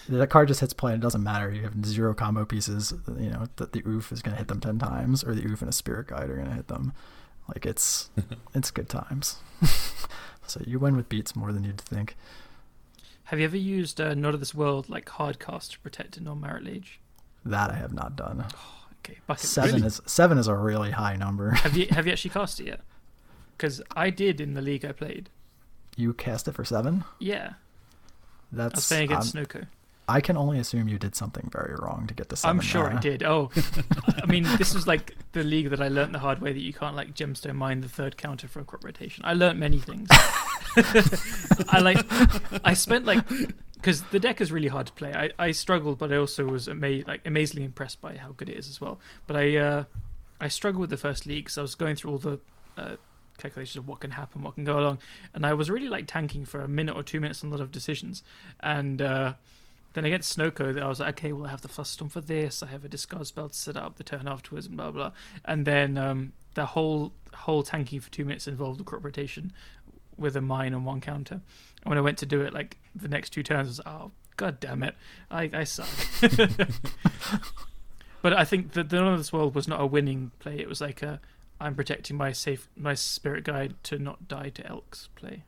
that 0.10 0.30
card 0.30 0.48
just 0.48 0.60
hits 0.60 0.74
play 0.74 0.94
and 0.94 1.02
it 1.02 1.06
doesn't 1.06 1.24
matter. 1.24 1.52
You 1.52 1.64
have 1.64 1.86
zero 1.86 2.14
combo 2.14 2.46
pieces. 2.46 2.94
You 3.08 3.30
know 3.30 3.48
that 3.58 3.74
the 3.74 3.84
oof 3.88 4.12
is 4.12 4.22
going 4.22 4.34
to 4.34 4.40
hit 4.40 4.48
them 4.48 4.60
ten 4.60 4.80
times, 4.80 5.24
or 5.24 5.34
the 5.34 5.46
oof 5.46 5.62
and 5.62 5.70
a 5.70 5.74
spirit 5.74 6.08
guide 6.08 6.30
are 6.30 6.36
going 6.36 6.50
to 6.50 6.56
hit 6.56 6.68
them. 6.68 6.94
Like 7.48 7.66
it's 7.66 8.10
it's 8.56 8.72
good 8.72 8.90
times. 8.90 9.38
so 10.48 10.62
you 10.66 10.80
win 10.80 10.96
with 10.96 11.10
beats 11.10 11.36
more 11.36 11.52
than 11.52 11.64
you'd 11.64 11.82
think. 11.82 12.16
Have 13.26 13.40
you 13.40 13.46
ever 13.46 13.58
used 13.58 14.00
uh, 14.00 14.14
Not 14.14 14.34
of 14.34 14.40
This 14.40 14.56
World 14.56 14.88
like 14.88 15.10
hard 15.10 15.38
cast 15.38 15.74
to 15.74 15.80
protect 15.80 16.16
a 16.16 16.24
non-Marit 16.24 16.64
Lage? 16.64 17.02
That 17.44 17.72
I 17.72 17.76
have 17.76 17.94
not 17.94 18.16
done. 18.16 18.46
Okay, 19.00 19.20
bucket 19.28 19.44
seven 19.44 19.76
really? 19.76 19.88
is 19.88 20.02
seven 20.06 20.38
is 20.38 20.48
a 20.48 20.56
really 20.56 20.92
high 20.92 21.16
number. 21.16 21.52
have 21.52 21.76
you 21.78 21.88
have 21.92 22.06
you 22.06 22.12
actually 22.12 22.32
cast 22.32 22.60
it 22.60 22.68
yet? 22.68 22.82
Because 23.56 23.82
I 23.96 24.10
did 24.10 24.40
in 24.40 24.54
the 24.54 24.62
league 24.62 24.86
I 24.86 24.92
played. 24.92 25.30
You 25.96 26.14
cast 26.14 26.48
it 26.48 26.54
for 26.54 26.64
seven? 26.64 27.04
Yeah. 27.20 27.54
That's 28.52 28.76
I 28.76 28.78
was 28.78 28.88
playing 28.88 29.04
against 29.06 29.36
um, 29.36 29.46
Snoko. 29.46 29.68
I 30.10 30.22
can 30.22 30.38
only 30.38 30.58
assume 30.58 30.88
you 30.88 30.98
did 30.98 31.16
something 31.16 31.50
very 31.52 31.76
wrong 31.76 32.06
to 32.08 32.14
get 32.14 32.30
to 32.30 32.38
seven. 32.38 32.58
I'm 32.58 32.62
sure 32.62 32.90
I 32.90 32.98
did. 32.98 33.24
Oh, 33.24 33.52
I 34.24 34.26
mean, 34.26 34.44
this 34.58 34.74
was 34.74 34.88
like 34.88 35.16
the 35.34 35.44
league 35.44 35.70
that 35.72 35.82
I 35.82 35.90
learned 35.90 36.16
the 36.16 36.20
hard 36.20 36.40
way 36.40 36.54
that 36.54 36.62
you 36.62 36.72
can't 36.72 36.96
like 36.96 37.14
gemstone 37.14 37.56
mine 37.56 37.82
the 37.82 37.90
third 37.90 38.16
counter 38.16 38.48
for 38.48 38.62
a 38.62 38.64
crop 38.64 38.86
rotation. 38.86 39.26
I 39.26 39.34
learned 39.34 39.60
many 39.60 39.80
things. 39.80 40.08
I 41.70 41.80
like, 41.82 42.06
I 42.64 42.74
spent 42.74 43.04
like, 43.06 43.20
because 43.78 44.02
the 44.04 44.20
deck 44.20 44.42
is 44.42 44.52
really 44.52 44.68
hard 44.68 44.88
to 44.88 44.94
play. 44.94 45.14
I, 45.14 45.30
I 45.40 45.52
struggled, 45.52 45.98
but 45.98 46.12
I 46.12 46.18
also 46.18 46.46
was 46.46 46.68
ama- 46.68 47.04
like 47.08 47.22
amazingly 47.26 47.64
impressed 47.64 48.02
by 48.02 48.18
how 48.18 48.32
good 48.32 48.50
it 48.50 48.58
is 48.58 48.68
as 48.68 48.82
well. 48.82 49.00
But 49.28 49.38
I 49.38 49.58
uh, 49.58 49.84
I 50.42 50.48
struggled 50.48 50.82
with 50.82 50.90
the 50.90 50.98
first 50.98 51.26
league 51.26 51.46
because 51.46 51.58
I 51.58 51.62
was 51.62 51.76
going 51.76 51.96
through 51.96 52.12
all 52.12 52.18
the 52.18 52.40
uh, 52.78 52.96
calculations 53.38 53.78
of 53.78 53.88
what 53.88 54.00
can 54.00 54.12
happen, 54.12 54.42
what 54.42 54.56
can 54.56 54.64
go 54.64 54.80
along, 54.80 55.00
and 55.34 55.46
I 55.46 55.54
was 55.54 55.70
really 55.70 55.90
like 55.90 56.08
tanking 56.08 56.46
for 56.46 56.62
a 56.62 56.68
minute 56.68 56.96
or 56.96 57.04
two 57.04 57.20
minutes 57.20 57.44
on 57.44 57.50
a 57.50 57.54
lot 57.54 57.62
of 57.62 57.72
decisions, 57.72 58.24
and. 58.60 59.02
Uh, 59.02 59.34
then 59.94 60.06
against 60.06 60.38
Snoko, 60.38 60.80
I 60.80 60.88
was 60.88 61.00
like, 61.00 61.18
okay, 61.18 61.32
well, 61.34 61.48
I 61.48 61.50
have 61.50 61.62
the 61.62 61.68
Flusterstorm 61.68 62.12
for 62.12 62.22
this. 62.22 62.62
I 62.62 62.68
have 62.68 62.86
a 62.86 62.88
discard 62.88 63.26
spell 63.26 63.50
to 63.50 63.56
set 63.56 63.76
up 63.76 63.98
the 63.98 64.04
turn 64.04 64.28
afterwards, 64.28 64.68
and 64.68 64.78
blah 64.78 64.92
blah. 64.92 65.12
And 65.44 65.66
then 65.66 65.98
um, 65.98 66.34
the 66.54 66.68
whole 66.68 67.14
whole 67.34 67.64
tanking 67.64 68.00
for 68.00 68.12
two 68.12 68.24
minutes 68.24 68.48
involved 68.48 68.80
the 68.80 68.84
crop 68.84 69.04
rotation 69.04 69.54
with 70.18 70.36
a 70.36 70.42
mine 70.42 70.74
and 70.74 70.86
one 70.86 71.02
counter. 71.02 71.36
And 71.36 71.90
when 71.90 71.98
I 71.98 72.02
went 72.02 72.18
to 72.20 72.26
do 72.26 72.42
it, 72.42 72.54
like 72.54 72.78
the 72.96 73.08
next 73.08 73.32
two 73.32 73.44
turns, 73.44 73.68
I 73.68 73.70
was 73.70 73.82
oh 73.86 74.12
god 74.36 74.60
damn 74.60 74.84
it, 74.84 74.96
I 75.30 75.50
I 75.54 75.64
suck. 75.64 75.88
but 78.22 78.34
I 78.34 78.46
think 78.46 78.74
that 78.74 78.90
the 78.90 78.98
Not 78.98 79.14
of 79.14 79.18
This 79.20 79.34
World 79.34 79.56
was 79.56 79.68
not 79.68 79.82
a 79.82 79.86
winning 79.86 80.32
play. 80.40 80.60
It 80.60 80.70
was 80.70 80.82
like 80.82 81.02
a 81.02 81.20
I'm 81.60 81.76
protecting 81.76 82.18
my 82.18 82.32
safe 82.32 82.68
my 82.76 82.94
spirit 82.94 83.44
guide 83.44 83.76
to 83.84 83.98
not 83.98 84.28
die 84.28 84.50
to 84.50 84.68
elks 84.68 85.10
play. 85.16 85.44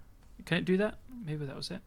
Can 0.45 0.59
it 0.59 0.65
do 0.65 0.77
that? 0.77 0.97
Maybe 1.25 1.45
that 1.45 1.55
was 1.55 1.69
it. 1.71 1.81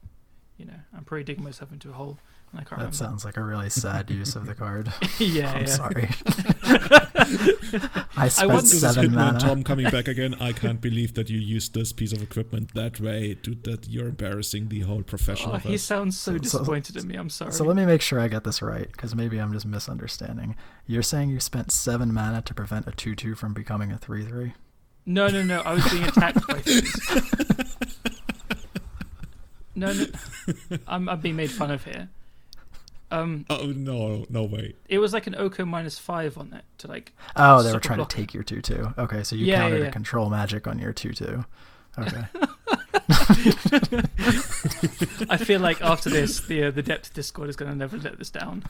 You 0.57 0.66
know, 0.66 0.80
I'm 0.97 1.05
probably 1.05 1.24
digging 1.24 1.45
myself 1.45 1.72
into 1.72 1.91
a 1.91 1.95
hole. 1.95 2.18
I 2.55 2.59
can't 2.59 2.68
that 2.68 2.76
remember. 2.76 2.96
sounds 2.96 3.24
like 3.24 3.38
a 3.38 3.42
really 3.42 3.70
sad 3.70 4.11
use 4.11 4.36
of 4.36 4.44
the 4.44 4.55
card. 4.55 4.92
yeah, 5.18 5.53
I'm 5.53 5.62
yeah. 5.62 5.66
sorry. 5.66 6.09
I 8.14 8.28
spent 8.28 8.50
I 8.53 8.61
seven 8.61 9.14
mana. 9.14 9.38
Tom 9.38 9.64
coming 9.64 9.88
back 9.88 10.07
again. 10.14 10.34
I 10.38 10.53
can't 10.53 10.78
believe 10.80 11.14
that 11.14 11.30
you 11.30 11.38
used 11.38 11.72
this 11.72 11.94
piece 11.94 12.12
of 12.12 12.22
equipment 12.22 12.74
that 12.74 13.00
way. 13.00 13.34
Dude, 13.34 13.64
that 13.64 13.88
you're 13.88 14.09
embarrassing 14.09 14.68
the 14.68 14.80
whole 14.80 15.03
profession. 15.03 15.50
Oh, 15.55 15.57
he 15.57 15.78
sounds 15.78 16.18
so, 16.18 16.32
so 16.32 16.38
disappointed 16.38 16.94
so, 16.96 17.00
in 17.00 17.09
me. 17.09 17.14
I'm 17.14 17.30
sorry. 17.30 17.53
So 17.53 17.64
let 17.64 17.74
me 17.74 17.86
make 17.86 18.03
sure 18.03 18.20
I 18.20 18.28
get 18.28 18.44
this 18.44 18.61
right, 18.61 18.92
because 18.92 19.14
maybe 19.14 19.38
I'm 19.38 19.55
just 19.55 19.64
misunderstanding. 19.64 20.55
You're 20.86 21.03
saying 21.03 21.30
you 21.30 21.40
spent 21.40 21.72
seven 21.72 22.12
mana 22.12 22.42
to 22.42 22.53
prevent 22.53 22.86
a 22.86 22.92
two-two 22.92 23.34
from 23.34 23.55
becoming 23.55 23.92
a 23.92 23.96
three-three? 23.96 24.53
No, 25.07 25.28
no, 25.28 25.42
no. 25.42 25.62
I 25.62 25.72
was 25.72 25.90
being 25.90 26.05
attacked 26.05 26.46
by 26.46 26.61
things. 26.61 27.78
no, 29.74 29.92
no. 29.94 30.05
I'm, 30.86 31.09
I'm 31.09 31.20
being 31.20 31.36
made 31.36 31.50
fun 31.50 31.70
of 31.70 31.84
here. 31.84 32.11
Um, 33.13 33.45
oh 33.51 33.67
no, 33.67 34.25
no 34.31 34.45
way! 34.45 34.75
It 34.89 34.99
was 34.99 35.13
like 35.13 35.27
an 35.27 35.35
Oko 35.35 35.67
minus 35.67 35.99
five 35.99 36.39
on 36.39 36.55
it 36.55 36.65
to 36.79 36.89
like. 36.89 37.13
Oh, 37.37 37.63
they 37.63 37.71
were 37.71 37.79
trying 37.79 37.99
to 37.99 38.07
take 38.07 38.33
your 38.33 38.43
two 38.43 38.63
two. 38.63 38.95
Okay, 38.97 39.23
so 39.23 39.37
you 39.37 39.45
yeah, 39.45 39.59
countered 39.59 39.81
yeah, 39.81 39.85
yeah. 39.85 39.91
a 39.91 39.93
control 39.93 40.31
magic 40.31 40.67
on 40.67 40.79
your 40.79 40.95
two 40.95 41.13
two. 41.13 41.45
Okay. 41.99 42.23
I 45.29 45.37
feel 45.37 45.61
like 45.61 45.83
after 45.83 46.09
this, 46.09 46.41
the 46.41 46.65
uh, 46.65 46.71
the 46.71 46.83
depth 46.83 47.13
Discord 47.13 47.51
is 47.51 47.57
going 47.57 47.71
to 47.71 47.77
never 47.77 47.99
let 47.99 48.19
this 48.19 48.31
down. 48.31 48.65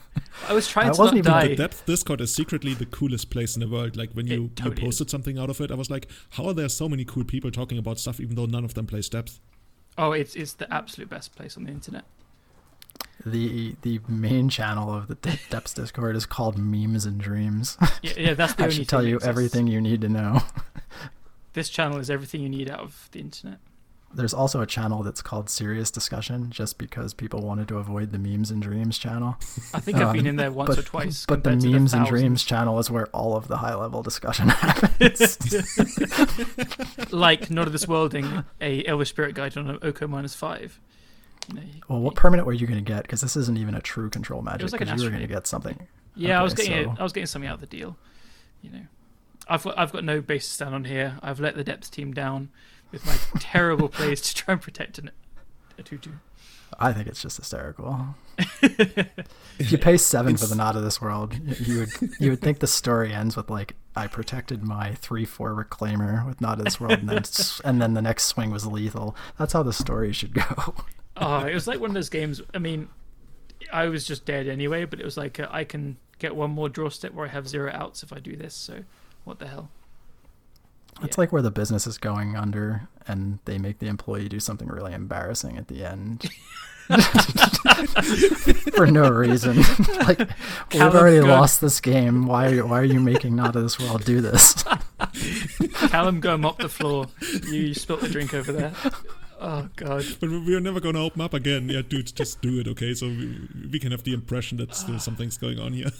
I 0.49 0.51
was 0.51 0.67
trying 0.67 0.89
I 0.89 0.91
to 0.91 1.03
not 1.03 1.23
die. 1.23 1.47
The 1.47 1.55
depth 1.55 1.85
Discord 1.85 2.19
is 2.19 2.35
secretly 2.35 2.73
the 2.73 2.85
coolest 2.85 3.29
place 3.29 3.55
in 3.55 3.61
the 3.61 3.69
world. 3.69 3.95
Like 3.95 4.11
when 4.11 4.27
you, 4.27 4.51
totally 4.55 4.75
you 4.75 4.87
posted 4.87 5.07
is. 5.07 5.11
something 5.11 5.39
out 5.39 5.49
of 5.49 5.61
it, 5.61 5.71
I 5.71 5.75
was 5.75 5.89
like, 5.89 6.09
how 6.31 6.47
are 6.47 6.53
there 6.53 6.67
so 6.67 6.89
many 6.89 7.05
cool 7.05 7.23
people 7.23 7.49
talking 7.49 7.77
about 7.77 7.97
stuff 7.97 8.19
even 8.19 8.35
though 8.35 8.45
none 8.45 8.65
of 8.65 8.73
them 8.73 8.87
plays 8.87 9.07
depth? 9.07 9.39
Oh, 9.97 10.11
it's 10.11 10.35
it's 10.35 10.53
the 10.53 10.71
absolute 10.73 11.09
best 11.09 11.33
place 11.33 11.55
on 11.55 11.63
the 11.63 11.71
internet 11.71 12.03
the 13.25 13.75
the 13.81 13.99
main 14.07 14.49
channel 14.49 14.93
of 14.93 15.07
the 15.07 15.15
Depths 15.49 15.73
Discord 15.73 16.15
is 16.15 16.25
called 16.25 16.57
Memes 16.57 17.05
and 17.05 17.19
Dreams. 17.19 17.77
Yeah, 18.01 18.13
yeah 18.17 18.33
that's 18.33 18.53
the 18.53 18.63
I 18.63 18.65
only 18.65 18.75
should 18.75 18.89
tell 18.89 19.05
you 19.05 19.19
everything 19.21 19.67
you 19.67 19.81
need 19.81 20.01
to 20.01 20.09
know. 20.09 20.41
this 21.53 21.69
channel 21.69 21.99
is 21.99 22.09
everything 22.09 22.41
you 22.41 22.49
need 22.49 22.69
out 22.69 22.79
of 22.79 23.09
the 23.11 23.19
internet. 23.19 23.59
There's 24.15 24.33
also 24.33 24.61
a 24.61 24.67
channel 24.67 25.01
that's 25.01 25.23
called 25.23 25.49
Serious 25.49 25.89
Discussion, 25.89 26.51
just 26.51 26.77
because 26.77 27.15
people 27.15 27.41
wanted 27.41 27.67
to 27.69 27.77
avoid 27.77 28.11
the 28.11 28.19
Memes 28.19 28.51
and 28.51 28.61
Dreams 28.61 28.99
channel. 28.99 29.37
I 29.73 29.79
think 29.79 29.97
I've 29.97 30.13
been 30.13 30.21
um, 30.21 30.27
in 30.27 30.35
there 30.35 30.51
once 30.51 30.69
but, 30.69 30.77
or 30.77 30.83
twice. 30.83 31.25
But 31.25 31.43
the 31.43 31.55
Memes 31.55 31.93
the 31.93 31.97
and 31.97 32.05
Dreams 32.05 32.43
channel 32.43 32.77
is 32.77 32.91
where 32.91 33.07
all 33.07 33.35
of 33.35 33.47
the 33.47 33.57
high 33.57 33.73
level 33.73 34.03
discussion 34.03 34.49
happens. 34.49 35.37
like 37.11 37.49
Not 37.49 37.65
of 37.65 37.73
This 37.73 37.87
Worlding, 37.87 38.43
a 38.61 38.85
Elvish 38.85 39.09
Spirit 39.09 39.33
Guide 39.33 39.57
on 39.57 39.67
an 39.67 39.79
Oko 39.81 40.07
minus 40.07 40.35
five. 40.35 40.79
You 41.51 41.61
well, 41.87 41.99
what 41.99 42.15
permanent 42.15 42.45
were 42.45 42.53
you 42.53 42.67
going 42.67 42.83
to 42.83 42.91
get? 42.91 43.03
Because 43.03 43.21
this 43.21 43.35
isn't 43.35 43.57
even 43.57 43.75
a 43.75 43.81
true 43.81 44.09
control 44.09 44.41
magic. 44.41 44.71
Because 44.71 44.87
like 44.87 44.97
you 44.97 45.03
were 45.03 45.09
going 45.09 45.21
to 45.21 45.27
get 45.27 45.47
something. 45.47 45.87
Yeah, 46.15 46.29
okay, 46.29 46.35
I 46.35 46.43
was 46.43 46.53
getting 46.53 46.85
so... 46.85 46.95
I 46.99 47.03
was 47.03 47.13
getting 47.13 47.27
something 47.27 47.49
out 47.49 47.55
of 47.55 47.61
the 47.61 47.67
deal. 47.67 47.97
You 48.61 48.71
know, 48.71 48.81
I've 49.47 49.63
got, 49.63 49.77
I've 49.77 49.91
got 49.91 50.03
no 50.03 50.21
base 50.21 50.47
to 50.47 50.53
stand 50.53 50.75
on 50.75 50.85
here. 50.85 51.19
I've 51.21 51.39
let 51.39 51.55
the 51.55 51.63
depths 51.63 51.89
team 51.89 52.13
down 52.13 52.49
with 52.91 53.05
my 53.05 53.15
terrible 53.39 53.89
plays 53.89 54.21
to 54.21 54.35
try 54.35 54.53
and 54.53 54.61
protect 54.61 54.97
an, 54.99 55.11
a 55.77 55.83
two-two. 55.83 56.13
I 56.79 56.91
think 56.91 57.07
it's 57.07 57.21
just 57.21 57.37
hysterical. 57.37 58.15
if 58.61 59.71
you 59.71 59.77
pay 59.77 59.97
seven 59.97 60.37
for 60.37 60.47
the 60.47 60.55
Not 60.55 60.75
of 60.75 60.83
This 60.83 60.99
World, 60.99 61.35
you 61.59 61.79
would 61.79 61.89
you 62.19 62.31
would 62.31 62.41
think 62.41 62.59
the 62.59 62.67
story 62.67 63.13
ends 63.13 63.35
with 63.37 63.51
like 63.51 63.75
I 63.95 64.07
protected 64.07 64.63
my 64.63 64.93
three 64.95 65.23
four 65.23 65.53
reclaimer 65.53 66.25
with 66.25 66.41
Not 66.41 66.57
of 66.57 66.65
This 66.65 66.79
World, 66.79 66.93
and 66.93 67.09
then 67.09 67.23
and 67.63 67.79
then 67.79 67.93
the 67.93 68.01
next 68.01 68.23
swing 68.23 68.49
was 68.49 68.65
lethal. 68.65 69.15
That's 69.37 69.53
how 69.53 69.61
the 69.61 69.73
story 69.73 70.13
should 70.13 70.33
go 70.33 70.73
oh, 71.17 71.45
it 71.45 71.53
was 71.53 71.67
like 71.67 71.79
one 71.79 71.89
of 71.89 71.93
those 71.93 72.09
games. 72.09 72.41
I 72.53 72.59
mean, 72.59 72.89
I 73.71 73.87
was 73.87 74.05
just 74.05 74.25
dead 74.25 74.47
anyway, 74.47 74.85
but 74.85 74.99
it 74.99 75.05
was 75.05 75.17
like 75.17 75.39
uh, 75.39 75.47
I 75.49 75.63
can 75.63 75.97
get 76.19 76.35
one 76.35 76.51
more 76.51 76.69
draw 76.69 76.89
step 76.89 77.13
where 77.13 77.25
I 77.25 77.29
have 77.29 77.47
zero 77.47 77.71
outs 77.73 78.03
if 78.03 78.13
I 78.13 78.19
do 78.19 78.35
this. 78.35 78.53
So, 78.53 78.83
what 79.23 79.39
the 79.39 79.47
hell? 79.47 79.69
It's 81.01 81.17
yeah. 81.17 81.21
like 81.21 81.31
where 81.31 81.41
the 81.41 81.51
business 81.51 81.87
is 81.87 81.97
going 81.97 82.35
under, 82.35 82.87
and 83.07 83.39
they 83.45 83.57
make 83.57 83.79
the 83.79 83.87
employee 83.87 84.29
do 84.29 84.39
something 84.39 84.67
really 84.67 84.93
embarrassing 84.93 85.57
at 85.57 85.67
the 85.67 85.83
end. 85.83 86.29
for 88.75 88.85
no 88.85 89.09
reason. 89.09 89.57
like 90.07 90.19
we've 90.73 90.81
already 90.81 91.21
lost 91.21 91.61
this 91.61 91.79
game. 91.79 92.27
Why 92.27 92.47
are 92.47 92.53
you, 92.53 92.67
why 92.67 92.79
are 92.79 92.85
you 92.85 92.99
making 92.99 93.35
Not 93.35 93.55
of 93.55 93.63
This 93.63 93.79
World 93.79 94.05
do 94.05 94.21
this? 94.21 94.63
Callum, 95.89 96.19
go 96.19 96.37
mop 96.37 96.59
the 96.59 96.69
floor. 96.69 97.07
You, 97.45 97.61
you 97.61 97.73
spilt 97.73 98.01
the 98.01 98.09
drink 98.09 98.33
over 98.33 98.51
there. 98.51 98.73
Oh 99.43 99.67
god! 99.75 100.05
But 100.21 100.29
we 100.29 100.55
are 100.55 100.61
never 100.61 100.79
gonna 100.79 101.03
open 101.03 101.19
up 101.19 101.33
again. 101.33 101.67
Yeah, 101.67 101.81
dude, 101.81 102.15
just 102.15 102.41
do 102.41 102.61
it, 102.61 102.67
okay? 102.69 102.93
So 102.93 103.07
we, 103.07 103.45
we 103.73 103.77
can 103.77 103.91
have 103.91 104.03
the 104.03 104.13
impression 104.13 104.57
that 104.59 104.73
still 104.73 104.95
ah. 104.95 104.99
something's 104.99 105.37
going 105.37 105.59
on 105.59 105.73
here. 105.73 105.91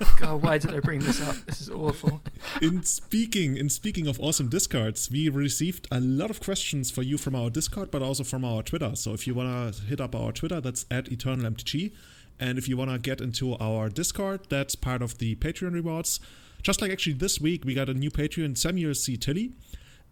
Oh, 0.00 0.16
god, 0.18 0.42
why 0.42 0.58
did 0.58 0.72
I 0.72 0.80
bring 0.80 1.00
this 1.00 1.20
up? 1.20 1.34
This 1.46 1.60
is 1.60 1.68
awful. 1.68 2.22
In 2.60 2.82
speaking, 2.84 3.56
in 3.56 3.68
speaking 3.68 4.06
of 4.06 4.18
awesome 4.20 4.48
discards, 4.48 5.10
we 5.10 5.28
received 5.28 5.86
a 5.90 6.00
lot 6.00 6.30
of 6.30 6.40
questions 6.40 6.90
for 6.90 7.02
you 7.02 7.18
from 7.18 7.34
our 7.34 7.50
Discord, 7.50 7.90
but 7.90 8.02
also 8.02 8.24
from 8.24 8.44
our 8.44 8.62
Twitter. 8.62 8.92
So 8.94 9.14
if 9.14 9.26
you 9.26 9.34
wanna 9.34 9.72
hit 9.88 10.00
up 10.00 10.14
our 10.14 10.32
Twitter, 10.32 10.60
that's 10.60 10.86
at 10.90 11.06
EternalMTG, 11.06 11.92
and 12.40 12.56
if 12.56 12.68
you 12.68 12.76
wanna 12.76 12.98
get 12.98 13.20
into 13.20 13.56
our 13.58 13.88
Discord, 13.88 14.46
that's 14.48 14.74
part 14.74 15.02
of 15.02 15.18
the 15.18 15.34
Patreon 15.36 15.74
rewards. 15.74 16.20
Just 16.62 16.80
like 16.80 16.90
actually 16.90 17.14
this 17.14 17.40
week, 17.40 17.64
we 17.64 17.74
got 17.74 17.88
a 17.88 17.94
new 17.94 18.10
Patreon, 18.10 18.56
Samuel 18.56 18.94
C. 18.94 19.16
Tilly 19.16 19.52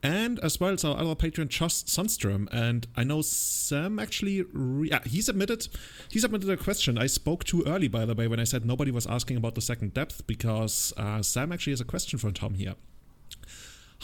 and 0.03 0.39
as 0.41 0.59
well 0.59 0.73
as 0.73 0.85
our 0.85 0.97
other 0.97 1.15
patron 1.15 1.49
Just 1.49 1.87
Sunstrom. 1.87 2.49
And 2.53 2.87
I 2.97 3.05
know 3.05 3.23
Sam 3.23 3.99
actually, 3.99 4.43
re- 4.53 4.89
yeah, 4.91 5.01
he 5.05 5.21
submitted 5.21 5.69
he 6.11 6.19
submitted 6.19 6.49
a 6.49 6.57
question. 6.57 6.99
I 6.99 7.07
spoke 7.07 7.45
too 7.45 7.63
early, 7.67 7.89
by 7.89 8.05
the 8.05 8.15
way, 8.15 8.27
when 8.27 8.41
I 8.41 8.45
said 8.45 8.65
nobody 8.65 8.91
was 8.91 9.07
asking 9.07 9.37
about 9.37 9.55
the 9.55 9.61
second 9.61 9.95
depth 9.95 10.27
because 10.27 10.93
uh, 10.97 11.23
Sam 11.23 11.53
actually 11.53 11.73
has 11.73 11.81
a 11.81 11.85
question 11.85 12.19
for 12.19 12.31
Tom 12.31 12.55
here. 12.55 12.75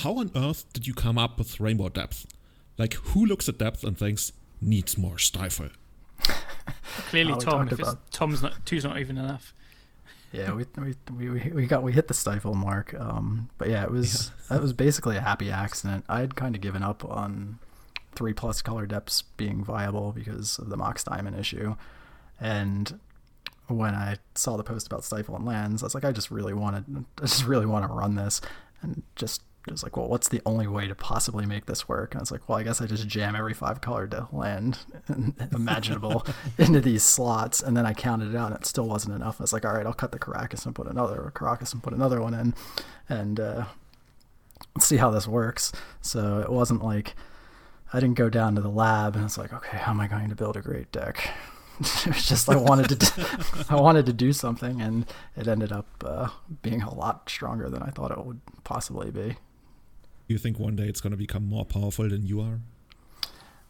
How 0.01 0.18
on 0.18 0.30
earth 0.36 0.70
did 0.72 0.86
you 0.86 0.92
come 0.92 1.16
up 1.16 1.38
with 1.38 1.59
rainbow 1.59 1.88
depth? 1.88 2.26
Like, 2.76 2.94
who 2.94 3.24
looks 3.24 3.49
at 3.49 3.57
depth 3.57 3.82
and 3.82 3.97
thinks 3.97 4.32
needs 4.61 4.99
more 4.99 5.16
stifle? 5.16 5.70
Clearly, 7.09 7.34
Tom. 7.40 7.68
If 7.70 7.80
Tom's 8.11 8.42
not 8.42 8.66
two's 8.66 8.84
not 8.84 8.99
even 8.99 9.16
enough 9.16 9.55
yeah, 10.32 10.52
we, 10.52 10.66
we 10.76 11.30
we 11.30 11.52
we 11.52 11.66
got 11.66 11.82
we 11.82 11.92
hit 11.92 12.08
the 12.08 12.14
stifle 12.14 12.54
mark. 12.54 12.94
Um, 12.98 13.48
but 13.58 13.68
yeah, 13.68 13.84
it 13.84 13.90
was 13.90 14.30
yeah. 14.30 14.46
that 14.56 14.62
was 14.62 14.72
basically 14.72 15.16
a 15.16 15.20
happy 15.20 15.50
accident. 15.50 16.04
I 16.08 16.20
had 16.20 16.36
kind 16.36 16.54
of 16.54 16.60
given 16.60 16.82
up 16.82 17.04
on 17.04 17.58
three 18.14 18.32
plus 18.32 18.62
color 18.62 18.86
depths 18.86 19.22
being 19.22 19.64
viable 19.64 20.12
because 20.12 20.58
of 20.58 20.68
the 20.68 20.76
Mox 20.76 21.04
Diamond 21.04 21.38
issue, 21.38 21.76
and 22.40 22.98
when 23.68 23.94
I 23.94 24.16
saw 24.34 24.56
the 24.56 24.62
post 24.62 24.86
about 24.86 25.04
stifle 25.04 25.36
and 25.36 25.44
lands, 25.44 25.82
I 25.82 25.86
was 25.86 25.94
like, 25.94 26.04
I 26.04 26.12
just 26.12 26.30
really 26.30 26.54
wanted, 26.54 26.84
I 27.18 27.22
just 27.22 27.46
really 27.46 27.66
want 27.66 27.86
to 27.86 27.92
run 27.92 28.14
this, 28.14 28.40
and 28.82 29.02
just 29.16 29.42
it 29.66 29.72
was 29.72 29.82
like, 29.82 29.96
well, 29.96 30.08
what's 30.08 30.28
the 30.28 30.40
only 30.46 30.68
way 30.68 30.86
to 30.86 30.94
possibly 30.94 31.44
make 31.44 31.66
this 31.66 31.88
work? 31.88 32.14
And 32.14 32.20
I 32.20 32.22
was 32.22 32.30
like, 32.30 32.48
well, 32.48 32.56
I 32.56 32.62
guess 32.62 32.80
I 32.80 32.86
just 32.86 33.08
jam 33.08 33.34
every 33.34 33.54
five 33.54 33.80
color 33.80 34.06
to 34.06 34.28
land 34.30 34.78
imaginable 35.52 36.24
into 36.58 36.80
these 36.80 37.02
slots. 37.02 37.62
And 37.62 37.76
then 37.76 37.84
I 37.84 37.92
counted 37.92 38.32
it 38.32 38.36
out 38.36 38.52
and 38.52 38.60
it 38.60 38.66
still 38.66 38.86
wasn't 38.86 39.16
enough. 39.16 39.40
I 39.40 39.44
was 39.44 39.52
like, 39.52 39.64
all 39.64 39.74
right, 39.74 39.84
I'll 39.84 39.92
cut 39.92 40.12
the 40.12 40.20
Karakas 40.20 40.66
and 40.66 40.74
put 40.74 40.86
another 40.86 41.32
Karakas 41.34 41.72
and 41.72 41.82
put 41.82 41.92
another 41.92 42.20
one 42.20 42.32
in 42.32 42.54
and 43.08 43.40
uh, 43.40 43.64
see 44.78 44.98
how 44.98 45.10
this 45.10 45.26
works. 45.26 45.72
So 46.00 46.38
it 46.38 46.50
wasn't 46.50 46.84
like 46.84 47.14
I 47.92 47.98
didn't 47.98 48.16
go 48.16 48.28
down 48.30 48.54
to 48.54 48.60
the 48.60 48.70
lab 48.70 49.16
and 49.16 49.24
it's 49.24 49.38
like, 49.38 49.52
okay, 49.52 49.78
how 49.78 49.90
am 49.90 50.00
I 50.00 50.06
going 50.06 50.28
to 50.28 50.36
build 50.36 50.56
a 50.56 50.62
great 50.62 50.92
deck? 50.92 51.30
it 51.80 52.06
was 52.06 52.26
just 52.26 52.48
I 52.48 52.56
wanted 52.56 53.00
to 53.00 53.66
I 53.68 53.74
wanted 53.74 54.06
to 54.06 54.12
do 54.12 54.32
something 54.32 54.80
and 54.80 55.06
it 55.36 55.48
ended 55.48 55.72
up 55.72 55.86
uh, 56.06 56.28
being 56.62 56.82
a 56.82 56.94
lot 56.94 57.28
stronger 57.28 57.68
than 57.68 57.82
I 57.82 57.90
thought 57.90 58.12
it 58.12 58.24
would 58.24 58.40
possibly 58.64 59.10
be 59.10 59.36
you 60.28 60.38
think 60.38 60.58
one 60.58 60.76
day 60.76 60.86
it's 60.86 61.00
going 61.00 61.12
to 61.12 61.16
become 61.16 61.46
more 61.46 61.64
powerful 61.64 62.08
than 62.08 62.26
you 62.26 62.40
are? 62.40 62.60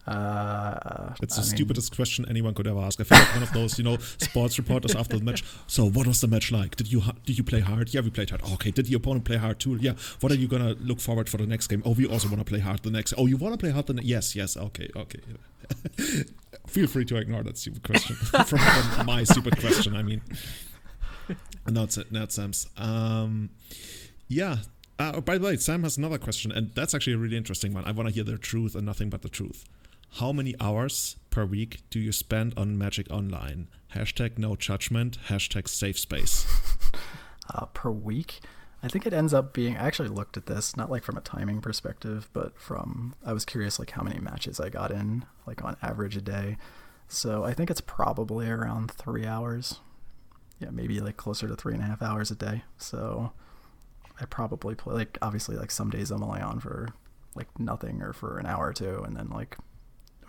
Uh, 0.07 1.15
it's 1.21 1.35
the 1.35 1.43
mean, 1.43 1.51
stupidest 1.51 1.95
question 1.97 2.25
anyone 2.29 2.55
could 2.55 2.69
ever 2.69 2.79
ask. 2.79 3.01
I 3.01 3.05
feel 3.05 3.19
like 3.19 3.35
one 3.35 3.43
of 3.43 3.53
those, 3.53 3.77
you 3.77 3.83
know, 3.83 3.97
sports 4.19 4.57
reporters 4.57 4.95
after 4.95 5.19
the 5.19 5.25
match. 5.25 5.43
So, 5.67 5.89
what 5.89 6.07
was 6.07 6.21
the 6.21 6.29
match 6.29 6.53
like? 6.53 6.77
Did 6.77 6.93
you 6.93 7.03
did 7.25 7.37
you 7.37 7.43
play 7.43 7.59
hard? 7.59 7.93
Yeah, 7.93 8.03
we 8.03 8.11
played 8.11 8.31
hard. 8.31 8.43
Okay, 8.53 8.71
did 8.71 8.87
the 8.87 8.95
opponent 8.95 9.25
play 9.25 9.37
hard 9.37 9.59
too? 9.59 9.77
Yeah. 9.81 9.95
What 10.21 10.31
are 10.31 10.37
you 10.37 10.47
gonna 10.47 10.77
look 10.79 11.01
forward 11.01 11.29
for 11.29 11.39
the 11.39 11.47
next 11.47 11.67
game? 11.67 11.83
Oh, 11.85 11.91
we 11.91 12.07
also 12.07 12.29
want 12.29 12.39
to 12.39 12.45
play 12.45 12.61
hard 12.61 12.85
the 12.85 12.91
next. 12.91 13.15
Oh, 13.19 13.27
you 13.27 13.37
want 13.37 13.55
to 13.55 13.59
play 13.59 13.71
hard 13.71 13.87
the 13.87 13.95
next? 13.95 14.07
Yes, 14.07 14.37
yes. 14.37 14.57
Okay, 14.57 14.89
okay. 14.95 15.21
feel 16.69 16.87
free 16.87 17.05
to 17.05 17.17
ignore 17.17 17.43
that 17.43 17.59
stupid 17.59 17.83
question 17.83 18.15
from, 18.15 18.45
from 18.45 19.07
my 19.07 19.25
stupid 19.25 19.59
question. 19.59 19.97
I 19.97 20.05
mean, 20.05 20.23
not 21.67 21.99
not 22.13 22.31
Sam's. 22.31 22.69
Um, 22.77 23.51
yeah, 24.29 24.59
uh, 24.99 25.21
by 25.21 25.39
the 25.39 25.47
way, 25.47 25.57
Sam 25.57 25.83
has 25.83 25.97
another 25.97 26.19
question, 26.19 26.53
and 26.53 26.73
that's 26.75 26.95
actually 26.95 27.15
a 27.15 27.19
really 27.19 27.37
interesting 27.37 27.73
one. 27.73 27.85
I 27.85 27.93
want 27.93 28.09
to 28.09 28.15
hear 28.15 28.25
the 28.25 28.39
truth 28.39 28.75
and 28.75 28.87
nothing 28.87 29.11
but 29.11 29.23
the 29.23 29.29
truth. 29.29 29.65
How 30.15 30.33
many 30.33 30.55
hours 30.61 31.17
per 31.31 31.45
week 31.45 31.83
do 31.91 31.99
you 31.99 32.13
spend 32.13 32.55
on 32.57 32.79
Magic 32.79 33.11
Online? 33.11 33.69
Hashtag 33.95 34.39
no 34.39 34.57
judgment, 34.57 35.19
hashtag 35.29 35.69
safe 35.69 35.99
space. 35.99 36.47
Uh, 37.55 37.65
per 37.67 37.93
week? 37.93 38.41
I 38.83 38.89
think 38.89 39.07
it 39.07 39.13
ends 39.13 39.33
up 39.33 39.53
being. 39.53 39.77
I 39.77 39.87
actually 39.87 40.09
looked 40.09 40.37
at 40.37 40.47
this, 40.47 40.77
not 40.77 40.91
like 40.91 41.03
from 41.03 41.17
a 41.17 41.21
timing 41.21 41.61
perspective, 41.61 42.29
but 42.33 42.59
from. 42.59 43.15
I 43.25 43.33
was 43.33 43.45
curious, 43.45 43.79
like 43.79 43.91
how 43.91 44.03
many 44.03 44.19
matches 44.19 44.61
I 44.61 44.69
got 44.69 44.91
in, 44.91 45.25
like 45.47 45.65
on 45.65 45.77
average 45.83 46.17
a 46.17 46.21
day. 46.21 46.57
So 47.09 47.45
I 47.45 47.53
think 47.53 47.71
it's 47.71 47.81
probably 47.81 48.49
around 48.49 48.91
three 48.91 49.27
hours. 49.27 49.81
Yeah, 50.59 50.71
maybe 50.71 51.01
like 51.01 51.17
closer 51.17 51.47
to 51.47 51.57
three 51.57 51.75
and 51.75 51.83
a 51.83 51.87
half 51.87 52.03
hours 52.03 52.31
a 52.31 52.35
day. 52.35 52.65
So 52.79 53.33
I 54.21 54.25
probably 54.25 54.75
play 54.75 54.95
like 54.95 55.19
obviously 55.23 55.57
like 55.57 55.71
some 55.71 55.91
days 55.91 56.11
I'm 56.11 56.23
only 56.23 56.41
on 56.41 56.61
for 56.61 56.89
like 57.35 57.49
nothing 57.59 58.03
or 58.03 58.13
for 58.13 58.39
an 58.39 58.47
hour 58.47 58.69
or 58.69 58.73
two, 58.73 59.03
and 59.05 59.17
then 59.17 59.29
like 59.29 59.57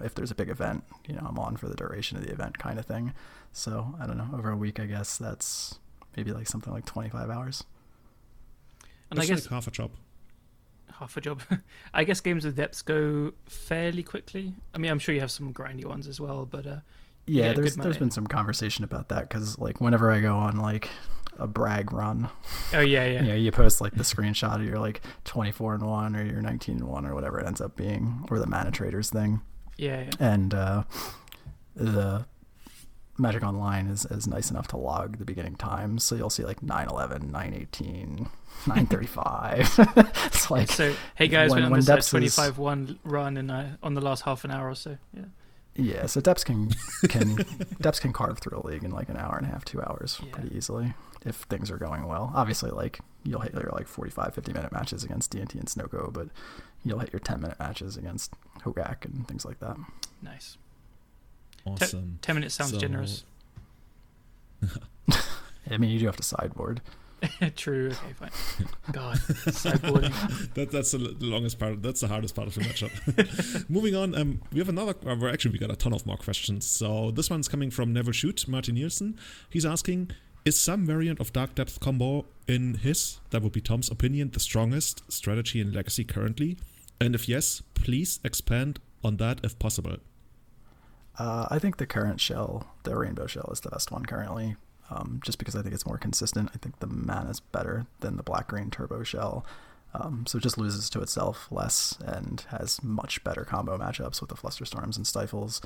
if 0.02 0.14
there's 0.14 0.32
a 0.32 0.36
big 0.36 0.50
event, 0.50 0.84
you 1.08 1.16
know, 1.16 1.26
I'm 1.28 1.40
on 1.40 1.58
for 1.58 1.68
the 1.68 1.76
duration 1.76 2.18
of 2.18 2.26
the 2.26 2.32
event 2.32 2.58
kind 2.60 2.78
of 2.78 2.86
thing. 2.86 3.14
So 3.52 3.96
I 4.00 4.06
don't 4.06 4.18
know, 4.18 4.30
over 4.34 4.52
a 4.52 4.58
week, 4.58 4.80
I 4.80 4.86
guess 4.86 5.18
that's 5.18 5.80
maybe 6.16 6.32
like 6.32 6.48
something 6.48 6.72
like 6.72 6.86
25 6.86 7.30
hours. 7.30 7.64
And 9.10 9.18
that's 9.18 9.30
I 9.30 9.34
guess 9.34 9.46
like 9.46 9.52
half 9.52 9.68
a 9.68 9.72
job. 9.72 9.92
Half 11.00 11.18
a 11.18 11.22
job. 11.22 11.42
I 11.94 12.04
guess 12.04 12.22
games 12.22 12.46
with 12.46 12.58
depths 12.58 12.82
go 12.82 13.34
fairly 13.46 14.04
quickly. 14.04 14.54
I 14.74 14.78
mean, 14.78 14.92
I'm 14.92 15.00
sure 15.00 15.16
you 15.16 15.22
have 15.22 15.32
some 15.32 15.54
grindy 15.54 15.86
ones 15.86 16.08
as 16.08 16.20
well, 16.20 16.46
but 16.46 16.68
uh, 16.68 16.80
yeah, 17.28 17.53
there's 17.53 17.75
there's 17.75 17.97
been 17.97 18.11
some 18.11 18.28
conversation 18.28 18.84
about 18.84 19.09
that 19.09 19.30
because 19.30 19.59
like 19.59 19.80
whenever 19.82 20.11
I 20.11 20.21
go 20.21 20.36
on 20.36 20.57
like 20.57 20.89
a 21.38 21.47
brag 21.47 21.91
run. 21.91 22.30
Oh 22.73 22.80
yeah, 22.80 23.05
yeah. 23.05 23.21
you 23.21 23.28
know, 23.28 23.36
you 23.36 23.51
post 23.51 23.82
like 23.82 23.93
the 23.93 24.03
screenshot 24.03 24.55
of 24.55 24.65
your 24.65 24.80
like 24.80 25.01
24 25.25 25.75
and 25.75 25.84
one 25.84 26.15
or 26.15 26.25
your 26.25 26.41
19 26.41 26.78
and 26.78 26.88
one 26.88 27.05
or 27.05 27.13
whatever 27.13 27.39
it 27.39 27.45
ends 27.45 27.61
up 27.61 27.75
being, 27.75 28.25
or 28.32 28.39
the 28.39 28.47
mana 28.47 28.71
traders 28.71 29.09
thing. 29.09 29.41
Yeah, 29.78 30.01
yeah. 30.01 30.09
And 30.19 30.53
uh, 30.53 30.84
the 31.75 32.25
Magic 33.17 33.43
Online 33.43 33.88
is, 33.88 34.05
is 34.05 34.28
nice 34.28 34.51
enough 34.51 34.67
to 34.69 34.78
log 34.78 35.17
the 35.17 35.25
beginning 35.25 35.55
times, 35.55 36.03
so 36.03 36.15
you'll 36.15 36.30
see 36.30 36.43
like 36.43 36.61
911, 36.61 37.32
918, 37.32 38.30
935. 38.67 39.80
it's 40.25 40.51
like 40.51 40.71
so. 40.71 40.93
Hey 41.15 41.28
guys, 41.28 41.51
when, 41.51 41.63
when 41.63 41.73
on 41.73 41.80
this 41.86 42.09
25 42.09 42.51
is, 42.51 42.57
one 42.57 42.99
run 43.03 43.38
in 43.38 43.49
uh, 43.49 43.78
on 43.84 43.93
the 43.93 44.01
last 44.01 44.23
half 44.23 44.43
an 44.43 44.51
hour 44.51 44.69
or 44.69 44.75
so. 44.75 44.97
Yeah. 45.13 45.25
Yeah, 45.78 46.07
so 46.07 46.19
Deps 46.19 46.43
can 46.43 46.69
can 47.07 47.36
Deps 47.82 48.01
can 48.01 48.11
carve 48.11 48.39
through 48.39 48.59
a 48.59 48.65
league 48.65 48.84
in 48.84 48.91
like 48.91 49.09
an 49.09 49.17
hour 49.17 49.38
and 49.38 49.45
a 49.45 49.49
half, 49.49 49.63
two 49.63 49.82
hours 49.82 50.19
yeah. 50.23 50.32
pretty 50.32 50.55
easily 50.55 50.93
if 51.25 51.36
things 51.36 51.69
are 51.69 51.78
going 51.78 52.07
well. 52.07 52.32
Obviously, 52.34 52.71
like 52.71 52.99
you'll 53.23 53.41
hit 53.41 53.53
your 53.53 53.69
like 53.73 53.88
45, 53.88 54.34
50 54.34 54.53
minute 54.53 54.71
matches 54.71 55.03
against 55.03 55.32
DNT 55.32 55.55
and 55.55 55.65
Snoko, 55.65 56.11
but 56.11 56.30
you'll 56.84 56.99
hit 56.99 57.13
your 57.13 57.19
10 57.19 57.41
minute 57.41 57.59
matches 57.59 57.97
against 57.97 58.34
Hogaak 58.61 59.05
and 59.05 59.28
things 59.28 59.45
like 59.45 59.59
that. 59.59 59.78
Nice. 60.21 60.57
Awesome. 61.65 62.19
T- 62.21 62.28
10 62.28 62.36
minutes 62.36 62.55
sounds 62.55 62.71
so... 62.71 62.78
generous. 62.80 63.25
I 65.69 65.78
mean, 65.78 65.91
you 65.91 65.99
do 65.99 66.05
have 66.05 66.17
to 66.17 66.23
sideboard. 66.23 66.82
True. 67.55 67.88
Okay, 67.88 68.13
fine. 68.13 68.30
God, 68.91 69.18
sideboarding. 69.18 70.53
that, 70.53 70.72
that's 70.72 70.91
the 70.91 70.99
longest 71.20 71.57
part. 71.57 71.82
That's 71.82 72.01
the 72.01 72.07
hardest 72.07 72.36
part 72.36 72.47
of 72.47 72.53
the 72.53 72.61
matchup. 72.61 73.70
Moving 73.70 73.95
on, 73.95 74.15
um, 74.15 74.41
we 74.51 74.59
have 74.59 74.70
another. 74.70 74.95
Uh, 75.05 75.15
well, 75.15 75.32
actually, 75.32 75.51
we 75.51 75.59
got 75.59 75.72
a 75.72 75.76
ton 75.76 75.93
of 75.93 76.05
more 76.05 76.18
questions. 76.18 76.65
So 76.68 77.11
this 77.11 77.30
one's 77.30 77.47
coming 77.47 77.72
from 77.72 77.91
Never 77.91 78.13
Shoot 78.13 78.47
Martin 78.47 78.75
Nielsen. 78.75 79.20
He's 79.50 79.66
asking, 79.66 80.12
is 80.46 80.59
some 80.59 80.86
variant 80.86 81.20
of 81.20 81.33
Dark 81.33 81.55
Depth 81.55 81.79
combo, 81.79 82.25
in 82.47 82.75
his, 82.75 83.20
that 83.32 83.42
would 83.42 83.51
be 83.51 83.62
Tom's 83.62 83.89
opinion, 83.92 84.32
the 84.32 84.39
strongest 84.39 85.12
strategy 85.12 85.59
in 85.59 85.74
Legacy 85.74 86.04
currently? 86.04 86.58
And 87.01 87.13
if 87.13 87.28
yes, 87.28 87.62
please 87.74 88.20
expand 88.24 88.79
on 89.04 89.17
that 89.17 89.39
if 89.43 89.59
possible. 89.59 89.97
Uh, 91.20 91.47
I 91.50 91.59
think 91.59 91.78
the 91.78 91.86
current 91.87 92.21
shell, 92.21 92.75
the 92.83 92.96
rainbow 92.96 93.28
shell, 93.28 93.50
is 93.51 93.59
the 93.62 93.70
best 93.70 93.92
one 93.92 94.05
currently. 94.05 94.55
Um, 94.89 95.20
just 95.24 95.38
because 95.38 95.55
I 95.55 95.62
think 95.62 95.74
it's 95.74 95.86
more 95.86 95.97
consistent. 95.97 96.50
I 96.54 96.58
think 96.58 96.80
the 96.80 96.88
mana 96.88 97.30
is 97.30 97.39
better 97.39 97.88
than 98.00 98.16
the 98.16 98.24
black 98.24 98.47
green 98.47 98.70
turbo 98.70 99.04
shell. 99.04 99.46
Um, 99.93 100.26
so 100.28 100.38
it 100.38 100.42
just 100.42 100.58
loses 100.58 100.89
to 100.92 101.01
itself 101.01 101.47
less 101.51 101.97
and 102.05 102.46
has 102.50 102.82
much 102.84 103.24
better 103.24 103.43
combo 103.43 103.78
matchups 103.78 104.22
with 104.22 104.30
the 104.30 104.36
Flusterstorms 104.36 104.96
and 104.96 105.05
Stifles. 105.05 105.62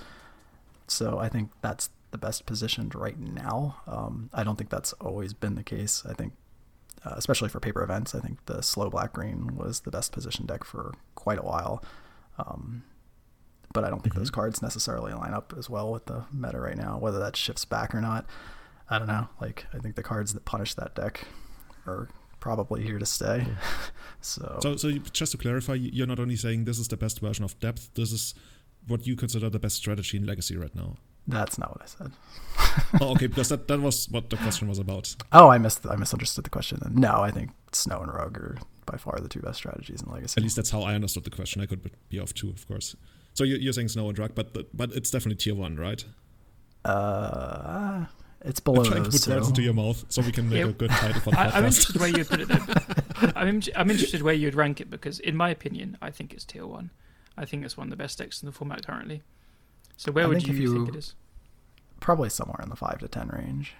So 0.87 1.19
I 1.19 1.29
think 1.29 1.51
that's 1.61 1.89
the 2.11 2.17
best 2.17 2.45
positioned 2.45 2.95
right 2.95 3.19
now. 3.19 3.77
Um, 3.87 4.29
I 4.33 4.43
don't 4.43 4.57
think 4.57 4.69
that's 4.69 4.93
always 4.93 5.33
been 5.33 5.55
the 5.55 5.63
case. 5.63 6.03
I 6.07 6.13
think 6.13 6.33
uh, 7.05 7.13
especially 7.15 7.49
for 7.49 7.59
paper 7.59 7.81
events. 7.81 8.13
I 8.13 8.19
think 8.19 8.45
the 8.45 8.61
slow 8.61 8.89
black 8.89 9.13
green 9.13 9.55
was 9.55 9.81
the 9.81 9.91
best 9.91 10.11
position 10.11 10.45
deck 10.45 10.63
for 10.63 10.93
quite 11.15 11.39
a 11.39 11.43
while. 11.43 11.83
Um, 12.37 12.83
but 13.73 13.83
I 13.83 13.89
don't 13.89 14.01
think 14.01 14.13
mm-hmm. 14.13 14.21
those 14.21 14.31
cards 14.31 14.61
necessarily 14.61 15.13
line 15.13 15.33
up 15.33 15.53
as 15.57 15.69
well 15.69 15.91
with 15.91 16.05
the 16.05 16.25
meta 16.31 16.59
right 16.59 16.77
now. 16.77 16.97
Whether 16.97 17.19
that 17.19 17.35
shifts 17.35 17.65
back 17.65 17.95
or 17.95 18.01
not, 18.01 18.25
I 18.91 18.99
don't 18.99 19.07
know. 19.07 19.27
Like 19.39 19.65
I 19.73 19.79
think 19.79 19.95
the 19.95 20.03
cards 20.03 20.33
that 20.33 20.45
punish 20.45 20.73
that 20.75 20.93
deck 20.93 21.25
are 21.87 22.09
probably 22.41 22.83
here 22.83 22.99
to 22.99 23.05
stay. 23.05 23.47
so, 24.21 24.59
so, 24.61 24.75
so 24.75 24.91
just 24.91 25.31
to 25.31 25.37
clarify, 25.37 25.75
you're 25.75 26.07
not 26.07 26.19
only 26.19 26.35
saying 26.35 26.65
this 26.65 26.77
is 26.77 26.89
the 26.89 26.97
best 26.97 27.21
version 27.21 27.45
of 27.45 27.57
depth. 27.59 27.93
This 27.93 28.11
is 28.11 28.35
what 28.87 29.07
you 29.07 29.15
consider 29.15 29.49
the 29.49 29.59
best 29.59 29.77
strategy 29.77 30.17
in 30.17 30.25
Legacy 30.25 30.57
right 30.57 30.75
now. 30.75 30.97
That's 31.27 31.57
not 31.57 31.69
what 31.71 31.81
I 31.81 31.85
said. 31.85 32.11
oh, 33.01 33.11
okay, 33.11 33.27
because 33.27 33.49
that, 33.49 33.67
that 33.67 33.79
was 33.79 34.09
what 34.09 34.29
the 34.29 34.37
question 34.37 34.67
was 34.67 34.79
about. 34.79 35.15
Oh, 35.31 35.49
I 35.49 35.57
missed. 35.57 35.85
I 35.87 35.95
misunderstood 35.95 36.43
the 36.43 36.49
question. 36.49 36.79
No, 36.93 37.21
I 37.21 37.31
think 37.31 37.51
Snow 37.71 38.01
and 38.01 38.13
Rogue 38.13 38.37
are 38.37 38.57
by 38.85 38.97
far 38.97 39.19
the 39.19 39.29
two 39.29 39.39
best 39.39 39.57
strategies 39.57 40.01
in 40.01 40.11
Legacy. 40.11 40.37
At 40.37 40.43
least 40.43 40.55
that's 40.55 40.71
how 40.71 40.81
I 40.81 40.95
understood 40.95 41.23
the 41.23 41.29
question. 41.29 41.61
I 41.61 41.67
could 41.67 41.89
be 42.09 42.19
off 42.19 42.33
too, 42.33 42.49
of 42.49 42.67
course. 42.67 42.95
So 43.35 43.43
you're 43.45 43.71
saying 43.71 43.89
Snow 43.89 44.09
and 44.09 44.19
Rogue, 44.19 44.31
but 44.35 44.75
but 44.75 44.91
it's 44.91 45.11
definitely 45.11 45.37
tier 45.37 45.55
one, 45.55 45.77
right? 45.77 46.03
Uh, 46.83 48.05
it's 48.43 48.59
below 48.59 48.83
I'm 48.83 48.91
trying 48.91 49.03
those. 49.03 49.21
To 49.21 49.29
put 49.29 49.35
words 49.35 49.49
into 49.49 49.61
your 49.61 49.73
mouth 49.73 50.03
so 50.09 50.21
we 50.21 50.31
can 50.31 50.49
make 50.49 50.59
yeah. 50.59 50.65
a 50.65 50.73
good 50.73 50.89
title 50.89 51.21
for 51.21 51.31
the 51.31 51.39
I, 51.39 51.57
am 51.57 51.65
interested 51.65 51.99
where 51.99 52.09
you'd 52.09 52.27
put 52.27 52.41
it. 52.41 52.47
Though. 52.47 53.31
I'm 53.35 53.61
I'm 53.75 53.89
interested 53.89 54.21
where 54.21 54.33
you'd 54.33 54.55
rank 54.55 54.81
it 54.81 54.89
because, 54.89 55.19
in 55.19 55.35
my 55.35 55.49
opinion, 55.49 55.97
I 56.01 56.11
think 56.11 56.33
it's 56.33 56.45
tier 56.45 56.65
one. 56.65 56.91
I 57.37 57.45
think 57.45 57.63
it's 57.65 57.77
one 57.77 57.87
of 57.87 57.91
the 57.91 57.97
best 57.97 58.17
decks 58.17 58.41
in 58.41 58.47
the 58.47 58.51
format 58.51 58.85
currently. 58.85 59.21
So 59.97 60.11
where 60.11 60.25
I 60.25 60.27
would 60.27 60.47
you, 60.47 60.53
you 60.53 60.73
think 60.73 60.89
it 60.89 60.95
is? 60.95 61.15
Probably 61.99 62.29
somewhere 62.29 62.59
in 62.63 62.69
the 62.69 62.75
five 62.75 62.99
to 62.99 63.07
ten 63.07 63.27
range. 63.29 63.75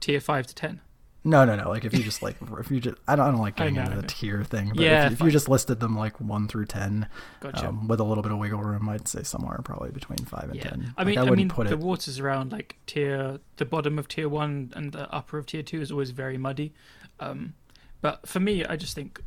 Tier 0.00 0.20
five 0.20 0.46
to 0.48 0.54
ten. 0.54 0.80
No, 1.24 1.44
no, 1.44 1.54
no. 1.54 1.68
Like 1.68 1.84
if 1.84 1.94
you 1.94 2.02
just 2.02 2.22
like 2.22 2.36
if 2.58 2.70
you 2.70 2.80
just 2.80 2.96
I 3.06 3.14
don't, 3.14 3.26
I 3.26 3.30
don't 3.30 3.40
like 3.40 3.56
getting 3.56 3.76
into 3.76 3.96
the 3.96 4.06
tier 4.06 4.42
thing, 4.42 4.72
but 4.74 4.84
yeah, 4.84 5.06
if, 5.06 5.12
if 5.12 5.20
you 5.20 5.30
just 5.30 5.48
listed 5.48 5.78
them 5.78 5.96
like 5.96 6.20
one 6.20 6.48
through 6.48 6.66
ten, 6.66 7.08
gotcha. 7.40 7.68
um, 7.68 7.86
with 7.86 8.00
a 8.00 8.04
little 8.04 8.22
bit 8.22 8.32
of 8.32 8.38
wiggle 8.38 8.60
room, 8.60 8.88
I'd 8.88 9.06
say 9.06 9.22
somewhere 9.22 9.60
probably 9.62 9.90
between 9.90 10.18
five 10.18 10.44
and 10.44 10.56
yeah. 10.56 10.70
ten. 10.70 10.94
I 10.96 11.04
mean, 11.04 11.16
like, 11.16 11.28
I, 11.28 11.32
I 11.32 11.34
mean, 11.34 11.48
the 11.48 11.72
it... 11.72 11.78
waters 11.78 12.18
around 12.18 12.50
like 12.50 12.76
tier 12.86 13.38
the 13.56 13.64
bottom 13.64 13.98
of 13.98 14.08
tier 14.08 14.28
one 14.28 14.72
and 14.74 14.92
the 14.92 15.12
upper 15.14 15.38
of 15.38 15.46
tier 15.46 15.62
two 15.62 15.80
is 15.80 15.92
always 15.92 16.10
very 16.10 16.38
muddy. 16.38 16.72
Um, 17.20 17.54
but 18.00 18.26
for 18.26 18.40
me, 18.40 18.64
I 18.64 18.74
just 18.74 18.96
think, 18.96 19.22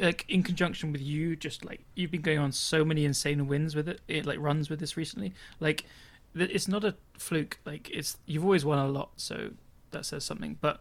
like 0.00 0.24
in 0.28 0.42
conjunction 0.42 0.92
with 0.92 1.02
you, 1.02 1.36
just 1.36 1.62
like 1.62 1.82
you've 1.94 2.10
been 2.10 2.22
going 2.22 2.38
on 2.38 2.52
so 2.52 2.86
many 2.86 3.04
insane 3.04 3.46
wins 3.46 3.76
with 3.76 3.86
it, 3.86 4.00
it 4.08 4.24
like 4.24 4.38
runs 4.40 4.70
with 4.70 4.80
this 4.80 4.96
recently. 4.96 5.34
Like, 5.60 5.84
it's 6.34 6.68
not 6.68 6.84
a 6.84 6.94
fluke. 7.18 7.58
Like 7.66 7.90
it's 7.90 8.16
you've 8.24 8.44
always 8.44 8.64
won 8.64 8.78
a 8.78 8.88
lot, 8.88 9.10
so 9.16 9.50
that 9.96 10.06
says 10.06 10.24
something. 10.24 10.58
But 10.60 10.80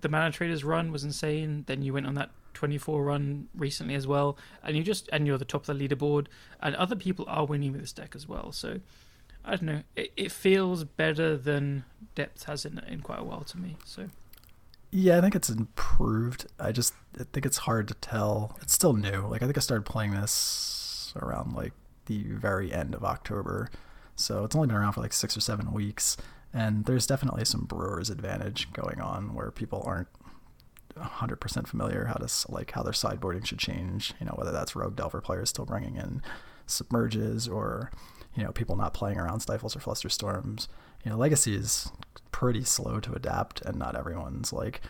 the 0.00 0.08
Mana 0.08 0.32
Traders 0.32 0.64
run 0.64 0.92
was 0.92 1.04
insane. 1.04 1.64
Then 1.66 1.82
you 1.82 1.92
went 1.92 2.06
on 2.06 2.14
that 2.14 2.30
24 2.54 3.04
run 3.04 3.48
recently 3.54 3.94
as 3.94 4.06
well, 4.06 4.36
and 4.62 4.76
you 4.76 4.82
just 4.82 5.08
and 5.12 5.26
you're 5.26 5.38
the 5.38 5.44
top 5.44 5.68
of 5.68 5.78
the 5.78 5.88
leaderboard, 5.88 6.26
and 6.60 6.74
other 6.76 6.96
people 6.96 7.24
are 7.28 7.44
winning 7.44 7.72
with 7.72 7.80
this 7.82 7.92
deck 7.92 8.14
as 8.14 8.26
well. 8.26 8.52
So 8.52 8.80
I 9.44 9.50
don't 9.50 9.62
know. 9.62 9.82
It, 9.94 10.12
it 10.16 10.32
feels 10.32 10.84
better 10.84 11.36
than 11.36 11.84
Depth 12.14 12.44
has 12.44 12.64
in 12.64 12.78
in 12.88 13.00
quite 13.00 13.20
a 13.20 13.24
while 13.24 13.42
to 13.44 13.58
me. 13.58 13.76
So. 13.84 14.08
Yeah, 14.92 15.18
I 15.18 15.20
think 15.20 15.34
it's 15.34 15.50
improved. 15.50 16.46
I 16.58 16.72
just 16.72 16.94
I 17.20 17.24
think 17.32 17.44
it's 17.44 17.58
hard 17.58 17.88
to 17.88 17.94
tell. 17.94 18.56
It's 18.62 18.72
still 18.72 18.94
new. 18.94 19.26
Like 19.26 19.42
I 19.42 19.46
think 19.46 19.58
I 19.58 19.60
started 19.60 19.84
playing 19.84 20.12
this 20.12 21.12
around 21.20 21.54
like 21.54 21.72
the 22.06 22.22
very 22.22 22.72
end 22.72 22.94
of 22.94 23.04
October. 23.04 23.68
So 24.14 24.44
it's 24.44 24.56
only 24.56 24.68
been 24.68 24.76
around 24.76 24.92
for 24.92 25.02
like 25.02 25.12
six 25.12 25.36
or 25.36 25.40
seven 25.40 25.72
weeks. 25.72 26.16
And 26.56 26.86
there's 26.86 27.06
definitely 27.06 27.44
some 27.44 27.66
brewer's 27.66 28.08
advantage 28.08 28.72
going 28.72 28.98
on 28.98 29.34
where 29.34 29.50
people 29.50 29.82
aren't 29.84 30.08
100% 30.96 31.66
familiar 31.66 32.06
how 32.06 32.14
to 32.14 32.50
like 32.50 32.70
how 32.70 32.82
their 32.82 32.94
sideboarding 32.94 33.44
should 33.44 33.58
change. 33.58 34.14
You 34.18 34.24
know, 34.24 34.32
whether 34.36 34.52
that's 34.52 34.74
rogue 34.74 34.96
delver 34.96 35.20
players 35.20 35.50
still 35.50 35.66
bringing 35.66 35.96
in 35.96 36.22
submerges 36.64 37.46
or 37.46 37.92
you 38.34 38.42
know 38.42 38.52
people 38.52 38.74
not 38.74 38.94
playing 38.94 39.18
around 39.18 39.40
stifles 39.40 39.76
or 39.76 39.80
flusterstorms. 39.80 40.68
You 41.04 41.10
know, 41.10 41.18
legacy 41.18 41.54
is 41.54 41.92
pretty 42.32 42.64
slow 42.64 43.00
to 43.00 43.12
adapt, 43.12 43.60
and 43.60 43.78
not 43.78 43.94
everyone's 43.94 44.50
like 44.50 44.80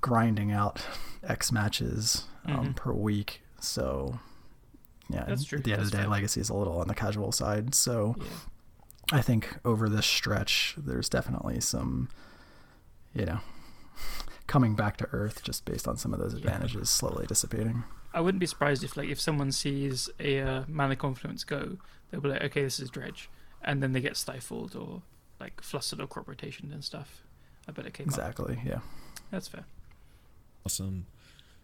grinding 0.00 0.52
out 0.52 0.86
X 1.26 1.50
matches 1.50 2.26
um, 2.44 2.56
mm-hmm. 2.56 2.72
per 2.74 2.92
week. 2.92 3.42
So 3.58 4.20
yeah, 5.10 5.22
at 5.22 5.26
the 5.26 5.32
end 5.32 5.40
that's 5.40 5.52
of 5.52 5.62
the 5.64 5.90
day, 5.90 6.02
fair. 6.02 6.06
legacy 6.06 6.40
is 6.40 6.48
a 6.48 6.54
little 6.54 6.78
on 6.78 6.86
the 6.86 6.94
casual 6.94 7.32
side. 7.32 7.74
So. 7.74 8.14
Yeah 8.20 8.26
I 9.12 9.22
think 9.22 9.58
over 9.64 9.88
this 9.88 10.06
stretch, 10.06 10.74
there's 10.76 11.08
definitely 11.08 11.60
some, 11.60 12.08
you 13.14 13.24
know, 13.24 13.38
coming 14.46 14.74
back 14.74 14.96
to 14.98 15.08
earth 15.12 15.42
just 15.42 15.64
based 15.64 15.86
on 15.86 15.96
some 15.96 16.12
of 16.12 16.18
those 16.18 16.34
advantages 16.34 16.74
yeah. 16.74 16.84
slowly 16.84 17.26
dissipating. 17.26 17.84
I 18.12 18.20
wouldn't 18.20 18.40
be 18.40 18.46
surprised 18.46 18.82
if, 18.82 18.96
like, 18.96 19.08
if 19.08 19.20
someone 19.20 19.52
sees 19.52 20.08
a 20.18 20.40
uh, 20.40 20.64
mana 20.66 20.96
confluence 20.96 21.44
go, 21.44 21.76
they'll 22.10 22.20
be 22.20 22.28
like, 22.28 22.42
okay, 22.42 22.62
this 22.62 22.80
is 22.80 22.90
dredge, 22.90 23.28
and 23.62 23.82
then 23.82 23.92
they 23.92 24.00
get 24.00 24.16
stifled 24.16 24.74
or 24.74 25.02
like 25.38 25.60
flustered 25.60 26.00
or 26.00 26.06
crop 26.06 26.28
rotation 26.28 26.70
and 26.72 26.82
stuff. 26.84 27.22
I 27.68 27.72
bet 27.72 27.86
it 27.86 27.94
came 27.94 28.06
exactly. 28.06 28.56
Up. 28.56 28.64
Yeah, 28.64 28.78
that's 29.30 29.48
fair. 29.48 29.64
Awesome. 30.64 31.06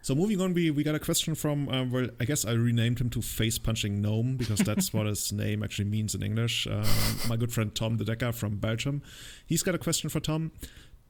So 0.03 0.13
moving 0.13 0.41
on, 0.41 0.53
we, 0.53 0.69
we 0.69 0.83
got 0.83 0.95
a 0.95 0.99
question 0.99 1.33
from 1.33 1.69
um, 1.69 1.89
well, 1.89 2.09
I 2.19 2.25
guess 2.25 2.43
I 2.43 2.51
renamed 2.51 2.99
him 2.99 3.09
to 3.11 3.21
Face 3.21 3.57
Punching 3.57 4.01
Gnome 4.01 4.35
because 4.35 4.59
that's 4.59 4.91
what 4.91 5.05
his 5.05 5.31
name 5.31 5.63
actually 5.63 5.85
means 5.85 6.13
in 6.13 6.21
English. 6.21 6.67
Uh, 6.67 6.85
my 7.29 7.37
good 7.37 7.53
friend 7.53 7.73
Tom 7.73 7.95
the 7.95 8.03
Decker 8.03 8.33
from 8.33 8.57
Belgium. 8.57 9.01
He's 9.45 9.63
got 9.63 9.75
a 9.75 9.77
question 9.77 10.09
for 10.09 10.19
Tom. 10.19 10.51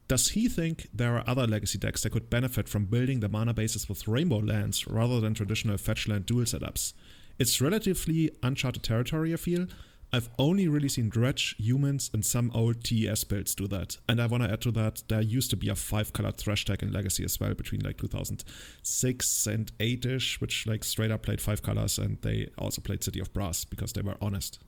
Does 0.07 0.29
he 0.29 0.47
think 0.47 0.89
there 0.93 1.17
are 1.17 1.23
other 1.25 1.47
legacy 1.47 1.79
decks 1.79 2.03
that 2.03 2.11
could 2.11 2.29
benefit 2.29 2.69
from 2.69 2.85
building 2.85 3.19
the 3.19 3.29
mana 3.29 3.55
bases 3.55 3.89
with 3.89 4.07
rainbow 4.07 4.37
lands 4.37 4.85
rather 4.85 5.19
than 5.19 5.33
traditional 5.33 5.77
fetch 5.77 6.07
land 6.07 6.27
dual 6.27 6.43
setups? 6.43 6.93
It's 7.39 7.59
relatively 7.59 8.29
uncharted 8.43 8.83
territory, 8.83 9.33
I 9.33 9.37
feel, 9.37 9.65
I've 10.14 10.30
only 10.38 10.68
really 10.68 10.90
seen 10.90 11.10
Dredge, 11.10 11.56
humans, 11.57 12.11
and 12.14 12.23
some 12.23 12.52
old 12.53 12.84
TES 12.84 13.23
builds 13.23 13.56
do 13.56 13.68
that. 13.69 13.98
And 14.07 14.22
I 14.22 14.27
want 14.27 14.44
to 14.44 14.52
add 14.52 14.61
to 14.61 14.72
that, 14.73 15.02
there 15.07 15.22
used 15.22 15.49
to 15.49 15.56
be 15.57 15.69
a 15.69 15.76
five 15.76 16.14
color 16.14 16.31
Thresh 16.31 16.65
tag 16.65 16.84
in 16.84 16.94
Legacy 16.94 17.23
as 17.23 17.40
well 17.40 17.56
between 17.56 17.81
like 17.81 17.98
2006 17.98 19.48
and 19.48 19.72
8 19.80 20.06
ish, 20.06 20.40
which 20.40 20.68
like 20.68 20.84
straight 20.84 21.10
up 21.10 21.23
played 21.23 21.41
five 21.41 21.64
colors 21.64 21.98
and 21.98 22.22
they 22.22 22.48
also 22.60 22.80
played 22.80 23.03
City 23.03 23.19
of 23.19 23.34
Brass 23.34 23.65
because 23.65 23.94
they 23.94 24.03
were 24.03 24.15
honest. 24.22 24.60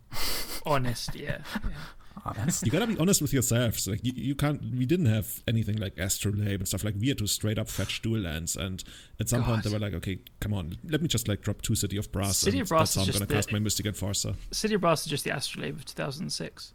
honest, 0.64 1.16
yeah. 1.16 1.38
yeah 1.64 1.70
honest. 2.24 2.64
You 2.64 2.72
gotta 2.72 2.86
be 2.86 2.98
honest 2.98 3.22
with 3.22 3.32
yourself. 3.32 3.78
So, 3.78 3.92
like 3.92 4.04
you, 4.04 4.12
you 4.14 4.34
can't. 4.34 4.60
We 4.62 4.86
didn't 4.86 5.06
have 5.06 5.42
anything 5.48 5.76
like 5.76 5.98
Astrolabe 5.98 6.60
and 6.60 6.68
stuff 6.68 6.84
like. 6.84 6.94
We 6.98 7.08
had 7.08 7.18
to 7.18 7.26
straight 7.26 7.58
up 7.58 7.68
fetch 7.68 8.02
dual 8.02 8.20
lands, 8.20 8.56
and 8.56 8.82
at 9.20 9.28
some 9.28 9.40
God. 9.40 9.46
point 9.48 9.64
they 9.64 9.70
were 9.70 9.78
like, 9.78 9.94
okay, 9.94 10.18
come 10.40 10.54
on, 10.54 10.76
let 10.88 11.02
me 11.02 11.08
just 11.08 11.28
like 11.28 11.42
drop 11.42 11.62
two 11.62 11.74
City 11.74 11.96
of 11.96 12.10
Brass. 12.12 12.38
City 12.38 12.60
of 12.60 12.68
Brass 12.68 12.94
that's 12.94 13.06
how 13.06 13.12
I'm 13.12 13.12
gonna 13.12 13.26
the, 13.26 13.34
cast 13.34 13.52
my 13.52 13.58
Mystic 13.58 13.86
Enforcer. 13.86 14.34
City 14.50 14.74
of 14.74 14.80
Brass 14.80 15.02
is 15.02 15.06
just 15.06 15.24
the 15.24 15.30
Astrolabe 15.30 15.76
of 15.76 15.84
2006. 15.84 16.74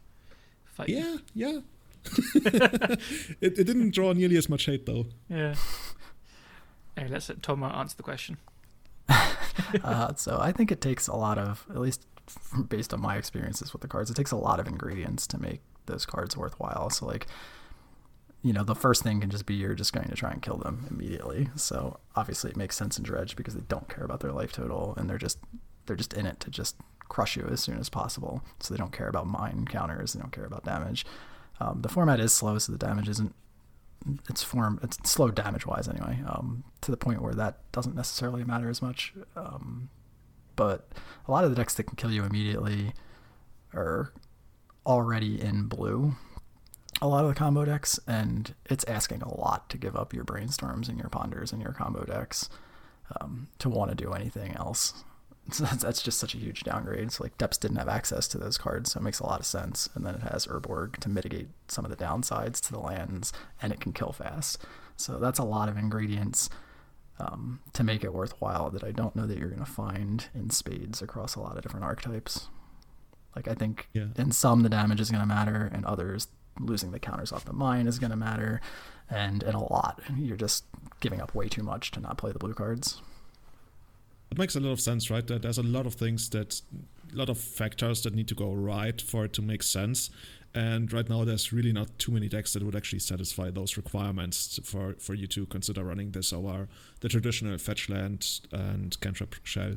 Fight 0.64 0.88
yeah, 0.88 1.16
yeah. 1.34 1.60
it, 2.34 3.58
it 3.58 3.64
didn't 3.64 3.90
draw 3.90 4.12
nearly 4.12 4.36
as 4.36 4.48
much 4.48 4.66
hate 4.66 4.86
though. 4.86 5.06
Yeah. 5.28 5.54
Hey, 6.96 7.08
let's 7.08 7.28
let 7.28 7.42
Tom 7.42 7.62
answer 7.62 7.96
the 7.96 8.02
question. 8.02 8.38
uh, 9.84 10.14
so 10.14 10.38
I 10.40 10.52
think 10.52 10.70
it 10.70 10.80
takes 10.80 11.08
a 11.08 11.14
lot 11.14 11.38
of, 11.38 11.66
at 11.70 11.78
least 11.78 12.06
based 12.68 12.92
on 12.92 13.00
my 13.00 13.16
experiences 13.16 13.72
with 13.72 13.82
the 13.82 13.88
cards, 13.88 14.10
it 14.10 14.14
takes 14.14 14.30
a 14.30 14.36
lot 14.36 14.60
of 14.60 14.66
ingredients 14.66 15.26
to 15.28 15.40
make 15.40 15.60
those 15.86 16.06
cards 16.06 16.36
worthwhile. 16.36 16.90
So 16.90 17.06
like, 17.06 17.26
you 18.42 18.52
know, 18.52 18.64
the 18.64 18.74
first 18.74 19.02
thing 19.02 19.20
can 19.20 19.30
just 19.30 19.46
be 19.46 19.54
you're 19.54 19.74
just 19.74 19.92
going 19.92 20.08
to 20.08 20.14
try 20.14 20.30
and 20.30 20.40
kill 20.40 20.56
them 20.56 20.86
immediately. 20.90 21.48
So 21.56 21.98
obviously 22.16 22.50
it 22.50 22.56
makes 22.56 22.76
sense 22.76 22.96
in 22.98 23.04
Dredge 23.04 23.36
because 23.36 23.54
they 23.54 23.62
don't 23.68 23.88
care 23.88 24.04
about 24.04 24.20
their 24.20 24.32
life 24.32 24.52
total 24.52 24.94
and 24.96 25.08
they're 25.08 25.18
just 25.18 25.38
they're 25.86 25.96
just 25.96 26.12
in 26.14 26.26
it 26.26 26.40
to 26.40 26.50
just 26.50 26.76
crush 27.08 27.36
you 27.36 27.48
as 27.50 27.60
soon 27.60 27.78
as 27.78 27.88
possible. 27.88 28.42
So 28.60 28.72
they 28.72 28.78
don't 28.78 28.92
care 28.92 29.08
about 29.08 29.26
mine 29.26 29.66
counters, 29.68 30.12
they 30.12 30.20
don't 30.20 30.32
care 30.32 30.44
about 30.44 30.64
damage. 30.64 31.04
Um, 31.60 31.82
the 31.82 31.88
format 31.88 32.20
is 32.20 32.32
slow, 32.32 32.58
so 32.58 32.72
the 32.72 32.78
damage 32.78 33.08
isn't 33.08 33.34
it's 34.30 34.42
form 34.42 34.80
it's 34.82 34.96
slow 35.10 35.30
damage 35.30 35.66
wise 35.66 35.88
anyway. 35.88 36.20
Um, 36.26 36.64
to 36.80 36.90
the 36.90 36.96
point 36.96 37.20
where 37.20 37.34
that 37.34 37.70
doesn't 37.72 37.94
necessarily 37.94 38.44
matter 38.44 38.70
as 38.70 38.80
much. 38.80 39.12
Um, 39.36 39.90
but 40.60 40.86
a 41.26 41.32
lot 41.32 41.42
of 41.42 41.48
the 41.48 41.56
decks 41.56 41.72
that 41.72 41.84
can 41.84 41.96
kill 41.96 42.12
you 42.12 42.22
immediately 42.22 42.92
are 43.72 44.12
already 44.84 45.40
in 45.40 45.62
blue. 45.62 46.12
A 47.00 47.08
lot 47.08 47.24
of 47.24 47.30
the 47.30 47.34
combo 47.34 47.64
decks, 47.64 47.98
and 48.06 48.54
it's 48.66 48.84
asking 48.84 49.22
a 49.22 49.40
lot 49.40 49.70
to 49.70 49.78
give 49.78 49.96
up 49.96 50.12
your 50.12 50.22
brainstorms 50.22 50.90
and 50.90 50.98
your 50.98 51.08
ponders 51.08 51.50
and 51.50 51.62
your 51.62 51.72
combo 51.72 52.04
decks 52.04 52.50
um, 53.18 53.48
to 53.58 53.70
want 53.70 53.90
to 53.90 53.94
do 53.94 54.12
anything 54.12 54.52
else. 54.52 54.92
So 55.52 55.64
that's, 55.64 55.82
that's, 55.82 56.02
just 56.02 56.20
such 56.20 56.34
a 56.34 56.38
huge 56.38 56.62
downgrade. 56.62 57.10
So 57.10 57.24
like 57.24 57.36
Depths 57.36 57.58
didn't 57.58 57.78
have 57.78 57.88
access 57.88 58.28
to 58.28 58.38
those 58.38 58.56
cards, 58.56 58.92
so 58.92 59.00
it 59.00 59.02
makes 59.02 59.18
a 59.18 59.26
lot 59.26 59.40
of 59.40 59.46
sense. 59.46 59.88
And 59.94 60.06
then 60.06 60.14
it 60.14 60.20
has 60.20 60.46
Urborg 60.46 60.98
to 60.98 61.08
mitigate 61.08 61.48
some 61.66 61.84
of 61.84 61.90
the 61.90 61.96
downsides 61.96 62.60
to 62.60 62.72
the 62.72 62.78
lands, 62.78 63.32
and 63.60 63.72
it 63.72 63.80
can 63.80 63.92
kill 63.92 64.12
fast. 64.12 64.58
So 64.96 65.18
that's 65.18 65.40
a 65.40 65.44
lot 65.44 65.68
of 65.68 65.76
ingredients 65.76 66.50
um, 67.20 67.60
to 67.74 67.84
make 67.84 68.02
it 68.02 68.14
worthwhile 68.14 68.70
that 68.70 68.82
I 68.82 68.90
don't 68.90 69.14
know 69.14 69.26
that 69.26 69.38
you're 69.38 69.48
going 69.48 69.64
to 69.64 69.70
find 69.70 70.26
in 70.34 70.50
spades 70.50 71.02
across 71.02 71.34
a 71.34 71.40
lot 71.40 71.56
of 71.56 71.62
different 71.62 71.84
archetypes. 71.84 72.48
Like 73.36 73.46
I 73.46 73.54
think 73.54 73.88
yeah. 73.92 74.06
in 74.16 74.32
some 74.32 74.62
the 74.62 74.68
damage 74.68 75.00
is 75.00 75.10
going 75.10 75.20
to 75.20 75.26
matter, 75.26 75.70
and 75.72 75.84
others 75.84 76.28
losing 76.58 76.90
the 76.90 76.98
counters 76.98 77.32
off 77.32 77.44
the 77.44 77.52
mine 77.52 77.86
is 77.86 77.98
going 77.98 78.10
to 78.10 78.16
matter, 78.16 78.60
and 79.08 79.42
in 79.42 79.54
a 79.54 79.72
lot. 79.72 80.00
You're 80.16 80.36
just 80.36 80.64
giving 81.00 81.20
up 81.20 81.34
way 81.34 81.48
too 81.48 81.62
much 81.62 81.90
to 81.92 82.00
not 82.00 82.18
play 82.18 82.32
the 82.32 82.38
blue 82.38 82.54
cards. 82.54 83.00
It 84.30 84.38
makes 84.38 84.54
a 84.54 84.60
lot 84.60 84.70
of 84.70 84.80
sense, 84.80 85.10
right? 85.10 85.26
That 85.26 85.42
there's 85.42 85.58
a 85.58 85.62
lot 85.62 85.86
of 85.86 85.94
things 85.94 86.28
that, 86.30 86.60
a 87.12 87.16
lot 87.16 87.28
of 87.28 87.38
factors 87.38 88.02
that 88.02 88.14
need 88.14 88.28
to 88.28 88.34
go 88.34 88.52
right 88.52 89.00
for 89.00 89.24
it 89.24 89.32
to 89.34 89.42
make 89.42 89.62
sense. 89.62 90.10
And 90.52 90.92
right 90.92 91.08
now, 91.08 91.24
there's 91.24 91.52
really 91.52 91.72
not 91.72 91.96
too 91.98 92.10
many 92.10 92.28
decks 92.28 92.54
that 92.54 92.62
would 92.64 92.74
actually 92.74 92.98
satisfy 92.98 93.50
those 93.50 93.76
requirements 93.76 94.58
for, 94.64 94.94
for 94.98 95.14
you 95.14 95.28
to 95.28 95.46
consider 95.46 95.84
running 95.84 96.10
this 96.10 96.32
over 96.32 96.68
the 97.00 97.08
traditional 97.08 97.56
fetch 97.56 97.88
land 97.88 98.40
and 98.50 98.98
cantrip 99.00 99.36
shell. 99.44 99.76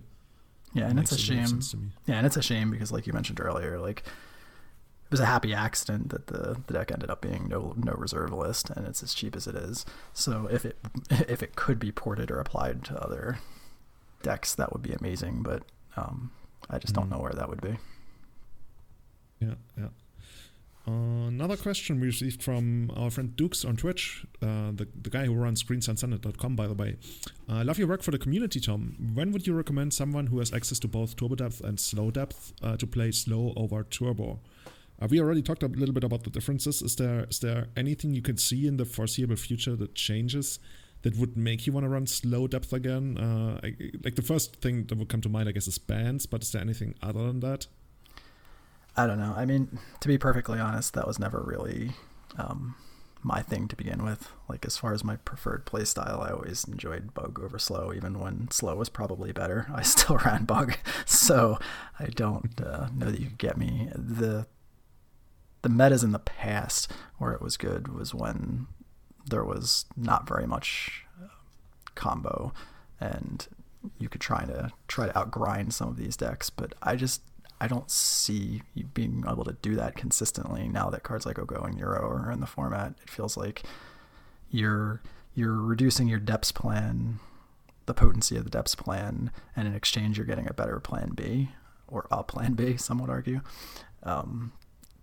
Yeah, 0.74 0.90
and 0.90 1.00
it's 1.00 1.12
a 1.12 1.18
shame. 1.18 1.62
Yeah, 2.08 2.16
and 2.16 2.26
it's 2.26 2.38
a 2.38 2.42
shame 2.42 2.72
because, 2.72 2.92
like 2.92 3.06
you 3.06 3.14
mentioned 3.14 3.40
earlier, 3.40 3.80
like 3.80 4.00
it 4.00 5.12
was 5.12 5.20
a 5.20 5.26
happy 5.26 5.54
accident 5.54 6.10
that 6.10 6.28
the, 6.28 6.60
the 6.66 6.74
deck 6.74 6.92
ended 6.92 7.12
up 7.12 7.22
being 7.22 7.48
no 7.48 7.76
no 7.78 7.94
reserve 7.94 8.34
list, 8.34 8.72
and 8.72 8.88
it's 8.88 9.04
as 9.04 9.14
cheap 9.14 9.36
as 9.36 9.46
it 9.46 9.56
is. 9.56 9.86
So 10.14 10.48
if 10.52 10.66
it 10.66 10.78
if 11.12 11.44
it 11.44 11.56
could 11.56 11.78
be 11.78 11.92
ported 11.92 12.32
or 12.32 12.40
applied 12.40 12.84
to 12.86 13.00
other 13.00 13.38
decks, 14.24 14.56
that 14.56 14.74
would 14.74 14.82
be 14.82 14.94
amazing. 14.94 15.44
But 15.44 15.62
um, 15.96 16.32
I 16.72 16.80
just 16.80 16.94
mm. 16.94 16.98
don't 16.98 17.10
know 17.12 17.20
where 17.20 17.34
that 17.34 17.48
would 17.48 17.62
be. 17.62 17.78
Yeah, 19.40 19.56
yeah. 19.78 19.90
Another 20.86 21.56
question 21.56 22.00
we 22.02 22.08
received 22.08 22.44
from 22.44 22.92
our 22.96 23.10
friend 23.10 23.36
Dukes 23.38 23.64
on 23.64 23.78
Twitch, 23.78 24.26
uh, 24.42 24.72
the, 24.72 24.88
the 25.02 25.10
guy 25.10 25.26
who 25.26 25.34
runs 25.34 25.64
greensunsenate.com, 25.64 26.56
by 26.56 26.68
the 26.68 26.74
way. 26.74 26.98
I 27.48 27.62
uh, 27.62 27.64
love 27.64 27.78
your 27.78 27.88
work 27.88 28.04
for 28.04 28.12
the 28.12 28.18
community, 28.18 28.60
Tom. 28.60 29.12
When 29.14 29.32
would 29.32 29.48
you 29.48 29.54
recommend 29.54 29.94
someone 29.94 30.28
who 30.28 30.40
has 30.40 30.54
access 30.54 30.80
to 30.80 30.88
both 30.90 31.16
turbo 31.16 31.36
depth 31.36 31.62
and 31.62 31.80
slow 31.80 32.12
depth 32.12 32.54
uh, 32.62 32.76
to 32.78 32.86
play 32.86 33.12
slow 33.12 33.54
over 33.56 33.84
turbo? 33.84 34.42
Uh, 35.02 35.08
we 35.10 35.22
already 35.22 35.42
talked 35.42 35.64
a 35.64 35.68
little 35.68 35.94
bit 35.94 36.04
about 36.04 36.24
the 36.24 36.30
differences. 36.30 36.82
Is 36.82 36.98
there 36.98 37.26
is 37.30 37.40
there 37.40 37.68
anything 37.76 38.14
you 38.14 38.22
can 38.22 38.38
see 38.38 38.68
in 38.68 38.78
the 38.78 38.86
foreseeable 38.86 39.38
future 39.38 39.76
that 39.76 39.96
changes 39.96 40.60
that 41.02 41.18
would 41.18 41.36
make 41.36 41.66
you 41.66 41.74
want 41.74 41.86
to 41.86 41.90
run 41.90 42.08
slow 42.08 42.48
depth 42.48 42.74
again? 42.74 43.18
Uh, 43.18 43.60
I, 43.64 43.76
like 44.04 44.16
the 44.16 44.22
first 44.22 44.58
thing 44.58 44.86
that 44.86 44.98
would 44.98 45.10
come 45.10 45.22
to 45.22 45.30
mind, 45.30 45.50
I 45.50 45.54
guess, 45.54 45.68
is 45.68 45.78
bands. 45.78 46.26
But 46.26 46.44
is 46.44 46.52
there 46.52 46.62
anything 46.62 46.96
other 47.02 47.26
than 47.26 47.40
that? 47.40 47.68
I 48.96 49.08
don't 49.08 49.20
know. 49.20 49.34
I 49.36 49.46
mean, 49.46 49.80
to 50.02 50.08
be 50.08 50.18
perfectly 50.18 50.60
honest, 50.60 50.94
that 50.94 51.08
was 51.08 51.18
never 51.18 51.42
really 51.42 51.92
um, 52.38 52.76
my 53.24 53.42
thing 53.42 53.68
to 53.70 53.76
begin 53.76 54.04
with. 54.04 54.32
Like 54.48 54.66
as 54.66 54.78
far 54.78 54.94
as 54.94 55.04
my 55.04 55.16
preferred 55.18 55.66
play 55.66 55.86
style, 55.86 56.22
I 56.22 56.32
always 56.32 56.64
enjoyed 56.66 57.14
bug 57.14 57.40
over 57.44 57.58
slow, 57.58 57.92
even 57.94 58.20
when 58.20 58.52
slow 58.52 58.76
was 58.76 58.90
probably 58.90 59.32
better. 59.32 59.68
I 59.74 59.82
still 59.82 60.18
ran 60.18 60.46
bug, 60.46 60.76
so 61.06 61.58
I 62.00 62.06
don't 62.08 62.60
uh, 62.62 62.90
know 62.94 63.10
that 63.10 63.22
you 63.22 63.30
get 63.38 63.58
me. 63.58 63.90
the 63.96 64.48
The 65.62 65.70
metas 65.70 66.04
in 66.04 66.12
the 66.12 66.20
past 66.20 66.92
where 67.18 67.32
it 67.32 67.42
was 67.42 67.58
good 67.58 67.88
was 67.88 68.14
when 68.14 68.68
there 69.26 69.44
was 69.44 69.86
not 69.96 70.28
very 70.28 70.46
much 70.46 71.06
uh, 71.22 71.28
combo, 71.96 72.54
and 73.00 73.48
you 73.98 74.10
could 74.10 74.22
try 74.22 74.46
to 74.46 74.72
try 74.88 75.08
to 75.08 75.14
outgrind 75.14 75.74
some 75.74 75.88
of 75.88 75.98
these 75.98 76.18
decks. 76.18 76.50
But 76.50 76.74
I 76.84 76.96
just 76.96 77.22
I 77.64 77.68
don't 77.68 77.90
see 77.90 78.62
you 78.74 78.84
being 78.84 79.24
able 79.26 79.46
to 79.46 79.56
do 79.62 79.76
that 79.76 79.96
consistently 79.96 80.68
now 80.68 80.90
that 80.90 81.04
cards 81.04 81.26
like 81.26 81.40
Oko 81.40 81.64
and 81.64 81.80
Uro 81.80 82.26
are 82.26 82.30
in 82.30 82.42
the 82.42 82.46
format. 82.46 82.96
It 83.02 83.10
feels 83.10 83.38
like 83.38 83.64
you're 84.50 85.02
you're 85.34 85.54
reducing 85.54 86.10
your 86.10 86.20
depths 86.20 86.52
plan, 86.52 87.20
the 87.86 87.94
potency 87.94 88.36
of 88.36 88.44
the 88.44 88.50
depths 88.50 88.76
plan, 88.76 89.32
and 89.56 89.66
in 89.66 89.76
exchange 89.76 90.18
you're 90.18 90.28
getting 90.28 90.50
a 90.50 90.54
better 90.54 90.82
plan 90.82 91.12
B 91.16 91.52
or 91.88 92.06
a 92.12 92.22
plan 92.22 92.52
B, 92.52 92.76
some 92.78 92.98
would 92.98 93.10
argue, 93.10 93.40
um, 94.04 94.52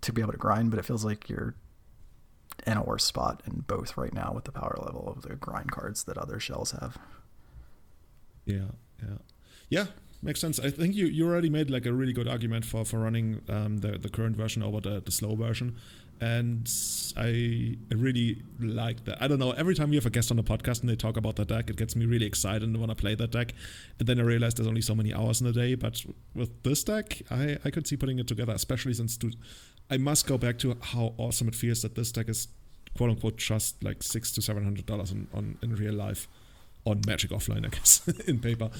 to 0.03 0.13
be 0.13 0.21
able 0.21 0.33
to 0.33 0.39
grind. 0.39 0.69
But 0.69 0.81
it 0.81 0.85
feels 0.85 1.03
like 1.03 1.31
you're 1.31 1.55
in 2.67 2.77
a 2.77 2.83
worse 2.83 3.05
spot 3.05 3.43
in 3.47 3.61
both 3.61 3.97
right 3.97 4.13
now 4.13 4.33
with 4.35 4.45
the 4.45 4.53
power 4.53 4.79
level 4.85 5.09
of 5.09 5.23
the 5.23 5.35
grind 5.35 5.73
cards 5.73 6.05
that 6.05 6.19
other 6.19 6.39
shells 6.39 6.73
have. 6.73 6.99
Yeah, 8.45 8.73
yeah, 9.03 9.17
yeah 9.71 9.87
makes 10.23 10.41
sense. 10.41 10.59
I 10.61 10.71
think 10.71 10.95
you, 10.95 11.07
you 11.07 11.27
already 11.27 11.51
made 11.51 11.71
like 11.71 11.87
a 11.87 11.93
really 11.93 12.13
good 12.13 12.29
argument 12.29 12.65
for 12.65 12.85
for 12.85 12.99
running 12.99 13.41
um, 13.49 13.79
the 13.79 13.99
the 13.99 14.09
current 14.09 14.37
version 14.37 14.63
over 14.63 14.81
the, 14.81 15.01
the 15.01 15.11
slow 15.11 15.35
version, 15.35 15.77
and 16.21 16.71
I 17.17 17.77
really 17.91 18.43
like 18.59 19.05
that. 19.05 19.23
I 19.23 19.29
don't 19.29 19.39
know. 19.39 19.53
Every 19.53 19.75
time 19.75 19.91
we 19.91 19.97
have 19.97 20.07
a 20.07 20.11
guest 20.11 20.31
on 20.31 20.37
the 20.37 20.43
podcast 20.43 20.81
and 20.81 20.89
they 20.89 20.97
talk 20.97 21.17
about 21.17 21.37
that 21.37 21.49
deck, 21.49 21.71
it 21.71 21.77
gets 21.77 21.97
me 21.97 22.07
really 22.07 22.27
excited 22.27 22.63
and 22.63 22.77
want 22.77 22.91
to 22.91 22.97
play 22.97 23.15
that 23.15 23.31
deck. 23.31 23.55
And 23.99 24.07
then 24.07 24.21
I 24.21 24.23
realize 24.23 24.55
there's 24.55 24.69
only 24.69 24.83
so 24.83 24.95
many 24.95 25.15
hours 25.15 25.41
in 25.41 25.47
a 25.47 25.53
day. 25.53 25.75
But 25.75 26.05
with 26.35 26.63
this 26.63 26.85
deck, 26.85 27.23
I 27.31 27.59
I 27.65 27.71
could 27.71 27.87
see 27.87 27.97
putting 27.97 28.19
it 28.19 28.29
together, 28.29 28.53
especially 28.53 28.95
since 28.95 29.17
to, 29.19 29.33
I 29.91 29.97
must 29.97 30.27
go 30.27 30.37
back 30.37 30.59
to 30.59 30.77
how 30.81 31.15
awesome 31.17 31.49
it 31.49 31.55
feels 31.55 31.83
that 31.83 31.95
this 31.95 32.13
deck 32.13 32.29
is 32.29 32.49
quote 32.97 33.11
unquote 33.11 33.37
just 33.37 33.83
like 33.83 34.03
six 34.03 34.33
to 34.33 34.43
seven 34.43 34.65
hundred 34.65 34.85
dollars 34.87 35.13
on, 35.13 35.29
on 35.33 35.57
in 35.63 35.75
real 35.75 35.95
life 35.95 36.29
on 36.85 37.03
Magic 37.07 37.31
Offline, 37.31 37.67
I 37.67 37.69
guess, 37.69 38.07
in 38.27 38.39
paper. 38.39 38.71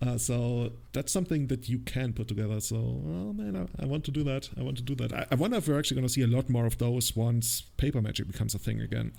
Uh, 0.00 0.16
so 0.16 0.72
that's 0.92 1.12
something 1.12 1.48
that 1.48 1.68
you 1.68 1.78
can 1.80 2.12
put 2.12 2.28
together. 2.28 2.60
So, 2.60 2.76
oh 2.76 3.32
man, 3.32 3.56
I, 3.56 3.82
I 3.82 3.86
want 3.86 4.04
to 4.04 4.10
do 4.10 4.22
that. 4.24 4.48
I 4.58 4.62
want 4.62 4.76
to 4.76 4.82
do 4.82 4.94
that. 4.96 5.12
I, 5.12 5.26
I 5.32 5.34
wonder 5.34 5.56
if 5.56 5.66
we're 5.66 5.78
actually 5.78 5.96
going 5.96 6.06
to 6.06 6.12
see 6.12 6.22
a 6.22 6.28
lot 6.28 6.48
more 6.48 6.66
of 6.66 6.78
those 6.78 7.16
once 7.16 7.62
paper 7.76 8.00
magic 8.00 8.28
becomes 8.28 8.54
a 8.54 8.58
thing 8.58 8.80
again, 8.80 9.12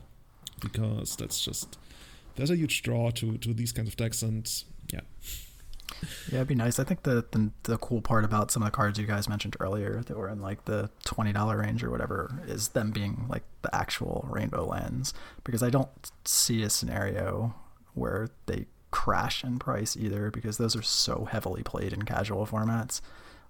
because 0.62 1.16
that's 1.18 1.44
just 1.44 1.78
there's 2.36 2.50
a 2.50 2.56
huge 2.56 2.82
draw 2.82 3.12
to 3.12 3.38
to 3.40 3.54
these 3.54 3.72
kinds 3.72 3.90
of 3.90 3.98
decks, 3.98 4.22
and 4.22 4.50
yeah. 4.94 5.02
Yeah, 6.32 6.36
it'd 6.38 6.48
be 6.48 6.56
nice. 6.56 6.80
I 6.80 6.84
think 6.84 7.04
the, 7.04 7.26
the, 7.32 7.50
the 7.64 7.78
cool 7.80 8.00
part 8.00 8.24
about 8.24 8.52
some 8.52 8.62
of 8.62 8.68
the 8.68 8.72
cards 8.72 9.00
you 9.00 9.08
guys 9.08 9.28
mentioned 9.28 9.58
earlier 9.60 10.04
that 10.06 10.16
were 10.16 10.30
in 10.30 10.40
like 10.40 10.66
the 10.66 10.90
twenty 11.04 11.34
dollar 11.34 11.58
range 11.58 11.84
or 11.84 11.90
whatever 11.90 12.42
is 12.48 12.70
them 12.70 12.92
being 12.92 13.26
like 13.28 13.44
the 13.64 13.76
actual 13.76 14.26
rainbow 14.30 14.66
lands 14.66 15.14
because 15.44 15.64
I 15.64 15.70
don't 15.70 15.90
see 16.26 16.62
a 16.62 16.70
scenario 16.70 17.56
where 17.94 18.30
they 18.46 18.66
crash 18.92 19.44
in 19.44 19.60
price 19.60 19.96
either 19.96 20.32
because 20.32 20.58
those 20.58 20.76
are 20.76 20.82
so 20.82 21.28
heavily 21.32 21.64
played 21.64 21.94
in 21.94 22.04
casual 22.04 22.46
formats. 22.46 23.02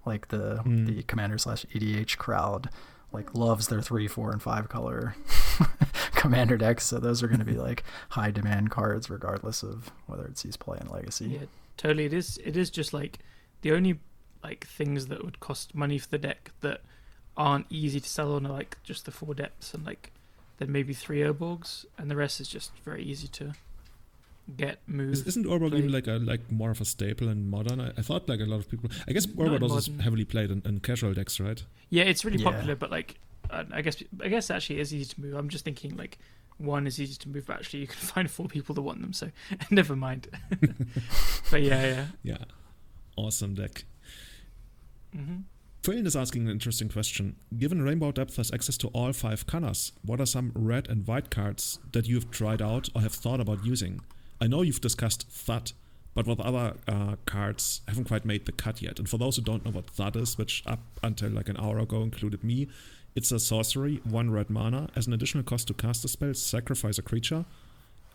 Like 0.06 0.30
the 0.30 0.62
mm. 0.66 0.86
the 0.86 1.04
commander 1.04 1.38
slash 1.38 1.66
EDH 1.74 2.18
crowd 2.18 2.70
like 3.12 3.34
loves 3.34 3.68
their 3.68 3.82
three, 3.82 4.08
four, 4.08 4.32
and 4.32 4.42
five 4.42 4.70
color 4.70 5.16
commander 6.16 6.58
decks. 6.58 6.86
So 6.86 7.00
those 7.00 7.24
are 7.24 7.28
going 7.28 7.40
to 7.40 7.46
be 7.46 7.58
like 7.58 7.84
high 8.10 8.32
demand 8.32 8.72
cards 8.72 9.10
regardless 9.10 9.64
of 9.64 9.92
whether 10.08 10.26
it 10.26 10.38
sees 10.38 10.58
play 10.58 10.78
in 10.80 10.88
legacy. 10.88 11.26
Yeah, 11.26 11.46
totally. 11.78 12.06
It 12.06 12.14
is. 12.14 12.40
It 12.44 12.56
is 12.56 12.70
just 12.70 12.94
like 12.94 13.20
the 13.62 13.72
only 13.72 14.00
like 14.44 14.68
things 14.68 15.08
that 15.08 15.24
would 15.24 15.40
cost 15.40 15.76
money 15.76 15.98
for 15.98 16.08
the 16.10 16.18
deck 16.18 16.52
that 16.62 16.82
aren't 17.36 17.66
easy 17.70 18.00
to 18.00 18.10
sell 18.10 18.36
on 18.36 18.46
are 18.46 18.54
like 18.54 18.78
just 18.84 19.06
the 19.06 19.12
four 19.12 19.34
depths 19.34 19.74
and 19.74 19.86
like 19.86 20.12
then 20.58 20.72
maybe 20.72 20.94
three 20.94 21.22
Urborgs, 21.22 21.86
and 21.98 22.12
the 22.12 22.16
rest 22.16 22.42
is 22.42 22.50
just 22.50 22.72
very 22.84 23.02
easy 23.02 23.28
to 23.30 23.54
get 24.56 24.80
moved. 24.88 25.28
Isn't 25.28 25.46
Urborg 25.46 25.78
even 25.78 25.92
like 25.92 26.08
a 26.08 26.14
like 26.14 26.52
more 26.52 26.72
of 26.72 26.82
a 26.82 26.86
staple 26.86 27.30
in 27.30 27.50
modern? 27.50 27.80
I, 27.80 27.90
I 27.98 28.02
thought 28.02 28.28
like 28.28 28.40
a 28.40 28.46
lot 28.46 28.60
of 28.60 28.70
people. 28.70 28.90
I 29.08 29.14
guess 29.14 29.26
Urborg 29.26 29.62
also 29.62 29.78
is 29.78 29.90
heavily 30.02 30.26
played 30.26 30.52
in, 30.52 30.62
in, 30.66 30.80
casual 30.80 31.14
decks, 31.14 31.40
right? 31.40 31.64
Yeah, 31.90 32.04
it's 32.04 32.26
really 32.26 32.40
yeah. 32.40 32.52
popular, 32.52 32.76
but 32.76 32.92
like 32.92 33.20
uh, 33.50 33.64
I 33.72 33.82
guess 33.82 34.02
I 34.24 34.28
guess 34.28 34.50
actually 34.50 34.80
is 34.80 34.94
easy 34.94 35.14
to 35.14 35.22
move. 35.22 35.36
I'm 35.36 35.50
just 35.50 35.66
thinking 35.66 35.96
like 35.96 36.18
one 36.58 36.88
is 36.88 37.00
easy 37.00 37.16
to 37.16 37.30
move, 37.30 37.46
but 37.48 37.58
actually 37.58 37.80
you 37.80 37.88
can 37.88 37.98
find 38.00 38.30
four 38.30 38.48
people 38.48 38.76
that 38.76 38.82
want 38.82 39.02
them, 39.02 39.14
so 39.14 39.30
never 39.72 39.96
mind. 39.96 40.28
but 41.52 41.62
yeah, 41.62 41.86
yeah, 41.86 42.06
yeah, 42.24 42.44
awesome 43.16 43.56
deck. 43.56 43.84
Mm-hmm. 45.16 45.42
Phil 45.82 46.06
is 46.06 46.16
asking 46.16 46.44
an 46.44 46.52
interesting 46.52 46.90
question. 46.90 47.38
Given 47.58 47.82
Rainbow 47.82 48.12
Depth 48.12 48.36
has 48.36 48.52
access 48.52 48.78
to 48.78 48.90
all 48.90 49.14
five 49.14 49.48
colors, 49.48 49.94
what 50.04 50.20
are 50.20 50.26
some 50.26 50.52
red 50.54 50.90
and 50.90 51.08
white 51.08 51.32
cards 51.32 51.80
that 51.94 52.06
you 52.06 52.16
have 52.16 52.30
tried 52.32 52.62
out 52.62 52.90
or 52.94 53.02
have 53.02 53.14
thought 53.14 53.40
about 53.40 53.66
using? 53.66 54.02
I 54.42 54.48
know 54.48 54.62
you've 54.62 54.82
discussed 54.82 55.28
Thud, 55.30 55.74
but 56.16 56.26
with 56.28 56.40
other 56.40 56.76
uh, 56.88 57.16
cards 57.26 57.82
haven't 57.88 58.06
quite 58.06 58.26
made 58.26 58.46
the 58.46 58.52
cut 58.52 58.82
yet. 58.82 59.00
And 59.00 59.10
for 59.10 59.18
those 59.18 59.36
who 59.36 59.42
don't 59.42 59.66
know 59.66 59.72
what 59.72 59.90
Thud 59.90 60.16
is, 60.16 60.38
which 60.38 60.64
up 60.66 60.80
until 61.04 61.30
like 61.30 61.50
an 61.50 61.58
hour 61.58 61.80
ago 61.80 62.02
included 62.02 62.44
me, 62.44 62.68
it's 63.16 63.32
a 63.32 63.40
sorcery, 63.40 64.02
one 64.04 64.32
red 64.32 64.50
mana. 64.50 64.90
As 64.96 65.08
an 65.08 65.14
additional 65.14 65.44
cost 65.44 65.68
to 65.68 65.74
cast 65.74 66.06
a 66.06 66.08
spell, 66.08 66.34
sacrifice 66.34 66.98
a 66.98 67.02
creature, 67.02 67.46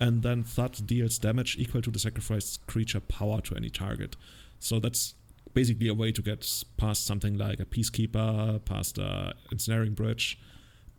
and 0.01 0.23
then 0.23 0.45
Thud 0.45 0.87
deals 0.87 1.19
damage 1.19 1.57
equal 1.59 1.83
to 1.83 1.91
the 1.91 1.99
sacrificed 1.99 2.67
creature 2.67 3.01
power 3.01 3.41
to 3.43 3.55
any 3.55 3.71
target. 3.71 4.17
So 4.61 4.81
that's 4.81 5.15
basically 5.53 5.89
a 5.89 5.95
way 5.95 6.11
to 6.13 6.23
get 6.23 6.65
past 6.77 7.07
something 7.07 7.37
like 7.37 7.61
a 7.61 7.65
Peacekeeper, 7.65 8.65
past 8.65 8.99
a 8.99 9.35
Ensnaring 9.53 9.95
Bridge. 9.95 10.39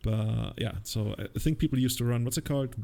But 0.02 0.54
yeah, 0.58 0.72
so 0.82 1.14
I 1.18 1.38
think 1.38 1.58
people 1.58 1.78
used 1.78 1.98
to 1.98 2.04
run, 2.04 2.24
what's 2.24 2.38
it 2.38 2.44
called? 2.44 2.74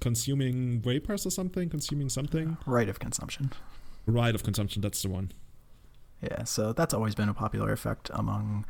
Consuming 0.00 0.80
vapors 0.80 1.26
or 1.26 1.30
something, 1.30 1.68
consuming 1.68 2.08
something. 2.08 2.56
Rite 2.66 2.88
of 2.88 2.98
consumption. 2.98 3.52
Rite 4.06 4.34
of 4.34 4.42
consumption. 4.42 4.82
That's 4.82 5.02
the 5.02 5.08
one. 5.08 5.32
Yeah, 6.22 6.44
so 6.44 6.72
that's 6.72 6.94
always 6.94 7.14
been 7.14 7.28
a 7.28 7.34
popular 7.34 7.72
effect 7.72 8.10
among 8.12 8.64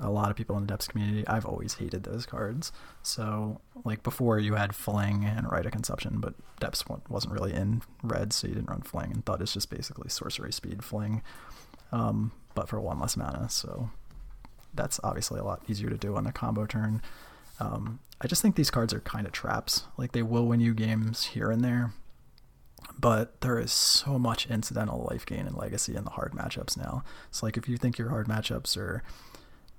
a 0.00 0.10
lot 0.10 0.30
of 0.30 0.36
people 0.36 0.56
in 0.56 0.62
the 0.62 0.68
depths 0.68 0.88
community. 0.88 1.26
I've 1.26 1.46
always 1.46 1.74
hated 1.74 2.04
those 2.04 2.26
cards. 2.26 2.72
So, 3.02 3.60
like 3.84 4.02
before, 4.02 4.38
you 4.38 4.54
had 4.54 4.74
Fling 4.74 5.24
and 5.24 5.50
Rite 5.50 5.66
of 5.66 5.72
Consumption, 5.72 6.18
but 6.20 6.34
depths 6.60 6.84
wasn't 7.08 7.32
really 7.32 7.52
in 7.52 7.82
red, 8.02 8.32
so 8.32 8.46
you 8.46 8.54
didn't 8.54 8.70
run 8.70 8.82
Fling. 8.82 9.12
And 9.12 9.24
Thud 9.24 9.42
is 9.42 9.52
just 9.52 9.70
basically 9.70 10.08
sorcery 10.08 10.52
speed 10.52 10.84
Fling, 10.84 11.22
um, 11.92 12.32
but 12.54 12.68
for 12.68 12.80
one 12.80 13.00
less 13.00 13.16
mana. 13.16 13.48
So 13.48 13.90
that's 14.74 15.00
obviously 15.02 15.40
a 15.40 15.44
lot 15.44 15.62
easier 15.68 15.90
to 15.90 15.96
do 15.96 16.16
on 16.16 16.26
a 16.26 16.32
combo 16.32 16.66
turn. 16.66 17.02
Um, 17.60 17.98
I 18.20 18.26
just 18.26 18.42
think 18.42 18.56
these 18.56 18.70
cards 18.70 18.92
are 18.92 19.00
kind 19.00 19.26
of 19.26 19.32
traps. 19.32 19.84
Like 19.96 20.12
they 20.12 20.22
will 20.22 20.46
win 20.46 20.60
you 20.60 20.74
games 20.74 21.24
here 21.24 21.50
and 21.50 21.62
there, 21.62 21.92
but 22.98 23.40
there 23.40 23.58
is 23.58 23.72
so 23.72 24.18
much 24.18 24.50
incidental 24.50 25.06
life 25.10 25.24
gain 25.24 25.46
and 25.46 25.56
legacy 25.56 25.94
in 25.94 26.04
the 26.04 26.10
hard 26.10 26.32
matchups 26.32 26.76
now. 26.76 27.04
So 27.30 27.46
like 27.46 27.56
if 27.56 27.68
you 27.68 27.76
think 27.76 27.98
your 27.98 28.08
hard 28.08 28.26
matchups 28.26 28.76
are 28.76 29.02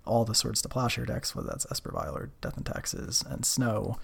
all 0.06 0.26
the 0.26 0.36
Swords 0.36 0.62
to 0.62 0.70
Plowshare 0.70 1.06
decks, 1.06 1.36
whether 1.36 1.50
that's 1.50 1.68
Esper 1.70 1.92
Vial 1.92 2.16
or 2.16 2.32
Death 2.42 2.58
and 2.58 2.66
Taxes 2.66 3.24
and 3.28 3.46
Snow, 3.46 3.98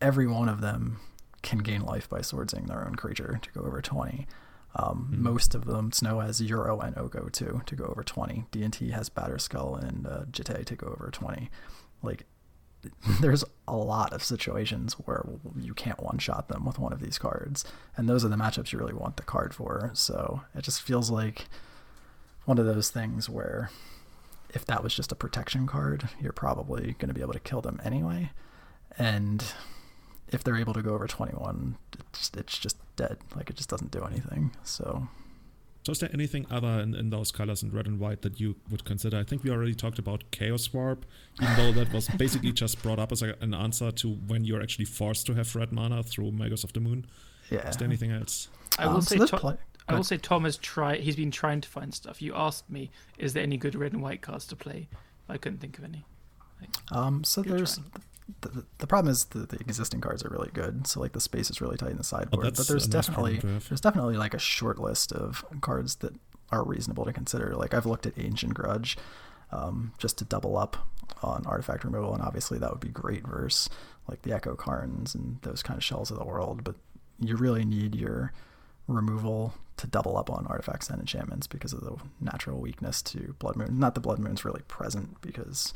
every 0.00 0.26
one 0.26 0.48
of 0.48 0.60
them 0.60 0.98
can 1.42 1.58
gain 1.58 1.82
life 1.82 2.08
by 2.08 2.20
swordsing 2.20 2.66
their 2.66 2.86
own 2.86 2.96
creature 2.96 3.38
to 3.42 3.50
go 3.52 3.60
over 3.60 3.80
20. 3.80 4.26
Um, 4.74 5.08
mm-hmm. 5.10 5.22
Most 5.22 5.54
of 5.54 5.64
them, 5.64 5.92
Snow 5.92 6.20
has 6.20 6.40
Uro 6.40 6.84
and 6.84 6.96
Oko 6.98 7.28
too 7.28 7.62
to 7.66 7.76
go 7.76 7.84
over 7.84 8.02
20. 8.02 8.46
D&T 8.50 8.90
has 8.90 9.08
Batterskull 9.08 9.82
and 9.82 10.06
uh, 10.06 10.24
Jitte 10.30 10.64
to 10.64 10.76
go 10.76 10.88
over 10.88 11.10
20. 11.12 11.50
Like 12.02 12.26
there's 13.20 13.44
a 13.66 13.76
lot 13.76 14.12
of 14.12 14.22
situations 14.22 14.94
where 14.94 15.24
you 15.56 15.74
can't 15.74 16.02
one 16.02 16.18
shot 16.18 16.48
them 16.48 16.64
with 16.64 16.78
one 16.78 16.92
of 16.92 17.00
these 17.00 17.18
cards. 17.18 17.64
And 17.96 18.08
those 18.08 18.24
are 18.24 18.28
the 18.28 18.36
matchups 18.36 18.72
you 18.72 18.78
really 18.78 18.94
want 18.94 19.16
the 19.16 19.22
card 19.22 19.54
for. 19.54 19.90
So 19.94 20.42
it 20.54 20.62
just 20.62 20.82
feels 20.82 21.10
like 21.10 21.46
one 22.44 22.58
of 22.58 22.66
those 22.66 22.90
things 22.90 23.28
where 23.28 23.70
if 24.50 24.64
that 24.66 24.82
was 24.82 24.94
just 24.94 25.12
a 25.12 25.16
protection 25.16 25.66
card, 25.66 26.08
you're 26.20 26.32
probably 26.32 26.94
going 26.98 27.08
to 27.08 27.14
be 27.14 27.20
able 27.20 27.34
to 27.34 27.40
kill 27.40 27.60
them 27.60 27.80
anyway. 27.84 28.30
And 28.96 29.44
if 30.28 30.42
they're 30.42 30.56
able 30.56 30.74
to 30.74 30.82
go 30.82 30.94
over 30.94 31.06
21, 31.06 31.76
it's, 31.98 32.30
it's 32.36 32.58
just 32.58 32.76
dead. 32.96 33.18
Like 33.36 33.50
it 33.50 33.56
just 33.56 33.68
doesn't 33.68 33.90
do 33.90 34.02
anything. 34.04 34.52
So 34.62 35.08
so 35.88 35.92
is 35.92 36.00
there 36.00 36.10
anything 36.12 36.44
other 36.50 36.80
in, 36.80 36.94
in 36.94 37.08
those 37.08 37.32
colors 37.32 37.62
in 37.62 37.70
red 37.70 37.86
and 37.86 37.98
white 37.98 38.20
that 38.20 38.38
you 38.38 38.56
would 38.70 38.84
consider? 38.84 39.16
I 39.16 39.24
think 39.24 39.42
we 39.42 39.48
already 39.48 39.72
talked 39.72 39.98
about 39.98 40.22
Chaos 40.32 40.70
Warp, 40.70 41.06
even 41.40 41.56
though 41.56 41.72
that 41.72 41.90
was 41.94 42.08
basically 42.08 42.52
just 42.52 42.82
brought 42.82 42.98
up 42.98 43.10
as 43.10 43.22
a, 43.22 43.34
an 43.40 43.54
answer 43.54 43.90
to 43.90 44.10
when 44.26 44.44
you're 44.44 44.60
actually 44.60 44.84
forced 44.84 45.24
to 45.28 45.32
have 45.32 45.56
red 45.56 45.72
mana 45.72 46.02
through 46.02 46.32
Magus 46.32 46.62
of 46.62 46.74
the 46.74 46.80
Moon. 46.80 47.06
Yeah. 47.48 47.66
Is 47.66 47.78
there 47.78 47.88
anything 47.88 48.10
else? 48.10 48.48
I 48.78 48.86
will 48.86 48.96
um, 48.96 49.00
say, 49.00 49.16
so 49.16 49.24
Tom, 49.28 49.58
I 49.88 49.94
will 49.94 50.04
say 50.04 50.18
Tom 50.18 50.44
has 50.44 50.58
tried. 50.58 51.00
He's 51.00 51.16
been 51.16 51.30
trying 51.30 51.62
to 51.62 51.68
find 51.70 51.94
stuff. 51.94 52.20
You 52.20 52.34
asked 52.34 52.68
me, 52.68 52.90
is 53.16 53.32
there 53.32 53.42
any 53.42 53.56
good 53.56 53.74
red 53.74 53.94
and 53.94 54.02
white 54.02 54.20
cards 54.20 54.44
to 54.48 54.56
play? 54.56 54.88
I 55.26 55.38
couldn't 55.38 55.60
think 55.60 55.78
of 55.78 55.84
any. 55.84 56.04
Like, 56.60 56.92
um, 56.92 57.24
so 57.24 57.40
there's 57.40 57.76
trying 57.78 57.90
the, 58.40 58.64
the 58.78 58.86
problem 58.86 59.10
is 59.10 59.26
the, 59.26 59.40
the 59.40 59.58
existing 59.60 60.00
cards 60.00 60.24
are 60.24 60.28
really 60.28 60.50
good. 60.52 60.86
So 60.86 61.00
like 61.00 61.12
the 61.12 61.20
space 61.20 61.50
is 61.50 61.60
really 61.60 61.76
tight 61.76 61.90
in 61.90 61.96
the 61.96 62.04
sideboard. 62.04 62.46
Oh, 62.46 62.50
but 62.50 62.68
there's 62.68 62.86
definitely 62.86 63.38
there's 63.38 63.80
definitely 63.80 64.16
like 64.16 64.34
a 64.34 64.38
short 64.38 64.78
list 64.78 65.12
of 65.12 65.44
cards 65.60 65.96
that 65.96 66.14
are 66.50 66.64
reasonable 66.64 67.04
to 67.04 67.12
consider. 67.12 67.54
Like 67.54 67.74
I've 67.74 67.86
looked 67.86 68.06
at 68.06 68.18
Ancient 68.18 68.54
Grudge, 68.54 68.96
um, 69.50 69.92
just 69.98 70.18
to 70.18 70.24
double 70.24 70.56
up 70.56 70.76
on 71.22 71.44
artifact 71.46 71.84
removal, 71.84 72.12
and 72.12 72.22
obviously 72.22 72.58
that 72.58 72.70
would 72.70 72.80
be 72.80 72.88
great 72.88 73.26
versus 73.26 73.70
like 74.08 74.22
the 74.22 74.32
Echo 74.32 74.54
Karns 74.54 75.14
and 75.14 75.38
those 75.42 75.62
kind 75.62 75.76
of 75.76 75.84
shells 75.84 76.10
of 76.10 76.18
the 76.18 76.24
world. 76.24 76.64
But 76.64 76.76
you 77.18 77.36
really 77.36 77.64
need 77.64 77.94
your 77.94 78.32
removal 78.86 79.54
to 79.78 79.86
double 79.86 80.16
up 80.16 80.30
on 80.30 80.46
artifacts 80.46 80.90
and 80.90 81.00
enchantments 81.00 81.46
because 81.46 81.72
of 81.72 81.80
the 81.80 81.96
natural 82.20 82.60
weakness 82.60 83.00
to 83.02 83.34
Blood 83.38 83.56
Moon. 83.56 83.78
Not 83.78 83.94
the 83.94 84.00
Blood 84.00 84.18
Moon's 84.18 84.44
really 84.44 84.62
present 84.68 85.20
because 85.20 85.72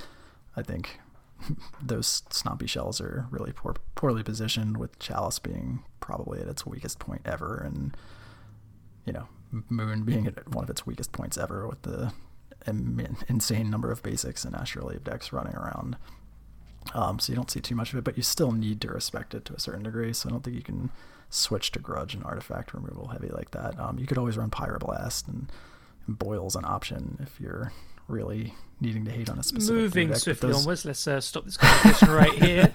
I 0.56 0.62
think 0.62 1.00
those 1.82 2.22
Snompy 2.30 2.68
shells 2.68 3.00
are 3.00 3.26
really 3.30 3.52
poor, 3.52 3.76
poorly 3.94 4.22
positioned, 4.22 4.76
with 4.76 4.98
Chalice 4.98 5.38
being 5.38 5.84
probably 6.00 6.40
at 6.40 6.48
its 6.48 6.66
weakest 6.66 6.98
point 6.98 7.22
ever, 7.24 7.56
and 7.56 7.96
you 9.04 9.12
know 9.12 9.28
Moon 9.68 10.04
being 10.04 10.26
at 10.26 10.48
one 10.54 10.64
of 10.64 10.70
its 10.70 10.86
weakest 10.86 11.12
points 11.12 11.36
ever, 11.36 11.66
with 11.66 11.82
the 11.82 12.12
insane 13.28 13.70
number 13.70 13.90
of 13.90 14.02
basics 14.02 14.44
and 14.44 14.54
Astrolabe 14.54 15.04
decks 15.04 15.32
running 15.32 15.54
around. 15.54 15.96
Um, 16.94 17.18
so 17.18 17.32
you 17.32 17.36
don't 17.36 17.50
see 17.50 17.60
too 17.60 17.74
much 17.74 17.92
of 17.92 17.98
it, 17.98 18.04
but 18.04 18.16
you 18.16 18.22
still 18.22 18.52
need 18.52 18.80
to 18.80 18.88
respect 18.88 19.34
it 19.34 19.44
to 19.46 19.54
a 19.54 19.60
certain 19.60 19.84
degree. 19.84 20.12
So 20.12 20.28
I 20.28 20.32
don't 20.32 20.42
think 20.42 20.56
you 20.56 20.62
can 20.62 20.90
switch 21.30 21.72
to 21.72 21.78
Grudge 21.78 22.14
and 22.14 22.24
Artifact 22.24 22.74
removal 22.74 23.08
heavy 23.08 23.28
like 23.28 23.52
that. 23.52 23.78
Um, 23.78 23.98
you 23.98 24.06
could 24.06 24.18
always 24.18 24.36
run 24.36 24.50
Pyroblast 24.50 25.28
and, 25.28 25.50
and 26.06 26.18
Boil's 26.18 26.56
an 26.56 26.64
option 26.64 27.18
if 27.22 27.40
you're 27.40 27.72
really 28.08 28.54
needing 28.82 29.04
to 29.04 29.10
hate 29.10 29.30
on 29.30 29.38
a 29.38 29.42
specific 29.42 29.74
Moving 29.74 30.14
swiftly 30.14 30.50
those... 30.50 30.60
onwards, 30.60 30.84
let's 30.84 31.06
uh, 31.06 31.20
stop 31.20 31.44
this 31.44 31.56
conversation 31.56 32.10
right 32.10 32.32
here. 32.32 32.70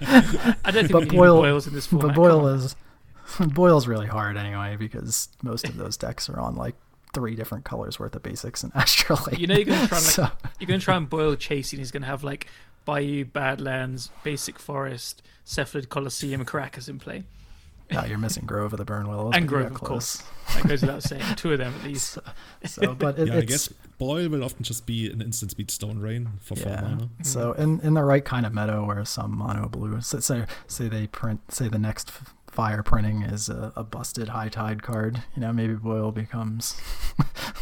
I 0.64 0.70
don't 0.70 0.88
think 0.88 0.92
but 0.92 1.02
we 1.02 1.16
Boil, 1.16 1.36
need 1.36 1.42
boils 1.42 1.66
in 1.66 1.74
this 1.74 1.86
format. 1.86 2.08
But 2.08 2.16
Boil 2.16 2.48
is 2.48 2.74
Boil's 3.40 3.86
really 3.86 4.06
hard 4.06 4.36
anyway 4.36 4.76
because 4.76 5.28
most 5.42 5.68
of 5.68 5.76
those 5.76 5.96
decks 5.96 6.28
are 6.28 6.40
on 6.40 6.56
like 6.56 6.74
three 7.12 7.34
different 7.34 7.64
colors 7.64 7.98
worth 7.98 8.14
of 8.14 8.22
basics 8.22 8.62
and 8.62 8.72
Astrolabe. 8.74 9.38
You 9.38 9.46
know 9.46 9.54
you're 9.54 9.64
gonna 9.64 9.86
try 9.86 9.98
and 9.98 10.06
like, 10.06 10.14
so... 10.14 10.28
you're 10.58 10.68
gonna 10.68 10.80
try 10.80 10.96
and 10.96 11.08
boil 11.08 11.34
chasing. 11.36 11.78
He's 11.78 11.90
gonna 11.90 12.06
have 12.06 12.24
like 12.24 12.46
Bayou, 12.84 13.24
Badlands, 13.24 14.10
Basic 14.22 14.58
Forest, 14.58 15.22
Cephalid 15.44 15.88
Colosseum, 15.88 16.44
Karakas 16.44 16.88
in 16.88 16.98
play. 16.98 17.24
Yeah, 17.90 18.04
you're 18.04 18.18
missing 18.18 18.44
Grove 18.44 18.72
of 18.72 18.78
the 18.78 18.84
Burnwillows. 18.84 19.34
And 19.34 19.48
Grove, 19.48 19.72
of 19.72 19.80
course. 19.80 20.22
That 20.54 20.68
goes 20.68 20.82
without 20.82 21.02
saying. 21.02 21.22
Two 21.36 21.52
of 21.52 21.58
them 21.58 21.74
at 21.78 21.84
least. 21.86 22.14
So, 22.14 22.22
so 22.64 22.94
but 22.94 23.18
it, 23.18 23.28
yeah, 23.28 23.38
I 23.38 23.40
guess 23.42 23.68
Boil 23.98 24.28
will 24.28 24.44
often 24.44 24.62
just 24.62 24.86
be 24.86 25.10
an 25.10 25.22
instant 25.22 25.52
speed 25.52 25.70
Stone 25.70 25.98
Rain 26.00 26.30
for 26.40 26.54
yeah. 26.54 26.80
four 26.80 26.88
mana. 26.88 27.08
So 27.22 27.52
in, 27.52 27.80
in 27.80 27.94
the 27.94 28.04
right 28.04 28.24
kind 28.24 28.44
of 28.44 28.54
meta 28.54 28.82
where 28.82 29.04
some 29.04 29.36
mono 29.36 29.68
blue, 29.68 30.00
so, 30.00 30.20
say 30.20 30.44
say 30.66 30.88
they 30.88 31.06
print, 31.06 31.52
say 31.52 31.68
the 31.68 31.78
next 31.78 32.12
fire 32.50 32.82
printing 32.82 33.22
is 33.22 33.48
a, 33.48 33.72
a 33.76 33.84
busted 33.84 34.30
high 34.30 34.48
tide 34.48 34.82
card. 34.82 35.22
You 35.34 35.42
know, 35.42 35.52
maybe 35.52 35.74
Boil 35.74 36.12
becomes. 36.12 36.78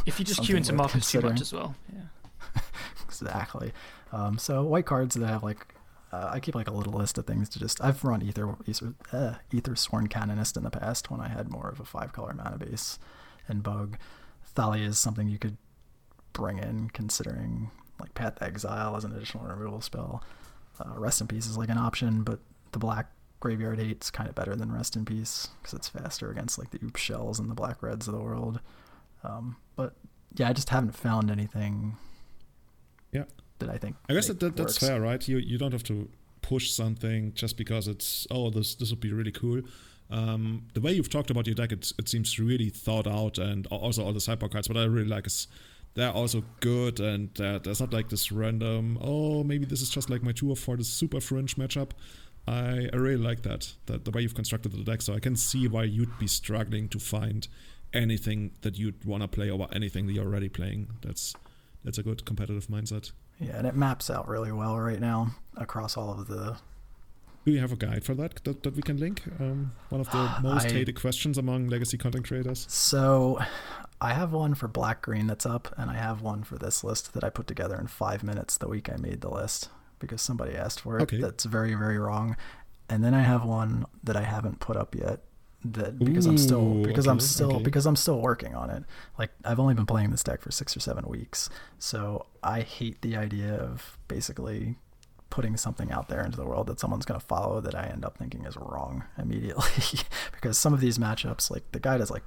if 0.07 0.19
you 0.19 0.25
just 0.25 0.43
queue 0.43 0.57
into 0.57 0.73
Marcus 0.73 1.11
too 1.11 1.21
much 1.21 1.41
as 1.41 1.53
well. 1.53 1.77
Yeah. 1.93 2.61
exactly. 3.05 3.73
Um, 4.13 4.39
so 4.39 4.65
white 4.65 4.87
cards 4.87 5.15
that 5.15 5.27
have 5.27 5.43
like 5.43 5.76
uh, 6.13 6.31
I 6.33 6.41
keep 6.41 6.55
like 6.55 6.69
a 6.69 6.73
little 6.73 6.93
list 6.93 7.19
of 7.19 7.27
things 7.27 7.49
to 7.51 7.59
just. 7.59 7.83
I've 7.83 8.05
run 8.05 8.23
Ether 8.23 8.57
Aether, 8.69 8.95
uh, 9.13 9.35
Aethersworn 9.53 10.09
Canonist 10.09 10.57
in 10.57 10.63
the 10.63 10.71
past 10.71 11.11
when 11.11 11.21
I 11.21 11.29
had 11.29 11.51
more 11.51 11.69
of 11.69 11.81
a 11.81 11.85
five 11.85 12.13
color 12.13 12.33
mana 12.33 12.59
base, 12.59 12.99
and 13.49 13.63
Bug. 13.63 13.97
Thalia 14.55 14.89
is 14.89 14.99
something 14.99 15.29
you 15.29 15.39
could 15.39 15.57
bring 16.33 16.59
in, 16.59 16.91
considering 16.91 17.71
like 18.01 18.15
Path 18.15 18.41
Exile 18.41 18.97
as 18.97 19.05
an 19.05 19.13
additional 19.13 19.45
removal 19.45 19.81
spell. 19.81 20.23
Uh, 20.79 20.99
Rest 20.99 21.21
in 21.21 21.27
Peace 21.27 21.47
is 21.47 21.59
like 21.59 21.69
an 21.69 21.79
option, 21.79 22.23
but 22.23 22.39
the 22.73 22.79
black 22.79 23.11
Graveyard 23.41 23.81
Eight's 23.81 24.11
kind 24.11 24.29
of 24.29 24.35
better 24.35 24.55
than 24.55 24.73
Rest 24.73 24.97
in 24.97 25.05
Peace 25.05 25.49
because 25.61 25.75
it's 25.75 25.89
faster 25.89 26.31
against 26.31 26.59
like 26.59 26.71
the 26.71 26.79
Oop 26.85 26.97
shells 26.97 27.39
and 27.39 27.51
the 27.51 27.55
Black 27.55 27.83
Reds 27.83 28.07
of 28.07 28.15
the 28.15 28.21
world. 28.21 28.61
Um, 29.25 29.57
but 29.75 29.95
yeah, 30.35 30.49
I 30.49 30.53
just 30.53 30.71
haven't 30.71 30.95
found 30.95 31.31
anything. 31.31 31.97
Yeah 33.13 33.25
that 33.59 33.69
I 33.69 33.79
think. 33.79 33.97
I 34.09 34.15
guess 34.15 34.29
that, 34.29 34.41
that 34.41 34.57
that's 34.57 34.79
fair, 34.79 35.01
right? 35.01 35.27
You 35.27 35.39
you 35.39 35.59
don't 35.59 35.73
have 35.73 35.85
to 35.85 36.09
push 36.43 36.71
something 36.71 37.33
just 37.35 37.57
because 37.57 37.89
it's 37.89 38.27
oh 38.31 38.51
this 38.51 38.75
this 38.75 38.91
would 38.91 39.01
be 39.01 39.13
really 39.13 39.33
cool. 39.33 39.63
Um, 40.11 40.69
the 40.75 40.81
way 40.81 40.93
you've 40.93 41.11
talked 41.11 41.31
about 41.31 41.47
your 41.47 41.55
deck, 41.55 41.73
it, 41.73 41.93
it 41.99 42.09
seems 42.09 42.39
really 42.39 42.71
thought 42.71 43.07
out, 43.07 43.39
and 43.39 43.67
also 43.69 44.05
all 44.05 44.13
the 44.13 44.21
sideboard 44.21 44.53
cards. 44.53 44.69
What 44.69 44.79
I 44.79 44.85
really 44.85 45.09
like 45.09 45.27
is 45.27 45.49
they're 45.95 46.13
also 46.13 46.45
good, 46.61 47.01
and 47.01 47.41
uh, 47.41 47.59
there's 47.59 47.81
not 47.81 47.93
like 47.93 48.09
this 48.09 48.31
random. 48.31 48.99
Oh, 49.01 49.43
maybe 49.43 49.65
this 49.65 49.83
is 49.83 49.91
just 49.91 50.09
like 50.09 50.23
my 50.23 50.33
two 50.33 50.55
for 50.55 50.77
the 50.77 50.85
super 50.85 51.21
fringe 51.21 51.57
matchup. 51.57 51.91
I, 52.47 52.89
I 52.93 52.97
really 52.97 53.23
like 53.23 53.43
that 53.43 53.75
that 53.87 54.05
the 54.05 54.13
way 54.13 54.21
you've 54.23 54.35
constructed 54.35 54.73
the 54.73 54.85
deck. 54.85 55.03
So 55.03 55.15
I 55.15 55.19
can 55.19 55.35
see 55.35 55.67
why 55.67 55.85
you'd 55.85 56.19
be 56.19 56.29
struggling 56.29 56.89
to 56.91 57.01
find 57.01 57.49
anything 57.93 58.53
that 58.61 58.79
you'd 58.79 59.05
want 59.05 59.23
to 59.23 59.29
play 59.29 59.51
over 59.51 59.67
anything 59.73 60.07
that 60.07 60.13
you're 60.13 60.27
already 60.27 60.49
playing. 60.49 60.89
That's 61.03 61.35
that's 61.83 61.99
a 61.99 62.03
good 62.03 62.25
competitive 62.25 62.69
mindset. 62.69 63.13
Yeah, 63.39 63.57
and 63.59 63.67
it 63.67 63.75
maps 63.75 64.11
out 64.11 64.29
really 64.29 64.53
well 64.53 64.79
right 64.79 65.01
now 65.01 65.35
across 65.57 65.97
all 65.97 66.13
of 66.13 66.29
the. 66.29 66.57
Do 67.45 67.53
you 67.53 67.61
have 67.61 67.73
a 67.73 67.77
guide 67.77 68.05
for 68.05 68.15
that 68.15 68.43
that, 68.45 68.63
that 68.63 68.75
we 68.75 68.83
can 68.83 68.97
link? 68.97 69.23
Um, 69.39 69.73
one 69.91 70.01
of 70.01 70.11
the 70.11 70.35
most 70.43 70.67
I, 70.67 70.73
hated 70.73 71.01
questions 71.01 71.39
among 71.39 71.69
legacy 71.69 71.99
content 71.99 72.27
creators. 72.27 72.67
So, 72.69 73.39
I 74.01 74.15
have 74.15 74.33
one 74.33 74.55
for 74.55 74.69
black 74.69 75.03
green 75.03 75.27
that's 75.27 75.47
up, 75.47 75.73
and 75.77 75.91
I 75.91 75.95
have 75.95 76.23
one 76.23 76.43
for 76.43 76.59
this 76.59 76.83
list 76.83 77.15
that 77.15 77.25
I 77.25 77.31
put 77.31 77.47
together 77.47 77.77
in 77.77 77.87
five 77.87 78.23
minutes 78.23 78.57
the 78.57 78.69
week 78.69 78.91
I 78.91 78.97
made 78.97 79.21
the 79.21 79.31
list 79.31 79.69
because 79.99 80.23
somebody 80.23 80.55
asked 80.55 80.81
for 80.81 80.99
it. 80.99 81.03
Okay. 81.03 81.19
That's 81.19 81.45
very 81.45 81.75
very 81.75 81.99
wrong. 81.99 82.37
And 82.89 83.05
then 83.05 83.15
I 83.15 83.23
have 83.23 83.45
one 83.45 83.85
that 84.05 84.17
I 84.17 84.23
haven't 84.23 84.61
put 84.61 84.77
up 84.77 84.95
yet 84.95 85.21
that 85.75 85.99
because 85.99 86.27
Ooh, 86.27 86.31
I'm 86.31 86.39
still 86.39 86.83
because 86.83 87.07
okay, 87.07 87.13
I'm 87.13 87.21
still 87.21 87.55
okay. 87.55 87.63
because 87.63 87.87
I'm 87.87 87.97
still 87.97 88.21
working 88.21 88.55
on 88.55 88.71
it. 88.71 88.85
Like 89.19 89.31
I've 89.45 89.61
only 89.61 89.75
been 89.75 89.87
playing 89.87 90.11
this 90.11 90.23
deck 90.23 90.41
for 90.41 90.51
6 90.51 90.77
or 90.77 90.81
7 90.81 91.05
weeks. 91.09 91.49
So 91.79 92.27
I 92.43 92.61
hate 92.61 93.03
the 93.03 93.17
idea 93.17 93.55
of 93.55 93.99
basically 94.09 94.77
putting 95.31 95.57
something 95.57 95.91
out 95.91 96.09
there 96.09 96.25
into 96.25 96.37
the 96.37 96.47
world 96.47 96.67
that 96.69 96.81
someone's 96.81 97.05
going 97.05 97.21
to 97.21 97.27
follow 97.27 97.61
that 97.61 97.75
I 97.75 97.87
end 97.87 98.05
up 98.05 98.17
thinking 98.17 98.45
is 98.45 98.57
wrong 98.57 99.05
immediately 99.19 100.01
because 100.33 100.59
some 100.59 100.73
of 100.73 100.81
these 100.81 100.99
matchups 100.99 101.51
like 101.51 101.71
the 101.73 101.81
guide 101.81 102.01
has 102.01 102.11
like 102.11 102.25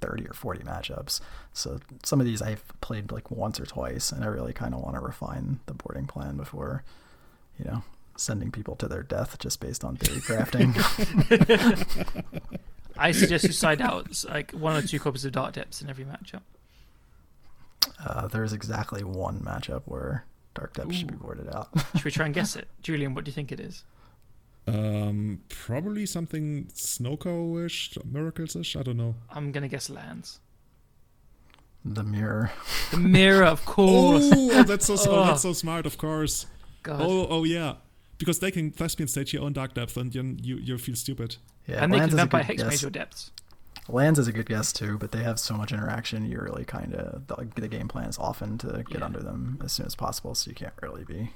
30 0.00 0.26
or 0.28 0.32
40 0.32 0.60
matchups. 0.60 1.20
So 1.52 1.78
some 2.04 2.20
of 2.20 2.26
these 2.26 2.42
I've 2.42 2.64
played 2.80 3.12
like 3.12 3.30
once 3.30 3.60
or 3.60 3.66
twice 3.66 4.12
and 4.12 4.24
I 4.24 4.28
really 4.28 4.52
kind 4.52 4.74
of 4.74 4.80
want 4.80 4.96
to 4.96 5.00
refine 5.00 5.60
the 5.66 5.74
boarding 5.74 6.06
plan 6.06 6.36
before 6.36 6.84
you 7.58 7.64
know 7.64 7.82
sending 8.20 8.50
people 8.50 8.76
to 8.76 8.86
their 8.86 9.02
death 9.02 9.38
just 9.38 9.60
based 9.60 9.84
on 9.84 9.96
theory 9.96 10.20
crafting. 10.20 10.74
I 13.00 13.12
suggest 13.12 13.44
you 13.44 13.52
side 13.52 13.80
out 13.80 14.24
like 14.28 14.52
one 14.52 14.76
or 14.76 14.82
two 14.82 15.00
copies 15.00 15.24
of 15.24 15.32
Dark 15.32 15.54
Depths 15.54 15.80
in 15.80 15.88
every 15.88 16.04
matchup. 16.04 16.42
Uh, 18.04 18.28
there's 18.28 18.52
exactly 18.52 19.02
one 19.02 19.40
matchup 19.40 19.82
where 19.86 20.26
Dark 20.54 20.74
Depths 20.74 20.90
Ooh. 20.90 20.98
should 20.98 21.10
be 21.10 21.16
boarded 21.16 21.48
out. 21.54 21.68
should 21.94 22.04
we 22.04 22.10
try 22.10 22.26
and 22.26 22.34
guess 22.34 22.56
it, 22.60 22.68
Julian? 22.82 23.14
What 23.14 23.24
do 23.24 23.30
you 23.30 23.34
think 23.34 23.50
it 23.52 23.60
is? 23.60 23.84
Um, 24.66 25.40
probably 25.48 26.06
something 26.06 26.66
Snoko-ish, 26.74 27.98
Miracles-ish. 28.04 28.76
I 28.76 28.82
don't 28.82 28.98
know. 28.98 29.14
I'm 29.30 29.50
gonna 29.50 29.68
guess 29.68 29.88
lands. 29.88 30.40
The 31.84 32.02
mirror. 32.02 32.52
The 32.90 32.98
mirror, 32.98 33.44
of 33.44 33.64
course. 33.76 34.30
oh, 34.32 34.62
that's 34.64 34.86
so 34.86 34.96
oh. 35.08 35.24
that's 35.24 35.42
so 35.42 35.54
smart. 35.54 35.86
Of 35.86 35.96
course. 35.96 36.46
God. 36.82 37.00
Oh, 37.00 37.26
oh 37.30 37.44
yeah. 37.44 37.76
Because 38.18 38.38
they 38.38 38.50
can 38.50 38.70
thespian 38.70 39.08
stage 39.08 39.32
your 39.32 39.42
own 39.42 39.54
dark 39.54 39.72
depth, 39.72 39.96
and 39.96 40.14
you 40.14 40.36
you, 40.42 40.56
you 40.56 40.78
feel 40.78 40.94
stupid. 40.94 41.36
Yeah, 41.70 41.84
and 41.84 41.92
they 41.92 41.98
can 42.00 42.10
vampire 42.10 42.42
hex 42.42 42.62
major 42.64 42.90
depths. 42.90 43.30
Lands 43.88 44.18
is 44.18 44.28
a 44.28 44.32
good 44.32 44.46
guess 44.46 44.72
too, 44.72 44.98
but 44.98 45.12
they 45.12 45.22
have 45.22 45.38
so 45.38 45.54
much 45.54 45.72
interaction. 45.72 46.28
You 46.28 46.40
really 46.40 46.64
kind 46.64 46.94
of 46.94 47.26
the, 47.26 47.60
the, 47.60 47.68
game 47.68 47.88
plan 47.88 48.08
is 48.08 48.18
often 48.18 48.58
to 48.58 48.84
get 48.88 48.98
yeah. 49.00 49.04
under 49.04 49.20
them 49.20 49.58
as 49.64 49.72
soon 49.72 49.86
as 49.86 49.94
possible, 49.94 50.34
so 50.34 50.48
you 50.48 50.54
can't 50.54 50.74
really 50.80 51.04
be 51.04 51.30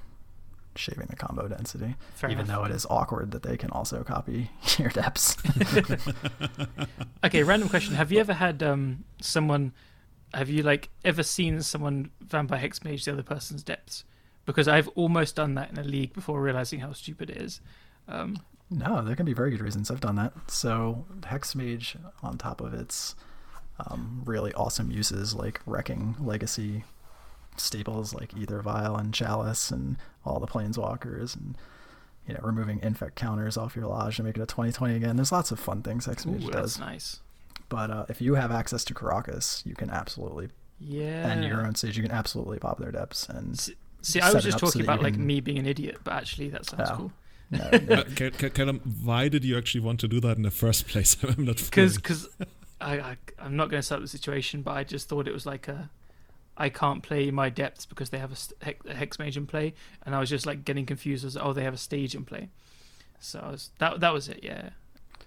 shaving 0.76 1.06
the 1.08 1.16
combo 1.16 1.48
density. 1.48 1.96
Fair 2.14 2.30
even 2.30 2.46
enough. 2.46 2.56
though 2.56 2.64
it 2.64 2.70
is 2.72 2.86
awkward 2.90 3.30
that 3.30 3.42
they 3.42 3.56
can 3.56 3.70
also 3.70 4.02
copy 4.02 4.50
your 4.78 4.90
depths. 4.90 5.36
okay, 7.24 7.42
random 7.42 7.68
question: 7.68 7.94
Have 7.94 8.12
you 8.12 8.20
ever 8.20 8.34
had 8.34 8.62
um, 8.62 9.04
someone? 9.20 9.72
Have 10.32 10.50
you 10.50 10.62
like 10.62 10.90
ever 11.04 11.22
seen 11.22 11.60
someone 11.62 12.10
vampire 12.20 12.58
hex 12.58 12.82
mage 12.84 13.04
the 13.04 13.12
other 13.12 13.22
person's 13.22 13.62
depths? 13.62 14.04
Because 14.46 14.68
I've 14.68 14.88
almost 14.88 15.36
done 15.36 15.54
that 15.54 15.70
in 15.70 15.78
a 15.78 15.84
league 15.84 16.12
before 16.12 16.40
realizing 16.40 16.80
how 16.80 16.92
stupid 16.92 17.30
it 17.30 17.38
is. 17.38 17.60
Um, 18.08 18.36
no, 18.70 19.04
there 19.04 19.16
can 19.16 19.26
be 19.26 19.34
very 19.34 19.50
good 19.50 19.60
reasons. 19.60 19.90
I've 19.90 20.00
done 20.00 20.16
that. 20.16 20.32
So 20.48 21.04
hex 21.26 21.54
mage 21.54 21.96
on 22.22 22.38
top 22.38 22.60
of 22.60 22.74
its 22.74 23.14
um, 23.78 24.22
really 24.24 24.52
awesome 24.54 24.90
uses 24.90 25.34
like 25.34 25.60
wrecking 25.66 26.16
legacy 26.18 26.84
staples 27.56 28.14
like 28.14 28.36
Aether 28.36 28.62
Vial 28.62 28.96
and 28.96 29.12
Chalice 29.12 29.70
and 29.70 29.96
all 30.24 30.40
the 30.40 30.46
planeswalkers 30.46 31.36
and 31.36 31.56
you 32.26 32.34
know 32.34 32.40
removing 32.42 32.80
infect 32.82 33.16
counters 33.16 33.56
off 33.56 33.76
your 33.76 33.86
Lage 33.86 34.16
to 34.16 34.22
make 34.22 34.36
it 34.36 34.42
a 34.42 34.46
2020 34.46 34.94
again. 34.94 35.16
There's 35.16 35.32
lots 35.32 35.50
of 35.50 35.60
fun 35.60 35.82
things 35.82 36.06
Hexmage 36.06 36.46
Ooh, 36.46 36.50
does. 36.50 36.78
Nice. 36.78 37.20
But 37.68 37.90
uh, 37.90 38.06
if 38.08 38.20
you 38.20 38.34
have 38.34 38.50
access 38.50 38.84
to 38.86 38.94
Karakas, 38.94 39.64
you 39.66 39.74
can 39.74 39.90
absolutely 39.90 40.48
yeah 40.80 41.30
and 41.30 41.44
your 41.44 41.64
own 41.64 41.74
stage, 41.74 41.96
you 41.96 42.02
can 42.02 42.12
absolutely 42.12 42.58
pop 42.58 42.78
their 42.78 42.92
depths 42.92 43.28
and. 43.28 43.58
See, 43.58 43.74
see 44.02 44.20
I 44.20 44.32
was 44.32 44.44
just 44.44 44.58
talking 44.58 44.82
so 44.82 44.84
about 44.84 45.02
like 45.02 45.16
me 45.16 45.40
being 45.40 45.58
an 45.58 45.66
idiot, 45.66 45.98
but 46.04 46.12
actually 46.12 46.50
that 46.50 46.66
sounds 46.66 46.90
cool. 46.90 47.12
Can, 47.52 48.30
can, 48.32 48.50
can, 48.50 48.68
why 49.02 49.28
did 49.28 49.44
you 49.44 49.56
actually 49.56 49.80
want 49.80 50.00
to 50.00 50.08
do 50.08 50.20
that 50.20 50.36
in 50.36 50.42
the 50.42 50.50
first 50.50 50.86
place? 50.88 51.16
I'm 51.22 51.44
not 51.44 51.56
because 51.56 51.96
because 51.96 52.28
I, 52.80 52.98
I 52.98 53.16
I'm 53.38 53.56
not 53.56 53.70
going 53.70 53.80
to 53.80 53.86
set 53.86 53.96
up 53.96 54.02
the 54.02 54.08
situation, 54.08 54.62
but 54.62 54.72
I 54.72 54.84
just 54.84 55.08
thought 55.08 55.28
it 55.28 55.34
was 55.34 55.46
like 55.46 55.68
a 55.68 55.90
I 56.56 56.68
can't 56.68 57.02
play 57.02 57.30
my 57.30 57.48
depths 57.50 57.84
because 57.86 58.10
they 58.10 58.18
have 58.18 58.32
a, 58.32 58.74
a 58.90 58.94
hex 58.94 59.18
mage 59.18 59.36
in 59.36 59.46
play, 59.46 59.74
and 60.04 60.14
I 60.14 60.20
was 60.20 60.30
just 60.30 60.46
like 60.46 60.64
getting 60.64 60.86
confused 60.86 61.24
as 61.24 61.36
oh 61.36 61.52
they 61.52 61.64
have 61.64 61.74
a 61.74 61.78
stage 61.78 62.14
in 62.14 62.24
play. 62.24 62.48
So 63.18 63.40
was, 63.50 63.70
that 63.78 64.00
that 64.00 64.12
was 64.12 64.28
it. 64.28 64.40
Yeah, 64.42 64.70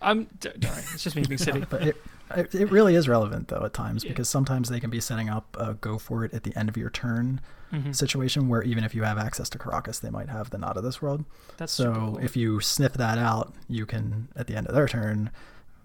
I'm 0.01 0.27
don't 0.39 0.63
it's 0.63 1.03
just 1.03 1.15
me 1.15 1.23
being 1.23 1.37
silly. 1.37 1.65
but 1.69 1.81
it, 1.83 1.95
it 2.35 2.71
really 2.71 2.95
is 2.95 3.07
relevant 3.07 3.47
though 3.47 3.63
at 3.63 3.73
times 3.73 4.03
yeah. 4.03 4.09
because 4.09 4.29
sometimes 4.29 4.69
they 4.69 4.79
can 4.79 4.89
be 4.89 4.99
setting 4.99 5.29
up 5.29 5.55
a 5.59 5.73
go 5.75 5.97
for 5.97 6.23
it 6.25 6.33
at 6.33 6.43
the 6.43 6.57
end 6.57 6.69
of 6.69 6.77
your 6.77 6.89
turn 6.89 7.41
mm-hmm. 7.71 7.91
situation 7.91 8.49
where 8.49 8.61
even 8.63 8.83
if 8.83 8.93
you 8.93 9.03
have 9.03 9.17
access 9.17 9.49
to 9.49 9.57
Karakas, 9.57 10.01
they 10.01 10.09
might 10.09 10.29
have 10.29 10.49
the 10.49 10.57
not 10.57 10.77
of 10.77 10.83
this 10.83 11.01
world. 11.01 11.25
That's 11.57 11.73
so 11.73 11.93
cool. 11.93 12.17
if 12.19 12.35
you 12.35 12.59
sniff 12.59 12.93
that 12.93 13.17
out, 13.17 13.53
you 13.67 13.85
can 13.85 14.29
at 14.35 14.47
the 14.47 14.55
end 14.55 14.67
of 14.67 14.75
their 14.75 14.87
turn 14.87 15.31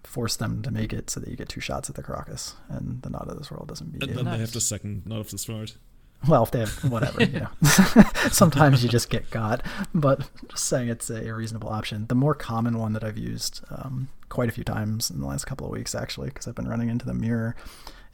force 0.03 0.35
them 0.35 0.61
to 0.61 0.71
make 0.71 0.91
it 0.91 1.09
so 1.09 1.19
that 1.19 1.29
you 1.29 1.35
get 1.35 1.49
two 1.49 1.61
shots 1.61 1.89
at 1.89 1.95
the 1.95 2.03
Karakas 2.03 2.53
and 2.69 3.01
the 3.01 3.09
Not 3.09 3.27
of 3.29 3.37
this 3.37 3.49
world 3.49 3.67
doesn't 3.67 3.91
beat 3.91 4.03
and 4.03 4.11
you. 4.11 4.15
then 4.15 4.25
nice. 4.25 4.35
they 4.35 4.41
have 4.41 4.51
the 4.51 4.61
second 4.61 5.03
Not 5.05 5.19
of 5.19 5.31
this 5.31 5.47
world. 5.47 5.77
Well, 6.27 6.43
if 6.43 6.51
they 6.51 6.59
have 6.59 6.83
whatever, 6.89 7.23
you 7.23 7.41
know. 7.41 7.49
Sometimes 8.31 8.83
you 8.83 8.89
just 8.89 9.09
get 9.09 9.29
got, 9.29 9.65
but 9.93 10.29
just 10.47 10.65
saying 10.65 10.87
it's 10.89 11.09
a 11.09 11.33
reasonable 11.33 11.69
option. 11.69 12.07
The 12.07 12.15
more 12.15 12.33
common 12.33 12.77
one 12.77 12.93
that 12.93 13.03
I've 13.03 13.17
used 13.17 13.61
um, 13.69 14.07
quite 14.29 14.49
a 14.49 14.51
few 14.51 14.63
times 14.63 15.09
in 15.09 15.19
the 15.19 15.27
last 15.27 15.45
couple 15.45 15.67
of 15.67 15.73
weeks, 15.73 15.93
actually, 15.93 16.29
because 16.29 16.47
I've 16.47 16.55
been 16.55 16.67
running 16.67 16.89
into 16.89 17.05
the 17.05 17.13
mirror, 17.13 17.55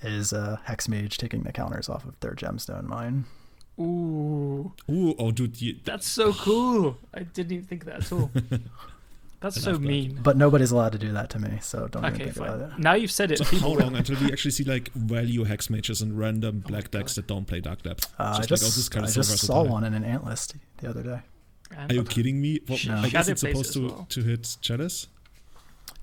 is 0.02 0.34
uh, 0.34 0.57
Hex 0.65 0.88
Mage 0.88 1.18
taking 1.18 1.44
the 1.44 1.52
counters 1.52 1.88
off 1.88 2.06
of 2.06 2.19
their 2.19 2.34
gemstone 2.34 2.86
mine. 2.86 3.26
Ooh. 3.80 4.73
Ooh, 4.90 5.15
oh, 5.18 5.31
dude. 5.31 5.61
You... 5.61 5.77
That's 5.86 6.07
so 6.10 6.34
cool. 6.34 6.98
I 7.14 7.19
didn't 7.23 7.52
even 7.52 7.65
think 7.65 7.86
that 7.86 8.03
at 8.03 8.11
all. 8.11 8.31
That's 9.41 9.61
so 9.61 9.79
mean. 9.79 10.19
But 10.21 10.35
nobody's 10.35 10.71
allowed 10.71 10.91
to 10.91 10.97
do 10.97 11.13
that 11.13 11.29
to 11.31 11.39
me, 11.39 11.59
so 11.61 11.87
don't 11.87 12.03
okay, 12.03 12.15
even 12.15 12.33
think 12.33 12.35
fine. 12.35 12.55
about 12.55 12.71
it. 12.73 12.79
Now 12.79 12.93
you've 12.93 13.11
said 13.11 13.31
it. 13.31 13.37
So 13.37 13.45
how 13.57 13.69
long 13.69 13.95
until 13.95 14.17
we 14.19 14.31
actually 14.31 14.51
see 14.51 14.65
like 14.65 14.91
value 14.93 15.45
hex 15.45 15.69
mages 15.69 16.01
and 16.01 16.17
random 16.17 16.63
oh 16.65 16.69
black 16.69 16.91
decks 16.91 17.15
that 17.15 17.27
don't 17.27 17.45
play 17.45 17.61
dark 17.61 17.81
depth? 17.83 18.13
Uh, 18.19 18.41
just 18.41 18.51
I 18.51 18.67
just, 18.67 18.93
like, 18.93 19.03
oh, 19.03 19.07
I 19.07 19.11
just 19.11 19.37
saw 19.37 19.63
one 19.63 19.83
in 19.85 19.93
an 19.93 20.03
ant 20.03 20.25
list 20.25 20.55
the 20.79 20.89
other 20.89 21.03
day. 21.03 21.21
Are 21.77 21.93
you 21.93 22.03
kidding 22.03 22.41
me? 22.41 22.59
Well, 22.67 22.79
no. 22.87 22.95
I 22.97 23.09
guess 23.09 23.27
it's 23.27 23.41
supposed 23.41 23.73
to, 23.73 23.87
well. 23.87 24.05
to 24.09 24.23
hit 24.23 24.57
Chalice. 24.61 25.07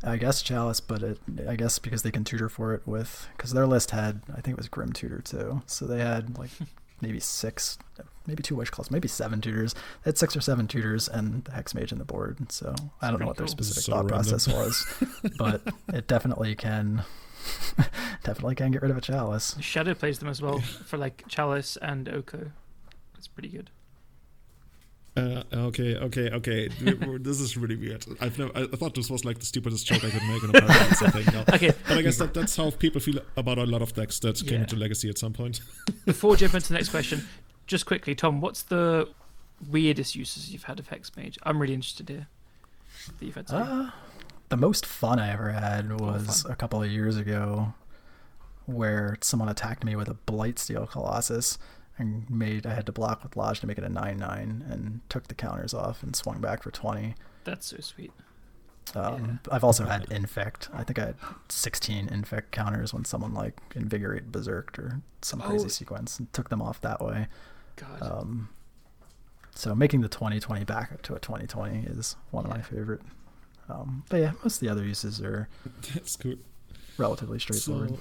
I 0.03 0.17
guess 0.17 0.43
Chalice, 0.43 0.81
but 0.81 1.03
it, 1.03 1.19
I 1.49 1.57
guess 1.57 1.79
because 1.79 2.03
they 2.03 2.11
can 2.11 2.25
tutor 2.25 2.49
for 2.49 2.75
it 2.75 2.87
with 2.87 3.29
because 3.37 3.53
their 3.53 3.67
list 3.67 3.91
had 3.91 4.23
I 4.31 4.41
think 4.41 4.49
it 4.49 4.57
was 4.57 4.69
Grim 4.69 4.93
Tutor 4.93 5.21
too, 5.21 5.63
so 5.67 5.87
they 5.87 5.99
had 5.99 6.39
like 6.39 6.51
maybe 7.01 7.21
six, 7.21 7.79
maybe 8.27 8.43
two 8.43 8.57
wish 8.57 8.71
calls, 8.71 8.91
maybe 8.91 9.09
seven 9.09 9.41
tutors. 9.41 9.75
They 9.75 10.11
had 10.11 10.19
six 10.19 10.37
or 10.37 10.41
seven 10.41 10.67
tutors 10.69 11.09
and 11.09 11.45
the 11.45 11.53
hex 11.53 11.75
mage 11.75 11.93
in 11.93 11.99
the 11.99 12.05
board. 12.05 12.51
So 12.53 12.75
I 13.01 13.11
don't 13.11 13.21
know 13.21 13.27
what 13.27 13.37
their 13.37 13.47
specific 13.47 13.83
so 13.83 13.93
thought 13.93 14.11
random. 14.11 14.29
process 14.29 14.49
was, 14.49 14.87
but 15.39 15.63
it 15.93 16.07
definitely 16.07 16.55
can. 16.55 17.05
definitely 18.25 18.57
can 18.57 18.73
get 18.73 18.83
rid 18.83 18.91
of 18.91 18.97
a 18.97 19.01
chalice. 19.01 19.57
Shadow 19.61 19.95
plays 19.95 20.19
them 20.19 20.29
as 20.29 20.43
well 20.43 20.59
for 20.59 20.97
like 20.97 21.23
chalice 21.29 21.77
and 21.81 22.09
Oko. 22.09 22.51
It's 23.17 23.29
pretty 23.29 23.49
good. 23.49 23.71
Uh, 25.17 25.43
okay, 25.55 25.97
okay, 25.97 26.31
okay. 26.31 26.69
this 27.21 27.41
is 27.41 27.57
really 27.57 27.77
weird. 27.77 28.05
I've 28.21 28.39
never. 28.39 28.53
I 28.55 28.67
thought 28.77 28.95
this 28.95 29.09
was 29.09 29.25
like 29.25 29.39
the 29.39 29.47
stupidest 29.47 29.87
joke 29.87 30.05
I 30.05 30.11
could 30.11 30.23
make 30.25 30.45
on 30.45 30.51
a 30.51 30.61
podcast. 30.61 31.07
I 31.07 31.11
think. 31.11 31.33
No. 31.33 31.55
Okay, 31.55 31.73
but 31.89 31.97
I 31.97 32.03
guess 32.03 32.19
that, 32.19 32.35
that's 32.35 32.55
how 32.55 32.71
people 32.71 33.01
feel 33.01 33.21
about 33.37 33.57
a 33.57 33.65
lot 33.65 33.81
of 33.81 33.95
decks 33.95 34.19
that 34.21 34.43
yeah. 34.43 34.51
came 34.51 34.61
into 34.63 34.77
Legacy 34.77 35.09
at 35.09 35.17
some 35.17 35.33
point. 35.33 35.61
Before 36.05 36.37
jumping 36.37 36.39
jump 36.39 36.55
into 36.57 36.69
the 36.69 36.75
next 36.75 36.91
question, 36.91 37.27
just 37.67 37.87
quickly, 37.87 38.15
Tom, 38.15 38.41
what's 38.41 38.63
the 38.63 39.09
weirdest 39.69 40.15
uses 40.15 40.53
you've 40.53 40.65
had 40.65 40.79
of 40.79 40.89
Hex 40.89 41.15
Mage? 41.17 41.39
I'm 41.43 41.61
really 41.61 41.75
interested 41.75 42.09
here. 42.09 42.29
That 43.19 43.25
you've 43.25 43.35
had. 43.35 43.47
Uh, 43.51 43.91
the 44.49 44.57
most 44.57 44.87
fun 44.87 45.19
I 45.19 45.33
ever 45.33 45.51
had 45.51 46.01
was 46.01 46.45
oh, 46.47 46.53
a 46.53 46.57
couple 46.57 46.83
of 46.83 46.91
years 46.91 47.17
ago, 47.17 47.75
where 48.67 49.17
someone 49.21 49.49
attacked 49.49 49.85
me 49.85 49.97
with 49.97 50.09
a 50.09 50.17
Blightsteel 50.27 50.89
Colossus 50.89 51.59
and 51.99 52.29
made 52.29 52.67
I 52.67 52.75
had 52.75 52.87
to 52.87 52.93
block 52.93 53.23
with 53.23 53.37
Lage 53.37 53.61
to 53.61 53.67
make 53.67 53.79
it 53.79 53.85
a 53.85 53.89
nine 53.89 54.19
nine 54.19 54.65
and 54.69 55.01
took 55.09 55.29
the 55.29 55.35
counters 55.35 55.73
off 55.73 56.03
and 56.03 56.15
swung 56.15 56.41
back 56.41 56.63
for 56.63 56.71
twenty. 56.71 57.15
That's 57.45 57.67
so 57.67 57.79
sweet. 57.81 58.13
Um, 58.95 59.41
yeah. 59.45 59.55
I've 59.55 59.65
also 59.65 59.85
had 59.85 60.07
infect. 60.11 60.69
I 60.73 60.85
think 60.85 60.99
I 60.99 61.07
had 61.07 61.17
sixteen 61.49 62.09
infect 62.09 62.53
counters 62.53 62.93
when 62.93 63.05
someone 63.05 63.35
like 63.35 63.61
invigorate 63.75 64.31
berserked 64.31 64.79
or 64.79 65.01
some 65.23 65.41
crazy 65.41 65.67
oh. 65.67 65.69
sequence 65.69 66.19
and 66.19 66.33
took 66.33 66.51
them 66.51 66.63
off 66.63 66.81
that 66.83 67.01
way. 67.01 67.29
God. 67.77 68.03
Um, 68.03 68.49
so 69.55 69.75
making 69.75 70.01
the 70.01 70.09
twenty 70.09 70.41
twenty 70.41 70.65
back 70.65 71.03
to 71.03 71.15
a 71.15 71.19
twenty 71.19 71.47
twenty 71.47 71.87
is 71.87 72.17
one 72.31 72.45
yeah. 72.45 72.51
of 72.51 72.57
my 72.57 72.63
favorite. 72.63 73.01
Um, 73.69 74.05
but 74.09 74.19
yeah, 74.19 74.33
most 74.43 74.57
of 74.57 74.61
the 74.61 74.69
other 74.69 74.85
uses 74.85 75.21
are 75.21 75.49
that's 75.95 76.17
cool. 76.17 76.37
Relatively 76.99 77.39
straightforward. 77.39 77.91
So, 77.91 78.01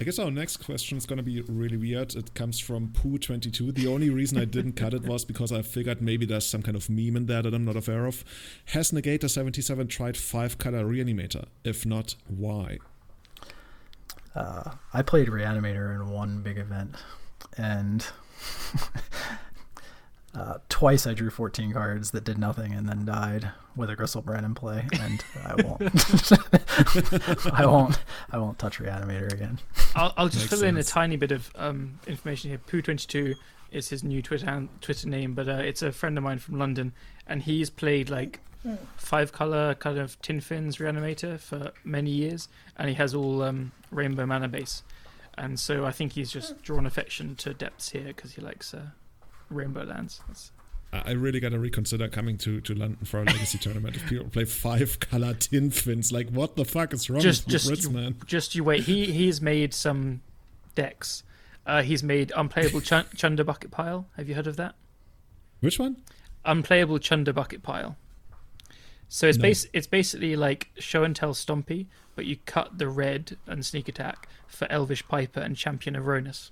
I 0.00 0.02
guess 0.02 0.18
our 0.18 0.30
next 0.30 0.56
question 0.56 0.98
is 0.98 1.06
going 1.06 1.18
to 1.18 1.22
be 1.22 1.40
really 1.42 1.76
weird. 1.76 2.16
It 2.16 2.34
comes 2.34 2.58
from 2.58 2.88
Poo22. 2.88 3.74
The 3.74 3.86
only 3.86 4.10
reason 4.10 4.38
I 4.38 4.44
didn't 4.44 4.72
cut 4.72 4.92
it 4.92 5.02
was 5.06 5.24
because 5.24 5.52
I 5.52 5.62
figured 5.62 6.02
maybe 6.02 6.26
there's 6.26 6.46
some 6.46 6.62
kind 6.62 6.76
of 6.76 6.90
meme 6.90 7.16
in 7.16 7.26
there 7.26 7.42
that 7.42 7.54
I'm 7.54 7.64
not 7.64 7.76
aware 7.76 8.06
of. 8.06 8.24
Has 8.66 8.90
Negator77 8.90 9.88
tried 9.88 10.16
5 10.16 10.58
color 10.58 10.84
Reanimator? 10.84 11.46
If 11.62 11.86
not, 11.86 12.16
why? 12.26 12.78
Uh, 14.34 14.72
I 14.92 15.02
played 15.02 15.28
Reanimator 15.28 15.94
in 15.94 16.08
one 16.08 16.42
big 16.42 16.58
event, 16.58 16.96
and 17.56 18.04
Uh, 20.36 20.58
twice 20.68 21.06
I 21.06 21.14
drew 21.14 21.30
14 21.30 21.72
cards 21.72 22.10
that 22.10 22.24
did 22.24 22.38
nothing 22.38 22.72
and 22.72 22.88
then 22.88 23.04
died 23.04 23.52
with 23.76 23.88
a 23.88 23.94
Griselbrand 23.94 24.44
in 24.44 24.52
play, 24.56 24.84
and 25.00 25.24
I 25.44 25.54
won't. 25.62 25.80
I 27.54 27.64
won't. 27.64 27.98
I 28.32 28.38
won't 28.38 28.58
touch 28.58 28.80
Reanimator 28.80 29.32
again. 29.32 29.60
I'll, 29.94 30.12
I'll 30.16 30.26
just 30.28 30.38
Makes 30.40 30.50
fill 30.50 30.58
sense. 30.58 30.68
in 30.70 30.76
a 30.76 30.82
tiny 30.82 31.14
bit 31.16 31.30
of 31.30 31.52
um, 31.54 32.00
information 32.08 32.50
here. 32.50 32.58
Poo22 32.58 33.36
is 33.70 33.90
his 33.90 34.02
new 34.02 34.22
Twitter 34.22 34.66
Twitter 34.80 35.08
name, 35.08 35.34
but 35.34 35.48
uh, 35.48 35.52
it's 35.52 35.82
a 35.82 35.92
friend 35.92 36.18
of 36.18 36.24
mine 36.24 36.40
from 36.40 36.58
London, 36.58 36.94
and 37.28 37.42
he's 37.42 37.70
played 37.70 38.10
like 38.10 38.40
five 38.96 39.30
color 39.30 39.76
kind 39.76 39.98
of 39.98 40.20
tin 40.20 40.40
fins 40.40 40.78
Reanimator 40.78 41.38
for 41.38 41.70
many 41.84 42.10
years, 42.10 42.48
and 42.76 42.88
he 42.88 42.96
has 42.96 43.14
all 43.14 43.40
um, 43.42 43.70
rainbow 43.92 44.26
mana 44.26 44.48
base, 44.48 44.82
and 45.36 45.58
so 45.58 45.84
I 45.84 45.92
think 45.92 46.12
he's 46.12 46.30
just 46.30 46.62
drawn 46.62 46.86
affection 46.86 47.36
to 47.36 47.54
depths 47.54 47.90
here 47.90 48.04
because 48.04 48.34
he 48.34 48.42
likes. 48.42 48.74
Uh, 48.74 48.88
Rainbow 49.50 49.84
Lands. 49.84 50.20
That's... 50.26 50.52
I 50.92 51.10
really 51.12 51.40
gotta 51.40 51.58
reconsider 51.58 52.08
coming 52.08 52.38
to, 52.38 52.60
to 52.60 52.74
London 52.74 53.04
for 53.04 53.20
a 53.20 53.24
legacy 53.24 53.58
tournament. 53.58 53.96
If 53.96 54.06
people 54.06 54.28
play 54.28 54.44
five 54.44 55.00
color 55.10 55.34
tin 55.34 55.70
fins, 55.72 56.12
like 56.12 56.30
what 56.30 56.54
the 56.54 56.64
fuck 56.64 56.92
is 56.92 57.10
wrong 57.10 57.20
just, 57.20 57.46
with 57.46 57.52
just 57.52 57.68
Brits, 57.68 57.82
you, 57.82 57.90
man? 57.90 58.16
Just 58.26 58.54
you 58.54 58.62
wait. 58.62 58.84
He 58.84 59.06
he's 59.06 59.40
made 59.40 59.74
some 59.74 60.20
decks. 60.76 61.24
Uh, 61.66 61.82
he's 61.82 62.04
made 62.04 62.32
unplayable 62.36 62.80
Ch- 62.80 63.10
Chunder 63.16 63.42
Bucket 63.42 63.72
Pile. 63.72 64.06
Have 64.16 64.28
you 64.28 64.36
heard 64.36 64.46
of 64.46 64.56
that? 64.56 64.76
Which 65.60 65.80
one? 65.80 65.96
Unplayable 66.44 66.98
Chunder 66.98 67.32
Bucket 67.32 67.62
Pile. 67.62 67.96
So 69.14 69.28
it's 69.28 69.38
no. 69.38 69.68
it's 69.72 69.86
basically 69.86 70.34
like 70.34 70.70
show 70.76 71.04
and 71.04 71.14
tell 71.14 71.34
Stompy, 71.34 71.86
but 72.16 72.26
you 72.26 72.36
cut 72.46 72.78
the 72.78 72.88
red 72.88 73.36
and 73.46 73.64
sneak 73.64 73.86
attack 73.88 74.28
for 74.48 74.66
Elvish 74.72 75.06
Piper 75.06 75.38
and 75.38 75.56
Champion 75.56 75.94
of 75.94 76.06
Rhonas. 76.06 76.50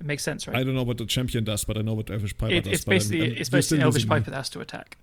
It 0.00 0.06
makes 0.06 0.24
sense, 0.24 0.48
right? 0.48 0.56
I 0.56 0.64
don't 0.64 0.74
know 0.74 0.82
what 0.82 0.98
the 0.98 1.06
champion 1.06 1.44
does, 1.44 1.62
but 1.62 1.78
I 1.78 1.82
know 1.82 1.94
what 1.94 2.10
Elvish 2.10 2.36
Piper 2.36 2.52
it, 2.52 2.64
does. 2.64 2.72
It's 2.72 2.84
basically 2.84 3.26
I'm, 3.26 3.30
I'm 3.30 3.36
it's 3.36 3.48
basically 3.48 3.84
Elvish 3.84 4.08
Piper 4.08 4.28
that 4.32 4.36
has 4.36 4.50
to 4.50 4.60
attack. 4.60 4.98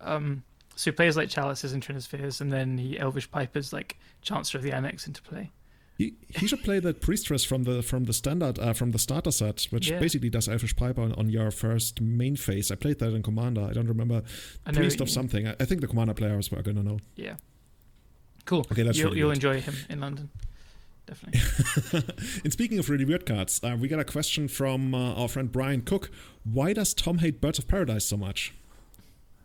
Um, 0.00 0.44
so 0.76 0.92
he 0.92 0.94
plays 0.94 1.16
like 1.16 1.28
Chalice 1.28 1.64
as 1.64 1.74
Intrinispheres, 1.74 2.40
and 2.40 2.52
then 2.52 2.78
he 2.78 2.96
Elvish 2.96 3.28
Piper's 3.28 3.72
like 3.72 3.98
Chancellor 4.22 4.58
of 4.58 4.62
the 4.62 4.70
Annex 4.70 5.08
into 5.08 5.22
play. 5.22 5.50
He, 5.96 6.14
he 6.28 6.48
should 6.48 6.64
play 6.64 6.80
that 6.80 7.00
Priestress 7.00 7.46
from 7.46 7.62
the 7.62 7.80
from 7.80 8.04
the 8.04 8.12
standard 8.12 8.58
uh, 8.58 8.72
from 8.72 8.90
the 8.90 8.98
starter 8.98 9.30
set, 9.30 9.68
which 9.70 9.90
yeah. 9.90 10.00
basically 10.00 10.28
does 10.28 10.48
Elvish 10.48 10.74
Piper 10.74 11.00
on, 11.00 11.12
on, 11.12 11.28
your 11.28 11.52
first 11.52 12.00
main 12.00 12.34
phase. 12.34 12.72
I 12.72 12.74
played 12.74 12.98
that 12.98 13.14
in 13.14 13.22
Commander. 13.22 13.60
I 13.62 13.72
don't 13.72 13.86
remember 13.86 14.22
I 14.66 14.72
Priest 14.72 15.00
of 15.00 15.08
something. 15.08 15.46
I, 15.46 15.54
I, 15.60 15.64
think 15.64 15.82
the 15.82 15.86
Commander 15.86 16.14
players 16.14 16.50
were 16.50 16.62
gonna 16.62 16.82
know. 16.82 16.98
Yeah. 17.14 17.36
Cool. 18.44 18.66
Okay, 18.72 18.82
that's 18.82 18.98
you'll, 18.98 19.10
really 19.10 19.18
you'll 19.18 19.30
enjoy 19.30 19.60
him 19.60 19.74
in 19.88 20.00
London. 20.00 20.30
Definitely. 21.06 22.02
and 22.44 22.52
speaking 22.52 22.78
of 22.78 22.90
really 22.90 23.04
weird 23.04 23.24
cards, 23.24 23.60
uh, 23.62 23.76
we 23.78 23.88
got 23.88 24.00
a 24.00 24.04
question 24.04 24.48
from 24.48 24.94
uh, 24.94 25.14
our 25.14 25.28
friend 25.28 25.52
Brian 25.52 25.82
Cook. 25.82 26.10
Why 26.44 26.72
does 26.72 26.92
Tom 26.92 27.18
hate 27.18 27.40
Birds 27.40 27.58
of 27.58 27.68
Paradise 27.68 28.04
so 28.04 28.16
much? 28.16 28.52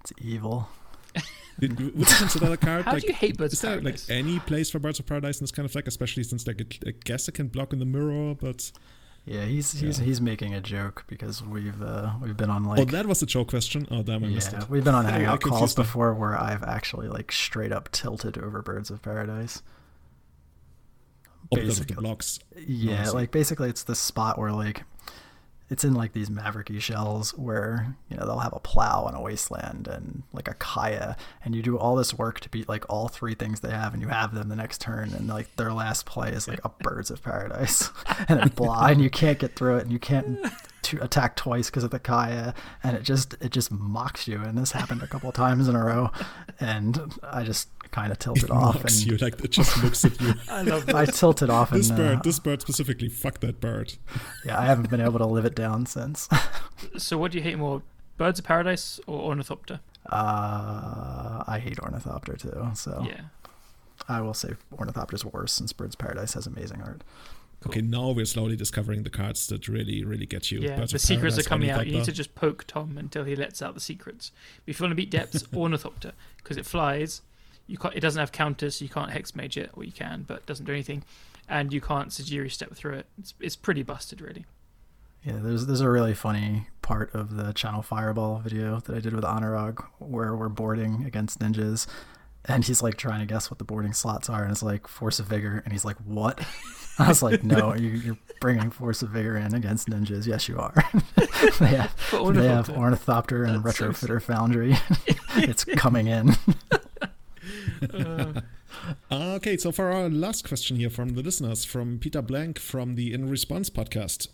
It's 0.01 0.13
evil. 0.19 0.69
Would 1.61 1.79
you 1.79 2.05
consider 2.05 2.49
the 2.49 2.57
card? 2.57 2.85
How 2.85 2.93
like, 2.93 3.01
do 3.01 3.07
you 3.07 3.13
hate 3.13 3.37
Birds 3.37 3.53
is 3.53 3.61
there 3.61 3.81
like 3.81 3.99
any 4.09 4.39
place 4.39 4.69
for 4.69 4.79
Birds 4.79 4.99
of 4.99 5.05
Paradise 5.05 5.39
in 5.39 5.43
this 5.43 5.51
kind 5.51 5.65
of 5.65 5.71
deck, 5.71 5.87
especially 5.87 6.23
since 6.23 6.45
like 6.47 6.61
I 6.85 6.93
guess 7.03 7.27
it 7.27 7.33
can 7.33 7.47
block 7.47 7.73
in 7.73 7.79
the 7.79 7.85
mirror, 7.85 8.35
but 8.35 8.71
yeah, 9.25 9.45
he's 9.45 9.71
he's 9.73 9.99
yeah. 9.99 10.05
he's 10.05 10.21
making 10.21 10.53
a 10.53 10.61
joke 10.61 11.05
because 11.07 11.43
we've 11.43 11.81
uh, 11.81 12.13
we've 12.21 12.37
been 12.37 12.49
on 12.49 12.63
like 12.63 12.79
oh 12.79 12.85
that 12.85 13.05
was 13.05 13.21
a 13.21 13.25
joke 13.25 13.49
question. 13.49 13.87
Oh 13.91 14.01
damn, 14.01 14.23
I 14.23 14.27
yeah, 14.27 14.35
missed 14.35 14.53
it. 14.53 14.69
We've 14.69 14.83
been 14.83 14.95
on 14.95 15.05
hangout 15.05 15.41
calls 15.41 15.75
before 15.75 16.13
where 16.13 16.39
I've 16.39 16.63
actually 16.63 17.07
like 17.07 17.31
straight 17.31 17.71
up 17.71 17.91
tilted 17.91 18.37
over 18.37 18.61
Birds 18.61 18.89
of 18.89 19.01
Paradise. 19.01 19.61
Oh, 21.51 21.55
basically, 21.55 21.95
blocks. 21.95 22.39
Yeah, 22.57 23.09
like 23.09 23.31
basically 23.31 23.69
it's 23.69 23.83
the 23.83 23.95
spot 23.95 24.37
where 24.37 24.51
like 24.51 24.83
it's 25.69 25.83
in 25.83 25.93
like 25.93 26.13
these 26.13 26.29
mavericky 26.29 26.81
shells 26.81 27.31
where 27.37 27.95
you 28.09 28.17
know 28.17 28.25
they'll 28.25 28.39
have 28.39 28.53
a 28.53 28.59
plow 28.59 29.05
and 29.05 29.15
a 29.15 29.21
wasteland 29.21 29.87
and 29.87 30.23
like 30.33 30.47
a 30.47 30.53
kaya 30.55 31.15
and 31.45 31.55
you 31.55 31.61
do 31.61 31.77
all 31.77 31.95
this 31.95 32.13
work 32.13 32.39
to 32.39 32.49
beat 32.49 32.67
like 32.67 32.85
all 32.89 33.07
three 33.07 33.35
things 33.35 33.59
they 33.59 33.69
have 33.69 33.93
and 33.93 34.01
you 34.01 34.09
have 34.09 34.33
them 34.33 34.49
the 34.49 34.55
next 34.55 34.81
turn 34.81 35.13
and 35.13 35.27
like 35.27 35.55
their 35.55 35.71
last 35.71 36.05
play 36.05 36.31
is 36.31 36.47
like 36.47 36.59
a 36.63 36.69
birds 36.81 37.11
of 37.11 37.21
paradise 37.21 37.89
and 38.27 38.39
then 38.39 38.47
blah 38.49 38.87
and 38.87 39.01
you 39.01 39.09
can't 39.09 39.39
get 39.39 39.55
through 39.55 39.77
it 39.77 39.83
and 39.83 39.91
you 39.91 39.99
can't 39.99 40.39
to 40.81 41.01
attack 41.03 41.35
twice 41.35 41.69
because 41.69 41.83
of 41.83 41.91
the 41.91 41.99
kaya 41.99 42.53
and 42.83 42.95
it 42.95 43.03
just 43.03 43.35
it 43.41 43.51
just 43.51 43.71
mocks 43.71 44.27
you 44.27 44.41
and 44.41 44.57
this 44.57 44.71
happened 44.71 45.03
a 45.03 45.07
couple 45.07 45.31
times 45.31 45.67
in 45.67 45.75
a 45.75 45.83
row 45.83 46.09
and 46.59 46.99
i 47.23 47.43
just 47.43 47.69
kind 47.91 48.11
of 48.11 48.19
tilted 48.19 48.45
it 48.45 48.51
off 48.51 48.83
and 48.83 49.05
you 49.05 49.17
like 49.17 49.43
it 49.43 49.51
just 49.51 49.81
looks 49.83 50.05
at 50.05 50.19
you 50.21 50.33
i 50.49 50.61
love 50.61 50.85
that. 50.85 50.95
i 50.95 51.05
tilted 51.05 51.49
off 51.49 51.71
this 51.71 51.89
and, 51.89 51.97
bird 51.97 52.17
uh, 52.17 52.21
this 52.23 52.39
bird 52.39 52.61
specifically 52.61 53.09
fuck 53.09 53.39
that 53.39 53.59
bird 53.59 53.93
yeah 54.45 54.59
i 54.59 54.65
haven't 54.65 54.89
been 54.89 55.01
able 55.01 55.17
to 55.17 55.25
live 55.25 55.45
it 55.45 55.55
down 55.55 55.85
since 55.85 56.29
so 56.97 57.17
what 57.17 57.31
do 57.31 57.37
you 57.37 57.43
hate 57.43 57.57
more 57.57 57.81
birds 58.17 58.39
of 58.39 58.45
paradise 58.45 58.99
or 59.07 59.19
ornithopter 59.21 59.79
uh 60.11 61.43
i 61.47 61.59
hate 61.59 61.79
ornithopter 61.79 62.35
too 62.35 62.69
so 62.75 63.03
yeah 63.07 63.21
i 64.07 64.21
will 64.21 64.33
say 64.33 64.53
ornithopter's 64.77 65.25
worse 65.25 65.51
since 65.51 65.73
birds 65.73 65.95
of 65.95 65.99
paradise 65.99 66.33
has 66.33 66.45
amazing 66.45 66.81
art 66.81 67.03
Cool. 67.61 67.71
Okay, 67.71 67.81
now 67.81 68.11
we're 68.11 68.25
slowly 68.25 68.55
discovering 68.55 69.03
the 69.03 69.09
cards 69.09 69.47
that 69.47 69.67
really, 69.67 70.05
really 70.05 70.25
get 70.25 70.49
you. 70.49 70.59
Yeah, 70.59 70.77
Birds 70.77 70.93
the 70.93 70.99
secrets 70.99 71.35
Paradise, 71.35 71.45
are 71.45 71.49
coming 71.49 71.69
out. 71.69 71.85
You 71.85 71.91
need 71.91 72.05
to 72.05 72.13
just 72.13 72.33
poke 72.33 72.63
Tom 72.67 72.97
until 72.97 73.25
he 73.25 73.35
lets 73.35 73.61
out 73.61 73.73
the 73.73 73.81
secrets. 73.81 74.31
But 74.65 74.71
if 74.71 74.79
you 74.79 74.85
want 74.85 74.91
to 74.91 74.95
beat 74.95 75.11
Depths, 75.11 75.43
Ornithopter, 75.53 76.13
because 76.37 76.55
it 76.55 76.65
flies, 76.65 77.21
you 77.69 77.77
can't. 77.77 77.95
It 77.95 77.99
doesn't 77.99 78.19
have 78.19 78.31
counters, 78.31 78.77
so 78.77 78.85
you 78.85 78.89
can't 78.89 79.11
hex 79.11 79.35
mage 79.35 79.57
it, 79.57 79.69
or 79.73 79.83
you 79.83 79.91
can, 79.91 80.25
but 80.27 80.37
it 80.37 80.45
doesn't 80.45 80.65
do 80.65 80.73
anything, 80.73 81.03
and 81.47 81.71
you 81.71 81.79
can't 81.79 82.09
Sejiri 82.09 82.51
Steppe 82.51 82.75
through 82.75 82.95
it. 82.95 83.05
It's 83.19 83.33
it's 83.39 83.55
pretty 83.55 83.83
busted, 83.83 84.21
really. 84.21 84.45
Yeah, 85.23 85.37
there's 85.41 85.67
there's 85.67 85.81
a 85.81 85.89
really 85.89 86.13
funny 86.13 86.67
part 86.81 87.13
of 87.13 87.35
the 87.35 87.53
Channel 87.53 87.81
Fireball 87.81 88.39
video 88.39 88.79
that 88.79 88.95
I 88.95 88.99
did 88.99 89.13
with 89.13 89.23
Anurag 89.23 89.85
where 89.99 90.35
we're 90.35 90.49
boarding 90.49 91.03
against 91.05 91.39
ninjas, 91.39 91.85
and 92.45 92.65
he's 92.65 92.81
like 92.81 92.95
trying 92.95 93.19
to 93.19 93.25
guess 93.25 93.51
what 93.51 93.59
the 93.59 93.65
boarding 93.65 93.93
slots 93.93 94.29
are, 94.29 94.43
and 94.43 94.51
it's 94.51 94.63
like 94.63 94.87
Force 94.87 95.19
of 95.19 95.27
Vigor, 95.27 95.61
and 95.63 95.71
he's 95.71 95.85
like, 95.85 95.97
"What?" 95.97 96.43
I 96.99 97.07
was 97.07 97.21
like, 97.21 97.43
"No, 97.43 97.75
you, 97.75 98.13
are 98.13 98.17
bringing 98.41 98.71
Force 98.71 99.01
of 99.03 99.09
Vigor 99.09 99.37
in 99.37 99.53
against 99.53 99.87
ninjas. 99.89 100.25
Yes, 100.25 100.47
you 100.47 100.57
are." 100.57 100.73
they 101.59 101.67
have, 101.67 101.95
they 102.33 102.47
have 102.47 102.69
Ornithopter 102.69 103.43
and 103.43 103.63
That's 103.63 103.79
Retrofitter 103.79 104.19
so 104.21 104.33
Foundry. 104.33 104.75
it's 105.35 105.65
coming 105.65 106.07
in. 106.07 106.35
uh. 107.93 108.41
Okay, 109.11 109.57
so 109.57 109.71
for 109.71 109.91
our 109.91 110.09
last 110.09 110.47
question 110.47 110.77
here 110.77 110.89
from 110.89 111.09
the 111.09 111.21
listeners, 111.21 111.65
from 111.65 111.99
Peter 111.99 112.21
Blank 112.21 112.59
from 112.59 112.95
the 112.95 113.13
In 113.13 113.29
Response 113.29 113.69
podcast. 113.69 114.27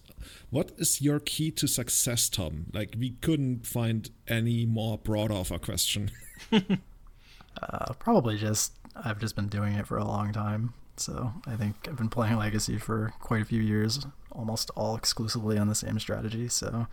What 0.50 0.72
is 0.78 1.02
your 1.02 1.20
key 1.20 1.52
to 1.52 1.68
success, 1.68 2.30
Tom? 2.30 2.68
Like, 2.74 2.96
we 2.98 3.12
couldn't 3.22 3.66
find 3.66 4.10
any 4.28 4.66
more 4.66 4.98
broad 4.98 5.32
a 5.32 5.60
question. 5.60 6.12
uh, 6.52 7.94
probably 8.00 8.38
just, 8.38 8.74
I've 8.96 9.20
just 9.20 9.36
been 9.36 9.48
doing 9.48 9.74
it 9.74 9.88
for 9.88 9.98
a 9.98 10.06
long 10.06 10.34
time. 10.34 10.74
So 10.98 11.34
I 11.46 11.56
think 11.56 11.88
I've 11.88 11.98
been 11.98 12.10
playing 12.10 12.38
Legacy 12.38 12.78
for 12.78 13.14
quite 13.20 13.42
a 13.42 13.46
few 13.46 13.62
years, 13.62 14.06
almost 14.32 14.72
all 14.76 14.96
exclusively 14.96 15.58
on 15.58 15.68
the 15.68 15.76
same 15.76 16.00
strategy. 16.00 16.48
So 16.48 16.88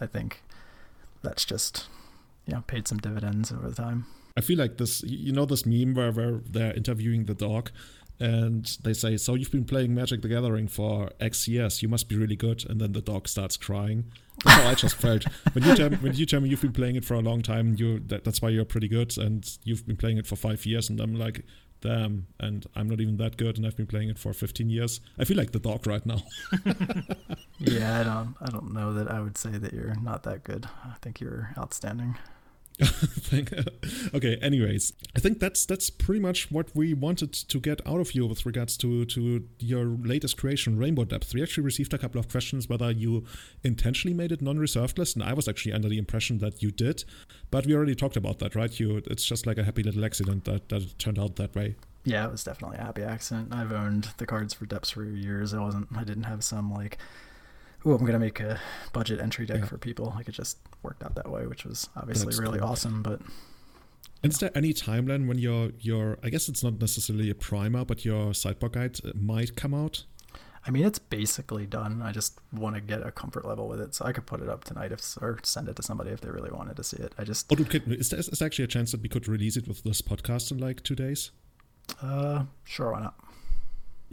I 0.00 0.06
think 0.06 0.42
that's 1.22 1.44
just, 1.44 1.86
you 2.46 2.54
know, 2.54 2.64
paid 2.66 2.88
some 2.88 2.98
dividends 2.98 3.52
over 3.52 3.68
the 3.68 3.76
time. 3.76 4.06
I 4.36 4.40
feel 4.40 4.58
like 4.58 4.78
this, 4.78 5.02
you 5.02 5.32
know, 5.32 5.44
this 5.44 5.66
meme 5.66 5.94
where, 5.94 6.12
where 6.12 6.40
they're 6.48 6.74
interviewing 6.74 7.24
the 7.24 7.34
dog 7.34 7.70
and 8.20 8.64
they 8.82 8.92
say, 8.92 9.16
So 9.16 9.34
you've 9.34 9.50
been 9.50 9.64
playing 9.64 9.94
Magic 9.94 10.22
the 10.22 10.28
Gathering 10.28 10.68
for 10.68 11.10
X 11.20 11.48
years, 11.48 11.82
you 11.82 11.88
must 11.88 12.08
be 12.08 12.16
really 12.16 12.36
good. 12.36 12.64
And 12.68 12.80
then 12.80 12.92
the 12.92 13.00
dog 13.00 13.28
starts 13.28 13.56
crying. 13.56 14.04
That's 14.44 14.62
how 14.62 14.70
I 14.70 14.74
just 14.74 14.94
felt. 15.00 15.24
When 15.52 15.64
you, 15.64 15.74
tell, 15.74 15.90
when 15.90 16.14
you 16.14 16.24
tell 16.24 16.40
me 16.40 16.48
you've 16.48 16.62
been 16.62 16.72
playing 16.72 16.96
it 16.96 17.04
for 17.04 17.14
a 17.14 17.20
long 17.20 17.42
time, 17.42 17.74
you 17.78 17.98
that, 18.06 18.24
that's 18.24 18.40
why 18.40 18.50
you're 18.50 18.64
pretty 18.64 18.88
good, 18.88 19.18
and 19.18 19.44
you've 19.64 19.86
been 19.86 19.96
playing 19.96 20.18
it 20.18 20.26
for 20.26 20.36
five 20.36 20.64
years, 20.64 20.88
and 20.88 21.00
I'm 21.00 21.16
like, 21.16 21.44
damn, 21.82 22.28
and 22.38 22.64
I'm 22.74 22.88
not 22.88 23.00
even 23.00 23.16
that 23.18 23.36
good, 23.36 23.56
and 23.58 23.66
I've 23.66 23.76
been 23.76 23.88
playing 23.88 24.08
it 24.08 24.18
for 24.18 24.32
15 24.32 24.70
years. 24.70 25.00
I 25.18 25.24
feel 25.24 25.36
like 25.36 25.50
the 25.50 25.58
dog 25.58 25.86
right 25.86 26.04
now. 26.06 26.22
yeah, 27.58 28.00
I 28.00 28.04
don't, 28.04 28.36
I 28.40 28.50
don't 28.50 28.72
know 28.72 28.94
that 28.94 29.10
I 29.10 29.20
would 29.20 29.36
say 29.36 29.50
that 29.50 29.72
you're 29.74 29.96
not 30.00 30.22
that 30.22 30.44
good. 30.44 30.68
I 30.84 30.94
think 31.02 31.20
you're 31.20 31.52
outstanding. 31.58 32.16
okay 34.14 34.36
anyways 34.36 34.92
i 35.16 35.20
think 35.20 35.38
that's 35.38 35.64
that's 35.66 35.90
pretty 35.90 36.20
much 36.20 36.50
what 36.50 36.74
we 36.74 36.94
wanted 36.94 37.32
to 37.32 37.60
get 37.60 37.80
out 37.86 38.00
of 38.00 38.12
you 38.12 38.26
with 38.26 38.44
regards 38.44 38.76
to 38.76 39.04
to 39.04 39.46
your 39.58 39.84
latest 39.84 40.36
creation 40.36 40.78
rainbow 40.78 41.04
depth. 41.04 41.34
We 41.34 41.42
actually 41.42 41.64
received 41.64 41.94
a 41.94 41.98
couple 41.98 42.18
of 42.18 42.28
questions 42.28 42.68
whether 42.68 42.90
you 42.90 43.24
intentionally 43.62 44.14
made 44.14 44.32
it 44.32 44.42
non-reserved 44.42 44.98
list 44.98 45.16
and 45.16 45.24
i 45.24 45.32
was 45.32 45.48
actually 45.48 45.72
under 45.72 45.88
the 45.88 45.98
impression 45.98 46.38
that 46.38 46.62
you 46.62 46.70
did 46.70 47.04
but 47.50 47.66
we 47.66 47.74
already 47.74 47.94
talked 47.94 48.16
about 48.16 48.38
that 48.40 48.54
right? 48.54 48.78
You 48.80 49.02
it's 49.06 49.24
just 49.24 49.46
like 49.46 49.58
a 49.58 49.64
happy 49.64 49.82
little 49.82 50.04
accident 50.04 50.44
that, 50.44 50.68
that 50.70 50.98
turned 50.98 51.18
out 51.18 51.36
that 51.36 51.54
way. 51.54 51.76
Yeah 52.04 52.24
it 52.26 52.32
was 52.32 52.44
definitely 52.44 52.78
a 52.78 52.82
happy 52.82 53.02
accident. 53.02 53.52
I've 53.52 53.72
owned 53.72 54.08
the 54.16 54.26
cards 54.26 54.54
for 54.54 54.66
depths 54.66 54.90
for 54.90 55.04
years. 55.04 55.54
I 55.54 55.60
wasn't 55.60 55.88
i 55.96 56.04
didn't 56.04 56.24
have 56.24 56.42
some 56.42 56.72
like 56.72 56.98
oh, 57.84 57.94
I'm 57.94 58.04
gonna 58.04 58.18
make 58.18 58.40
a 58.40 58.60
budget 58.92 59.20
entry 59.20 59.46
deck 59.46 59.60
yeah. 59.60 59.66
for 59.66 59.78
people. 59.78 60.12
Like 60.16 60.28
it 60.28 60.32
just 60.32 60.58
worked 60.82 61.02
out 61.02 61.14
that 61.14 61.30
way, 61.30 61.46
which 61.46 61.64
was 61.64 61.88
obviously 61.96 62.26
That's 62.26 62.38
really 62.38 62.58
cool. 62.58 62.68
awesome. 62.68 63.02
But 63.02 63.20
is 64.22 64.38
there 64.38 64.50
any 64.54 64.72
timeline 64.72 65.26
when 65.26 65.38
your 65.38 65.70
your 65.80 66.18
I 66.22 66.30
guess 66.30 66.48
it's 66.48 66.62
not 66.62 66.80
necessarily 66.80 67.30
a 67.30 67.34
primer, 67.34 67.84
but 67.84 68.04
your 68.04 68.34
sideboard 68.34 68.72
guide 68.72 69.00
might 69.14 69.56
come 69.56 69.74
out? 69.74 70.04
I 70.64 70.70
mean, 70.70 70.84
it's 70.84 71.00
basically 71.00 71.66
done. 71.66 72.02
I 72.02 72.12
just 72.12 72.38
want 72.52 72.76
to 72.76 72.80
get 72.80 73.04
a 73.04 73.10
comfort 73.10 73.44
level 73.44 73.66
with 73.66 73.80
it, 73.80 73.96
so 73.96 74.04
I 74.04 74.12
could 74.12 74.26
put 74.26 74.40
it 74.40 74.48
up 74.48 74.62
tonight 74.62 74.92
if, 74.92 75.00
or 75.20 75.40
send 75.42 75.68
it 75.68 75.74
to 75.74 75.82
somebody 75.82 76.10
if 76.10 76.20
they 76.20 76.30
really 76.30 76.52
wanted 76.52 76.76
to 76.76 76.84
see 76.84 76.98
it. 76.98 77.12
I 77.18 77.24
just 77.24 77.52
oh, 77.52 77.56
dude, 77.56 77.92
is 77.98 78.10
there 78.10 78.20
is 78.20 78.40
actually 78.40 78.66
a 78.66 78.68
chance 78.68 78.92
that 78.92 79.02
we 79.02 79.08
could 79.08 79.26
release 79.26 79.56
it 79.56 79.66
with 79.66 79.82
this 79.82 80.00
podcast 80.00 80.52
in 80.52 80.58
like 80.58 80.84
two 80.84 80.94
days? 80.94 81.32
Uh, 82.00 82.44
sure, 82.62 82.92
why 82.92 83.00
not? 83.00 83.14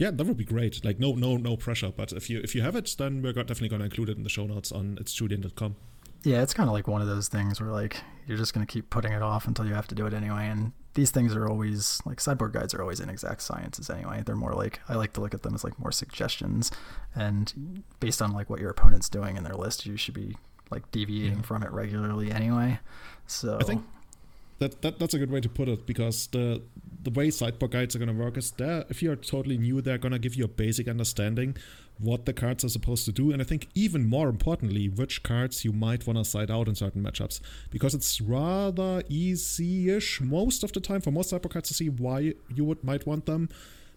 Yeah, 0.00 0.10
that 0.12 0.26
would 0.26 0.38
be 0.38 0.46
great. 0.46 0.82
Like 0.82 0.98
no 0.98 1.12
no 1.12 1.36
no 1.36 1.58
pressure, 1.58 1.92
but 1.94 2.10
if 2.12 2.30
you 2.30 2.40
if 2.40 2.54
you 2.54 2.62
have 2.62 2.74
it, 2.74 2.94
then 2.96 3.20
we're 3.20 3.34
definitely 3.34 3.68
going 3.68 3.80
to 3.80 3.84
include 3.84 4.08
it 4.08 4.16
in 4.16 4.22
the 4.22 4.30
show 4.30 4.46
notes 4.46 4.72
on 4.72 4.96
it's 4.98 5.12
julian.com. 5.12 5.76
Yeah, 6.22 6.42
it's 6.42 6.54
kind 6.54 6.70
of 6.70 6.72
like 6.72 6.88
one 6.88 7.02
of 7.02 7.06
those 7.06 7.28
things 7.28 7.60
where 7.60 7.70
like 7.70 7.98
you're 8.26 8.38
just 8.38 8.54
going 8.54 8.66
to 8.66 8.72
keep 8.72 8.88
putting 8.88 9.12
it 9.12 9.20
off 9.20 9.46
until 9.46 9.66
you 9.66 9.74
have 9.74 9.86
to 9.88 9.94
do 9.94 10.06
it 10.06 10.14
anyway 10.14 10.46
and 10.46 10.72
these 10.94 11.10
things 11.10 11.34
are 11.34 11.46
always 11.46 12.00
like 12.06 12.18
sideboard 12.18 12.52
guides 12.52 12.72
are 12.72 12.80
always 12.80 12.98
inexact 12.98 13.42
sciences 13.42 13.90
anyway. 13.90 14.22
They're 14.24 14.36
more 14.36 14.54
like 14.54 14.80
I 14.88 14.94
like 14.94 15.12
to 15.14 15.20
look 15.20 15.34
at 15.34 15.42
them 15.42 15.54
as 15.54 15.64
like 15.64 15.78
more 15.78 15.92
suggestions 15.92 16.70
and 17.14 17.84
based 18.00 18.22
on 18.22 18.32
like 18.32 18.48
what 18.48 18.58
your 18.58 18.70
opponent's 18.70 19.10
doing 19.10 19.36
in 19.36 19.44
their 19.44 19.54
list, 19.54 19.84
you 19.84 19.98
should 19.98 20.14
be 20.14 20.34
like 20.70 20.90
deviating 20.92 21.40
yeah. 21.40 21.42
from 21.42 21.62
it 21.62 21.70
regularly 21.72 22.32
anyway. 22.32 22.78
So 23.26 23.58
I 23.60 23.64
think 23.64 23.84
that, 24.60 24.80
that 24.80 24.98
that's 24.98 25.12
a 25.12 25.18
good 25.18 25.30
way 25.30 25.42
to 25.42 25.48
put 25.50 25.68
it 25.68 25.84
because 25.84 26.26
the 26.28 26.62
the 27.02 27.10
way 27.10 27.30
sideboard 27.30 27.72
guides 27.72 27.94
are 27.94 27.98
going 27.98 28.14
to 28.14 28.24
work 28.24 28.36
is 28.36 28.50
there 28.52 28.84
if 28.88 29.02
you're 29.02 29.16
totally 29.16 29.56
new 29.56 29.80
they're 29.80 29.98
going 29.98 30.12
to 30.12 30.18
give 30.18 30.34
you 30.34 30.44
a 30.44 30.48
basic 30.48 30.88
understanding 30.88 31.56
what 31.98 32.24
the 32.24 32.32
cards 32.32 32.64
are 32.64 32.68
supposed 32.68 33.04
to 33.04 33.12
do 33.12 33.32
and 33.32 33.40
i 33.40 33.44
think 33.44 33.68
even 33.74 34.08
more 34.08 34.28
importantly 34.28 34.88
which 34.88 35.22
cards 35.22 35.64
you 35.64 35.72
might 35.72 36.06
want 36.06 36.18
to 36.18 36.24
side 36.24 36.50
out 36.50 36.68
in 36.68 36.74
certain 36.74 37.02
matchups 37.02 37.40
because 37.70 37.94
it's 37.94 38.20
rather 38.20 39.02
easy-ish 39.08 40.20
most 40.20 40.62
of 40.62 40.72
the 40.72 40.80
time 40.80 41.00
for 41.00 41.10
most 41.10 41.30
sideboard 41.30 41.52
cards 41.52 41.68
to 41.68 41.74
see 41.74 41.88
why 41.88 42.34
you 42.54 42.64
would 42.64 42.82
might 42.84 43.06
want 43.06 43.26
them 43.26 43.48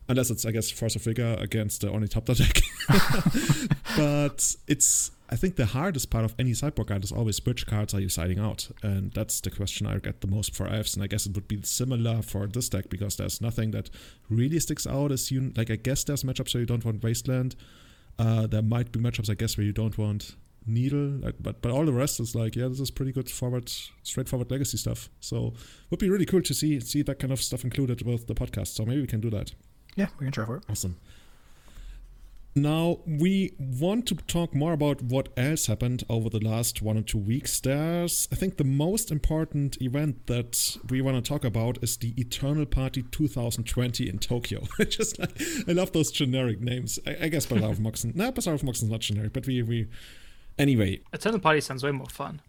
unless 0.07 0.29
it's 0.29 0.45
i 0.45 0.51
guess 0.51 0.69
force 0.69 0.95
of 0.95 1.03
Vigor 1.03 1.35
against 1.39 1.81
the 1.81 1.89
Ornithopter 1.89 2.33
deck 2.33 2.61
but 3.97 4.55
it's 4.67 5.11
I 5.33 5.35
think 5.35 5.55
the 5.55 5.65
hardest 5.65 6.11
part 6.11 6.25
of 6.25 6.35
any 6.37 6.53
sideboard 6.53 6.89
guide 6.89 7.03
is 7.03 7.11
always 7.11 7.43
which 7.43 7.65
cards 7.65 7.95
are 7.95 7.99
you 7.99 8.07
siding 8.07 8.37
out, 8.37 8.69
and 8.83 9.11
that's 9.13 9.41
the 9.41 9.49
question 9.49 9.87
I 9.87 9.97
get 9.97 10.21
the 10.21 10.27
most 10.27 10.53
for 10.55 10.67
Elves, 10.67 10.93
and 10.93 11.03
I 11.03 11.07
guess 11.07 11.25
it 11.25 11.33
would 11.33 11.47
be 11.47 11.59
similar 11.63 12.21
for 12.21 12.45
this 12.45 12.69
deck 12.69 12.87
because 12.87 13.15
there's 13.15 13.41
nothing 13.41 13.71
that 13.71 13.89
really 14.29 14.59
sticks 14.59 14.85
out 14.85 15.11
as 15.11 15.31
you 15.31 15.51
like. 15.57 15.71
I 15.71 15.77
guess 15.77 16.03
there's 16.03 16.21
matchups 16.23 16.53
where 16.53 16.61
you 16.61 16.67
don't 16.67 16.85
want 16.85 17.01
Wasteland. 17.01 17.55
Uh, 18.19 18.45
there 18.45 18.61
might 18.61 18.91
be 18.91 18.99
matchups 18.99 19.31
I 19.31 19.33
guess 19.33 19.57
where 19.57 19.65
you 19.65 19.73
don't 19.73 19.97
want 19.97 20.35
Needle, 20.67 21.17
like, 21.23 21.37
but 21.39 21.63
but 21.63 21.71
all 21.71 21.83
the 21.83 21.93
rest 21.93 22.19
is 22.19 22.35
like 22.35 22.55
yeah, 22.55 22.67
this 22.67 22.79
is 22.79 22.91
pretty 22.91 23.11
good 23.11 23.27
forward, 23.27 23.71
straightforward 24.03 24.51
legacy 24.51 24.77
stuff. 24.77 25.09
So 25.19 25.55
would 25.89 25.99
be 25.99 26.11
really 26.11 26.27
cool 26.27 26.43
to 26.43 26.53
see 26.53 26.79
see 26.79 27.01
that 27.01 27.17
kind 27.17 27.33
of 27.33 27.41
stuff 27.41 27.63
included 27.63 28.03
with 28.03 28.27
the 28.27 28.35
podcast. 28.35 28.67
So 28.67 28.85
maybe 28.85 29.01
we 29.01 29.07
can 29.07 29.19
do 29.19 29.31
that. 29.31 29.51
Yeah, 29.95 30.09
we 30.19 30.27
can 30.27 30.31
try 30.31 30.45
for 30.45 30.57
it. 30.57 30.63
Awesome. 30.69 30.99
Now, 32.55 32.99
we 33.07 33.53
want 33.57 34.05
to 34.07 34.15
talk 34.15 34.53
more 34.53 34.73
about 34.73 35.01
what 35.01 35.29
else 35.35 35.65
happened 35.65 36.03
over 36.07 36.29
the 36.29 36.39
last 36.39 36.83
one 36.83 36.97
or 36.97 37.01
two 37.01 37.17
weeks. 37.17 37.59
There's, 37.59 38.27
I 38.31 38.35
think, 38.35 38.57
the 38.57 38.63
most 38.63 39.09
important 39.09 39.81
event 39.81 40.27
that 40.27 40.77
we 40.87 41.01
want 41.01 41.23
to 41.23 41.27
talk 41.27 41.43
about 41.43 41.79
is 41.81 41.97
the 41.97 42.13
Eternal 42.15 42.67
Party 42.67 43.01
2020 43.01 44.07
in 44.07 44.19
Tokyo. 44.19 44.67
Just 44.87 45.17
like, 45.17 45.41
I 45.67 45.71
love 45.71 45.93
those 45.93 46.11
generic 46.11 46.61
names. 46.61 46.99
I, 47.07 47.17
I 47.21 47.27
guess 47.29 47.47
Bazaar 47.47 47.71
of 47.71 47.79
Moxen. 47.81 48.15
no, 48.15 48.31
Bazaar 48.31 48.53
of 48.53 48.63
Moxen 48.63 48.85
is 48.85 48.91
not 48.91 48.99
generic, 48.99 49.33
but 49.33 49.47
we, 49.47 49.63
we. 49.63 49.87
Anyway. 50.59 51.01
Eternal 51.11 51.39
Party 51.39 51.59
sounds 51.59 51.83
way 51.83 51.91
more 51.91 52.05
fun. 52.05 52.39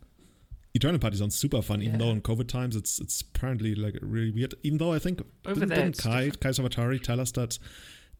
Eternal 0.75 0.99
Party 0.99 1.17
sounds 1.17 1.35
super 1.35 1.63
fun, 1.63 1.81
even 1.81 1.99
yeah. 1.99 2.07
though 2.07 2.13
in 2.13 2.21
COVID 2.21 2.49
times 2.49 2.75
it's 2.75 2.99
it's 2.99 3.21
apparently 3.21 3.77
like 3.77 3.97
really 4.03 4.33
weird. 4.33 4.55
Even 4.65 4.79
though 4.79 4.93
I 4.93 4.99
think 4.99 5.23
Over 5.47 5.61
didn't, 5.61 5.69
there, 5.69 5.79
didn't 5.85 5.99
Kai, 5.99 6.31
Kai 6.31 6.49
Savatari 6.49 7.01
tell 7.01 7.21
us 7.21 7.31
that 7.33 7.61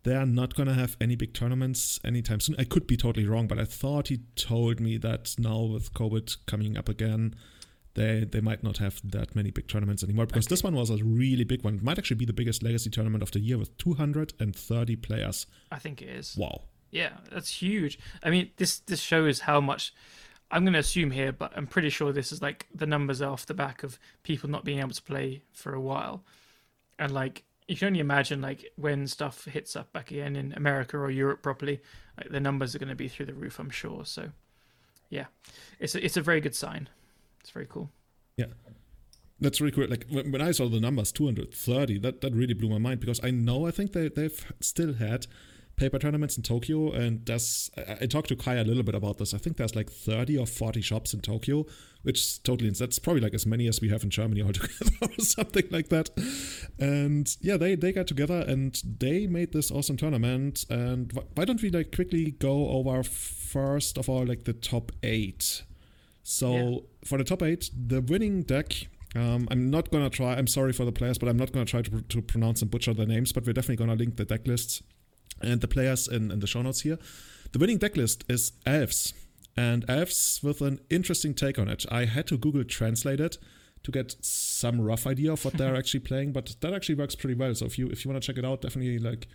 they're 0.05 0.27
not 0.27 0.55
going 0.55 0.69
to 0.69 0.75
have 0.75 0.97
any 1.01 1.17
big 1.17 1.35
tournaments 1.35 1.99
anytime 2.05 2.39
soon. 2.39 2.55
I 2.59 2.65
could 2.65 2.87
be 2.87 2.97
totally 2.97 3.27
wrong, 3.27 3.47
but 3.47 3.59
I 3.59 3.65
thought 3.65 4.09
he 4.09 4.21
told 4.37 4.79
me 4.79 4.99
that 4.99 5.35
now 5.39 5.63
with 5.63 5.93
COVID 5.95 6.37
coming 6.47 6.77
up 6.77 6.89
again, 6.89 7.35
they 7.95 8.25
they 8.25 8.41
might 8.41 8.63
not 8.63 8.79
have 8.79 9.01
that 9.05 9.35
many 9.35 9.51
big 9.51 9.67
tournaments 9.67 10.03
anymore 10.03 10.27
because 10.27 10.47
okay. 10.47 10.53
this 10.53 10.63
one 10.63 10.75
was 10.75 10.91
a 10.91 11.03
really 11.03 11.45
big 11.45 11.65
one. 11.65 11.77
It 11.77 11.83
might 11.83 11.99
actually 11.99 12.17
be 12.17 12.27
the 12.27 12.33
biggest 12.33 12.63
legacy 12.63 12.91
tournament 12.91 13.23
of 13.23 13.31
the 13.31 13.41
year 13.41 13.57
with 13.57 13.77
230 13.79 14.97
players. 14.97 15.47
I 15.71 15.79
think 15.79 16.03
it 16.03 16.09
is. 16.09 16.37
Wow. 16.37 16.63
Yeah, 16.91 17.11
that's 17.31 17.63
huge. 17.63 17.99
I 18.23 18.31
mean, 18.31 18.51
this 18.57 18.81
this 18.81 19.01
shows 19.01 19.41
how 19.41 19.61
much 19.61 19.95
I'm 20.51 20.65
going 20.65 20.75
to 20.75 20.81
assume 20.81 21.13
here, 21.13 21.33
but 21.33 21.53
I'm 21.57 21.67
pretty 21.67 21.89
sure 21.89 22.13
this 22.13 22.31
is 22.31 22.43
like 22.43 22.67
the 22.75 22.87
numbers 22.87 23.23
are 23.23 23.31
off 23.31 23.47
the 23.47 23.55
back 23.55 23.83
of 23.83 23.99
people 24.23 24.51
not 24.51 24.65
being 24.65 24.81
able 24.81 24.91
to 24.91 25.03
play 25.03 25.43
for 25.53 25.73
a 25.75 25.81
while. 25.81 26.25
And 26.99 27.11
like 27.11 27.45
you 27.69 27.77
can 27.77 27.89
only 27.89 28.01
imagine 28.01 28.41
like 28.41 28.73
when 28.77 29.07
stuff 29.07 29.45
hits 29.47 29.75
up 29.77 29.93
back 29.93 30.11
again 30.11 30.37
in 30.37 30.53
America 30.53 30.97
or 30.97 31.11
Europe 31.11 31.43
properly, 31.43 31.81
like 32.19 32.31
the 32.31 32.41
numbers 32.41 32.75
are 32.75 32.79
going 32.79 32.89
to 32.89 32.95
be 32.95 33.09
through 33.09 33.27
the 33.27 33.35
roof, 33.35 33.59
I'm 33.59 33.71
sure. 33.71 34.05
So, 34.05 34.31
yeah, 35.09 35.27
it's 35.81 35.95
a, 35.95 36.05
it's 36.05 36.17
a 36.17 36.23
very 36.23 36.41
good 36.41 36.55
sign. 36.55 36.89
It's 37.41 37.51
very 37.51 37.67
cool. 37.67 37.91
Yeah, 38.37 38.47
that's 39.41 39.61
really 39.61 39.73
cool. 39.73 39.89
Like 39.89 40.07
when, 40.11 40.31
when 40.33 40.43
I 40.43 40.51
saw 40.51 40.69
the 40.69 40.81
numbers, 40.81 41.13
230, 41.13 41.99
that 42.01 42.21
that 42.21 42.35
really 42.35 42.55
blew 42.55 42.69
my 42.69 42.79
mind 42.79 43.01
because 43.01 43.21
I 43.23 43.31
know 43.31 43.67
I 43.67 43.71
think 43.71 43.93
they 43.93 44.09
they've 44.09 44.53
still 44.61 44.95
had 44.95 45.27
paper 45.77 45.99
tournaments 45.99 46.37
in 46.37 46.43
Tokyo, 46.43 46.93
and 46.93 47.25
there's 47.27 47.71
I, 47.77 47.99
I, 48.03 48.07
talked 48.07 48.29
to 48.29 48.37
Kai 48.37 48.55
a 48.55 48.65
little 48.65 48.83
bit 48.83 48.95
about 48.95 49.19
this. 49.19 49.35
I 49.35 49.39
think 49.39 49.57
there's 49.57 49.75
like 49.75 49.91
30 49.91 50.39
or 50.39 50.47
40 50.47 50.81
shops 50.81 51.15
in 51.15 51.21
Tokyo, 51.21 51.67
which 52.03 52.21
is 52.21 52.39
totally 52.39 52.71
that's 52.71 52.99
probably 52.99 53.21
like 53.21 53.35
as 53.35 53.47
many 53.47 53.67
as 53.67 53.81
we 53.81 53.89
have 53.89 54.03
in 54.03 54.11
Germany 54.11 54.43
altogether, 54.47 54.93
or 55.01 55.25
something 55.25 55.67
like 55.71 55.89
that. 55.89 56.11
And 56.79 57.35
yeah, 57.41 57.57
they 57.57 57.75
they 57.75 57.93
got 57.93 58.07
together 58.07 58.45
and 58.47 58.81
they 58.99 59.27
made 59.27 59.53
this 59.53 59.71
awesome 59.71 59.97
tournament. 59.97 60.65
And 60.71 61.13
why 61.35 61.45
don't 61.45 61.63
we 61.63 61.71
like 61.71 61.95
quickly 61.95 62.33
go 62.33 62.69
over 62.69 63.03
first 63.03 63.99
of 63.99 64.09
all 64.09 64.25
like 64.25 64.45
the 64.45 64.53
top 64.53 64.93
eight? 65.03 65.63
So 66.23 66.57
yeah. 66.57 66.79
for 67.05 67.19
the 67.19 67.25
top 67.25 67.43
eight, 67.43 67.71
the 67.75 68.01
winning 68.01 68.43
deck 68.43 68.89
um, 69.17 69.47
I'm 69.49 69.71
not 69.71 69.93
gonna 69.93 70.11
try. 70.11 70.35
I'm 70.35 70.49
sorry 70.49 70.73
for 70.73 70.85
the 70.85 70.91
players, 70.91 71.19
but 71.19 71.29
I'm 71.29 71.37
not 71.37 71.53
gonna 71.53 71.65
try 71.65 71.83
to, 71.83 72.01
to 72.03 72.21
pronounce 72.21 72.63
and 72.63 72.71
butcher 72.71 72.93
their 72.93 73.07
names. 73.07 73.33
But 73.33 73.47
we're 73.47 73.53
definitely 73.53 73.85
gonna 73.85 73.95
link 73.95 74.17
the 74.17 74.25
deck 74.25 74.45
lists 74.47 74.83
and 75.41 75.61
the 75.61 75.69
players 75.69 76.09
in, 76.09 76.31
in 76.31 76.41
the 76.41 76.47
show 76.47 76.63
notes 76.63 76.83
here. 76.83 76.99
The 77.53 77.59
winning 77.59 77.79
decklist 77.79 78.23
is 78.29 78.53
Elves, 78.67 79.15
and 79.57 79.85
Elves 79.89 80.41
with 80.43 80.61
an 80.61 80.81
interesting 80.91 81.35
take 81.35 81.59
on 81.59 81.69
it. 81.69 81.85
I 81.91 82.07
had 82.07 82.27
to 82.29 82.39
Google 82.39 82.65
translate 82.65 83.21
it 83.21 83.39
to 83.85 83.93
get 83.93 84.17
some 84.21 84.81
rough 84.81 85.07
idea 85.07 85.33
of 85.33 85.45
what 85.45 85.55
they're 85.55 85.77
actually 85.81 86.01
playing, 86.01 86.33
but 86.33 86.57
that 86.61 86.73
actually 86.73 86.97
works 86.97 87.15
pretty 87.15 87.35
well. 87.35 87.55
So 87.55 87.67
if 87.67 87.79
you 87.79 87.89
if 87.89 88.05
you 88.05 88.11
want 88.11 88.23
to 88.23 88.27
check 88.27 88.39
it 88.39 88.45
out, 88.45 88.63
definitely 88.63 88.99
like 88.99 89.29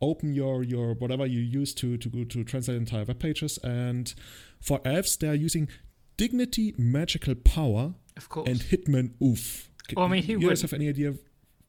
open 0.00 0.34
your 0.34 0.62
your 0.62 0.94
whatever 0.94 1.26
you 1.26 1.40
use 1.40 1.74
to 1.74 1.96
to 1.96 2.08
go 2.08 2.24
to 2.24 2.44
translate 2.44 2.76
entire 2.76 3.04
web 3.04 3.18
pages. 3.18 3.58
And 3.64 4.14
for 4.60 4.80
Elves, 4.84 5.16
they're 5.16 5.34
using 5.34 5.68
Dignity, 6.16 6.74
Magical 6.78 7.34
Power, 7.34 7.94
of 8.16 8.28
course, 8.28 8.48
and 8.48 8.60
Hitman 8.60 9.12
Oof. 9.22 9.70
Well, 9.96 10.06
I 10.06 10.08
mean, 10.08 10.24
you 10.24 10.38
guys 10.38 10.62
have 10.62 10.72
any 10.72 10.88
idea 10.88 11.14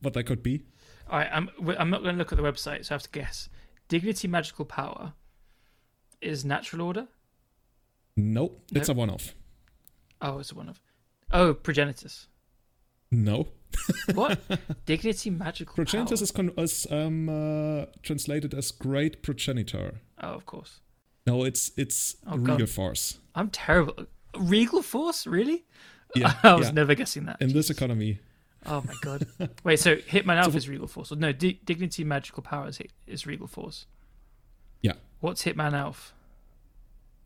what 0.02 0.14
that 0.14 0.26
could 0.26 0.44
be? 0.44 0.64
All 1.10 1.20
right, 1.20 1.30
I'm 1.32 1.50
I'm 1.78 1.90
not 1.90 2.02
going 2.02 2.16
to 2.16 2.20
look 2.20 2.32
at 2.32 2.38
the 2.38 2.44
website, 2.44 2.86
so 2.86 2.94
I 2.94 2.96
have 2.96 3.04
to 3.04 3.10
guess. 3.10 3.50
Dignity 3.88 4.28
Magical 4.28 4.66
Power 4.66 5.14
is 6.22 6.44
Natural 6.44 6.82
Order. 6.82 7.08
Nope, 8.18 8.62
it's 8.74 8.90
a 8.90 8.94
one-off. 8.94 9.36
Oh, 10.22 10.40
it's 10.40 10.52
a 10.52 10.56
one-off. 10.56 10.82
Oh, 11.32 11.54
Progenitus. 11.54 12.28
No. 13.12 13.50
what? 14.14 14.40
Dignity 14.86 15.30
Magical 15.30 15.76
power. 15.76 15.86
Progenitus 15.86 16.22
is, 16.22 16.32
con- 16.32 16.54
is 16.58 16.88
um, 16.90 17.30
uh, 17.30 17.86
translated 18.02 18.54
as 18.54 18.72
Great 18.72 19.22
Progenitor. 19.22 20.02
Oh, 20.22 20.30
of 20.30 20.46
course. 20.46 20.80
No, 21.28 21.44
it's 21.44 21.72
it's 21.76 22.16
oh, 22.28 22.38
Regal 22.38 22.58
God. 22.60 22.70
Force. 22.70 23.20
I'm 23.34 23.50
terrible. 23.50 24.06
Regal 24.38 24.82
Force, 24.82 25.26
really? 25.26 25.66
Yeah, 26.16 26.34
I 26.44 26.54
was 26.54 26.68
yeah. 26.68 26.74
never 26.74 26.96
guessing 26.96 27.26
that. 27.26 27.38
In 27.42 27.50
Jeez. 27.50 27.54
this 27.54 27.70
economy, 27.70 28.20
Oh 28.66 28.84
my 28.86 28.94
god! 29.02 29.28
Wait, 29.64 29.80
so 29.80 29.96
Hitman 29.96 30.38
Alpha 30.38 30.52
so, 30.52 30.58
is 30.58 30.70
Regal 30.70 30.88
Force? 30.88 31.12
no, 31.12 31.32
D- 31.32 31.60
Dignity 31.66 32.04
Magical 32.04 32.44
Power 32.44 32.68
is, 32.68 32.80
is 33.08 33.28
Regal 33.28 33.48
Force. 33.48 33.86
Yeah. 34.82 34.94
What's 35.20 35.44
Hitman 35.44 35.74
Alf? 35.74 36.14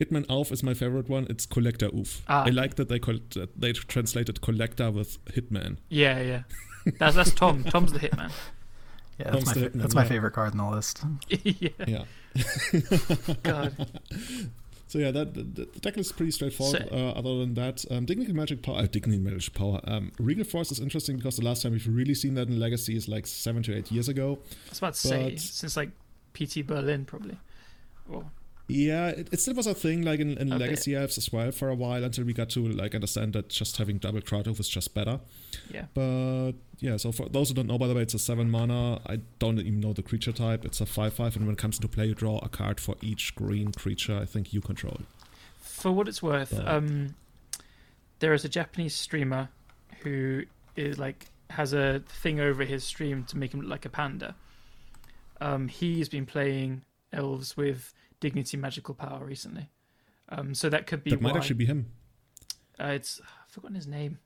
Hitman 0.00 0.24
Alf 0.30 0.50
is 0.50 0.62
my 0.62 0.74
favorite 0.74 1.08
one. 1.08 1.26
It's 1.28 1.44
Collector 1.44 1.88
Ouphe. 1.90 2.22
Ah. 2.28 2.44
I 2.44 2.50
like 2.50 2.76
that 2.76 2.88
they 2.88 2.98
call 2.98 3.16
it, 3.16 3.36
uh, 3.36 3.46
they 3.54 3.72
translated 3.72 4.40
Collector 4.40 4.90
with 4.90 5.22
Hitman. 5.26 5.76
Yeah, 5.88 6.20
yeah. 6.20 6.42
That's 6.98 7.14
that's 7.14 7.32
Tom. 7.32 7.64
Tom's 7.68 7.92
the 7.92 7.98
Hitman. 7.98 8.32
Yeah, 9.18 9.32
that's, 9.32 9.46
my, 9.46 9.52
fa- 9.52 9.70
that's 9.74 9.94
my 9.94 10.04
favorite 10.04 10.30
card 10.30 10.52
in 10.52 10.58
the 10.58 10.70
list. 10.70 11.04
yeah. 11.28 11.68
Yeah. 11.86 12.04
God. 13.42 14.00
So 14.90 14.98
yeah, 14.98 15.12
that 15.12 15.34
the, 15.34 15.44
the 15.44 15.66
deck 15.78 15.96
is 15.98 16.10
pretty 16.10 16.32
straightforward. 16.32 16.88
So, 16.90 16.96
uh, 16.96 17.12
other 17.12 17.38
than 17.38 17.54
that, 17.54 17.84
um, 17.92 18.06
Dignity 18.06 18.32
Magic 18.32 18.60
Power, 18.60 18.78
uh, 18.78 18.86
Dignity 18.86 19.22
Magic 19.22 19.54
Power. 19.54 19.80
Um, 19.84 20.10
Regal 20.18 20.42
Force 20.42 20.72
is 20.72 20.80
interesting 20.80 21.16
because 21.16 21.36
the 21.36 21.44
last 21.44 21.62
time 21.62 21.70
we've 21.70 21.86
really 21.86 22.12
seen 22.12 22.34
that 22.34 22.48
in 22.48 22.58
Legacy 22.58 22.96
is 22.96 23.06
like 23.06 23.28
seven 23.28 23.62
to 23.62 23.76
eight 23.76 23.92
years 23.92 24.08
ago. 24.08 24.40
I 24.42 24.70
was 24.70 24.78
about 24.78 24.94
to 24.94 25.00
say 25.00 25.36
since 25.36 25.76
like 25.76 25.90
PT 26.34 26.66
Berlin 26.66 27.04
probably. 27.04 27.38
Or 28.10 28.24
yeah, 28.66 29.10
it, 29.10 29.28
it, 29.32 29.38
still 29.38 29.54
was 29.54 29.68
a 29.68 29.74
thing 29.74 30.02
like 30.02 30.18
in, 30.18 30.36
in. 30.38 30.58
Legacy 30.58 30.96
Elves 30.96 31.18
as 31.18 31.32
well 31.32 31.52
for 31.52 31.68
a 31.68 31.74
while 31.76 32.02
until 32.02 32.24
we 32.24 32.32
got 32.32 32.50
to 32.50 32.66
like 32.66 32.96
understand 32.96 33.34
that 33.34 33.48
just 33.48 33.76
having 33.76 33.98
double 33.98 34.20
Craterhoof 34.20 34.58
was 34.58 34.68
just 34.68 34.92
better. 34.92 35.20
Yeah. 35.72 35.86
But 35.94 36.52
yeah, 36.78 36.96
so 36.96 37.12
for 37.12 37.28
those 37.28 37.48
who 37.48 37.54
don't 37.54 37.66
know, 37.66 37.78
by 37.78 37.86
the 37.86 37.94
way, 37.94 38.02
it's 38.02 38.14
a 38.14 38.18
seven 38.18 38.50
mana. 38.50 39.00
I 39.06 39.20
don't 39.38 39.58
even 39.58 39.80
know 39.80 39.92
the 39.92 40.02
creature 40.02 40.32
type. 40.32 40.64
It's 40.64 40.80
a 40.80 40.86
five 40.86 41.14
five, 41.14 41.36
and 41.36 41.46
when 41.46 41.54
it 41.54 41.58
comes 41.58 41.76
into 41.76 41.88
play, 41.88 42.06
you 42.06 42.14
draw 42.14 42.38
a 42.38 42.48
card 42.48 42.80
for 42.80 42.96
each 43.00 43.34
green 43.34 43.72
creature 43.72 44.18
I 44.18 44.24
think 44.24 44.52
you 44.52 44.60
control. 44.60 44.98
For 45.60 45.92
what 45.92 46.08
it's 46.08 46.22
worth, 46.22 46.52
but, 46.56 46.66
um, 46.66 47.14
there 48.18 48.32
is 48.32 48.44
a 48.44 48.48
Japanese 48.48 48.94
streamer 48.94 49.48
who 50.02 50.44
is 50.76 50.98
like 50.98 51.26
has 51.50 51.72
a 51.72 52.02
thing 52.08 52.40
over 52.40 52.64
his 52.64 52.84
stream 52.84 53.24
to 53.24 53.36
make 53.36 53.52
him 53.52 53.60
look 53.60 53.70
like 53.70 53.84
a 53.84 53.90
panda. 53.90 54.34
Um, 55.40 55.68
he's 55.68 56.08
been 56.08 56.26
playing 56.26 56.82
elves 57.12 57.56
with 57.56 57.92
dignity 58.20 58.56
magical 58.56 58.94
power 58.94 59.24
recently. 59.24 59.70
Um, 60.28 60.54
so 60.54 60.68
that 60.68 60.86
could 60.86 61.02
be. 61.02 61.10
That 61.10 61.20
might 61.20 61.36
actually 61.36 61.56
be 61.56 61.66
him. 61.66 61.86
Uh, 62.78 62.88
it's 62.88 63.20
I've 63.20 63.52
forgotten 63.52 63.74
his 63.74 63.86
name. 63.86 64.18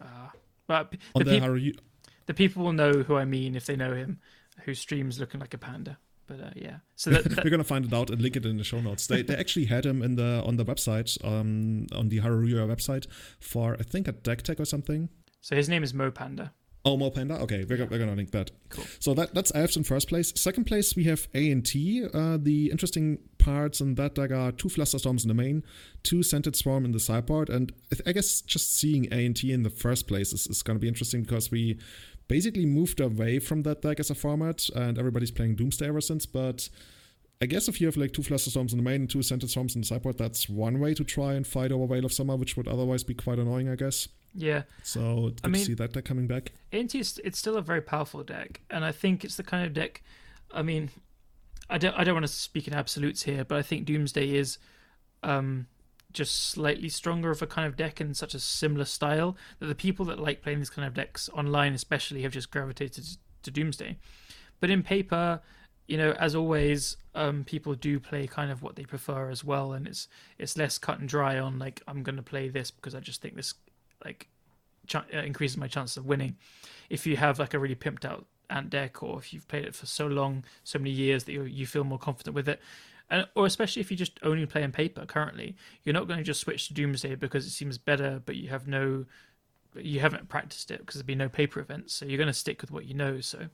Uh, 0.00 0.28
but 0.66 0.90
the, 1.14 1.24
peop- 1.24 1.80
the 2.26 2.34
people 2.34 2.64
will 2.64 2.72
know 2.72 2.92
who 2.92 3.16
I 3.16 3.24
mean 3.24 3.54
if 3.54 3.66
they 3.66 3.76
know 3.76 3.94
him, 3.94 4.20
who 4.64 4.74
streams 4.74 5.18
looking 5.18 5.40
like 5.40 5.54
a 5.54 5.58
panda. 5.58 5.98
But 6.26 6.40
uh, 6.40 6.50
yeah, 6.56 6.78
so 6.96 7.10
that, 7.10 7.24
that... 7.30 7.44
we're 7.44 7.50
gonna 7.50 7.64
find 7.64 7.84
it 7.84 7.92
out 7.92 8.10
and 8.10 8.20
link 8.20 8.36
it 8.36 8.44
in 8.44 8.56
the 8.56 8.64
show 8.64 8.80
notes. 8.80 9.06
They 9.06 9.22
they 9.22 9.36
actually 9.36 9.66
had 9.66 9.86
him 9.86 10.02
in 10.02 10.16
the 10.16 10.42
on 10.44 10.56
the 10.56 10.64
website, 10.64 11.24
um, 11.24 11.86
on 11.92 12.08
the 12.08 12.20
Hareruya 12.20 12.66
website 12.66 13.06
for 13.38 13.76
I 13.78 13.82
think 13.82 14.08
a 14.08 14.12
deck 14.12 14.42
tech 14.42 14.58
or 14.58 14.64
something. 14.64 15.08
So 15.40 15.54
his 15.54 15.68
name 15.68 15.84
is 15.84 15.92
MoPandaa. 15.92 16.50
Oh, 16.86 16.96
more 16.96 17.10
Panda. 17.10 17.34
Okay, 17.40 17.64
we're, 17.68 17.84
we're 17.84 17.98
gonna 17.98 18.14
link 18.14 18.30
that. 18.30 18.52
Cool. 18.68 18.84
So 19.00 19.12
that 19.14 19.34
that's 19.34 19.52
elves 19.56 19.76
in 19.76 19.82
first 19.82 20.08
place. 20.08 20.32
Second 20.36 20.66
place 20.66 20.94
we 20.94 21.02
have 21.04 21.26
A 21.34 21.50
and 21.50 21.66
T. 21.66 22.06
Uh, 22.14 22.38
the 22.40 22.70
interesting 22.70 23.18
parts 23.38 23.80
in 23.80 23.96
that 23.96 24.14
deck 24.14 24.30
are 24.30 24.52
two 24.52 24.68
Flusterstorms 24.68 25.24
in 25.24 25.28
the 25.28 25.34
main, 25.34 25.64
two 26.04 26.20
Xantid 26.20 26.54
Swarm 26.54 26.84
in 26.84 26.92
the 26.92 27.00
sideboard, 27.00 27.50
and 27.50 27.72
I 28.06 28.12
guess 28.12 28.40
just 28.40 28.76
seeing 28.76 29.12
A 29.12 29.26
and 29.26 29.34
T 29.34 29.52
in 29.52 29.64
the 29.64 29.70
first 29.70 30.06
place 30.06 30.32
is, 30.32 30.46
is 30.46 30.62
gonna 30.62 30.78
be 30.78 30.86
interesting 30.86 31.22
because 31.22 31.50
we 31.50 31.76
basically 32.28 32.66
moved 32.66 33.00
away 33.00 33.40
from 33.40 33.64
that 33.64 33.82
deck 33.82 33.98
as 33.98 34.10
a 34.10 34.14
format, 34.14 34.68
and 34.76 34.96
everybody's 34.96 35.32
playing 35.32 35.56
Doomsday 35.56 35.88
ever 35.88 36.00
since. 36.00 36.24
But 36.24 36.68
I 37.42 37.46
guess 37.46 37.66
if 37.66 37.80
you 37.80 37.88
have 37.88 37.96
like 37.96 38.12
two 38.12 38.22
Flusterstorms 38.22 38.70
in 38.70 38.78
the 38.78 38.84
main 38.84 39.00
and 39.02 39.10
two 39.10 39.18
Xantid 39.18 39.50
Swarms 39.50 39.74
in 39.74 39.80
the 39.80 39.88
sideboard, 39.88 40.18
that's 40.18 40.48
one 40.48 40.78
way 40.78 40.94
to 40.94 41.02
try 41.02 41.34
and 41.34 41.44
fight 41.44 41.72
over 41.72 41.92
Veil 41.92 42.04
of 42.04 42.12
Summer, 42.12 42.36
which 42.36 42.56
would 42.56 42.68
otherwise 42.68 43.02
be 43.02 43.14
quite 43.14 43.40
annoying, 43.40 43.68
I 43.68 43.74
guess. 43.74 44.06
Yeah. 44.36 44.62
So 44.82 45.32
I 45.42 45.48
mean, 45.48 45.64
see 45.64 45.74
that 45.74 45.92
deck 45.92 46.04
coming 46.04 46.26
back. 46.26 46.52
Anti 46.70 47.00
is 47.00 47.20
it's 47.24 47.38
still 47.38 47.56
a 47.56 47.62
very 47.62 47.80
powerful 47.80 48.22
deck, 48.22 48.60
and 48.70 48.84
I 48.84 48.92
think 48.92 49.24
it's 49.24 49.36
the 49.36 49.42
kind 49.42 49.66
of 49.66 49.72
deck. 49.72 50.02
I 50.52 50.62
mean, 50.62 50.90
I 51.70 51.78
don't 51.78 51.94
I 51.94 52.04
don't 52.04 52.14
want 52.14 52.26
to 52.26 52.32
speak 52.32 52.68
in 52.68 52.74
absolutes 52.74 53.22
here, 53.22 53.44
but 53.44 53.58
I 53.58 53.62
think 53.62 53.86
Doomsday 53.86 54.34
is 54.36 54.58
um, 55.22 55.66
just 56.12 56.50
slightly 56.50 56.90
stronger 56.90 57.30
of 57.30 57.40
a 57.40 57.46
kind 57.46 57.66
of 57.66 57.76
deck 57.76 58.00
in 58.00 58.12
such 58.12 58.34
a 58.34 58.38
similar 58.38 58.84
style 58.84 59.36
that 59.58 59.66
the 59.66 59.74
people 59.74 60.04
that 60.06 60.20
like 60.20 60.42
playing 60.42 60.58
these 60.58 60.70
kind 60.70 60.86
of 60.86 60.92
decks 60.92 61.30
online, 61.32 61.72
especially, 61.72 62.22
have 62.22 62.32
just 62.32 62.50
gravitated 62.50 63.06
to 63.42 63.50
Doomsday. 63.50 63.96
But 64.60 64.70
in 64.70 64.82
paper, 64.82 65.40
you 65.86 65.96
know, 65.96 66.12
as 66.12 66.34
always, 66.34 66.98
um, 67.14 67.44
people 67.44 67.74
do 67.74 67.98
play 67.98 68.26
kind 68.26 68.50
of 68.50 68.62
what 68.62 68.76
they 68.76 68.84
prefer 68.84 69.30
as 69.30 69.42
well, 69.42 69.72
and 69.72 69.86
it's 69.86 70.08
it's 70.38 70.58
less 70.58 70.76
cut 70.76 70.98
and 70.98 71.08
dry 71.08 71.38
on 71.38 71.58
like 71.58 71.82
I'm 71.88 72.02
going 72.02 72.16
to 72.16 72.22
play 72.22 72.50
this 72.50 72.70
because 72.70 72.94
I 72.94 73.00
just 73.00 73.22
think 73.22 73.34
this 73.34 73.54
like 74.04 74.28
ch- 74.86 74.96
uh, 74.96 75.18
increases 75.24 75.56
my 75.56 75.68
chances 75.68 75.96
of 75.96 76.06
winning. 76.06 76.36
If 76.88 77.06
you 77.06 77.16
have 77.16 77.38
like 77.38 77.54
a 77.54 77.58
really 77.58 77.74
pimped 77.74 78.04
out 78.04 78.26
ant 78.50 78.70
deck, 78.70 79.02
or 79.02 79.18
if 79.18 79.32
you've 79.32 79.48
played 79.48 79.64
it 79.64 79.74
for 79.74 79.86
so 79.86 80.06
long, 80.06 80.44
so 80.64 80.78
many 80.78 80.90
years 80.90 81.24
that 81.24 81.32
you 81.32 81.42
you 81.42 81.66
feel 81.66 81.84
more 81.84 81.98
confident 81.98 82.34
with 82.34 82.48
it, 82.48 82.60
and 83.10 83.26
or 83.34 83.46
especially 83.46 83.80
if 83.80 83.90
you 83.90 83.96
just 83.96 84.18
only 84.22 84.46
play 84.46 84.62
in 84.62 84.72
paper 84.72 85.04
currently, 85.06 85.56
you're 85.84 85.92
not 85.92 86.06
going 86.06 86.18
to 86.18 86.24
just 86.24 86.40
switch 86.40 86.68
to 86.68 86.74
Doomsday 86.74 87.16
because 87.16 87.46
it 87.46 87.50
seems 87.50 87.78
better, 87.78 88.22
but 88.24 88.36
you 88.36 88.48
have 88.48 88.66
no, 88.66 89.04
you 89.74 90.00
haven't 90.00 90.28
practiced 90.28 90.70
it 90.70 90.80
because 90.80 90.94
there's 90.94 91.06
be 91.06 91.14
no 91.14 91.28
paper 91.28 91.60
events, 91.60 91.94
so 91.94 92.06
you're 92.06 92.18
going 92.18 92.26
to 92.28 92.32
stick 92.32 92.60
with 92.60 92.70
what 92.70 92.86
you 92.86 92.94
know. 92.94 93.20
So. 93.20 93.48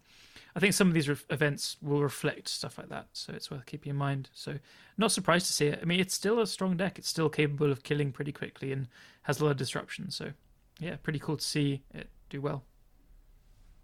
I 0.55 0.61
think 0.61 0.75
some 0.75 0.89
of 0.89 0.93
these 0.93 1.09
re- 1.09 1.17
events 1.31 1.79
will 1.81 2.03
reflect 2.03 2.47
stuff 2.47 2.77
like 2.77 2.91
that, 2.91 3.07
so 3.15 3.33
it's 3.33 3.51
worth 3.51 3.65
keeping 3.65 3.89
in 3.89 3.97
mind. 3.97 4.29
So, 4.35 4.59
not 4.99 5.11
surprised 5.11 5.47
to 5.47 5.53
see 5.55 5.69
it. 5.69 5.79
I 5.81 5.87
mean, 5.87 5.99
it's 5.99 6.13
still 6.13 6.41
a 6.41 6.47
strong 6.47 6.77
deck. 6.77 6.99
It's 6.99 7.09
still 7.09 7.31
capable 7.31 7.73
of 7.73 7.83
killing 7.83 8.13
pretty 8.13 8.33
quickly 8.33 8.71
and 8.71 8.87
has 9.23 9.41
a 9.41 9.45
lot 9.45 9.51
of 9.51 9.57
disruption. 9.57 10.11
So, 10.11 10.33
yeah, 10.79 10.97
pretty 10.97 11.19
cool 11.19 11.37
to 11.37 11.45
see 11.45 11.83
it 11.95 12.09
do 12.31 12.41
well. 12.41 12.65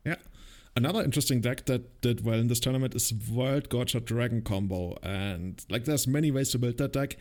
Yeah. 0.04 0.16
Another 0.76 1.02
interesting 1.02 1.40
deck 1.40 1.66
that 1.66 2.00
did 2.02 2.24
well 2.24 2.38
in 2.38 2.46
this 2.46 2.60
tournament 2.60 2.94
is 2.94 3.12
Worldgorger 3.12 4.04
Dragon 4.04 4.42
combo, 4.42 4.96
and 5.02 5.60
like 5.68 5.86
there's 5.86 6.06
many 6.06 6.30
ways 6.30 6.50
to 6.50 6.58
build 6.60 6.78
that 6.78 6.92
deck. 6.92 7.16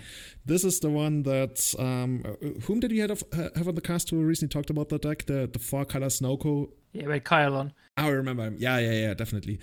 This 0.45 0.63
is 0.63 0.79
the 0.79 0.91
one 0.91 1.23
that 1.23 1.73
um, 1.79 2.23
whom 2.65 2.79
did 2.79 2.91
we 2.91 2.99
have 2.99 3.23
have 3.33 3.67
on 3.67 3.73
the 3.73 3.81
cast 3.81 4.11
who 4.11 4.21
recently 4.21 4.53
talked 4.53 4.69
about 4.69 4.89
that 4.89 5.01
deck? 5.01 5.25
The 5.25 5.49
the 5.51 5.57
four 5.57 5.85
color 5.85 6.05
Snowco. 6.05 6.69
Yeah, 6.91 7.07
we 7.07 7.13
had 7.13 7.23
Kyle 7.23 7.55
on. 7.55 7.73
I 7.95 8.09
remember 8.09 8.43
him. 8.43 8.57
Yeah, 8.59 8.77
yeah, 8.77 8.91
yeah, 8.91 9.13
definitely. 9.15 9.59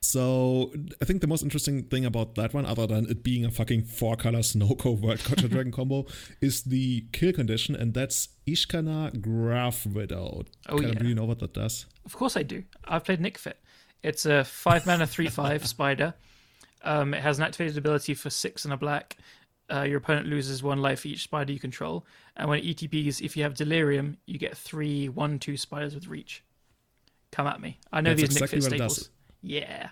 So 0.00 0.72
I 1.00 1.04
think 1.04 1.20
the 1.20 1.26
most 1.26 1.42
interesting 1.42 1.82
thing 1.84 2.04
about 2.04 2.36
that 2.36 2.54
one, 2.54 2.64
other 2.64 2.86
than 2.86 3.06
it 3.10 3.22
being 3.22 3.44
a 3.44 3.50
fucking 3.50 3.82
four 3.84 4.16
color 4.16 4.38
Snowco 4.38 4.98
Worldgorger 5.00 5.50
Dragon 5.50 5.72
combo, 5.72 6.06
is 6.40 6.62
the 6.62 7.06
kill 7.12 7.32
condition, 7.32 7.74
and 7.74 7.92
that's 7.92 8.28
Ishkanah 8.46 9.20
Grafwidow. 9.20 10.46
Oh, 10.68 10.80
yeah. 10.80 10.92
Do 10.92 11.08
you 11.08 11.14
know 11.14 11.24
what 11.24 11.40
that 11.40 11.54
does? 11.54 11.86
Of 12.04 12.14
course 12.14 12.36
I 12.36 12.42
do. 12.42 12.62
I've 12.84 13.04
played 13.04 13.20
Nic 13.20 13.38
Fit. 13.38 13.58
It's 14.02 14.26
a 14.26 14.44
five 14.44 14.86
mana, 14.86 15.06
three 15.08 15.28
five 15.28 15.66
spider. 15.66 16.14
Um, 16.82 17.14
it 17.14 17.22
has 17.22 17.38
an 17.38 17.44
activated 17.44 17.76
ability 17.76 18.14
for 18.14 18.30
six 18.30 18.64
and 18.64 18.72
a 18.72 18.76
black. 18.76 19.16
Uh, 19.68 19.82
your 19.82 19.98
opponent 19.98 20.28
loses 20.28 20.62
one 20.62 20.80
life 20.80 21.00
for 21.00 21.08
each 21.08 21.24
spider 21.24 21.52
you 21.52 21.58
control. 21.58 22.06
And 22.36 22.48
when 22.48 22.60
it 22.60 22.64
ETBs, 22.64 23.20
if 23.20 23.36
you 23.36 23.42
have 23.42 23.54
Delirium, 23.54 24.18
you 24.26 24.38
get 24.38 24.56
three 24.56 25.08
one 25.08 25.40
two 25.40 25.56
spiders 25.56 25.94
with 25.94 26.06
reach. 26.06 26.44
Come 27.32 27.48
at 27.48 27.60
me. 27.60 27.80
I 27.92 28.00
know 28.00 28.10
That's 28.10 28.20
these 28.20 28.42
exactly 28.42 28.58
Nic 28.60 28.70
Fit 28.70 28.76
staples. 28.76 29.10
Yeah. 29.46 29.90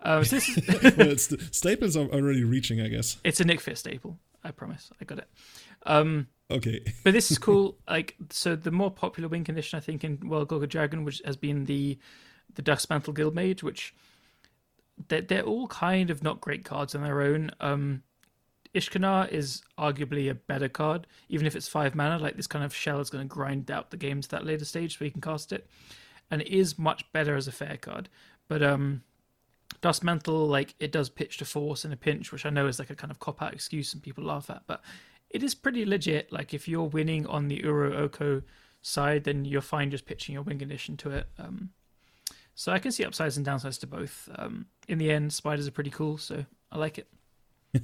Um, 0.00 0.24
so 0.24 0.36
is... 0.36 0.48
well, 0.68 1.08
it's 1.08 1.32
staples 1.56 1.96
are 1.96 2.06
already 2.08 2.44
reaching, 2.44 2.80
I 2.80 2.88
guess. 2.88 3.18
It's 3.24 3.40
a 3.40 3.44
Nic 3.44 3.60
Fit 3.60 3.78
staple. 3.78 4.18
I 4.44 4.50
promise. 4.50 4.90
I 5.00 5.04
got 5.04 5.18
it. 5.18 5.28
Um, 5.84 6.28
okay. 6.50 6.80
but 7.04 7.12
this 7.12 7.30
is 7.30 7.38
cool. 7.38 7.78
Like, 7.88 8.16
so 8.30 8.56
the 8.56 8.70
more 8.70 8.90
popular 8.90 9.28
win 9.28 9.44
condition, 9.44 9.76
I 9.76 9.80
think, 9.80 10.04
in 10.04 10.18
Worldgorger 10.18 10.68
Dragon, 10.68 11.04
which 11.04 11.22
has 11.24 11.36
been 11.36 11.64
the 11.64 11.98
the 12.54 12.62
Duskmantle 12.62 13.14
Guildmage, 13.14 13.62
which 13.62 13.94
they're, 15.08 15.22
they're 15.22 15.42
all 15.42 15.68
kind 15.68 16.10
of 16.10 16.22
not 16.22 16.42
great 16.42 16.66
cards 16.66 16.94
on 16.94 17.02
their 17.02 17.22
own. 17.22 17.50
Um, 17.60 18.02
Ishkanah 18.74 19.30
is 19.30 19.62
arguably 19.78 20.30
a 20.30 20.34
better 20.34 20.68
card, 20.68 21.06
even 21.30 21.46
if 21.46 21.56
it's 21.56 21.68
five 21.68 21.94
mana. 21.94 22.18
Like 22.18 22.36
this 22.36 22.46
kind 22.46 22.64
of 22.64 22.74
shell 22.74 23.00
is 23.00 23.10
going 23.10 23.26
to 23.26 23.34
grind 23.34 23.70
out 23.70 23.90
the 23.90 23.96
game 23.96 24.20
to 24.20 24.28
that 24.30 24.44
later 24.44 24.64
stage, 24.64 24.98
so 24.98 25.04
you 25.04 25.10
can 25.10 25.20
cast 25.20 25.52
it, 25.52 25.66
and 26.30 26.42
it 26.42 26.48
is 26.48 26.78
much 26.78 27.10
better 27.12 27.36
as 27.36 27.48
a 27.48 27.52
fair 27.52 27.76
card. 27.76 28.08
But 28.52 28.62
um, 28.62 29.02
Mental, 30.02 30.46
like 30.46 30.74
it 30.78 30.92
does 30.92 31.08
pitch 31.08 31.38
to 31.38 31.46
force 31.46 31.86
in 31.86 31.92
a 31.92 31.96
pinch, 31.96 32.32
which 32.32 32.44
I 32.44 32.50
know 32.50 32.66
is 32.66 32.78
like 32.78 32.90
a 32.90 32.94
kind 32.94 33.10
of 33.10 33.18
cop 33.18 33.40
out 33.40 33.54
excuse 33.54 33.94
and 33.94 34.02
people 34.02 34.24
laugh 34.24 34.50
at, 34.50 34.64
but 34.66 34.82
it 35.30 35.42
is 35.42 35.54
pretty 35.54 35.86
legit. 35.86 36.30
Like 36.30 36.52
if 36.52 36.68
you're 36.68 36.82
winning 36.82 37.26
on 37.26 37.48
the 37.48 37.60
Uro 37.60 37.94
Oko 37.94 38.42
side, 38.82 39.24
then 39.24 39.46
you're 39.46 39.62
fine 39.62 39.90
just 39.90 40.04
pitching 40.04 40.34
your 40.34 40.42
win 40.42 40.58
condition 40.58 40.98
to 40.98 41.12
it. 41.12 41.28
Um, 41.38 41.70
so 42.54 42.72
I 42.72 42.78
can 42.78 42.92
see 42.92 43.06
upsides 43.06 43.38
and 43.38 43.46
downsides 43.46 43.80
to 43.80 43.86
both. 43.86 44.28
Um, 44.36 44.66
in 44.86 44.98
the 44.98 45.10
end, 45.10 45.32
spiders 45.32 45.66
are 45.66 45.70
pretty 45.72 45.88
cool, 45.88 46.18
so 46.18 46.44
I 46.70 46.76
like 46.76 46.98
it. 46.98 47.08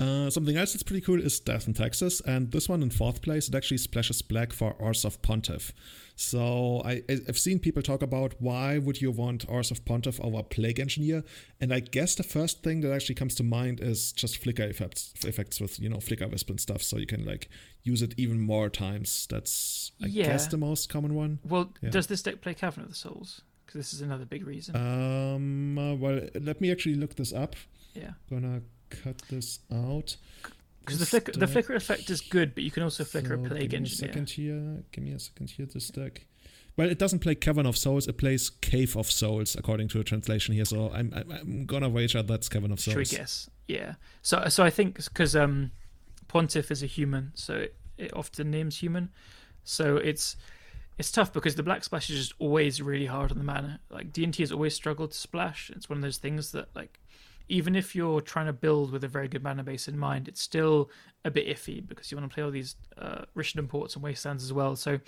uh, 0.00 0.30
something 0.30 0.56
else 0.56 0.72
that's 0.72 0.84
pretty 0.84 1.00
cool 1.00 1.20
is 1.20 1.40
Death 1.40 1.66
and 1.66 1.74
Taxes, 1.74 2.20
and 2.20 2.52
this 2.52 2.68
one 2.68 2.82
in 2.82 2.90
fourth 2.90 3.20
place, 3.20 3.48
it 3.48 3.54
actually 3.54 3.78
splashes 3.78 4.22
black 4.22 4.52
for 4.52 4.74
Orzhov 4.74 5.20
Pontiff. 5.22 5.72
So 6.14 6.82
I, 6.84 7.02
I've 7.08 7.38
seen 7.38 7.58
people 7.58 7.82
talk 7.82 8.02
about 8.02 8.34
why 8.38 8.78
would 8.78 9.00
you 9.00 9.10
want 9.10 9.48
Orzhov 9.48 9.84
Pontiff 9.84 10.20
over 10.20 10.44
Plague 10.44 10.78
Engineer, 10.78 11.24
and 11.60 11.74
I 11.74 11.80
guess 11.80 12.14
the 12.14 12.22
first 12.22 12.62
thing 12.62 12.80
that 12.82 12.92
actually 12.92 13.16
comes 13.16 13.34
to 13.36 13.42
mind 13.42 13.80
is 13.80 14.12
just 14.12 14.38
flicker 14.38 14.62
effects, 14.64 15.14
effects 15.24 15.60
with 15.60 15.80
you 15.80 15.88
know 15.88 15.98
flicker 15.98 16.28
wisp 16.28 16.48
and 16.48 16.60
stuff, 16.60 16.82
so 16.82 16.96
you 16.96 17.06
can 17.06 17.24
like 17.24 17.48
use 17.82 18.00
it 18.00 18.14
even 18.16 18.40
more 18.40 18.68
times. 18.68 19.26
That's 19.28 19.90
I 20.02 20.06
yeah. 20.06 20.26
guess 20.26 20.46
the 20.46 20.58
most 20.58 20.88
common 20.88 21.14
one. 21.14 21.40
Well, 21.44 21.72
yeah. 21.80 21.90
does 21.90 22.06
this 22.06 22.22
deck 22.22 22.40
play 22.40 22.54
Cavern 22.54 22.84
of 22.84 22.90
the 22.90 22.96
Souls? 22.96 23.42
Because 23.66 23.80
this 23.80 23.92
is 23.92 24.00
another 24.00 24.24
big 24.26 24.46
reason. 24.46 24.76
Um. 24.76 25.76
Uh, 25.76 25.94
well, 25.94 26.20
let 26.40 26.60
me 26.60 26.70
actually 26.70 26.94
look 26.94 27.16
this 27.16 27.32
up. 27.32 27.56
Yeah. 27.94 28.12
Gonna 28.30 28.62
cut 28.90 29.22
this 29.30 29.60
out. 29.72 30.16
Because 30.80 31.00
the 31.00 31.06
flicker, 31.06 31.32
the 31.32 31.46
flicker 31.46 31.74
effect 31.74 32.08
is 32.08 32.22
good, 32.22 32.54
but 32.54 32.64
you 32.64 32.70
can 32.70 32.82
also 32.82 33.04
flicker 33.04 33.36
so 33.36 33.44
a 33.44 33.48
plague 33.48 33.70
give 33.70 33.82
me 33.82 33.86
a 33.86 33.90
second 33.90 34.30
here. 34.30 34.82
Give 34.90 35.04
me 35.04 35.12
a 35.12 35.18
second 35.18 35.50
here. 35.50 35.66
This 35.66 35.88
deck. 35.88 36.24
Well, 36.78 36.88
it 36.88 36.98
doesn't 36.98 37.18
play 37.18 37.34
Cavern 37.34 37.66
of 37.66 37.76
Souls. 37.76 38.06
It 38.06 38.16
plays 38.18 38.48
Cave 38.48 38.96
of 38.96 39.10
Souls, 39.10 39.56
according 39.56 39.88
to 39.88 40.00
a 40.00 40.04
translation 40.04 40.54
here. 40.54 40.64
So 40.64 40.90
I'm, 40.94 41.12
I'm, 41.14 41.30
I'm 41.30 41.66
gonna 41.66 41.88
wager 41.88 42.22
that's 42.22 42.48
Cavern 42.48 42.72
of 42.72 42.80
Souls. 42.80 42.92
Should 42.92 43.16
we 43.16 43.18
guess? 43.18 43.50
Yeah. 43.66 43.94
So 44.22 44.44
so 44.48 44.64
I 44.64 44.70
think 44.70 45.04
because 45.04 45.36
um, 45.36 45.72
Pontiff 46.28 46.70
is 46.70 46.82
a 46.82 46.86
human, 46.86 47.32
so 47.34 47.54
it, 47.54 47.76
it 47.98 48.14
often 48.14 48.50
names 48.50 48.78
human. 48.78 49.10
So 49.64 49.96
it's 49.96 50.36
it's 50.98 51.12
tough 51.12 51.32
because 51.32 51.54
the 51.54 51.62
black 51.62 51.84
splash 51.84 52.08
is 52.10 52.16
just 52.16 52.34
always 52.38 52.80
really 52.80 53.06
hard 53.06 53.30
on 53.30 53.38
the 53.38 53.44
mana. 53.44 53.80
Like 53.90 54.12
D 54.12 54.24
and 54.24 54.32
T 54.32 54.42
has 54.42 54.52
always 54.52 54.74
struggled 54.74 55.10
to 55.10 55.18
splash. 55.18 55.70
It's 55.74 55.88
one 55.88 55.98
of 55.98 56.02
those 56.02 56.18
things 56.18 56.52
that 56.52 56.68
like 56.74 56.98
even 57.48 57.74
if 57.74 57.94
you're 57.94 58.20
trying 58.20 58.46
to 58.46 58.52
build 58.52 58.90
with 58.90 59.04
a 59.04 59.08
very 59.08 59.28
good 59.28 59.42
mana 59.42 59.62
base 59.62 59.88
in 59.88 59.98
mind, 59.98 60.28
it's 60.28 60.42
still 60.42 60.90
a 61.24 61.30
bit 61.30 61.46
iffy 61.48 61.86
because 61.86 62.10
you 62.10 62.16
want 62.16 62.30
to 62.30 62.34
play 62.34 62.42
all 62.42 62.50
these 62.50 62.76
uh, 62.96 63.24
Rishadan 63.36 63.68
ports 63.68 63.94
and 63.94 64.02
wastelands 64.02 64.44
as 64.44 64.52
well. 64.52 64.76
So 64.76 65.00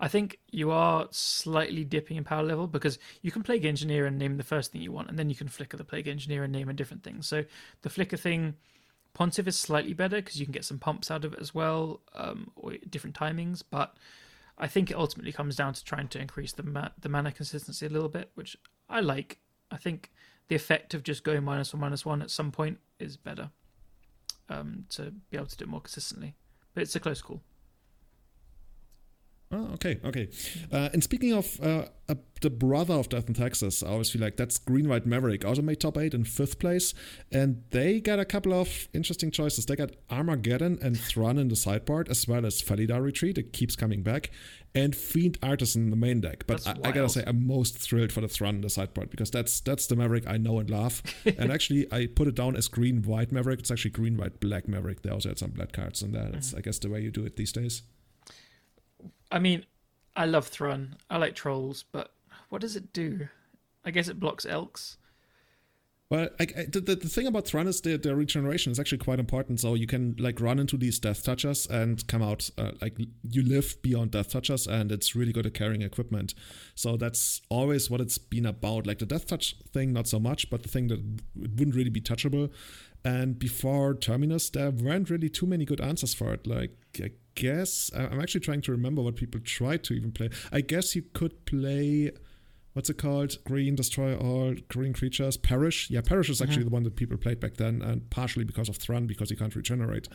I 0.00 0.08
think 0.08 0.38
you 0.50 0.70
are 0.70 1.06
slightly 1.10 1.84
dipping 1.84 2.16
in 2.16 2.24
power 2.24 2.42
level 2.42 2.66
because 2.66 2.98
you 3.22 3.30
can 3.30 3.42
Plague 3.42 3.64
Engineer 3.64 4.06
and 4.06 4.18
name 4.18 4.36
the 4.36 4.42
first 4.42 4.72
thing 4.72 4.80
you 4.80 4.92
want, 4.92 5.08
and 5.08 5.18
then 5.18 5.28
you 5.28 5.36
can 5.36 5.48
flicker 5.48 5.76
the 5.76 5.84
Plague 5.84 6.08
Engineer 6.08 6.44
and 6.44 6.52
name 6.52 6.68
a 6.68 6.72
different 6.74 7.02
thing. 7.02 7.22
So 7.22 7.44
the 7.82 7.90
flicker 7.90 8.16
thing, 8.16 8.54
Pontiff 9.14 9.46
is 9.46 9.58
slightly 9.58 9.94
better 9.94 10.16
because 10.16 10.38
you 10.38 10.46
can 10.46 10.52
get 10.52 10.64
some 10.64 10.78
pumps 10.78 11.10
out 11.10 11.24
of 11.24 11.32
it 11.32 11.40
as 11.40 11.54
well, 11.54 12.00
um, 12.14 12.50
or 12.56 12.74
different 12.88 13.16
timings. 13.16 13.62
But 13.68 13.96
I 14.56 14.66
think 14.66 14.90
it 14.90 14.96
ultimately 14.96 15.32
comes 15.32 15.56
down 15.56 15.74
to 15.74 15.84
trying 15.84 16.08
to 16.08 16.20
increase 16.20 16.52
the 16.52 16.64
ma- 16.64 16.90
the 17.00 17.08
mana 17.08 17.32
consistency 17.32 17.86
a 17.86 17.90
little 17.90 18.08
bit, 18.08 18.30
which 18.34 18.56
I 18.88 19.00
like. 19.00 19.38
I 19.70 19.76
think 19.76 20.10
the 20.48 20.56
effect 20.56 20.94
of 20.94 21.02
just 21.02 21.24
going 21.24 21.44
minus 21.44 21.72
one 21.72 21.80
minus 21.80 22.04
one 22.04 22.22
at 22.22 22.30
some 22.30 22.50
point 22.50 22.78
is 22.98 23.16
better 23.16 23.50
um, 24.48 24.86
to 24.90 25.12
be 25.30 25.36
able 25.36 25.46
to 25.46 25.56
do 25.56 25.64
it 25.64 25.68
more 25.68 25.80
consistently. 25.80 26.34
But 26.74 26.82
it's 26.82 26.96
a 26.96 27.00
close 27.00 27.22
call. 27.22 27.40
Oh, 29.50 29.70
okay, 29.74 29.98
okay. 30.04 30.28
Uh, 30.70 30.90
and 30.92 31.02
speaking 31.02 31.32
of 31.32 31.58
uh, 31.62 31.86
uh, 32.06 32.16
the 32.42 32.50
brother 32.50 32.92
of 32.92 33.08
Death 33.08 33.28
and 33.28 33.36
Taxes, 33.36 33.82
I 33.82 33.88
always 33.88 34.10
feel 34.10 34.20
like 34.20 34.36
that's 34.36 34.58
Green 34.58 34.90
White 34.90 35.06
Maverick. 35.06 35.42
Also 35.42 35.62
made 35.62 35.80
top 35.80 35.96
eight 35.96 36.12
in 36.12 36.24
fifth 36.24 36.58
place, 36.58 36.92
and 37.32 37.62
they 37.70 37.98
got 37.98 38.18
a 38.18 38.26
couple 38.26 38.52
of 38.52 38.88
interesting 38.92 39.30
choices. 39.30 39.64
They 39.64 39.76
got 39.76 39.92
Armageddon 40.10 40.78
and 40.82 41.00
Thrun 41.00 41.38
in 41.38 41.48
the 41.48 41.56
sideboard, 41.56 42.10
as 42.10 42.28
well 42.28 42.44
as 42.44 42.60
Felidar 42.60 43.02
Retreat. 43.02 43.38
It 43.38 43.54
keeps 43.54 43.74
coming 43.74 44.02
back, 44.02 44.30
and 44.74 44.94
Fiend 44.94 45.38
Artisan 45.42 45.84
in 45.84 45.90
the 45.90 45.96
main 45.96 46.20
deck. 46.20 46.44
But 46.46 46.66
I, 46.66 46.76
I, 46.84 46.92
gotta 46.92 47.08
say, 47.08 47.24
I'm 47.26 47.46
most 47.46 47.78
thrilled 47.78 48.12
for 48.12 48.20
the 48.20 48.28
Thrun 48.28 48.56
in 48.56 48.60
the 48.60 48.70
sideboard 48.70 49.08
because 49.08 49.30
that's 49.30 49.60
that's 49.60 49.86
the 49.86 49.96
Maverick 49.96 50.26
I 50.26 50.36
know 50.36 50.58
and 50.58 50.68
love. 50.68 51.02
and 51.24 51.50
actually, 51.50 51.90
I 51.90 52.06
put 52.06 52.28
it 52.28 52.34
down 52.34 52.54
as 52.54 52.68
Green 52.68 53.02
White 53.02 53.32
Maverick. 53.32 53.60
It's 53.60 53.70
actually 53.70 53.92
Green 53.92 54.18
White 54.18 54.40
Black 54.40 54.68
Maverick. 54.68 55.00
They 55.00 55.10
also 55.10 55.30
had 55.30 55.38
some 55.38 55.52
black 55.52 55.72
cards 55.72 56.02
in 56.02 56.12
there. 56.12 56.28
That's 56.30 56.48
mm-hmm. 56.48 56.58
I 56.58 56.60
guess 56.60 56.78
the 56.78 56.90
way 56.90 57.00
you 57.00 57.10
do 57.10 57.24
it 57.24 57.36
these 57.36 57.52
days. 57.52 57.80
I 59.30 59.38
mean, 59.38 59.64
I 60.16 60.26
love 60.26 60.48
Thrun. 60.48 60.96
I 61.10 61.18
like 61.18 61.34
trolls, 61.34 61.84
but 61.92 62.12
what 62.48 62.60
does 62.60 62.76
it 62.76 62.92
do? 62.92 63.28
I 63.84 63.90
guess 63.90 64.08
it 64.08 64.20
blocks 64.20 64.46
elks. 64.46 64.96
Well, 66.10 66.30
I, 66.40 66.44
I, 66.44 66.64
the, 66.72 66.80
the 66.80 66.96
thing 67.08 67.26
about 67.26 67.46
Thrun 67.46 67.68
is 67.68 67.82
their, 67.82 67.98
the 67.98 68.16
regeneration 68.16 68.72
is 68.72 68.80
actually 68.80 68.98
quite 68.98 69.20
important. 69.20 69.60
So 69.60 69.74
you 69.74 69.86
can 69.86 70.16
like 70.18 70.40
run 70.40 70.58
into 70.58 70.78
these 70.78 70.98
death 70.98 71.22
touchers 71.22 71.66
and 71.66 72.06
come 72.08 72.22
out 72.22 72.48
uh, 72.56 72.72
like 72.80 72.98
you 73.28 73.42
live 73.42 73.76
beyond 73.82 74.12
death 74.12 74.30
touchers, 74.30 74.66
and 74.66 74.90
it's 74.90 75.14
really 75.14 75.32
good 75.32 75.44
at 75.44 75.52
carrying 75.52 75.82
equipment. 75.82 76.34
So 76.74 76.96
that's 76.96 77.42
always 77.50 77.90
what 77.90 78.00
it's 78.00 78.16
been 78.16 78.46
about. 78.46 78.86
Like 78.86 79.00
the 79.00 79.06
death 79.06 79.26
touch 79.26 79.56
thing, 79.70 79.92
not 79.92 80.08
so 80.08 80.18
much, 80.18 80.48
but 80.48 80.62
the 80.62 80.70
thing 80.70 80.88
that 80.88 80.98
it 80.98 81.50
wouldn't 81.58 81.76
really 81.76 81.90
be 81.90 82.00
touchable. 82.00 82.50
And 83.04 83.38
before 83.38 83.94
Terminus, 83.94 84.48
there 84.48 84.70
weren't 84.70 85.10
really 85.10 85.28
too 85.28 85.46
many 85.46 85.66
good 85.66 85.80
answers 85.80 86.14
for 86.14 86.32
it. 86.32 86.46
Like 86.46 86.72
I 87.02 87.10
guess 87.38 87.90
I'm 87.94 88.20
actually 88.20 88.40
trying 88.40 88.62
to 88.62 88.72
remember 88.72 89.00
what 89.00 89.14
people 89.14 89.40
tried 89.40 89.84
to 89.84 89.94
even 89.94 90.10
play. 90.10 90.30
I 90.52 90.60
guess 90.60 90.96
you 90.96 91.02
could 91.12 91.46
play 91.46 92.10
what's 92.72 92.90
it 92.90 92.98
called? 92.98 93.36
Green 93.44 93.74
destroy 93.74 94.16
all 94.16 94.54
green 94.68 94.92
creatures. 94.92 95.36
Perish. 95.36 95.90
Yeah, 95.90 96.00
Perish 96.00 96.30
is 96.30 96.42
actually 96.42 96.58
mm-hmm. 96.58 96.64
the 96.64 96.74
one 96.74 96.82
that 96.84 96.96
people 96.96 97.16
played 97.16 97.40
back 97.40 97.54
then, 97.54 97.82
and 97.82 98.08
partially 98.10 98.44
because 98.44 98.68
of 98.68 98.76
Thrun 98.76 99.06
because 99.06 99.30
you 99.30 99.36
can't 99.36 99.54
regenerate. 99.54 100.08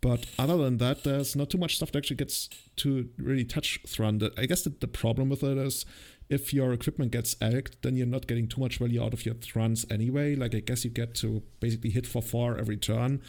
But 0.00 0.26
other 0.38 0.56
than 0.58 0.78
that, 0.78 1.04
there's 1.04 1.34
not 1.34 1.48
too 1.48 1.58
much 1.58 1.76
stuff 1.76 1.92
that 1.92 1.98
actually 1.98 2.16
gets 2.16 2.50
to 2.76 3.08
really 3.16 3.44
touch 3.44 3.80
Thrun. 3.86 4.20
I 4.36 4.46
guess 4.46 4.62
the, 4.62 4.70
the 4.70 4.88
problem 4.88 5.28
with 5.30 5.42
it 5.42 5.56
is 5.56 5.86
if 6.28 6.52
your 6.52 6.72
equipment 6.72 7.12
gets 7.12 7.36
elked, 7.40 7.82
then 7.82 7.96
you're 7.96 8.06
not 8.06 8.26
getting 8.26 8.48
too 8.48 8.60
much 8.60 8.78
value 8.78 9.02
out 9.02 9.12
of 9.12 9.24
your 9.24 9.34
Thruns 9.36 9.90
anyway. 9.90 10.34
Like 10.34 10.54
I 10.54 10.60
guess 10.60 10.84
you 10.84 10.90
get 10.90 11.14
to 11.16 11.42
basically 11.60 11.90
hit 11.90 12.06
for 12.06 12.22
four 12.22 12.58
every 12.58 12.76
turn 12.76 13.22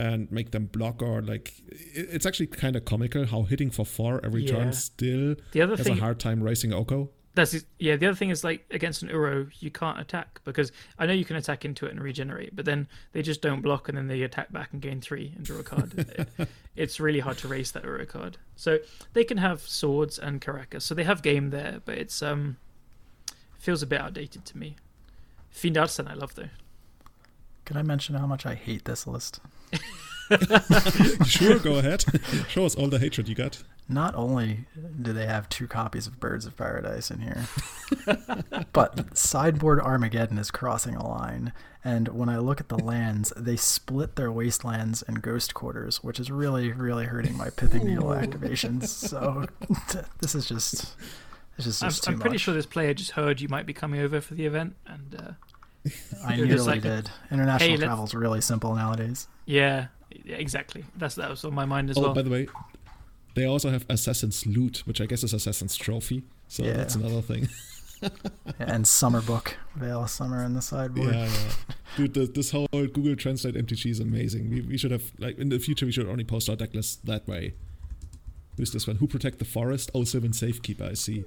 and 0.00 0.32
make 0.32 0.50
them 0.50 0.64
block 0.64 1.02
or 1.02 1.20
like 1.20 1.52
it's 1.68 2.24
actually 2.24 2.46
kind 2.46 2.74
of 2.74 2.86
comical 2.86 3.26
how 3.26 3.42
hitting 3.42 3.70
for 3.70 3.84
four 3.84 4.18
every 4.24 4.42
yeah. 4.42 4.52
turn 4.52 4.72
still 4.72 5.36
the 5.52 5.60
other 5.60 5.76
has 5.76 5.86
thing, 5.86 5.98
a 5.98 6.00
hard 6.00 6.18
time 6.18 6.42
racing 6.42 6.72
Oko. 6.72 7.10
That's 7.34 7.54
yeah. 7.78 7.96
The 7.96 8.06
other 8.06 8.16
thing 8.16 8.30
is 8.30 8.42
like 8.42 8.64
against 8.70 9.02
an 9.02 9.08
Uro, 9.10 9.50
you 9.60 9.70
can't 9.70 10.00
attack 10.00 10.40
because 10.44 10.72
I 10.98 11.04
know 11.04 11.12
you 11.12 11.26
can 11.26 11.36
attack 11.36 11.64
into 11.66 11.84
it 11.86 11.92
and 11.92 12.02
regenerate, 12.02 12.56
but 12.56 12.64
then 12.64 12.88
they 13.12 13.20
just 13.20 13.42
don't 13.42 13.60
block 13.60 13.88
and 13.88 13.96
then 13.96 14.08
they 14.08 14.22
attack 14.22 14.50
back 14.50 14.72
and 14.72 14.80
gain 14.80 15.00
three 15.02 15.32
and 15.36 15.44
draw 15.44 15.60
a 15.60 15.62
card. 15.62 15.92
it, 16.38 16.48
it's 16.74 16.98
really 16.98 17.20
hard 17.20 17.36
to 17.38 17.48
race 17.48 17.70
that 17.72 17.84
Uro 17.84 18.08
card. 18.08 18.38
So 18.56 18.78
they 19.12 19.22
can 19.22 19.36
have 19.36 19.60
swords 19.60 20.18
and 20.18 20.40
Karakas. 20.40 20.82
so 20.82 20.94
they 20.94 21.04
have 21.04 21.22
game 21.22 21.50
there, 21.50 21.82
but 21.84 21.98
it's 21.98 22.22
um 22.22 22.56
feels 23.58 23.82
a 23.82 23.86
bit 23.86 24.00
outdated 24.00 24.46
to 24.46 24.58
me. 24.58 24.76
Fiend 25.50 25.76
Artisan 25.76 26.08
I 26.08 26.14
love 26.14 26.34
though. 26.34 26.48
Can 27.70 27.76
I 27.76 27.82
mention 27.82 28.16
how 28.16 28.26
much 28.26 28.46
I 28.46 28.56
hate 28.56 28.84
this 28.84 29.06
list? 29.06 29.38
sure, 31.24 31.56
go 31.60 31.78
ahead. 31.78 32.04
Show 32.48 32.66
us 32.66 32.74
all 32.74 32.88
the 32.88 32.98
hatred 32.98 33.28
you 33.28 33.36
got. 33.36 33.62
Not 33.88 34.12
only 34.16 34.64
do 35.00 35.12
they 35.12 35.26
have 35.26 35.48
two 35.48 35.68
copies 35.68 36.08
of 36.08 36.18
Birds 36.18 36.46
of 36.46 36.56
Paradise 36.56 37.12
in 37.12 37.20
here, 37.20 37.46
but 38.72 39.16
sideboard 39.16 39.78
Armageddon 39.78 40.36
is 40.36 40.50
crossing 40.50 40.96
a 40.96 41.06
line. 41.06 41.52
And 41.84 42.08
when 42.08 42.28
I 42.28 42.38
look 42.38 42.60
at 42.60 42.70
the 42.70 42.76
lands, 42.76 43.32
they 43.36 43.54
split 43.54 44.16
their 44.16 44.32
wastelands 44.32 45.02
and 45.06 45.22
ghost 45.22 45.54
quarters, 45.54 46.02
which 46.02 46.18
is 46.18 46.28
really, 46.28 46.72
really 46.72 47.04
hurting 47.04 47.36
my 47.36 47.50
pithing 47.50 47.86
needle 47.86 48.08
activations. 48.08 48.88
So 48.88 49.46
this 50.18 50.34
is 50.34 50.44
just. 50.44 50.96
It's 51.56 51.66
just, 51.66 51.82
just 51.82 52.08
I'm, 52.08 52.14
I'm 52.14 52.20
pretty 52.20 52.34
much. 52.34 52.40
sure 52.40 52.54
this 52.54 52.66
player 52.66 52.94
just 52.94 53.12
heard 53.12 53.40
you 53.40 53.48
might 53.48 53.66
be 53.66 53.74
coming 53.74 54.00
over 54.00 54.20
for 54.20 54.34
the 54.34 54.46
event, 54.46 54.74
and 54.86 55.14
uh, 55.14 55.32
I 56.24 56.36
nearly 56.36 56.56
like, 56.58 56.82
did. 56.82 57.10
International 57.30 57.68
hey, 57.70 57.76
travel 57.76 58.04
is 58.04 58.14
really 58.14 58.40
simple 58.40 58.74
nowadays. 58.74 59.28
Yeah, 59.46 59.86
yeah, 60.24 60.36
exactly. 60.36 60.84
That's 60.96 61.14
that 61.14 61.30
was 61.30 61.44
on 61.44 61.54
my 61.54 61.64
mind 61.64 61.90
as 61.90 61.98
oh, 61.98 62.02
well. 62.02 62.14
by 62.14 62.22
the 62.22 62.30
way, 62.30 62.48
they 63.34 63.44
also 63.44 63.70
have 63.70 63.86
Assassin's 63.88 64.46
Loot, 64.46 64.82
which 64.84 65.00
I 65.00 65.06
guess 65.06 65.24
is 65.24 65.32
Assassin's 65.32 65.76
Trophy. 65.76 66.22
So 66.48 66.64
yeah. 66.64 66.74
that's 66.74 66.94
another 66.94 67.22
thing. 67.22 67.48
and 68.58 68.86
Summer 68.86 69.20
Book, 69.22 69.56
Veil 69.76 70.02
of 70.02 70.10
Summer 70.10 70.44
in 70.44 70.54
the 70.54 70.62
sideboard. 70.62 71.14
Yeah, 71.14 71.24
yeah. 71.24 71.74
Dude, 71.96 72.14
the, 72.14 72.26
this 72.26 72.50
whole 72.50 72.68
Google 72.72 73.16
Translate 73.16 73.54
MTG 73.54 73.90
is 73.90 74.00
amazing. 74.00 74.50
We, 74.50 74.60
we 74.62 74.78
should 74.78 74.90
have, 74.90 75.12
like, 75.18 75.38
in 75.38 75.48
the 75.48 75.58
future, 75.58 75.86
we 75.86 75.92
should 75.92 76.08
only 76.08 76.24
post 76.24 76.48
our 76.48 76.56
deck 76.56 76.74
list 76.74 77.06
that 77.06 77.26
way. 77.28 77.54
Who's 78.56 78.72
this 78.72 78.86
one? 78.86 78.96
Who 78.96 79.06
Protect 79.06 79.38
the 79.38 79.44
Forest? 79.44 79.90
Oh, 79.94 80.04
Sylvan 80.04 80.32
Safekeeper, 80.32 80.84
I 80.84 80.94
see. 80.94 81.24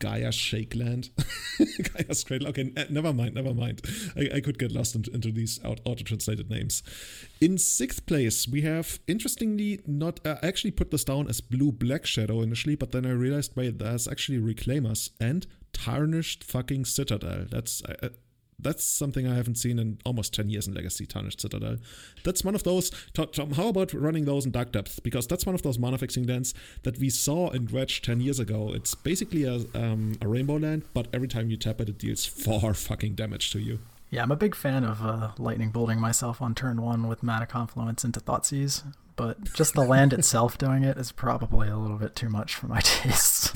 Gaia 0.00 0.30
Shakeland. 0.30 1.10
Gaia's 1.92 2.24
Cradle. 2.24 2.48
Okay, 2.48 2.72
never 2.90 3.12
mind, 3.12 3.34
never 3.34 3.54
mind. 3.54 3.82
I, 4.16 4.36
I 4.36 4.40
could 4.40 4.58
get 4.58 4.72
lost 4.72 4.96
into, 4.96 5.12
into 5.12 5.30
these 5.30 5.60
auto 5.64 5.94
translated 5.94 6.50
names. 6.50 6.82
In 7.40 7.56
sixth 7.58 8.06
place, 8.06 8.48
we 8.48 8.62
have, 8.62 8.98
interestingly, 9.06 9.80
not. 9.86 10.18
Uh, 10.26 10.36
I 10.42 10.48
actually 10.48 10.72
put 10.72 10.90
this 10.90 11.04
down 11.04 11.28
as 11.28 11.40
Blue 11.40 11.70
Black 11.70 12.04
Shadow 12.06 12.40
initially, 12.40 12.74
but 12.74 12.90
then 12.90 13.06
I 13.06 13.10
realized, 13.10 13.54
wait, 13.54 13.78
there's 13.78 14.08
actually 14.08 14.38
Reclaimers 14.38 15.10
and 15.20 15.46
Tarnished 15.72 16.42
fucking 16.42 16.86
Citadel. 16.86 17.46
That's. 17.48 17.82
Uh, 17.84 18.08
that's 18.62 18.84
something 18.84 19.26
I 19.26 19.34
haven't 19.34 19.56
seen 19.56 19.78
in 19.78 19.98
almost 20.04 20.34
10 20.34 20.48
years 20.50 20.66
in 20.66 20.74
Legacy 20.74 21.06
Tarnished 21.06 21.40
Citadel. 21.40 21.76
That's 22.24 22.44
one 22.44 22.54
of 22.54 22.62
those. 22.62 22.90
Tom, 23.14 23.52
how 23.52 23.68
about 23.68 23.92
running 23.92 24.24
those 24.24 24.46
in 24.46 24.52
Dark 24.52 24.72
Depth? 24.72 25.02
Because 25.02 25.26
that's 25.26 25.46
one 25.46 25.54
of 25.54 25.62
those 25.62 25.78
mana 25.78 25.98
fixing 25.98 26.26
lands 26.26 26.54
that 26.82 26.98
we 26.98 27.10
saw 27.10 27.50
in 27.50 27.66
Dredge 27.66 28.02
10 28.02 28.20
years 28.20 28.38
ago. 28.38 28.72
It's 28.74 28.94
basically 28.94 29.44
a, 29.44 29.60
um, 29.74 30.16
a 30.20 30.28
rainbow 30.28 30.56
land, 30.56 30.84
but 30.94 31.08
every 31.12 31.28
time 31.28 31.50
you 31.50 31.56
tap 31.56 31.80
it, 31.80 31.88
it 31.88 31.98
deals 31.98 32.24
far 32.24 32.74
fucking 32.74 33.14
damage 33.14 33.50
to 33.52 33.60
you. 33.60 33.78
Yeah, 34.10 34.22
I'm 34.22 34.32
a 34.32 34.36
big 34.36 34.56
fan 34.56 34.82
of 34.82 35.04
uh, 35.04 35.30
lightning 35.38 35.70
bolting 35.70 36.00
myself 36.00 36.42
on 36.42 36.54
turn 36.54 36.82
one 36.82 37.06
with 37.06 37.22
mana 37.22 37.46
confluence 37.46 38.04
into 38.04 38.20
Thoughtseize, 38.20 38.82
but 39.14 39.54
just 39.54 39.74
the 39.74 39.82
land 39.82 40.12
itself 40.14 40.58
doing 40.58 40.82
it 40.82 40.96
is 40.96 41.12
probably 41.12 41.68
a 41.68 41.76
little 41.76 41.96
bit 41.96 42.16
too 42.16 42.28
much 42.28 42.56
for 42.56 42.66
my 42.66 42.80
taste. 42.84 43.54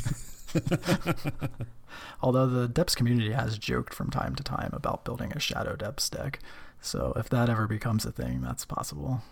Although 2.22 2.47
the 2.47 2.68
Depths 2.68 2.94
community 2.94 3.32
has 3.32 3.59
joked 3.59 3.94
from 3.94 4.10
time 4.10 4.35
to 4.36 4.43
time 4.43 4.70
about 4.72 5.05
building 5.05 5.32
a 5.32 5.39
Shadow 5.40 5.76
Depths 5.76 6.09
deck. 6.09 6.40
So 6.81 7.12
if 7.16 7.28
that 7.31 7.48
ever 7.48 7.66
becomes 7.66 8.05
a 8.05 8.12
thing, 8.12 8.40
that's 8.43 8.64
possible. 8.64 9.22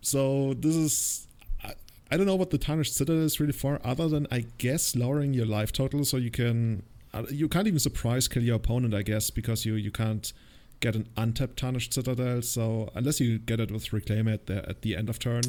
So 0.00 0.54
this 0.54 0.74
is. 0.74 1.28
I, 1.62 1.74
I 2.10 2.16
don't 2.16 2.26
know 2.26 2.36
what 2.36 2.50
the 2.50 2.58
Tarnished 2.58 2.94
Citadel 2.94 3.22
is 3.22 3.40
really 3.40 3.52
for, 3.52 3.80
other 3.84 4.08
than, 4.08 4.26
I 4.30 4.46
guess, 4.58 4.96
lowering 4.96 5.34
your 5.34 5.46
life 5.46 5.72
total 5.72 6.04
so 6.04 6.16
you 6.16 6.30
can. 6.30 6.82
Uh, 7.14 7.24
you 7.30 7.48
can't 7.48 7.66
even 7.66 7.78
surprise 7.78 8.28
kill 8.28 8.42
your 8.42 8.56
opponent, 8.56 8.94
I 8.94 9.02
guess, 9.02 9.30
because 9.30 9.64
you, 9.64 9.74
you 9.74 9.90
can't 9.90 10.32
get 10.80 10.94
an 10.94 11.08
untapped 11.16 11.56
Tarnished 11.56 11.94
Citadel. 11.94 12.42
So 12.42 12.90
unless 12.94 13.20
you 13.20 13.38
get 13.38 13.60
it 13.60 13.70
with 13.70 13.92
Reclaim 13.92 14.28
at 14.28 14.46
the, 14.46 14.68
at 14.68 14.82
the 14.82 14.94
end 14.96 15.08
of 15.08 15.18
turn. 15.18 15.42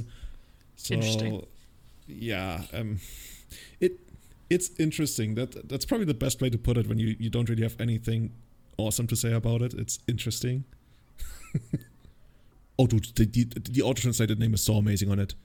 So, 0.76 0.93
Interesting. 0.93 1.45
Yeah. 2.07 2.64
Um, 2.73 2.99
it 3.80 3.99
it's 4.50 4.72
interesting. 4.80 5.36
That 5.36 5.70
that's 5.70 5.86
probably 5.86 6.06
the 6.06 6.14
best 6.14 6.42
way 6.42 6.50
to 6.50 6.58
put 6.58 6.78
it 6.78 6.88
when 6.88 7.00
you, 7.00 7.16
you 7.20 7.30
don't 7.30 7.50
really 7.50 7.64
have 7.64 7.80
anything 7.80 8.32
awesome 8.78 9.08
to 9.08 9.16
say 9.16 9.34
about 9.34 9.62
it. 9.62 9.74
It's 9.74 10.00
interesting. 10.08 10.64
oh, 12.80 12.88
dude, 12.88 13.06
the, 13.16 13.26
the, 13.26 13.60
the 13.70 13.82
auto 13.82 14.02
translated 14.02 14.40
name 14.40 14.54
is 14.54 14.62
so 14.62 14.76
amazing 14.76 15.12
on 15.12 15.20
it. 15.20 15.36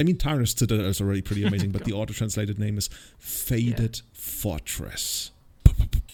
I 0.00 0.02
mean, 0.02 0.16
Tarnished 0.16 0.58
Citadel 0.58 0.86
is 0.86 1.00
already 1.00 1.22
pretty 1.22 1.44
amazing, 1.46 1.70
but 1.70 1.84
the 1.84 1.92
auto 1.92 2.12
translated 2.12 2.58
name 2.58 2.78
is 2.78 2.88
Faded 3.18 3.96
yeah. 3.96 4.10
Fortress. 4.12 5.30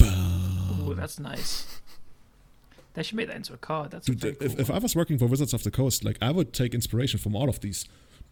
Oh, 0.02 0.94
that's 0.96 1.18
nice. 1.18 1.80
They 2.94 3.02
should 3.02 3.16
make 3.16 3.28
that 3.28 3.36
into 3.36 3.52
a 3.52 3.58
card. 3.58 3.92
That's 3.92 4.06
Dude, 4.06 4.24
if, 4.24 4.38
cool 4.38 4.60
if 4.60 4.70
I 4.70 4.78
was 4.78 4.96
working 4.96 5.18
for 5.18 5.26
Wizards 5.26 5.54
of 5.54 5.62
the 5.62 5.70
Coast, 5.70 6.04
like 6.04 6.18
I 6.20 6.32
would 6.32 6.52
take 6.52 6.74
inspiration 6.74 7.20
from 7.20 7.36
all 7.36 7.48
of 7.48 7.60
these. 7.60 7.86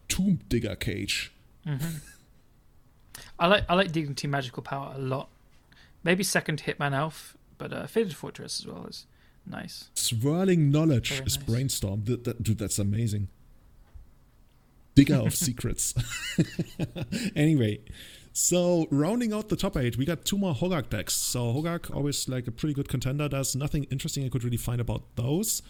Tomb 0.07 0.39
Digger 0.49 0.75
Cage. 0.75 1.31
Mm-hmm. 1.65 1.97
I 3.39 3.47
like 3.47 3.65
I 3.69 3.73
like 3.75 3.91
Dignity 3.91 4.27
Magical 4.27 4.61
Power 4.61 4.93
a 4.95 4.99
lot. 4.99 5.29
Maybe 6.03 6.23
second 6.23 6.63
Hitman 6.63 6.93
Elf, 6.93 7.37
but 7.57 7.73
uh, 7.73 7.87
Faded 7.87 8.15
Fortress 8.15 8.59
as 8.59 8.67
well 8.67 8.85
is 8.87 9.05
nice. 9.45 9.89
Swirling 9.93 10.71
Knowledge 10.71 11.09
Very 11.09 11.25
is 11.25 11.37
nice. 11.37 11.45
Brainstorm. 11.45 12.03
That, 12.05 12.23
that, 12.23 12.43
dude, 12.43 12.57
that's 12.57 12.79
amazing. 12.79 13.27
Digger 14.95 15.15
of 15.15 15.35
Secrets. 15.47 15.93
anyway, 17.35 17.79
so 18.33 18.87
rounding 18.91 19.33
out 19.33 19.49
the 19.49 19.55
top 19.55 19.75
eight, 19.77 19.97
we 19.97 20.05
got 20.05 20.25
two 20.25 20.37
more 20.37 20.53
Hogaak 20.53 20.89
decks. 20.89 21.13
So 21.13 21.53
Hogaak 21.53 21.93
always 21.93 22.29
like 22.29 22.47
a 22.47 22.51
pretty 22.51 22.73
good 22.73 22.87
contender. 22.87 23.27
There's 23.27 23.55
nothing 23.55 23.85
interesting 23.85 24.25
I 24.25 24.29
could 24.29 24.43
really 24.43 24.57
find 24.57 24.79
about 24.79 25.03
those. 25.15 25.61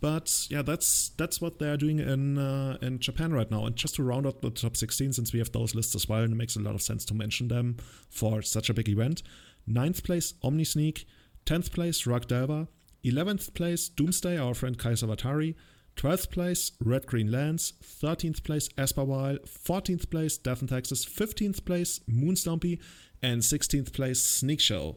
But 0.00 0.46
yeah, 0.50 0.62
that's 0.62 1.10
that's 1.16 1.40
what 1.40 1.58
they're 1.58 1.76
doing 1.76 1.98
in 1.98 2.38
uh, 2.38 2.76
in 2.82 2.98
Japan 2.98 3.32
right 3.32 3.50
now. 3.50 3.64
And 3.64 3.76
just 3.76 3.94
to 3.96 4.02
round 4.02 4.26
out 4.26 4.42
the 4.42 4.50
top 4.50 4.76
16, 4.76 5.14
since 5.14 5.32
we 5.32 5.38
have 5.38 5.52
those 5.52 5.74
lists 5.74 5.94
as 5.94 6.08
well, 6.08 6.22
and 6.22 6.32
it 6.32 6.36
makes 6.36 6.56
a 6.56 6.60
lot 6.60 6.74
of 6.74 6.82
sense 6.82 7.04
to 7.06 7.14
mention 7.14 7.48
them 7.48 7.76
for 8.10 8.42
such 8.42 8.68
a 8.68 8.74
big 8.74 8.88
event. 8.88 9.22
Ninth 9.66 10.04
place, 10.04 10.34
Omni 10.42 10.64
Sneak. 10.64 11.06
10th 11.44 11.72
place, 11.72 12.06
Rug 12.06 12.26
Delver. 12.26 12.68
11th 13.04 13.54
place, 13.54 13.88
Doomsday, 13.88 14.36
our 14.36 14.54
friend 14.54 14.78
Kaiser 14.78 15.06
Watari. 15.06 15.54
12th 15.96 16.30
place, 16.30 16.72
Red 16.84 17.06
Green 17.06 17.30
Lance. 17.30 17.72
13th 17.82 18.42
place, 18.42 18.68
Esper 18.76 19.04
Vial. 19.04 19.38
14th 19.46 20.10
place, 20.10 20.36
Death 20.36 20.60
and 20.60 20.68
Taxes. 20.68 21.06
15th 21.06 21.64
place, 21.64 22.00
Moonstompy. 22.10 22.80
And 23.22 23.42
16th 23.42 23.92
place, 23.92 24.20
Sneak 24.20 24.60
Show. 24.60 24.96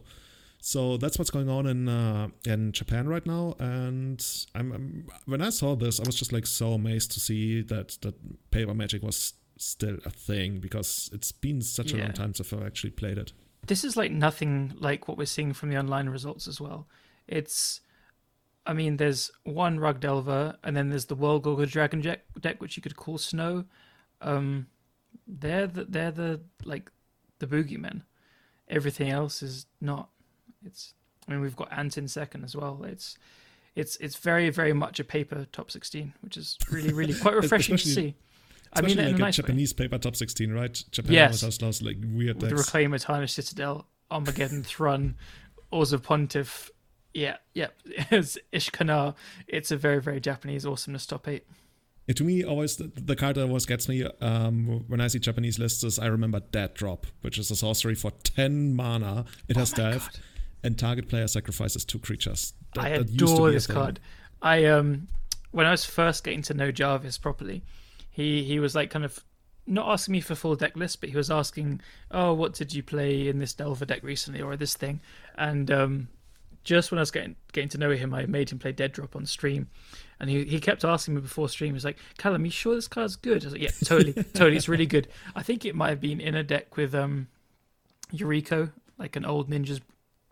So 0.60 0.98
that's 0.98 1.18
what's 1.18 1.30
going 1.30 1.48
on 1.48 1.66
in 1.66 1.88
uh, 1.88 2.28
in 2.46 2.72
Japan 2.72 3.08
right 3.08 3.24
now. 3.24 3.56
And 3.58 4.24
I'm, 4.54 4.72
I'm, 4.72 5.06
when 5.24 5.40
I 5.40 5.50
saw 5.50 5.74
this, 5.74 6.00
I 6.00 6.04
was 6.04 6.14
just 6.14 6.32
like 6.32 6.46
so 6.46 6.72
amazed 6.72 7.12
to 7.12 7.20
see 7.20 7.62
that 7.62 7.98
that 8.02 8.14
paper 8.50 8.74
magic 8.74 9.02
was 9.02 9.34
still 9.56 9.98
a 10.04 10.10
thing 10.10 10.58
because 10.58 11.10
it's 11.12 11.32
been 11.32 11.62
such 11.62 11.92
a 11.92 11.96
yeah. 11.96 12.04
long 12.04 12.12
time 12.12 12.34
since 12.34 12.52
I've 12.52 12.64
actually 12.64 12.90
played 12.90 13.18
it. 13.18 13.32
This 13.66 13.84
is 13.84 13.96
like 13.96 14.10
nothing 14.10 14.74
like 14.78 15.08
what 15.08 15.16
we're 15.18 15.26
seeing 15.26 15.52
from 15.52 15.70
the 15.70 15.78
online 15.78 16.08
results 16.08 16.46
as 16.46 16.60
well. 16.60 16.86
It's 17.26 17.80
I 18.66 18.72
mean, 18.72 18.98
there's 18.98 19.30
one 19.44 19.80
Rug 19.80 20.00
Delver, 20.00 20.56
and 20.62 20.76
then 20.76 20.90
there's 20.90 21.06
the 21.06 21.16
Worldgorger 21.16 21.68
Dragon 21.70 22.00
deck, 22.00 22.20
deck, 22.40 22.60
which 22.60 22.76
you 22.76 22.82
could 22.82 22.96
call 22.96 23.18
Snow. 23.18 23.64
Um, 24.20 24.66
they're 25.26 25.66
the, 25.66 25.84
they're 25.84 26.10
the 26.10 26.40
like 26.64 26.90
the 27.38 27.46
boogeymen. 27.46 28.02
Everything 28.68 29.10
else 29.10 29.42
is 29.42 29.66
not. 29.80 30.10
It's. 30.64 30.94
I 31.28 31.32
mean, 31.32 31.40
we've 31.42 31.56
got 31.56 31.72
Ant 31.72 31.96
in 31.98 32.08
second 32.08 32.44
as 32.44 32.56
well. 32.56 32.82
It's, 32.84 33.16
it's 33.76 33.96
it's 33.96 34.16
very 34.16 34.50
very 34.50 34.72
much 34.72 34.98
a 35.00 35.04
paper 35.04 35.46
top 35.52 35.70
sixteen, 35.70 36.12
which 36.22 36.36
is 36.36 36.58
really 36.70 36.92
really 36.92 37.14
quite 37.14 37.34
refreshing 37.42 37.76
to 37.76 37.86
see. 37.86 38.14
I 38.72 38.82
mean, 38.82 38.96
like 38.96 39.14
a, 39.14 39.18
nice 39.18 39.36
Japanese 39.36 39.72
way. 39.74 39.84
paper 39.84 39.98
top 39.98 40.16
sixteen, 40.16 40.52
right? 40.52 40.82
Japan 40.90 41.12
yes. 41.12 41.42
always 41.42 41.60
has 41.60 41.82
like 41.82 41.96
weird 42.12 42.38
decks. 42.38 42.52
The 42.52 42.56
Reclaimer, 42.56 43.00
Tarnished 43.00 43.34
Citadel, 43.34 43.86
Armageddon 44.10 44.62
Thrun, 44.62 45.16
of 45.72 46.02
Pontiff, 46.02 46.70
yeah, 47.14 47.36
yeah. 47.54 47.68
It's 48.10 48.38
Ishkanah. 48.52 49.14
It's 49.46 49.70
a 49.70 49.76
very, 49.76 50.00
very 50.00 50.20
Japanese 50.20 50.66
awesomeness 50.66 51.06
top 51.06 51.28
eight. 51.28 51.46
Yeah, 52.06 52.14
to 52.14 52.24
me, 52.24 52.44
always 52.44 52.76
the, 52.76 52.90
the, 52.94 53.14
card 53.14 53.36
that 53.36 53.42
always 53.42 53.66
gets 53.66 53.88
me 53.88 54.04
um, 54.20 54.84
when 54.88 55.00
I 55.00 55.06
see 55.06 55.18
Japanese 55.18 55.58
lists 55.58 55.84
is 55.84 55.98
I 55.98 56.06
remember 56.06 56.40
Dead 56.40 56.74
Drop, 56.74 57.06
which 57.20 57.38
is 57.38 57.50
a 57.50 57.56
sorcery 57.56 57.94
for 57.94 58.10
10 58.10 58.74
mana. 58.74 59.26
It 59.48 59.56
has 59.56 59.72
oh 59.74 59.76
death, 59.76 60.20
and 60.62 60.78
target 60.78 61.08
player 61.08 61.26
sacrifices 61.26 61.84
two 61.84 61.98
creatures. 61.98 62.52
That, 62.74 62.84
I 62.84 62.88
adore 62.90 63.50
this 63.50 63.66
card. 63.66 64.00
I 64.42 64.66
um, 64.66 65.08
when 65.50 65.66
I 65.66 65.70
was 65.70 65.84
first 65.84 66.24
getting 66.24 66.42
to 66.42 66.54
know 66.54 66.70
Jarvis 66.70 67.18
properly, 67.18 67.62
he 68.10 68.42
he 68.44 68.58
was 68.58 68.74
like 68.74 68.90
kind 68.90 69.04
of 69.04 69.22
not 69.66 69.88
asking 69.88 70.12
me 70.12 70.20
for 70.20 70.34
full 70.34 70.56
deck 70.56 70.76
list, 70.76 71.00
but 71.00 71.10
he 71.10 71.16
was 71.16 71.30
asking, 71.30 71.80
"Oh, 72.10 72.32
what 72.32 72.54
did 72.54 72.74
you 72.74 72.82
play 72.82 73.28
in 73.28 73.38
this 73.38 73.54
Delver 73.54 73.84
deck 73.84 74.02
recently, 74.02 74.40
or 74.40 74.56
this 74.56 74.76
thing?" 74.76 75.00
And 75.36 75.70
um, 75.70 76.08
just 76.64 76.90
when 76.90 76.98
I 76.98 77.02
was 77.02 77.10
getting 77.10 77.36
getting 77.52 77.68
to 77.70 77.78
know 77.78 77.90
him, 77.90 78.12
I 78.14 78.26
made 78.26 78.50
him 78.50 78.58
play 78.58 78.72
Dead 78.72 78.92
Drop 78.92 79.16
on 79.16 79.26
stream, 79.26 79.68
and 80.18 80.28
he, 80.28 80.44
he 80.44 80.60
kept 80.60 80.84
asking 80.84 81.14
me 81.14 81.20
before 81.20 81.48
stream. 81.48 81.74
He's 81.74 81.84
like, 81.84 81.98
"Callum, 82.18 82.44
you 82.44 82.50
sure 82.50 82.74
this 82.74 82.88
card's 82.88 83.16
good?" 83.16 83.44
I 83.44 83.46
was 83.46 83.52
like, 83.52 83.62
"Yeah, 83.62 83.70
totally, 83.84 84.12
totally. 84.34 84.56
It's 84.56 84.68
really 84.68 84.86
good." 84.86 85.08
I 85.34 85.42
think 85.42 85.64
it 85.64 85.74
might 85.74 85.90
have 85.90 86.00
been 86.00 86.20
in 86.20 86.34
a 86.34 86.42
deck 86.42 86.76
with 86.76 86.94
um, 86.94 87.28
Yuriko, 88.12 88.72
like 88.98 89.16
an 89.16 89.24
old 89.24 89.50
ninjas 89.50 89.80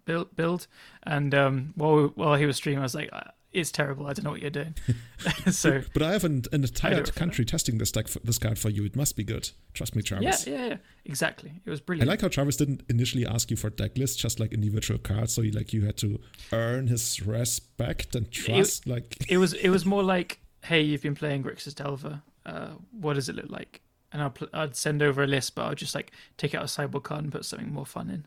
build, 0.08 0.34
build. 0.34 0.66
and 1.04 1.34
um, 1.34 1.72
while 1.76 2.08
while 2.14 2.34
he 2.34 2.46
was 2.46 2.56
streaming, 2.56 2.80
I 2.80 2.82
was 2.82 2.94
like, 2.94 3.10
it's 3.52 3.70
terrible. 3.70 4.06
I 4.06 4.12
don't 4.12 4.24
know 4.24 4.30
what 4.30 4.40
you're 4.40 4.50
doing. 4.50 4.74
so, 5.50 5.82
but 5.92 6.02
I 6.02 6.12
have 6.12 6.24
an, 6.24 6.44
an 6.52 6.64
entire 6.64 7.02
country 7.04 7.44
testing 7.44 7.78
this 7.78 7.92
deck 7.92 8.08
for, 8.08 8.18
this 8.20 8.38
card 8.38 8.58
for 8.58 8.68
you. 8.68 8.84
It 8.84 8.96
must 8.96 9.16
be 9.16 9.24
good. 9.24 9.50
Trust 9.72 9.96
me, 9.96 10.02
Travis. 10.02 10.46
Yeah, 10.46 10.54
yeah, 10.54 10.66
yeah, 10.66 10.76
exactly. 11.04 11.52
It 11.64 11.70
was 11.70 11.80
brilliant. 11.80 12.08
I 12.08 12.12
like 12.12 12.20
how 12.20 12.28
Travis 12.28 12.56
didn't 12.56 12.82
initially 12.88 13.26
ask 13.26 13.50
you 13.50 13.56
for 13.56 13.70
deck 13.70 13.96
lists, 13.96 14.16
just 14.16 14.38
like 14.38 14.52
individual 14.52 14.98
cards. 14.98 15.34
So 15.34 15.42
he 15.42 15.50
like 15.50 15.72
you 15.72 15.84
had 15.86 15.96
to 15.98 16.20
earn 16.52 16.86
his 16.88 17.22
respect 17.22 18.14
and 18.14 18.30
trust. 18.30 18.86
It, 18.86 18.90
like 18.90 19.16
it 19.28 19.38
was, 19.38 19.54
it 19.54 19.70
was 19.70 19.86
more 19.86 20.02
like, 20.02 20.40
hey, 20.64 20.80
you've 20.80 21.02
been 21.02 21.14
playing 21.14 21.44
Grixis 21.44 21.74
Delver. 21.74 22.22
Uh, 22.44 22.70
what 22.92 23.14
does 23.14 23.28
it 23.28 23.36
look 23.36 23.50
like? 23.50 23.82
And 24.12 24.22
I'll 24.22 24.30
pl- 24.30 24.48
I'd 24.54 24.76
send 24.76 25.02
over 25.02 25.22
a 25.22 25.26
list, 25.26 25.54
but 25.54 25.66
I'll 25.66 25.74
just 25.74 25.94
like 25.94 26.12
take 26.36 26.54
out 26.54 26.64
a 26.64 26.68
sideboard 26.68 27.04
card 27.04 27.24
and 27.24 27.32
put 27.32 27.44
something 27.44 27.72
more 27.72 27.86
fun 27.86 28.08
in. 28.10 28.26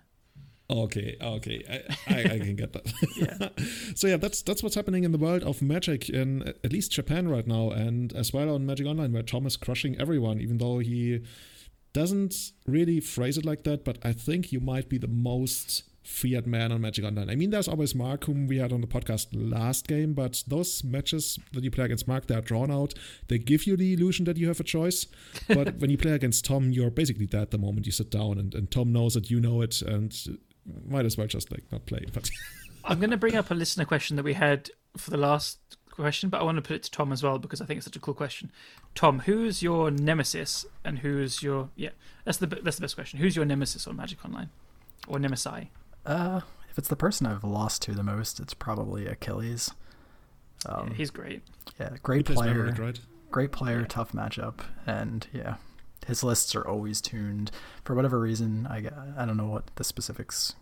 Okay, 0.72 1.18
okay, 1.22 1.64
I, 1.70 2.14
I, 2.14 2.20
I 2.20 2.40
can 2.40 2.56
get 2.56 2.72
that. 2.72 2.94
yeah. 3.18 3.66
so 3.96 4.08
yeah, 4.08 4.16
that's 4.16 4.42
that's 4.42 4.64
what's 4.64 4.76
happening 4.76 5.04
in 5.04 5.12
the 5.12 5.18
world 5.18 5.44
of 5.44 5.62
Magic 5.62 6.10
in 6.10 6.48
at 6.64 6.72
least 6.72 6.94
Japan 6.94 7.28
right 7.28 7.46
now, 7.46 7.72
and 7.72 8.14
as 8.14 8.32
well 8.32 8.56
on 8.56 8.66
Magic 8.66 8.88
Online, 8.88 9.12
where 9.12 9.24
Tom 9.24 9.46
is 9.46 9.58
crushing 9.58 10.00
everyone, 10.00 10.40
even 10.40 10.60
though 10.60 10.80
he 10.80 11.24
doesn't 11.92 12.54
really 12.66 13.02
phrase 13.02 13.38
it 13.38 13.44
like 13.44 13.64
that. 13.64 13.84
But 13.84 13.98
I 14.04 14.14
think 14.14 14.54
you 14.54 14.62
might 14.62 14.88
be 14.88 14.98
the 14.98 15.10
most 15.10 15.84
feared 16.04 16.48
man 16.48 16.72
on 16.72 16.80
Magic 16.80 17.04
Online. 17.04 17.30
I 17.30 17.36
mean, 17.36 17.50
there's 17.50 17.68
always 17.68 17.94
Mark, 17.94 18.24
whom 18.24 18.48
we 18.48 18.58
had 18.58 18.72
on 18.72 18.80
the 18.80 18.88
podcast 18.88 19.28
last 19.34 19.88
game, 19.88 20.14
but 20.14 20.42
those 20.48 20.86
matches 20.86 21.38
that 21.52 21.66
you 21.66 21.72
play 21.72 21.84
against 21.84 22.08
Mark, 22.08 22.28
they 22.28 22.36
are 22.36 22.42
drawn 22.42 22.72
out. 22.72 22.94
They 23.28 23.40
give 23.40 23.68
you 23.68 23.76
the 23.76 23.94
illusion 23.94 24.24
that 24.26 24.38
you 24.38 24.48
have 24.48 24.62
a 24.62 24.64
choice. 24.64 25.06
But 25.50 25.76
when 25.80 25.90
you 25.90 25.98
play 25.98 26.14
against 26.14 26.46
Tom, 26.46 26.72
you're 26.72 26.90
basically 26.90 27.28
dead 27.28 27.52
the 27.52 27.58
moment 27.58 27.86
you 27.86 27.92
sit 27.92 28.10
down, 28.10 28.38
and, 28.38 28.56
and 28.56 28.72
Tom 28.72 28.94
knows 28.94 29.16
that 29.16 29.30
you 29.30 29.42
know 29.42 29.62
it, 29.62 29.82
and 29.82 30.18
might 30.88 31.06
as 31.06 31.18
well 31.18 31.28
just 31.28 31.52
like 31.52 31.64
not 31.72 31.86
play. 31.86 32.06
But 32.12 32.30
I'm 32.84 33.00
going 33.00 33.12
to 33.12 33.18
bring 33.18 33.36
up 33.36 33.52
a 33.52 33.56
listener 33.56 33.86
question 33.86 34.16
that 34.16 34.24
we 34.24 34.34
had 34.34 34.70
for 34.98 35.12
the 35.12 35.18
last 35.18 35.60
question, 35.92 36.30
but 36.30 36.42
I 36.42 36.44
want 36.44 36.58
to 36.58 36.62
put 36.62 36.76
it 36.76 36.84
to 36.84 36.92
Tom 36.92 37.12
as 37.12 37.24
well 37.24 37.38
because 37.38 37.62
I 37.62 37.66
think 37.66 37.78
it's 37.78 37.86
such 37.86 37.96
a 37.96 38.00
cool 38.00 38.14
question. 38.14 38.52
Tom, 38.96 39.20
who's 39.20 39.62
your 39.62 39.92
nemesis 39.92 40.66
and 40.84 41.00
who's 41.00 41.44
your 41.44 41.70
yeah? 41.76 41.90
That's 42.26 42.38
the 42.38 42.48
that's 42.48 42.78
the 42.78 42.82
best 42.82 42.96
question. 42.96 43.20
Who's 43.20 43.36
your 43.36 43.46
nemesis 43.46 43.88
on 43.88 43.96
Magic 43.96 44.24
Online 44.26 44.50
or 45.08 45.18
Nemesi? 45.18 45.68
Uh, 46.06 46.42
if 46.70 46.78
it's 46.78 46.88
the 46.88 46.96
person 46.96 47.28
I've 47.28 47.44
lost 47.44 47.82
to 47.84 47.94
the 47.94 48.04
most, 48.04 48.40
it's 48.40 48.54
probably 48.54 49.06
Achilles. 49.06 49.72
Um, 50.66 50.90
yeah, 50.90 50.94
he's 50.94 51.12
great. 51.12 51.44
Yeah, 51.80 51.90
great 52.02 52.26
player. 52.26 52.74
right? 52.78 53.00
Great 53.30 53.52
player, 53.52 53.82
yeah. 53.82 53.86
tough 53.88 54.12
matchup, 54.12 54.60
and 54.86 55.26
yeah, 55.32 55.56
his 56.12 56.26
lists 56.26 56.54
are 56.56 56.68
always 56.68 57.00
tuned 57.00 57.52
for 57.86 57.96
whatever 57.96 58.20
reason. 58.20 58.68
I 58.68 58.84
I 59.18 59.26
don't 59.26 59.38
know 59.38 59.48
what 59.48 59.74
the 59.76 59.86
specifics. 59.86 60.56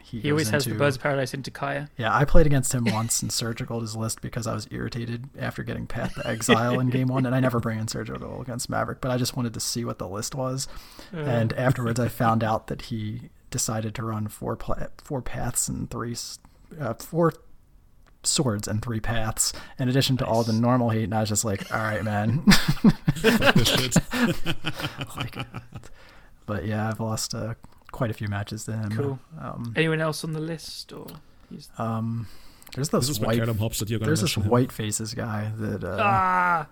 He, 0.00 0.20
he 0.20 0.30
always 0.30 0.48
has 0.50 0.64
the 0.64 0.74
Birds 0.74 0.94
of 0.94 1.02
Paradise 1.02 1.34
into 1.34 1.50
Kaya. 1.50 1.90
Yeah, 1.98 2.14
I 2.16 2.24
played 2.24 2.46
against 2.46 2.72
him 2.72 2.84
once 2.84 3.20
and 3.20 3.32
surgical 3.32 3.80
his 3.80 3.96
list 3.96 4.22
because 4.22 4.46
I 4.46 4.54
was 4.54 4.68
irritated 4.70 5.28
after 5.38 5.64
getting 5.64 5.88
Path 5.88 6.14
to 6.14 6.26
Exile 6.26 6.78
in 6.78 6.88
game 6.88 7.08
one, 7.08 7.26
and 7.26 7.34
I 7.34 7.40
never 7.40 7.58
bring 7.58 7.80
in 7.80 7.88
surgical 7.88 8.40
against 8.40 8.70
Maverick, 8.70 9.00
but 9.00 9.10
I 9.10 9.18
just 9.18 9.36
wanted 9.36 9.52
to 9.54 9.60
see 9.60 9.84
what 9.84 9.98
the 9.98 10.08
list 10.08 10.36
was. 10.36 10.68
Uh. 11.12 11.18
And 11.18 11.52
afterwards, 11.54 11.98
I 11.98 12.06
found 12.06 12.44
out 12.44 12.68
that 12.68 12.82
he 12.82 13.30
decided 13.50 13.92
to 13.96 14.04
run 14.04 14.28
four 14.28 14.54
pla- 14.54 14.86
four 14.98 15.20
paths 15.20 15.68
and 15.68 15.90
three 15.90 16.14
uh, 16.80 16.94
four 16.94 17.32
swords 18.28 18.68
and 18.68 18.82
three 18.82 19.00
paths 19.00 19.52
in 19.78 19.88
addition 19.88 20.16
to 20.16 20.24
nice. 20.24 20.32
all 20.32 20.42
the 20.42 20.52
normal 20.52 20.90
heat 20.90 21.04
and 21.04 21.14
i 21.14 21.20
was 21.20 21.28
just 21.28 21.44
like 21.44 21.72
all 21.72 21.78
right 21.78 22.04
man 22.04 22.42
like, 25.16 25.36
but 26.46 26.64
yeah 26.66 26.88
i've 26.88 27.00
lost 27.00 27.34
uh, 27.34 27.54
quite 27.90 28.10
a 28.10 28.14
few 28.14 28.28
matches 28.28 28.64
to 28.64 28.72
him 28.72 28.90
cool 28.90 29.18
um, 29.40 29.72
anyone 29.76 30.00
else 30.00 30.24
on 30.24 30.32
the 30.32 30.40
list 30.40 30.92
or 30.92 31.06
um 31.78 32.26
there's 32.74 32.90
this, 32.90 33.08
this 33.08 33.18
white 33.20 33.38
hopes 33.40 33.78
that 33.78 33.88
you're 33.88 33.98
there's 33.98 34.20
this 34.20 34.34
him. 34.34 34.48
white 34.48 34.70
faces 34.70 35.14
guy 35.14 35.50
that 35.56 35.82
uh, 35.82 35.96
ah! 36.00 36.66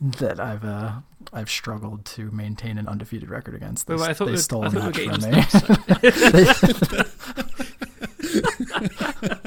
that 0.00 0.38
I've 0.38 0.64
uh, 0.64 1.00
I've 1.32 1.50
struggled 1.50 2.04
to 2.06 2.30
maintain 2.30 2.78
an 2.78 2.86
undefeated 2.88 3.30
record 3.30 3.54
against. 3.54 3.86
They, 3.86 3.94
wait, 3.94 4.20
wait, 4.20 4.20
I 4.20 4.24
they 4.24 4.36
stole 4.36 4.64
a 4.64 4.70
match 4.70 4.96
from 4.98 5.20
me. 5.22 5.42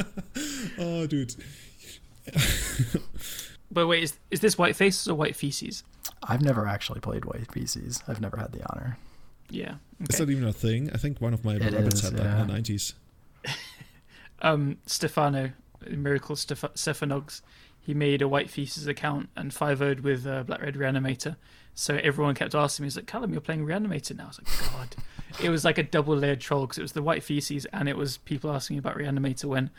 oh, 0.78 1.06
dude. 1.08 1.36
but 3.72 3.88
wait, 3.88 4.04
is, 4.04 4.20
is 4.30 4.40
this 4.40 4.58
White 4.58 4.76
Faces 4.76 5.08
or 5.08 5.16
White 5.16 5.36
Feces? 5.36 5.84
I've 6.24 6.42
never 6.42 6.68
actually 6.68 7.00
played 7.00 7.26
White 7.26 7.52
Feces. 7.52 8.04
I've 8.08 8.22
never 8.22 8.38
had 8.38 8.52
the 8.52 8.62
honor. 8.72 8.98
Yeah. 9.50 9.76
Okay. 10.02 10.08
Is 10.10 10.18
that 10.18 10.30
even 10.30 10.48
a 10.48 10.54
thing? 10.54 10.90
I 10.94 10.98
think 10.98 11.20
one 11.20 11.34
of 11.34 11.44
my 11.44 11.58
rabbits 11.58 12.02
had 12.02 12.14
yeah. 12.14 12.24
that 12.24 12.42
in 12.42 12.48
the 12.48 12.54
90s. 12.54 12.94
um, 14.42 14.78
Stefano, 14.86 15.52
Miracle 15.90 16.36
Steph- 16.36 16.74
Stephanogs, 16.76 17.42
he 17.80 17.94
made 17.94 18.22
a 18.22 18.28
White 18.28 18.50
Feces 18.50 18.88
account 18.88 19.30
and 19.36 19.54
5 19.54 19.80
0'd 19.80 20.02
with 20.02 20.26
uh, 20.26 20.44
Black 20.44 20.62
Red 20.62 20.76
Reanimator. 20.76 21.36
So 21.74 21.96
everyone 21.96 22.36
kept 22.36 22.54
asking 22.54 22.84
me, 22.84 22.88
he's 22.88 22.96
like, 22.96 23.08
Callum, 23.08 23.32
you're 23.32 23.42
playing 23.42 23.66
Reanimator 23.66 24.16
now. 24.16 24.26
I 24.26 24.28
was 24.28 24.40
like, 24.40 24.72
God. 24.72 24.96
it 25.44 25.50
was 25.50 25.66
like 25.66 25.78
a 25.78 25.84
double 25.84 26.16
layered 26.16 26.42
troll 26.42 26.62
because 26.62 26.78
it 26.78 26.84
was 26.84 26.92
the 26.92 27.02
White 27.02 27.24
Feces 27.24 27.66
and 27.74 27.90
it 27.90 27.98
was 27.98 28.18
people 28.18 28.52
asking 28.52 28.76
me 28.76 28.80
about 28.80 28.98
Reanimator 28.98 29.46
when 29.46 29.72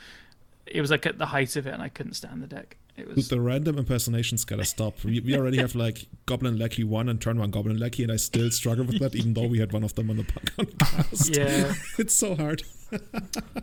it 0.66 0.80
was 0.80 0.90
like 0.90 1.06
at 1.06 1.18
the 1.18 1.26
height 1.26 1.56
of 1.56 1.66
it, 1.66 1.74
and 1.74 1.82
I 1.82 1.89
couldn't 1.89 2.14
stand 2.14 2.43
the 2.43 2.47
deck. 2.47 2.76
It 2.97 3.14
was 3.16 3.28
the 3.28 3.40
random 3.40 3.78
impersonations 3.78 4.44
gotta 4.44 4.64
stop. 4.66 5.02
We, 5.02 5.20
we 5.20 5.34
already 5.36 5.56
have 5.59 5.74
like 5.74 6.06
Goblin 6.26 6.59
Lackey 6.59 6.84
one 6.84 7.09
and 7.09 7.20
turn 7.20 7.39
one 7.39 7.51
Goblin 7.51 7.78
Lackey, 7.78 8.02
and 8.02 8.12
I 8.12 8.16
still 8.16 8.51
struggle 8.51 8.84
with 8.84 8.98
that, 9.01 9.14
even 9.14 9.32
though 9.34 9.47
we 9.47 9.59
had 9.59 9.72
one 9.72 9.82
of 9.82 9.94
them 9.94 10.10
on 10.10 10.18
the 10.18 10.24
podcast. 10.24 11.36
Yeah, 11.36 11.74
it's 11.98 12.14
so 12.14 12.34
hard. 12.36 12.62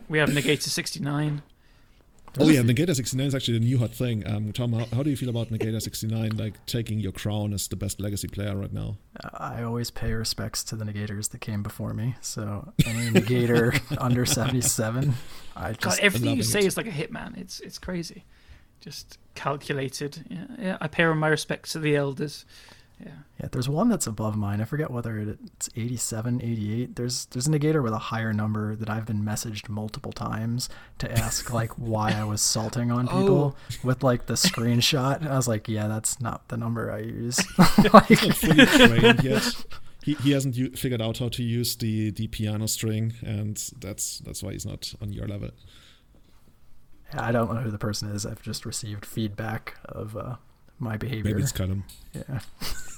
we 0.08 0.18
have 0.18 0.30
Negator 0.30 0.62
sixty 0.68 1.00
nine. 1.00 1.42
Oh 2.38 2.48
yeah, 2.48 2.60
Negator 2.60 2.94
69 2.94 3.26
is 3.26 3.34
actually 3.34 3.56
a 3.56 3.60
new 3.60 3.78
hot 3.78 3.92
thing. 3.92 4.26
Um, 4.26 4.52
Tom, 4.52 4.72
how, 4.72 4.86
how, 4.92 5.02
do 5.02 5.10
you 5.10 5.16
feel 5.16 5.30
about 5.30 5.48
Negator 5.48 5.82
69, 5.82 6.36
like 6.36 6.64
taking 6.66 7.00
your 7.00 7.12
crown 7.12 7.52
as 7.52 7.66
the 7.66 7.76
best 7.76 8.00
legacy 8.00 8.28
player 8.28 8.56
right 8.56 8.72
now? 8.72 8.98
I 9.34 9.62
always 9.62 9.90
pay 9.90 10.12
respects 10.12 10.62
to 10.64 10.76
the 10.76 10.84
Negators 10.84 11.30
that 11.30 11.40
came 11.40 11.62
before 11.62 11.92
me. 11.92 12.14
So 12.20 12.72
any 12.86 13.10
Negator 13.10 13.80
under 14.00 14.24
77, 14.24 15.14
I 15.56 15.72
just 15.72 15.80
God, 15.80 15.98
everything 16.00 16.36
you 16.36 16.42
say 16.42 16.60
it. 16.60 16.66
is 16.66 16.76
like 16.76 16.86
a 16.86 16.90
hitman. 16.90 17.36
It's 17.36 17.58
it's 17.60 17.78
crazy, 17.78 18.24
just 18.80 19.18
calculated. 19.34 20.24
Yeah, 20.28 20.46
yeah. 20.58 20.78
I 20.80 20.86
pay 20.86 21.06
my 21.06 21.28
respects 21.28 21.72
to 21.72 21.80
the 21.80 21.96
elders. 21.96 22.44
Yeah. 23.04 23.12
Yeah, 23.40 23.48
there's 23.52 23.68
one 23.68 23.88
that's 23.88 24.06
above 24.06 24.36
mine. 24.36 24.60
I 24.60 24.64
forget 24.64 24.90
whether 24.90 25.18
it's 25.18 25.70
87, 25.74 26.42
88. 26.42 26.96
There's 26.96 27.24
there's 27.26 27.46
a 27.46 27.50
negator 27.50 27.82
with 27.82 27.94
a 27.94 27.98
higher 27.98 28.34
number 28.34 28.76
that 28.76 28.90
I've 28.90 29.06
been 29.06 29.22
messaged 29.22 29.70
multiple 29.70 30.12
times 30.12 30.68
to 30.98 31.10
ask 31.10 31.50
like 31.52 31.72
why 31.78 32.12
I 32.12 32.24
was 32.24 32.42
salting 32.42 32.90
on 32.90 33.06
people 33.06 33.56
oh. 33.56 33.76
with 33.82 34.02
like 34.02 34.26
the 34.26 34.34
screenshot. 34.34 35.26
I 35.26 35.36
was 35.36 35.48
like, 35.48 35.68
yeah, 35.68 35.88
that's 35.88 36.20
not 36.20 36.48
the 36.48 36.58
number 36.58 36.92
I 36.92 36.98
use. 36.98 37.40
like, 37.94 38.18
He, 40.02 40.14
he 40.14 40.30
hasn't 40.32 40.56
u- 40.56 40.72
figured 40.72 41.02
out 41.02 41.18
how 41.18 41.28
to 41.28 41.42
use 41.42 41.76
the, 41.76 42.10
the 42.10 42.26
piano 42.28 42.66
string, 42.68 43.14
and 43.22 43.56
that's 43.78 44.18
that's 44.20 44.42
why 44.42 44.52
he's 44.52 44.66
not 44.66 44.94
on 45.00 45.12
your 45.12 45.26
level. 45.28 45.50
I 47.12 47.32
don't 47.32 47.52
know 47.52 47.60
who 47.60 47.70
the 47.70 47.78
person 47.78 48.10
is. 48.10 48.24
I've 48.24 48.42
just 48.42 48.64
received 48.64 49.04
feedback 49.04 49.76
of 49.84 50.16
uh, 50.16 50.36
my 50.80 50.96
behavior. 50.96 51.24
Maybe 51.24 51.42
it's 51.42 51.52
Callum. 51.52 51.84
Yeah. 52.14 52.40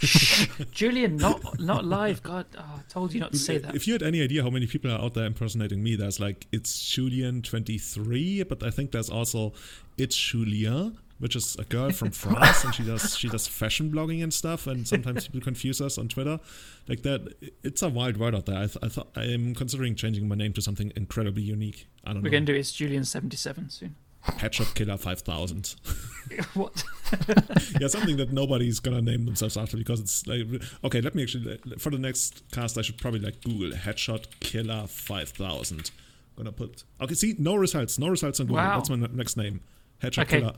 Julian, 0.73 1.17
not 1.17 1.61
not 1.61 1.85
live. 1.85 2.23
God, 2.23 2.47
oh, 2.59 2.61
I 2.79 2.83
told 2.89 3.13
you 3.13 3.21
not 3.21 3.33
to 3.33 3.39
say 3.39 3.59
that. 3.59 3.75
If 3.75 3.87
you 3.87 3.93
had 3.93 4.03
any 4.03 4.23
idea 4.23 4.43
how 4.43 4.51
many 4.51 4.67
people 4.67 4.91
are 4.91 5.01
out 5.01 5.15
there 5.15 5.27
impersonating 5.27 5.83
me, 5.83 5.97
there's 5.97 6.19
like 6.19 6.47
it's 6.53 6.89
Julian 6.89 7.43
twenty 7.43 7.79
three, 7.79 8.43
but 8.43 8.63
I 8.63 8.71
think 8.71 8.93
there's 8.93 9.11
also 9.11 9.53
it's 9.99 10.17
Julia, 10.17 10.93
which 11.19 11.37
is 11.37 11.57
a 11.57 11.65
girl 11.65 11.91
from 11.91 12.11
France, 12.23 12.65
and 12.65 12.75
she 12.75 12.83
does 12.83 13.17
she 13.17 13.29
does 13.29 13.47
fashion 13.47 13.93
blogging 13.93 14.23
and 14.23 14.35
stuff. 14.35 14.67
And 14.67 14.89
sometimes 14.89 15.27
people 15.27 15.41
confuse 15.41 15.81
us 15.81 15.99
on 15.99 16.09
Twitter, 16.09 16.41
like 16.89 17.03
that. 17.03 17.35
It's 17.63 17.83
a 17.83 17.89
wild 17.89 18.17
world 18.17 18.35
out 18.35 18.47
there. 18.47 18.57
I, 18.57 18.67
th- 18.67 18.79
I 18.83 18.89
thought 18.89 19.09
I'm 19.15 19.55
considering 19.55 19.95
changing 19.95 20.27
my 20.27 20.35
name 20.35 20.53
to 20.55 20.63
something 20.63 20.93
incredibly 20.97 21.43
unique. 21.43 21.87
I 22.05 22.09
don't 22.09 22.17
We're 22.17 22.23
know. 22.23 22.27
We're 22.27 22.31
gonna 22.33 22.47
do 22.47 22.55
it's 22.55 22.73
Julian 22.73 23.05
seventy 23.05 23.37
seven 23.37 23.71
soon. 23.71 23.95
Headshot 24.25 24.75
Killer 24.75 24.97
5000. 24.97 25.75
what? 26.55 26.85
yeah, 27.81 27.89
something 27.89 28.17
that 28.17 28.33
nobody's 28.33 28.79
gonna 28.79 29.03
name 29.03 29.25
themselves 29.25 29.57
after 29.57 29.77
because 29.77 30.01
it's 30.01 30.27
like 30.27 30.47
okay. 30.85 31.01
Let 31.01 31.15
me 31.15 31.23
actually 31.23 31.59
for 31.79 31.91
the 31.91 31.99
next 31.99 32.45
cast, 32.53 32.79
I 32.79 32.83
should 32.83 32.99
probably 32.99 33.21
like 33.21 33.43
Google 33.43 33.77
Headshot 33.77 34.27
Killer 34.41 34.87
5000. 34.87 35.91
Gonna 36.37 36.53
put 36.53 36.85
okay. 37.01 37.15
See, 37.15 37.35
no 37.39 37.57
results. 37.57 37.99
No 37.99 38.09
results 38.09 38.41
on 38.41 38.47
Google. 38.47 38.63
Wow. 38.63 38.77
What's 38.77 38.91
my 38.91 38.97
next 38.97 39.37
name? 39.37 39.61
Headshot 40.03 40.23
okay. 40.23 40.41
Killer. 40.41 40.55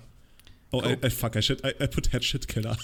Oh, 0.73 0.81
cool. 0.81 0.91
I, 0.91 0.99
I, 1.03 1.09
fuck! 1.09 1.37
I 1.37 1.41
should. 1.41 1.65
I, 1.65 1.69
I 1.81 1.87
put 1.87 2.11
Headshot 2.11 2.47
Killer. 2.47 2.77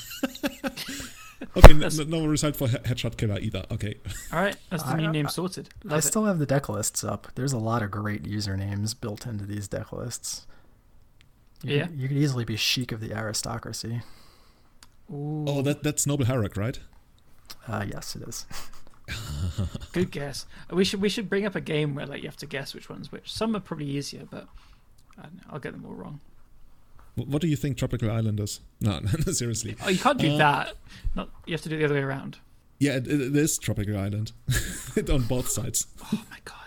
okay, 1.57 1.73
no, 1.73 1.89
no, 2.05 2.27
result 2.27 2.57
for 2.57 2.69
Headshot 2.69 3.16
Killer 3.16 3.39
either. 3.39 3.65
Okay. 3.70 3.97
All 4.32 4.40
right, 4.40 4.57
that's 4.70 4.82
the 4.82 4.94
new 4.94 5.11
name 5.11 5.28
sorted. 5.28 5.69
Love 5.85 5.97
I 5.97 6.01
still 6.01 6.24
have 6.24 6.39
the 6.39 6.47
deck 6.47 6.69
lists 6.69 7.05
up. 7.05 7.28
There's 7.35 7.52
a 7.52 7.59
lot 7.59 7.82
of 7.82 7.90
great 7.90 8.24
usernames 8.24 8.98
built 8.98 9.27
into 9.27 9.44
these 9.44 9.69
deck 9.69 9.93
lists. 9.93 10.47
You 11.62 11.77
yeah. 11.77 11.87
Could, 11.87 12.01
you 12.01 12.09
could 12.09 12.16
easily 12.16 12.45
be 12.45 12.57
Sheik 12.57 12.93
of 12.93 13.01
the 13.01 13.12
aristocracy. 13.12 14.03
Ooh. 15.11 15.45
Oh, 15.47 15.62
that 15.62 15.82
that's 15.82 16.07
Noble 16.07 16.24
Hierarch, 16.24 16.57
right? 16.57 16.78
Uh, 17.66 17.85
yes, 17.91 18.16
it 18.16 18.27
is. 18.27 18.47
Good 19.93 20.11
guess. 20.11 20.47
We 20.70 20.85
should 20.85 21.01
we 21.01 21.09
should 21.09 21.28
bring 21.28 21.45
up 21.47 21.55
a 21.55 21.61
game 21.61 21.95
where 21.95 22.07
like 22.07 22.23
you 22.23 22.28
have 22.28 22.37
to 22.39 22.47
guess 22.47 22.74
which 22.74 22.89
one's 22.89 23.11
which. 23.11 23.32
Some 23.32 23.57
are 23.57 23.61
probably 23.61 23.87
easier, 23.87 24.27
but 24.31 24.47
I 25.19 25.23
don't 25.23 25.35
know, 25.35 25.43
I'll 25.51 25.59
get 25.59 25.73
them 25.73 25.85
all 25.85 25.95
wrong. 25.95 26.20
What 27.16 27.43
do 27.43 27.49
you 27.49 27.57
think 27.57 27.77
Tropical 27.77 28.11
Island 28.11 28.41
is? 28.41 28.61
No, 28.81 28.99
no 28.99 29.32
seriously. 29.32 29.77
Oh, 29.85 29.91
you 29.91 29.99
can't 29.99 30.16
do 30.16 30.32
uh, 30.32 30.39
that. 30.39 30.73
Not 31.15 31.28
you 31.45 31.53
have 31.53 31.61
to 31.62 31.69
do 31.69 31.77
it 31.77 31.81
the 31.81 31.85
other 31.85 31.95
way 31.95 32.01
around. 32.01 32.39
Yeah, 32.78 32.93
it, 32.93 33.07
it 33.09 33.37
is 33.37 33.59
Tropical 33.59 33.99
Island. 33.99 34.32
on 35.12 35.23
both 35.24 35.49
sides. 35.49 35.87
Oh 36.12 36.24
my 36.31 36.39
god. 36.45 36.60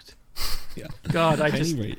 Yeah. 0.76 0.88
God, 1.12 1.42
I 1.42 1.52
just. 1.52 1.74
Anyway, 1.74 1.96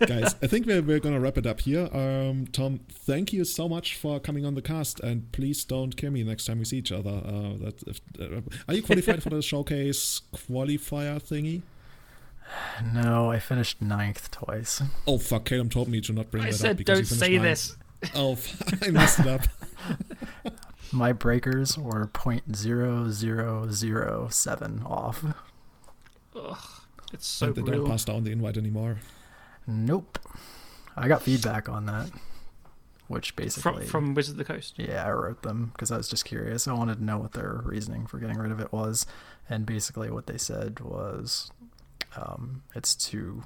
guys, 0.00 0.34
I 0.42 0.46
think 0.46 0.66
we're, 0.66 0.82
we're 0.82 1.00
going 1.00 1.14
to 1.14 1.20
wrap 1.20 1.38
it 1.38 1.46
up 1.46 1.60
here. 1.60 1.88
Um, 1.92 2.46
Tom, 2.52 2.80
thank 2.90 3.32
you 3.32 3.44
so 3.44 3.68
much 3.68 3.96
for 3.96 4.20
coming 4.20 4.44
on 4.44 4.54
the 4.54 4.62
cast, 4.62 5.00
and 5.00 5.30
please 5.32 5.64
don't 5.64 5.96
kill 5.96 6.10
me 6.10 6.22
next 6.22 6.46
time 6.46 6.58
we 6.58 6.64
see 6.64 6.78
each 6.78 6.92
other. 6.92 7.10
Uh, 7.10 7.56
that, 7.64 7.82
if, 7.86 8.00
uh, 8.20 8.40
are 8.68 8.74
you 8.74 8.82
qualified 8.82 9.22
for 9.22 9.30
the 9.30 9.42
showcase 9.42 10.22
qualifier 10.34 11.22
thingy? 11.22 11.62
No, 12.92 13.30
I 13.30 13.38
finished 13.38 13.80
ninth 13.80 14.30
twice. 14.30 14.82
Oh 15.06 15.18
fuck! 15.18 15.44
Caleb 15.46 15.70
told 15.70 15.88
me 15.88 16.00
to 16.02 16.12
not 16.12 16.30
bring 16.30 16.42
I 16.44 16.50
that 16.50 16.56
said, 16.56 16.70
up 16.72 16.76
because 16.78 17.08
don't 17.08 17.18
say 17.18 17.38
ninth. 17.38 17.42
this. 17.42 17.76
Oh, 18.14 18.36
I 18.82 18.90
messed 18.90 19.20
it 19.20 19.26
up. 19.26 19.42
My 20.92 21.12
breakers 21.12 21.78
were 21.78 22.06
point 22.08 22.54
zero 22.54 23.10
zero 23.10 23.70
zero 23.70 24.28
seven 24.30 24.82
off. 24.84 25.24
Ugh. 26.36 26.58
It's 27.12 27.26
so 27.26 27.52
they 27.52 27.62
don't 27.62 27.86
pass 27.86 28.04
down 28.04 28.24
the 28.24 28.32
invite 28.32 28.56
anymore. 28.56 28.98
Nope. 29.66 30.18
I 30.96 31.08
got 31.08 31.22
feedback 31.22 31.68
on 31.68 31.86
that, 31.86 32.10
which 33.08 33.36
basically 33.36 33.84
from, 33.84 33.86
from 33.86 34.14
Wizard 34.14 34.32
of 34.32 34.38
the 34.38 34.44
Coast. 34.44 34.74
Yeah, 34.76 35.06
I 35.06 35.10
wrote 35.10 35.42
them 35.42 35.70
because 35.72 35.90
I 35.90 35.96
was 35.96 36.08
just 36.08 36.24
curious. 36.24 36.66
I 36.68 36.74
wanted 36.74 36.96
to 36.96 37.04
know 37.04 37.18
what 37.18 37.32
their 37.32 37.60
reasoning 37.64 38.06
for 38.06 38.18
getting 38.18 38.38
rid 38.38 38.52
of 38.52 38.60
it 38.60 38.72
was, 38.72 39.06
and 39.48 39.64
basically 39.64 40.10
what 40.10 40.26
they 40.26 40.38
said 40.38 40.80
was, 40.80 41.50
um, 42.16 42.62
it's 42.74 42.94
too, 42.94 43.42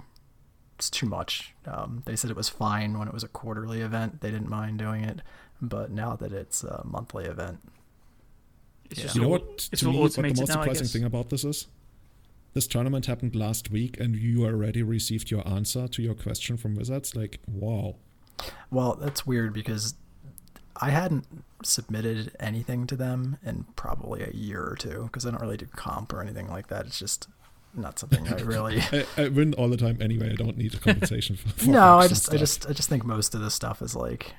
it's 0.76 0.90
too 0.90 1.06
much. 1.06 1.54
Um, 1.66 2.02
they 2.04 2.16
said 2.16 2.30
it 2.30 2.36
was 2.36 2.48
fine 2.48 2.98
when 2.98 3.06
it 3.08 3.14
was 3.14 3.22
a 3.22 3.28
quarterly 3.28 3.80
event; 3.80 4.20
they 4.22 4.30
didn't 4.30 4.48
mind 4.48 4.78
doing 4.78 5.04
it, 5.04 5.22
but 5.60 5.90
now 5.90 6.16
that 6.16 6.32
it's 6.32 6.64
a 6.64 6.82
monthly 6.84 7.26
event, 7.26 7.60
it's 8.90 9.04
yeah. 9.04 9.10
you 9.14 9.20
know 9.20 9.28
what? 9.28 9.58
To 9.58 9.88
me, 9.88 9.98
what 10.00 10.12
the 10.12 10.22
most 10.22 10.46
surprising 10.46 10.86
thing 10.86 11.04
about 11.04 11.30
this 11.30 11.44
is 11.44 11.68
this 12.56 12.66
tournament 12.66 13.04
happened 13.04 13.36
last 13.36 13.70
week 13.70 14.00
and 14.00 14.16
you 14.16 14.46
already 14.46 14.82
received 14.82 15.30
your 15.30 15.46
answer 15.46 15.86
to 15.86 16.00
your 16.00 16.14
question 16.14 16.56
from 16.56 16.74
Wizards. 16.74 17.14
Like, 17.14 17.38
wow. 17.46 17.96
Well, 18.70 18.94
that's 18.94 19.26
weird 19.26 19.52
because 19.52 19.92
I 20.80 20.88
hadn't 20.88 21.26
submitted 21.62 22.34
anything 22.40 22.86
to 22.86 22.96
them 22.96 23.36
in 23.44 23.66
probably 23.76 24.22
a 24.22 24.30
year 24.30 24.62
or 24.62 24.74
two 24.74 25.02
because 25.02 25.26
I 25.26 25.32
don't 25.32 25.42
really 25.42 25.58
do 25.58 25.66
comp 25.66 26.14
or 26.14 26.22
anything 26.22 26.48
like 26.48 26.68
that. 26.68 26.86
It's 26.86 26.98
just 26.98 27.28
not 27.74 27.98
something 27.98 28.26
I 28.26 28.36
really. 28.40 28.80
I, 28.80 29.04
I, 29.18 29.28
win 29.28 29.52
all 29.52 29.68
the 29.68 29.76
time 29.76 29.98
anyway. 30.00 30.32
I 30.32 30.36
don't 30.36 30.56
need 30.56 30.72
a 30.72 30.78
compensation 30.78 31.36
for. 31.36 31.50
for 31.50 31.68
no, 31.68 31.98
I 31.98 32.08
just, 32.08 32.32
I 32.32 32.38
just, 32.38 32.66
I 32.66 32.72
just 32.72 32.88
think 32.88 33.04
most 33.04 33.34
of 33.34 33.42
this 33.42 33.52
stuff 33.52 33.82
is 33.82 33.94
like, 33.94 34.32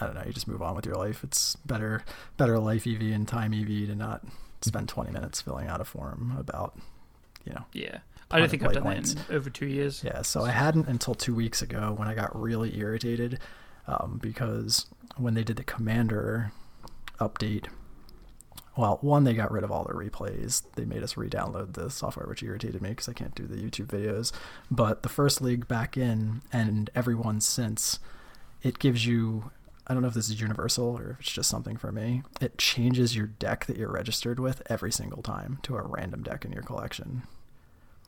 I 0.00 0.06
don't 0.06 0.14
know. 0.14 0.22
You 0.24 0.32
just 0.32 0.46
move 0.46 0.62
on 0.62 0.76
with 0.76 0.86
your 0.86 0.94
life. 0.94 1.24
It's 1.24 1.56
better, 1.66 2.04
better 2.36 2.60
life 2.60 2.86
EV 2.86 3.02
and 3.02 3.26
time 3.26 3.52
EV 3.52 3.88
to 3.88 3.96
not 3.96 4.24
spend 4.60 4.88
20 4.88 5.10
minutes 5.10 5.40
filling 5.40 5.66
out 5.66 5.80
a 5.80 5.84
form 5.84 6.36
about 6.38 6.78
you 7.46 7.52
know. 7.52 7.64
Yeah. 7.72 7.98
I 8.30 8.40
don't 8.40 8.48
think 8.48 8.64
I've 8.64 8.72
done 8.72 8.82
points. 8.82 9.14
that 9.14 9.30
in 9.30 9.36
over 9.36 9.50
two 9.50 9.66
years. 9.66 10.02
Yeah, 10.04 10.22
so 10.22 10.42
I 10.42 10.50
hadn't 10.50 10.88
until 10.88 11.14
two 11.14 11.34
weeks 11.34 11.62
ago 11.62 11.94
when 11.96 12.08
I 12.08 12.14
got 12.14 12.38
really 12.38 12.76
irritated 12.76 13.38
um, 13.86 14.18
because 14.20 14.86
when 15.16 15.34
they 15.34 15.44
did 15.44 15.56
the 15.56 15.64
Commander 15.64 16.50
update, 17.20 17.66
well, 18.76 18.98
one, 19.00 19.24
they 19.24 19.32
got 19.32 19.50
rid 19.50 19.64
of 19.64 19.70
all 19.70 19.84
the 19.84 19.94
replays. 19.94 20.62
They 20.74 20.84
made 20.84 21.02
us 21.02 21.16
re 21.16 21.28
download 21.28 21.74
the 21.74 21.88
software, 21.88 22.26
which 22.26 22.42
irritated 22.42 22.82
me 22.82 22.90
because 22.90 23.08
I 23.08 23.12
can't 23.12 23.34
do 23.34 23.46
the 23.46 23.56
YouTube 23.56 23.86
videos. 23.86 24.32
But 24.70 25.02
the 25.02 25.08
first 25.08 25.40
league 25.40 25.68
back 25.68 25.96
in, 25.96 26.42
and 26.52 26.90
everyone 26.94 27.40
since, 27.40 28.00
it 28.62 28.78
gives 28.78 29.06
you 29.06 29.50
I 29.86 29.92
don't 29.92 30.02
know 30.02 30.08
if 30.08 30.14
this 30.14 30.28
is 30.28 30.40
universal 30.40 30.98
or 30.98 31.10
if 31.10 31.20
it's 31.20 31.32
just 31.32 31.48
something 31.48 31.76
for 31.76 31.92
me. 31.92 32.22
It 32.40 32.58
changes 32.58 33.14
your 33.14 33.26
deck 33.26 33.66
that 33.66 33.76
you're 33.76 33.92
registered 33.92 34.40
with 34.40 34.62
every 34.66 34.90
single 34.90 35.22
time 35.22 35.58
to 35.62 35.76
a 35.76 35.82
random 35.82 36.22
deck 36.22 36.44
in 36.44 36.52
your 36.52 36.62
collection. 36.62 37.22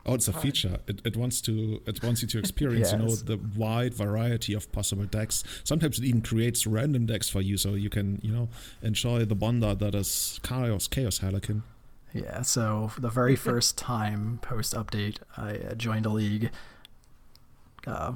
Oh, 0.08 0.14
it's 0.14 0.26
a 0.26 0.32
feature. 0.32 0.78
It, 0.86 1.02
it 1.04 1.16
wants 1.16 1.40
to 1.42 1.82
it 1.84 2.02
wants 2.02 2.22
you 2.22 2.28
to 2.28 2.38
experience, 2.38 2.92
yes. 2.92 2.98
you 2.98 3.06
know, 3.06 3.14
the 3.14 3.38
wide 3.56 3.92
variety 3.92 4.54
of 4.54 4.72
possible 4.72 5.04
decks. 5.04 5.44
Sometimes 5.64 5.98
it 5.98 6.04
even 6.04 6.22
creates 6.22 6.66
random 6.66 7.04
decks 7.04 7.28
for 7.28 7.42
you, 7.42 7.58
so 7.58 7.74
you 7.74 7.90
can, 7.90 8.18
you 8.22 8.32
know, 8.32 8.48
enjoy 8.82 9.26
the 9.26 9.34
bonder 9.34 9.74
that 9.74 9.94
is 9.94 10.40
Chaos 10.42 10.88
Chaos 10.88 11.18
Harlequin. 11.18 11.62
Yeah. 12.14 12.40
So 12.40 12.90
the 12.98 13.10
very 13.10 13.36
first 13.48 13.76
time 13.76 14.38
post 14.40 14.74
update, 14.74 15.18
I 15.36 15.56
uh, 15.56 15.74
joined 15.74 16.06
a 16.06 16.10
league. 16.10 16.50
Uh, 17.86 18.14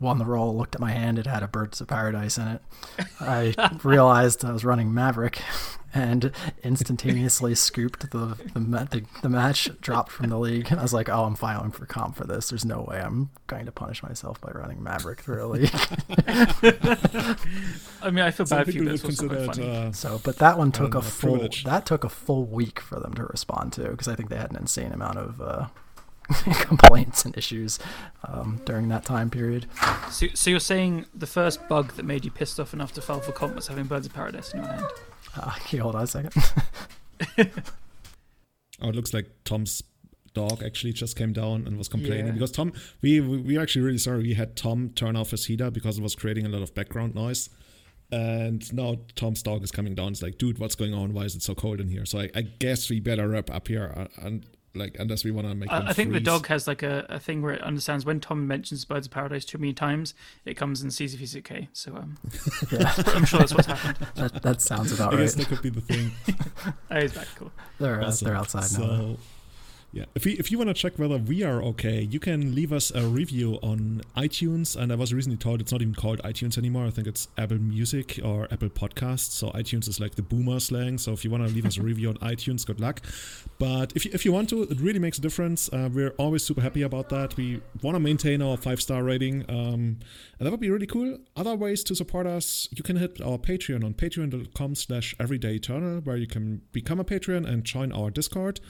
won 0.00 0.18
the 0.18 0.24
roll, 0.24 0.56
looked 0.56 0.74
at 0.74 0.80
my 0.80 0.92
hand, 0.92 1.18
it 1.18 1.26
had 1.26 1.42
a 1.42 1.48
Birds 1.48 1.80
of 1.80 1.88
Paradise 1.88 2.38
in 2.38 2.48
it. 2.48 2.62
I 3.20 3.54
realized 3.82 4.44
I 4.44 4.52
was 4.52 4.64
running 4.64 4.92
Maverick 4.92 5.40
and 5.94 6.32
instantaneously 6.62 7.54
scooped 7.54 8.10
the, 8.10 8.36
the, 8.52 8.60
the, 8.60 9.04
the 9.22 9.28
match, 9.28 9.70
dropped 9.80 10.12
from 10.12 10.28
the 10.28 10.38
league. 10.38 10.66
And 10.70 10.78
I 10.78 10.82
was 10.82 10.92
like, 10.92 11.08
oh, 11.08 11.24
I'm 11.24 11.34
filing 11.34 11.70
for 11.70 11.86
comp 11.86 12.16
for 12.16 12.24
this. 12.24 12.50
There's 12.50 12.64
no 12.64 12.82
way 12.82 13.00
I'm 13.00 13.30
going 13.46 13.64
to 13.66 13.72
punish 13.72 14.02
myself 14.02 14.40
by 14.40 14.50
running 14.52 14.82
Maverick 14.82 15.20
through 15.20 15.44
a 15.44 15.48
league. 15.48 15.70
I 18.02 18.10
mean, 18.10 18.24
I 18.24 18.30
feel 18.30 18.46
bad 18.46 18.66
for 18.66 18.72
you. 18.72 18.84
This 18.84 19.02
was 19.02 19.22
uh, 19.22 19.92
so, 19.92 20.20
but 20.22 20.36
that 20.38 20.58
one 20.58 20.70
took 20.70 20.94
a 20.94 21.00
full, 21.00 21.32
privilege. 21.32 21.64
that 21.64 21.86
took 21.86 22.04
a 22.04 22.10
full 22.10 22.44
week 22.44 22.78
for 22.80 23.00
them 23.00 23.14
to 23.14 23.24
respond 23.24 23.72
to 23.74 23.88
because 23.88 24.08
I 24.08 24.14
think 24.14 24.28
they 24.28 24.36
had 24.36 24.50
an 24.50 24.56
insane 24.56 24.92
amount 24.92 25.18
of, 25.18 25.40
uh, 25.40 25.66
complaints 26.60 27.24
and 27.24 27.36
issues 27.36 27.78
um, 28.24 28.60
during 28.64 28.88
that 28.88 29.04
time 29.04 29.30
period. 29.30 29.66
So, 30.10 30.26
so 30.34 30.50
you're 30.50 30.60
saying 30.60 31.06
the 31.14 31.26
first 31.26 31.66
bug 31.68 31.92
that 31.94 32.04
made 32.04 32.24
you 32.24 32.30
pissed 32.30 32.58
off 32.58 32.74
enough 32.74 32.92
to 32.92 33.00
file 33.00 33.20
for 33.20 33.32
comp 33.32 33.54
was 33.54 33.68
having 33.68 33.84
Birds 33.84 34.06
of 34.06 34.14
Paradise 34.14 34.52
in 34.52 34.60
your 34.60 34.68
hand? 34.68 34.86
Uh, 35.36 35.50
can 35.66 35.76
you 35.76 35.82
hold 35.82 35.94
on 35.94 36.04
a 36.04 36.06
second? 36.06 36.32
oh, 38.80 38.88
it 38.88 38.94
looks 38.94 39.12
like 39.12 39.26
Tom's 39.44 39.82
dog 40.34 40.62
actually 40.62 40.92
just 40.92 41.16
came 41.16 41.32
down 41.32 41.66
and 41.66 41.78
was 41.78 41.88
complaining 41.88 42.26
yeah. 42.26 42.32
because 42.32 42.52
Tom, 42.52 42.72
we 43.02 43.20
we 43.20 43.56
are 43.56 43.62
actually 43.62 43.82
really 43.82 43.98
sorry. 43.98 44.22
We 44.22 44.34
had 44.34 44.56
Tom 44.56 44.90
turn 44.90 45.16
off 45.16 45.30
his 45.30 45.46
heater 45.46 45.70
because 45.70 45.98
it 45.98 46.02
was 46.02 46.14
creating 46.14 46.46
a 46.46 46.48
lot 46.48 46.62
of 46.62 46.74
background 46.74 47.14
noise. 47.14 47.48
And 48.12 48.72
now 48.72 48.96
Tom's 49.16 49.42
dog 49.42 49.64
is 49.64 49.72
coming 49.72 49.96
down. 49.96 50.12
It's 50.12 50.22
like, 50.22 50.38
dude, 50.38 50.58
what's 50.58 50.76
going 50.76 50.94
on? 50.94 51.12
Why 51.12 51.22
is 51.22 51.34
it 51.34 51.42
so 51.42 51.56
cold 51.56 51.80
in 51.80 51.88
here? 51.88 52.04
So 52.04 52.20
I, 52.20 52.30
I 52.36 52.42
guess 52.42 52.88
we 52.88 53.00
better 53.00 53.26
wrap 53.26 53.50
up 53.50 53.66
here. 53.66 53.92
Uh, 53.96 54.06
and 54.24 54.46
like 54.76 54.96
unless 54.98 55.24
we 55.24 55.30
want 55.30 55.48
to 55.48 55.54
make. 55.54 55.70
I, 55.72 55.88
I 55.88 55.92
think 55.92 56.12
the 56.12 56.20
dog 56.20 56.46
has 56.46 56.66
like 56.66 56.82
a, 56.82 57.06
a 57.08 57.18
thing 57.18 57.42
where 57.42 57.52
it 57.52 57.62
understands 57.62 58.04
when 58.04 58.20
Tom 58.20 58.46
mentions 58.46 58.84
Birds 58.84 59.06
of 59.06 59.12
Paradise 59.12 59.44
too 59.44 59.58
many 59.58 59.72
times, 59.72 60.14
it 60.44 60.54
comes 60.54 60.82
and 60.82 60.92
sees 60.92 61.14
if 61.14 61.20
he's 61.20 61.36
okay. 61.36 61.68
So 61.72 61.96
um, 61.96 62.18
yeah. 62.70 62.92
I'm 63.06 63.24
sure 63.24 63.40
that's 63.40 63.54
what's 63.54 63.66
happened. 63.66 63.96
That, 64.16 64.42
that 64.42 64.60
sounds 64.60 64.92
about 64.92 65.12
I 65.12 65.16
right. 65.16 65.22
guess 65.22 65.34
that 65.34 65.46
could 65.48 65.62
be 65.62 65.68
the 65.68 65.80
thing. 65.80 66.10
oh, 66.90 67.00
he's 67.00 67.12
back. 67.12 67.28
Cool. 67.36 67.52
They're 67.78 68.02
uh, 68.02 68.10
they're 68.22 68.36
outside 68.36 68.64
so, 68.64 68.86
now. 68.86 69.16
Yeah, 69.96 70.04
if 70.14 70.26
you 70.26 70.36
if 70.38 70.52
you 70.52 70.58
want 70.58 70.68
to 70.68 70.74
check 70.74 70.98
whether 70.98 71.16
we 71.16 71.42
are 71.42 71.62
okay, 71.62 72.02
you 72.02 72.20
can 72.20 72.54
leave 72.54 72.70
us 72.70 72.90
a 72.94 73.06
review 73.06 73.58
on 73.62 74.02
iTunes. 74.14 74.76
And 74.76 74.92
I 74.92 74.94
was 74.94 75.14
recently 75.14 75.38
told 75.38 75.62
it's 75.62 75.72
not 75.72 75.80
even 75.80 75.94
called 75.94 76.20
iTunes 76.22 76.58
anymore. 76.58 76.84
I 76.84 76.90
think 76.90 77.06
it's 77.06 77.28
Apple 77.38 77.56
Music 77.56 78.20
or 78.22 78.46
Apple 78.50 78.68
Podcasts. 78.68 79.30
So 79.30 79.48
iTunes 79.52 79.88
is 79.88 79.98
like 79.98 80.14
the 80.14 80.20
boomer 80.20 80.60
slang. 80.60 80.98
So 80.98 81.14
if 81.14 81.24
you 81.24 81.30
want 81.30 81.48
to 81.48 81.54
leave 81.54 81.64
us 81.64 81.78
a 81.78 81.82
review 81.90 82.10
on 82.10 82.16
iTunes, 82.16 82.66
good 82.66 82.78
luck. 82.78 83.00
But 83.58 83.94
if 83.96 84.04
you, 84.04 84.10
if 84.12 84.26
you 84.26 84.32
want 84.32 84.50
to, 84.50 84.64
it 84.64 84.78
really 84.78 84.98
makes 84.98 85.16
a 85.16 85.22
difference. 85.22 85.72
Uh, 85.72 85.88
we're 85.90 86.12
always 86.18 86.44
super 86.44 86.60
happy 86.60 86.82
about 86.82 87.08
that. 87.08 87.34
We 87.38 87.62
want 87.80 87.94
to 87.94 88.00
maintain 88.00 88.42
our 88.42 88.58
five 88.58 88.82
star 88.82 89.02
rating, 89.02 89.46
um, 89.48 89.98
and 90.38 90.40
that 90.40 90.50
would 90.50 90.60
be 90.60 90.68
really 90.68 90.86
cool. 90.86 91.16
Other 91.36 91.54
ways 91.54 91.82
to 91.84 91.94
support 91.94 92.26
us, 92.26 92.68
you 92.70 92.82
can 92.82 92.96
hit 92.96 93.22
our 93.22 93.38
Patreon 93.38 93.82
on 93.82 93.94
patreon.com/slash 93.94 95.16
Everyday 95.18 95.54
Eternal, 95.54 96.00
where 96.00 96.18
you 96.18 96.26
can 96.26 96.60
become 96.72 97.00
a 97.00 97.04
Patreon 97.04 97.48
and 97.48 97.64
join 97.64 97.92
our 97.92 98.10
Discord 98.10 98.60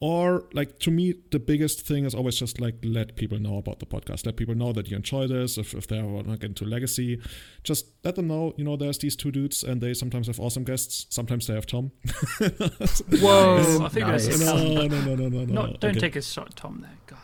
or 0.00 0.44
like 0.52 0.78
to 0.78 0.90
me 0.90 1.14
the 1.30 1.38
biggest 1.38 1.80
thing 1.80 2.04
is 2.04 2.14
always 2.14 2.36
just 2.36 2.60
like 2.60 2.74
let 2.82 3.16
people 3.16 3.38
know 3.38 3.56
about 3.58 3.80
the 3.80 3.86
podcast 3.86 4.26
let 4.26 4.36
people 4.36 4.54
know 4.54 4.72
that 4.72 4.88
you 4.88 4.96
enjoy 4.96 5.26
this 5.26 5.58
if, 5.58 5.74
if 5.74 5.86
they're 5.86 6.02
not 6.02 6.42
into 6.44 6.64
legacy 6.64 7.20
just 7.64 7.86
let 8.04 8.14
them 8.14 8.28
know 8.28 8.54
you 8.56 8.64
know 8.64 8.76
there's 8.76 8.98
these 8.98 9.16
two 9.16 9.30
dudes 9.30 9.64
and 9.64 9.80
they 9.80 9.92
sometimes 9.94 10.26
have 10.26 10.38
awesome 10.38 10.64
guests 10.64 11.06
sometimes 11.10 11.46
they 11.46 11.54
have 11.54 11.66
tom 11.66 11.90
whoa 13.20 13.84
i 13.84 13.88
think 13.88 14.06
nice. 14.06 14.40
no, 14.40 14.56
no 14.56 14.86
no 14.86 15.00
no 15.00 15.14
no 15.14 15.28
no 15.28 15.44
no 15.44 15.76
don't 15.80 15.84
okay. 15.84 15.98
take 15.98 16.16
a 16.16 16.22
shot 16.22 16.54
tom 16.56 16.80
there 16.80 16.98
god 17.06 17.18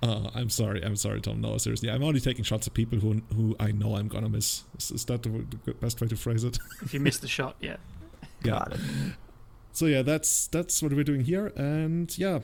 uh, 0.00 0.30
I'm 0.32 0.48
sorry. 0.48 0.80
I'm 0.84 0.94
sorry, 0.94 1.20
Tom. 1.20 1.40
No, 1.40 1.58
seriously. 1.58 1.90
I'm 1.90 2.04
only 2.04 2.20
taking 2.20 2.44
shots 2.44 2.68
at 2.68 2.74
people 2.74 3.00
who 3.00 3.20
who 3.34 3.56
I 3.58 3.72
know 3.72 3.96
I'm 3.96 4.06
gonna 4.06 4.28
miss. 4.28 4.62
Is, 4.78 4.92
is 4.92 5.04
that 5.06 5.24
the, 5.24 5.44
the, 5.66 5.74
best 5.74 6.00
way 6.00 6.06
to 6.06 6.16
phrase 6.16 6.44
it? 6.44 6.56
if 6.82 6.94
you 6.94 7.00
miss 7.00 7.18
the 7.18 7.26
shot, 7.26 7.56
yeah. 7.60 7.78
yeah. 8.44 8.64
So 9.72 9.86
yeah, 9.86 10.02
that's 10.02 10.46
that's 10.48 10.82
what 10.82 10.92
we're 10.92 11.04
doing 11.04 11.22
here, 11.22 11.52
and 11.56 12.16
yeah. 12.18 12.40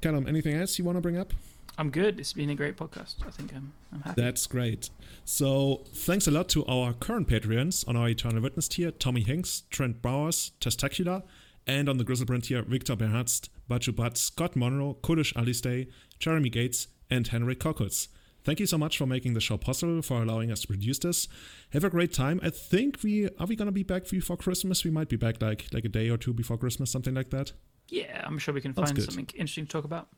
Callum, 0.00 0.28
anything 0.28 0.54
else 0.54 0.78
you 0.78 0.84
want 0.84 0.96
to 0.96 1.00
bring 1.02 1.16
up? 1.16 1.32
I'm 1.76 1.90
good. 1.90 2.18
It's 2.18 2.32
been 2.32 2.50
a 2.50 2.54
great 2.54 2.76
podcast. 2.76 3.14
I 3.26 3.30
think 3.30 3.52
I'm, 3.54 3.72
I'm 3.92 4.00
happy. 4.00 4.20
That's 4.20 4.46
great. 4.46 4.90
So 5.24 5.84
thanks 5.92 6.26
a 6.26 6.30
lot 6.30 6.48
to 6.50 6.64
our 6.66 6.92
current 6.92 7.28
Patreons 7.28 7.86
on 7.88 7.96
our 7.96 8.08
Eternal 8.08 8.42
Witness 8.42 8.68
tier, 8.68 8.90
Tommy 8.90 9.22
Hinks, 9.22 9.62
Trent 9.70 10.02
Bowers, 10.02 10.52
Testacular, 10.60 11.22
and 11.68 11.88
on 11.88 11.98
the 11.98 12.04
Griselbrand 12.04 12.44
tier, 12.44 12.62
Victor 12.62 12.96
Bernhardt, 12.96 13.48
Baju 13.70 13.94
Butt, 13.94 14.16
Scott 14.16 14.56
Monroe, 14.56 14.96
Kulish 15.02 15.32
Alistay, 15.34 15.88
Jeremy 16.18 16.48
Gates, 16.48 16.88
and 17.10 17.28
Henry 17.28 17.54
Cockles. 17.54 18.08
Thank 18.48 18.60
you 18.60 18.66
so 18.66 18.78
much 18.78 18.96
for 18.96 19.04
making 19.04 19.34
the 19.34 19.42
show 19.42 19.58
possible, 19.58 20.00
for 20.00 20.22
allowing 20.22 20.50
us 20.50 20.62
to 20.62 20.66
produce 20.68 20.98
this. 21.00 21.28
Have 21.74 21.84
a 21.84 21.90
great 21.90 22.14
time. 22.14 22.40
I 22.42 22.48
think 22.48 23.02
we 23.02 23.28
are 23.38 23.46
we 23.46 23.56
gonna 23.56 23.72
be 23.72 23.82
back 23.82 24.08
before 24.08 24.38
Christmas. 24.38 24.84
We 24.84 24.90
might 24.90 25.10
be 25.10 25.16
back 25.16 25.42
like 25.42 25.66
like 25.74 25.84
a 25.84 25.90
day 25.90 26.08
or 26.08 26.16
two 26.16 26.32
before 26.32 26.56
Christmas, 26.56 26.90
something 26.90 27.14
like 27.14 27.28
that. 27.28 27.52
Yeah, 27.90 28.24
I'm 28.24 28.38
sure 28.38 28.54
we 28.54 28.62
can 28.62 28.72
That's 28.72 28.88
find 28.88 28.96
good. 28.96 29.04
something 29.04 29.28
interesting 29.34 29.66
to 29.66 29.70
talk 29.70 29.84
about. 29.84 30.08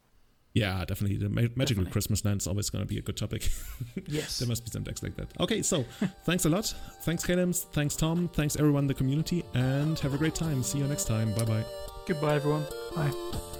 Yeah, 0.55 0.85
definitely. 0.85 1.17
The 1.17 1.29
ma- 1.29 1.41
magical 1.41 1.59
definitely. 1.59 1.91
Christmas 1.91 2.25
land 2.25 2.41
is 2.43 2.47
always 2.47 2.71
going 2.71 2.85
to 2.85 2.89
be 2.89 2.99
a 2.99 3.03
good 3.03 3.17
topic. 3.17 3.51
yes. 4.07 4.39
there 4.39 4.47
must 4.47 4.65
be 4.65 4.71
some 4.71 4.85
decks 4.85 5.03
like 5.03 5.17
that. 5.17 5.29
Okay, 5.41 5.61
so 5.63 5.85
thanks 6.25 6.45
a 6.45 6.49
lot. 6.49 6.73
Thanks, 7.03 7.27
Caleb. 7.27 7.53
Thanks, 7.73 7.97
Tom. 7.97 8.29
Thanks, 8.29 8.55
everyone 8.55 8.85
in 8.85 8.89
the 8.89 8.95
community. 8.95 9.45
And 9.55 9.99
have 9.99 10.15
a 10.15 10.19
great 10.19 10.37
time. 10.37 10.63
See 10.63 10.79
you 10.79 10.87
next 10.87 11.07
time. 11.07 11.35
Bye 11.35 11.45
bye. 11.47 11.65
Goodbye, 12.07 12.37
everyone. 12.37 12.65
Bye. 12.95 13.60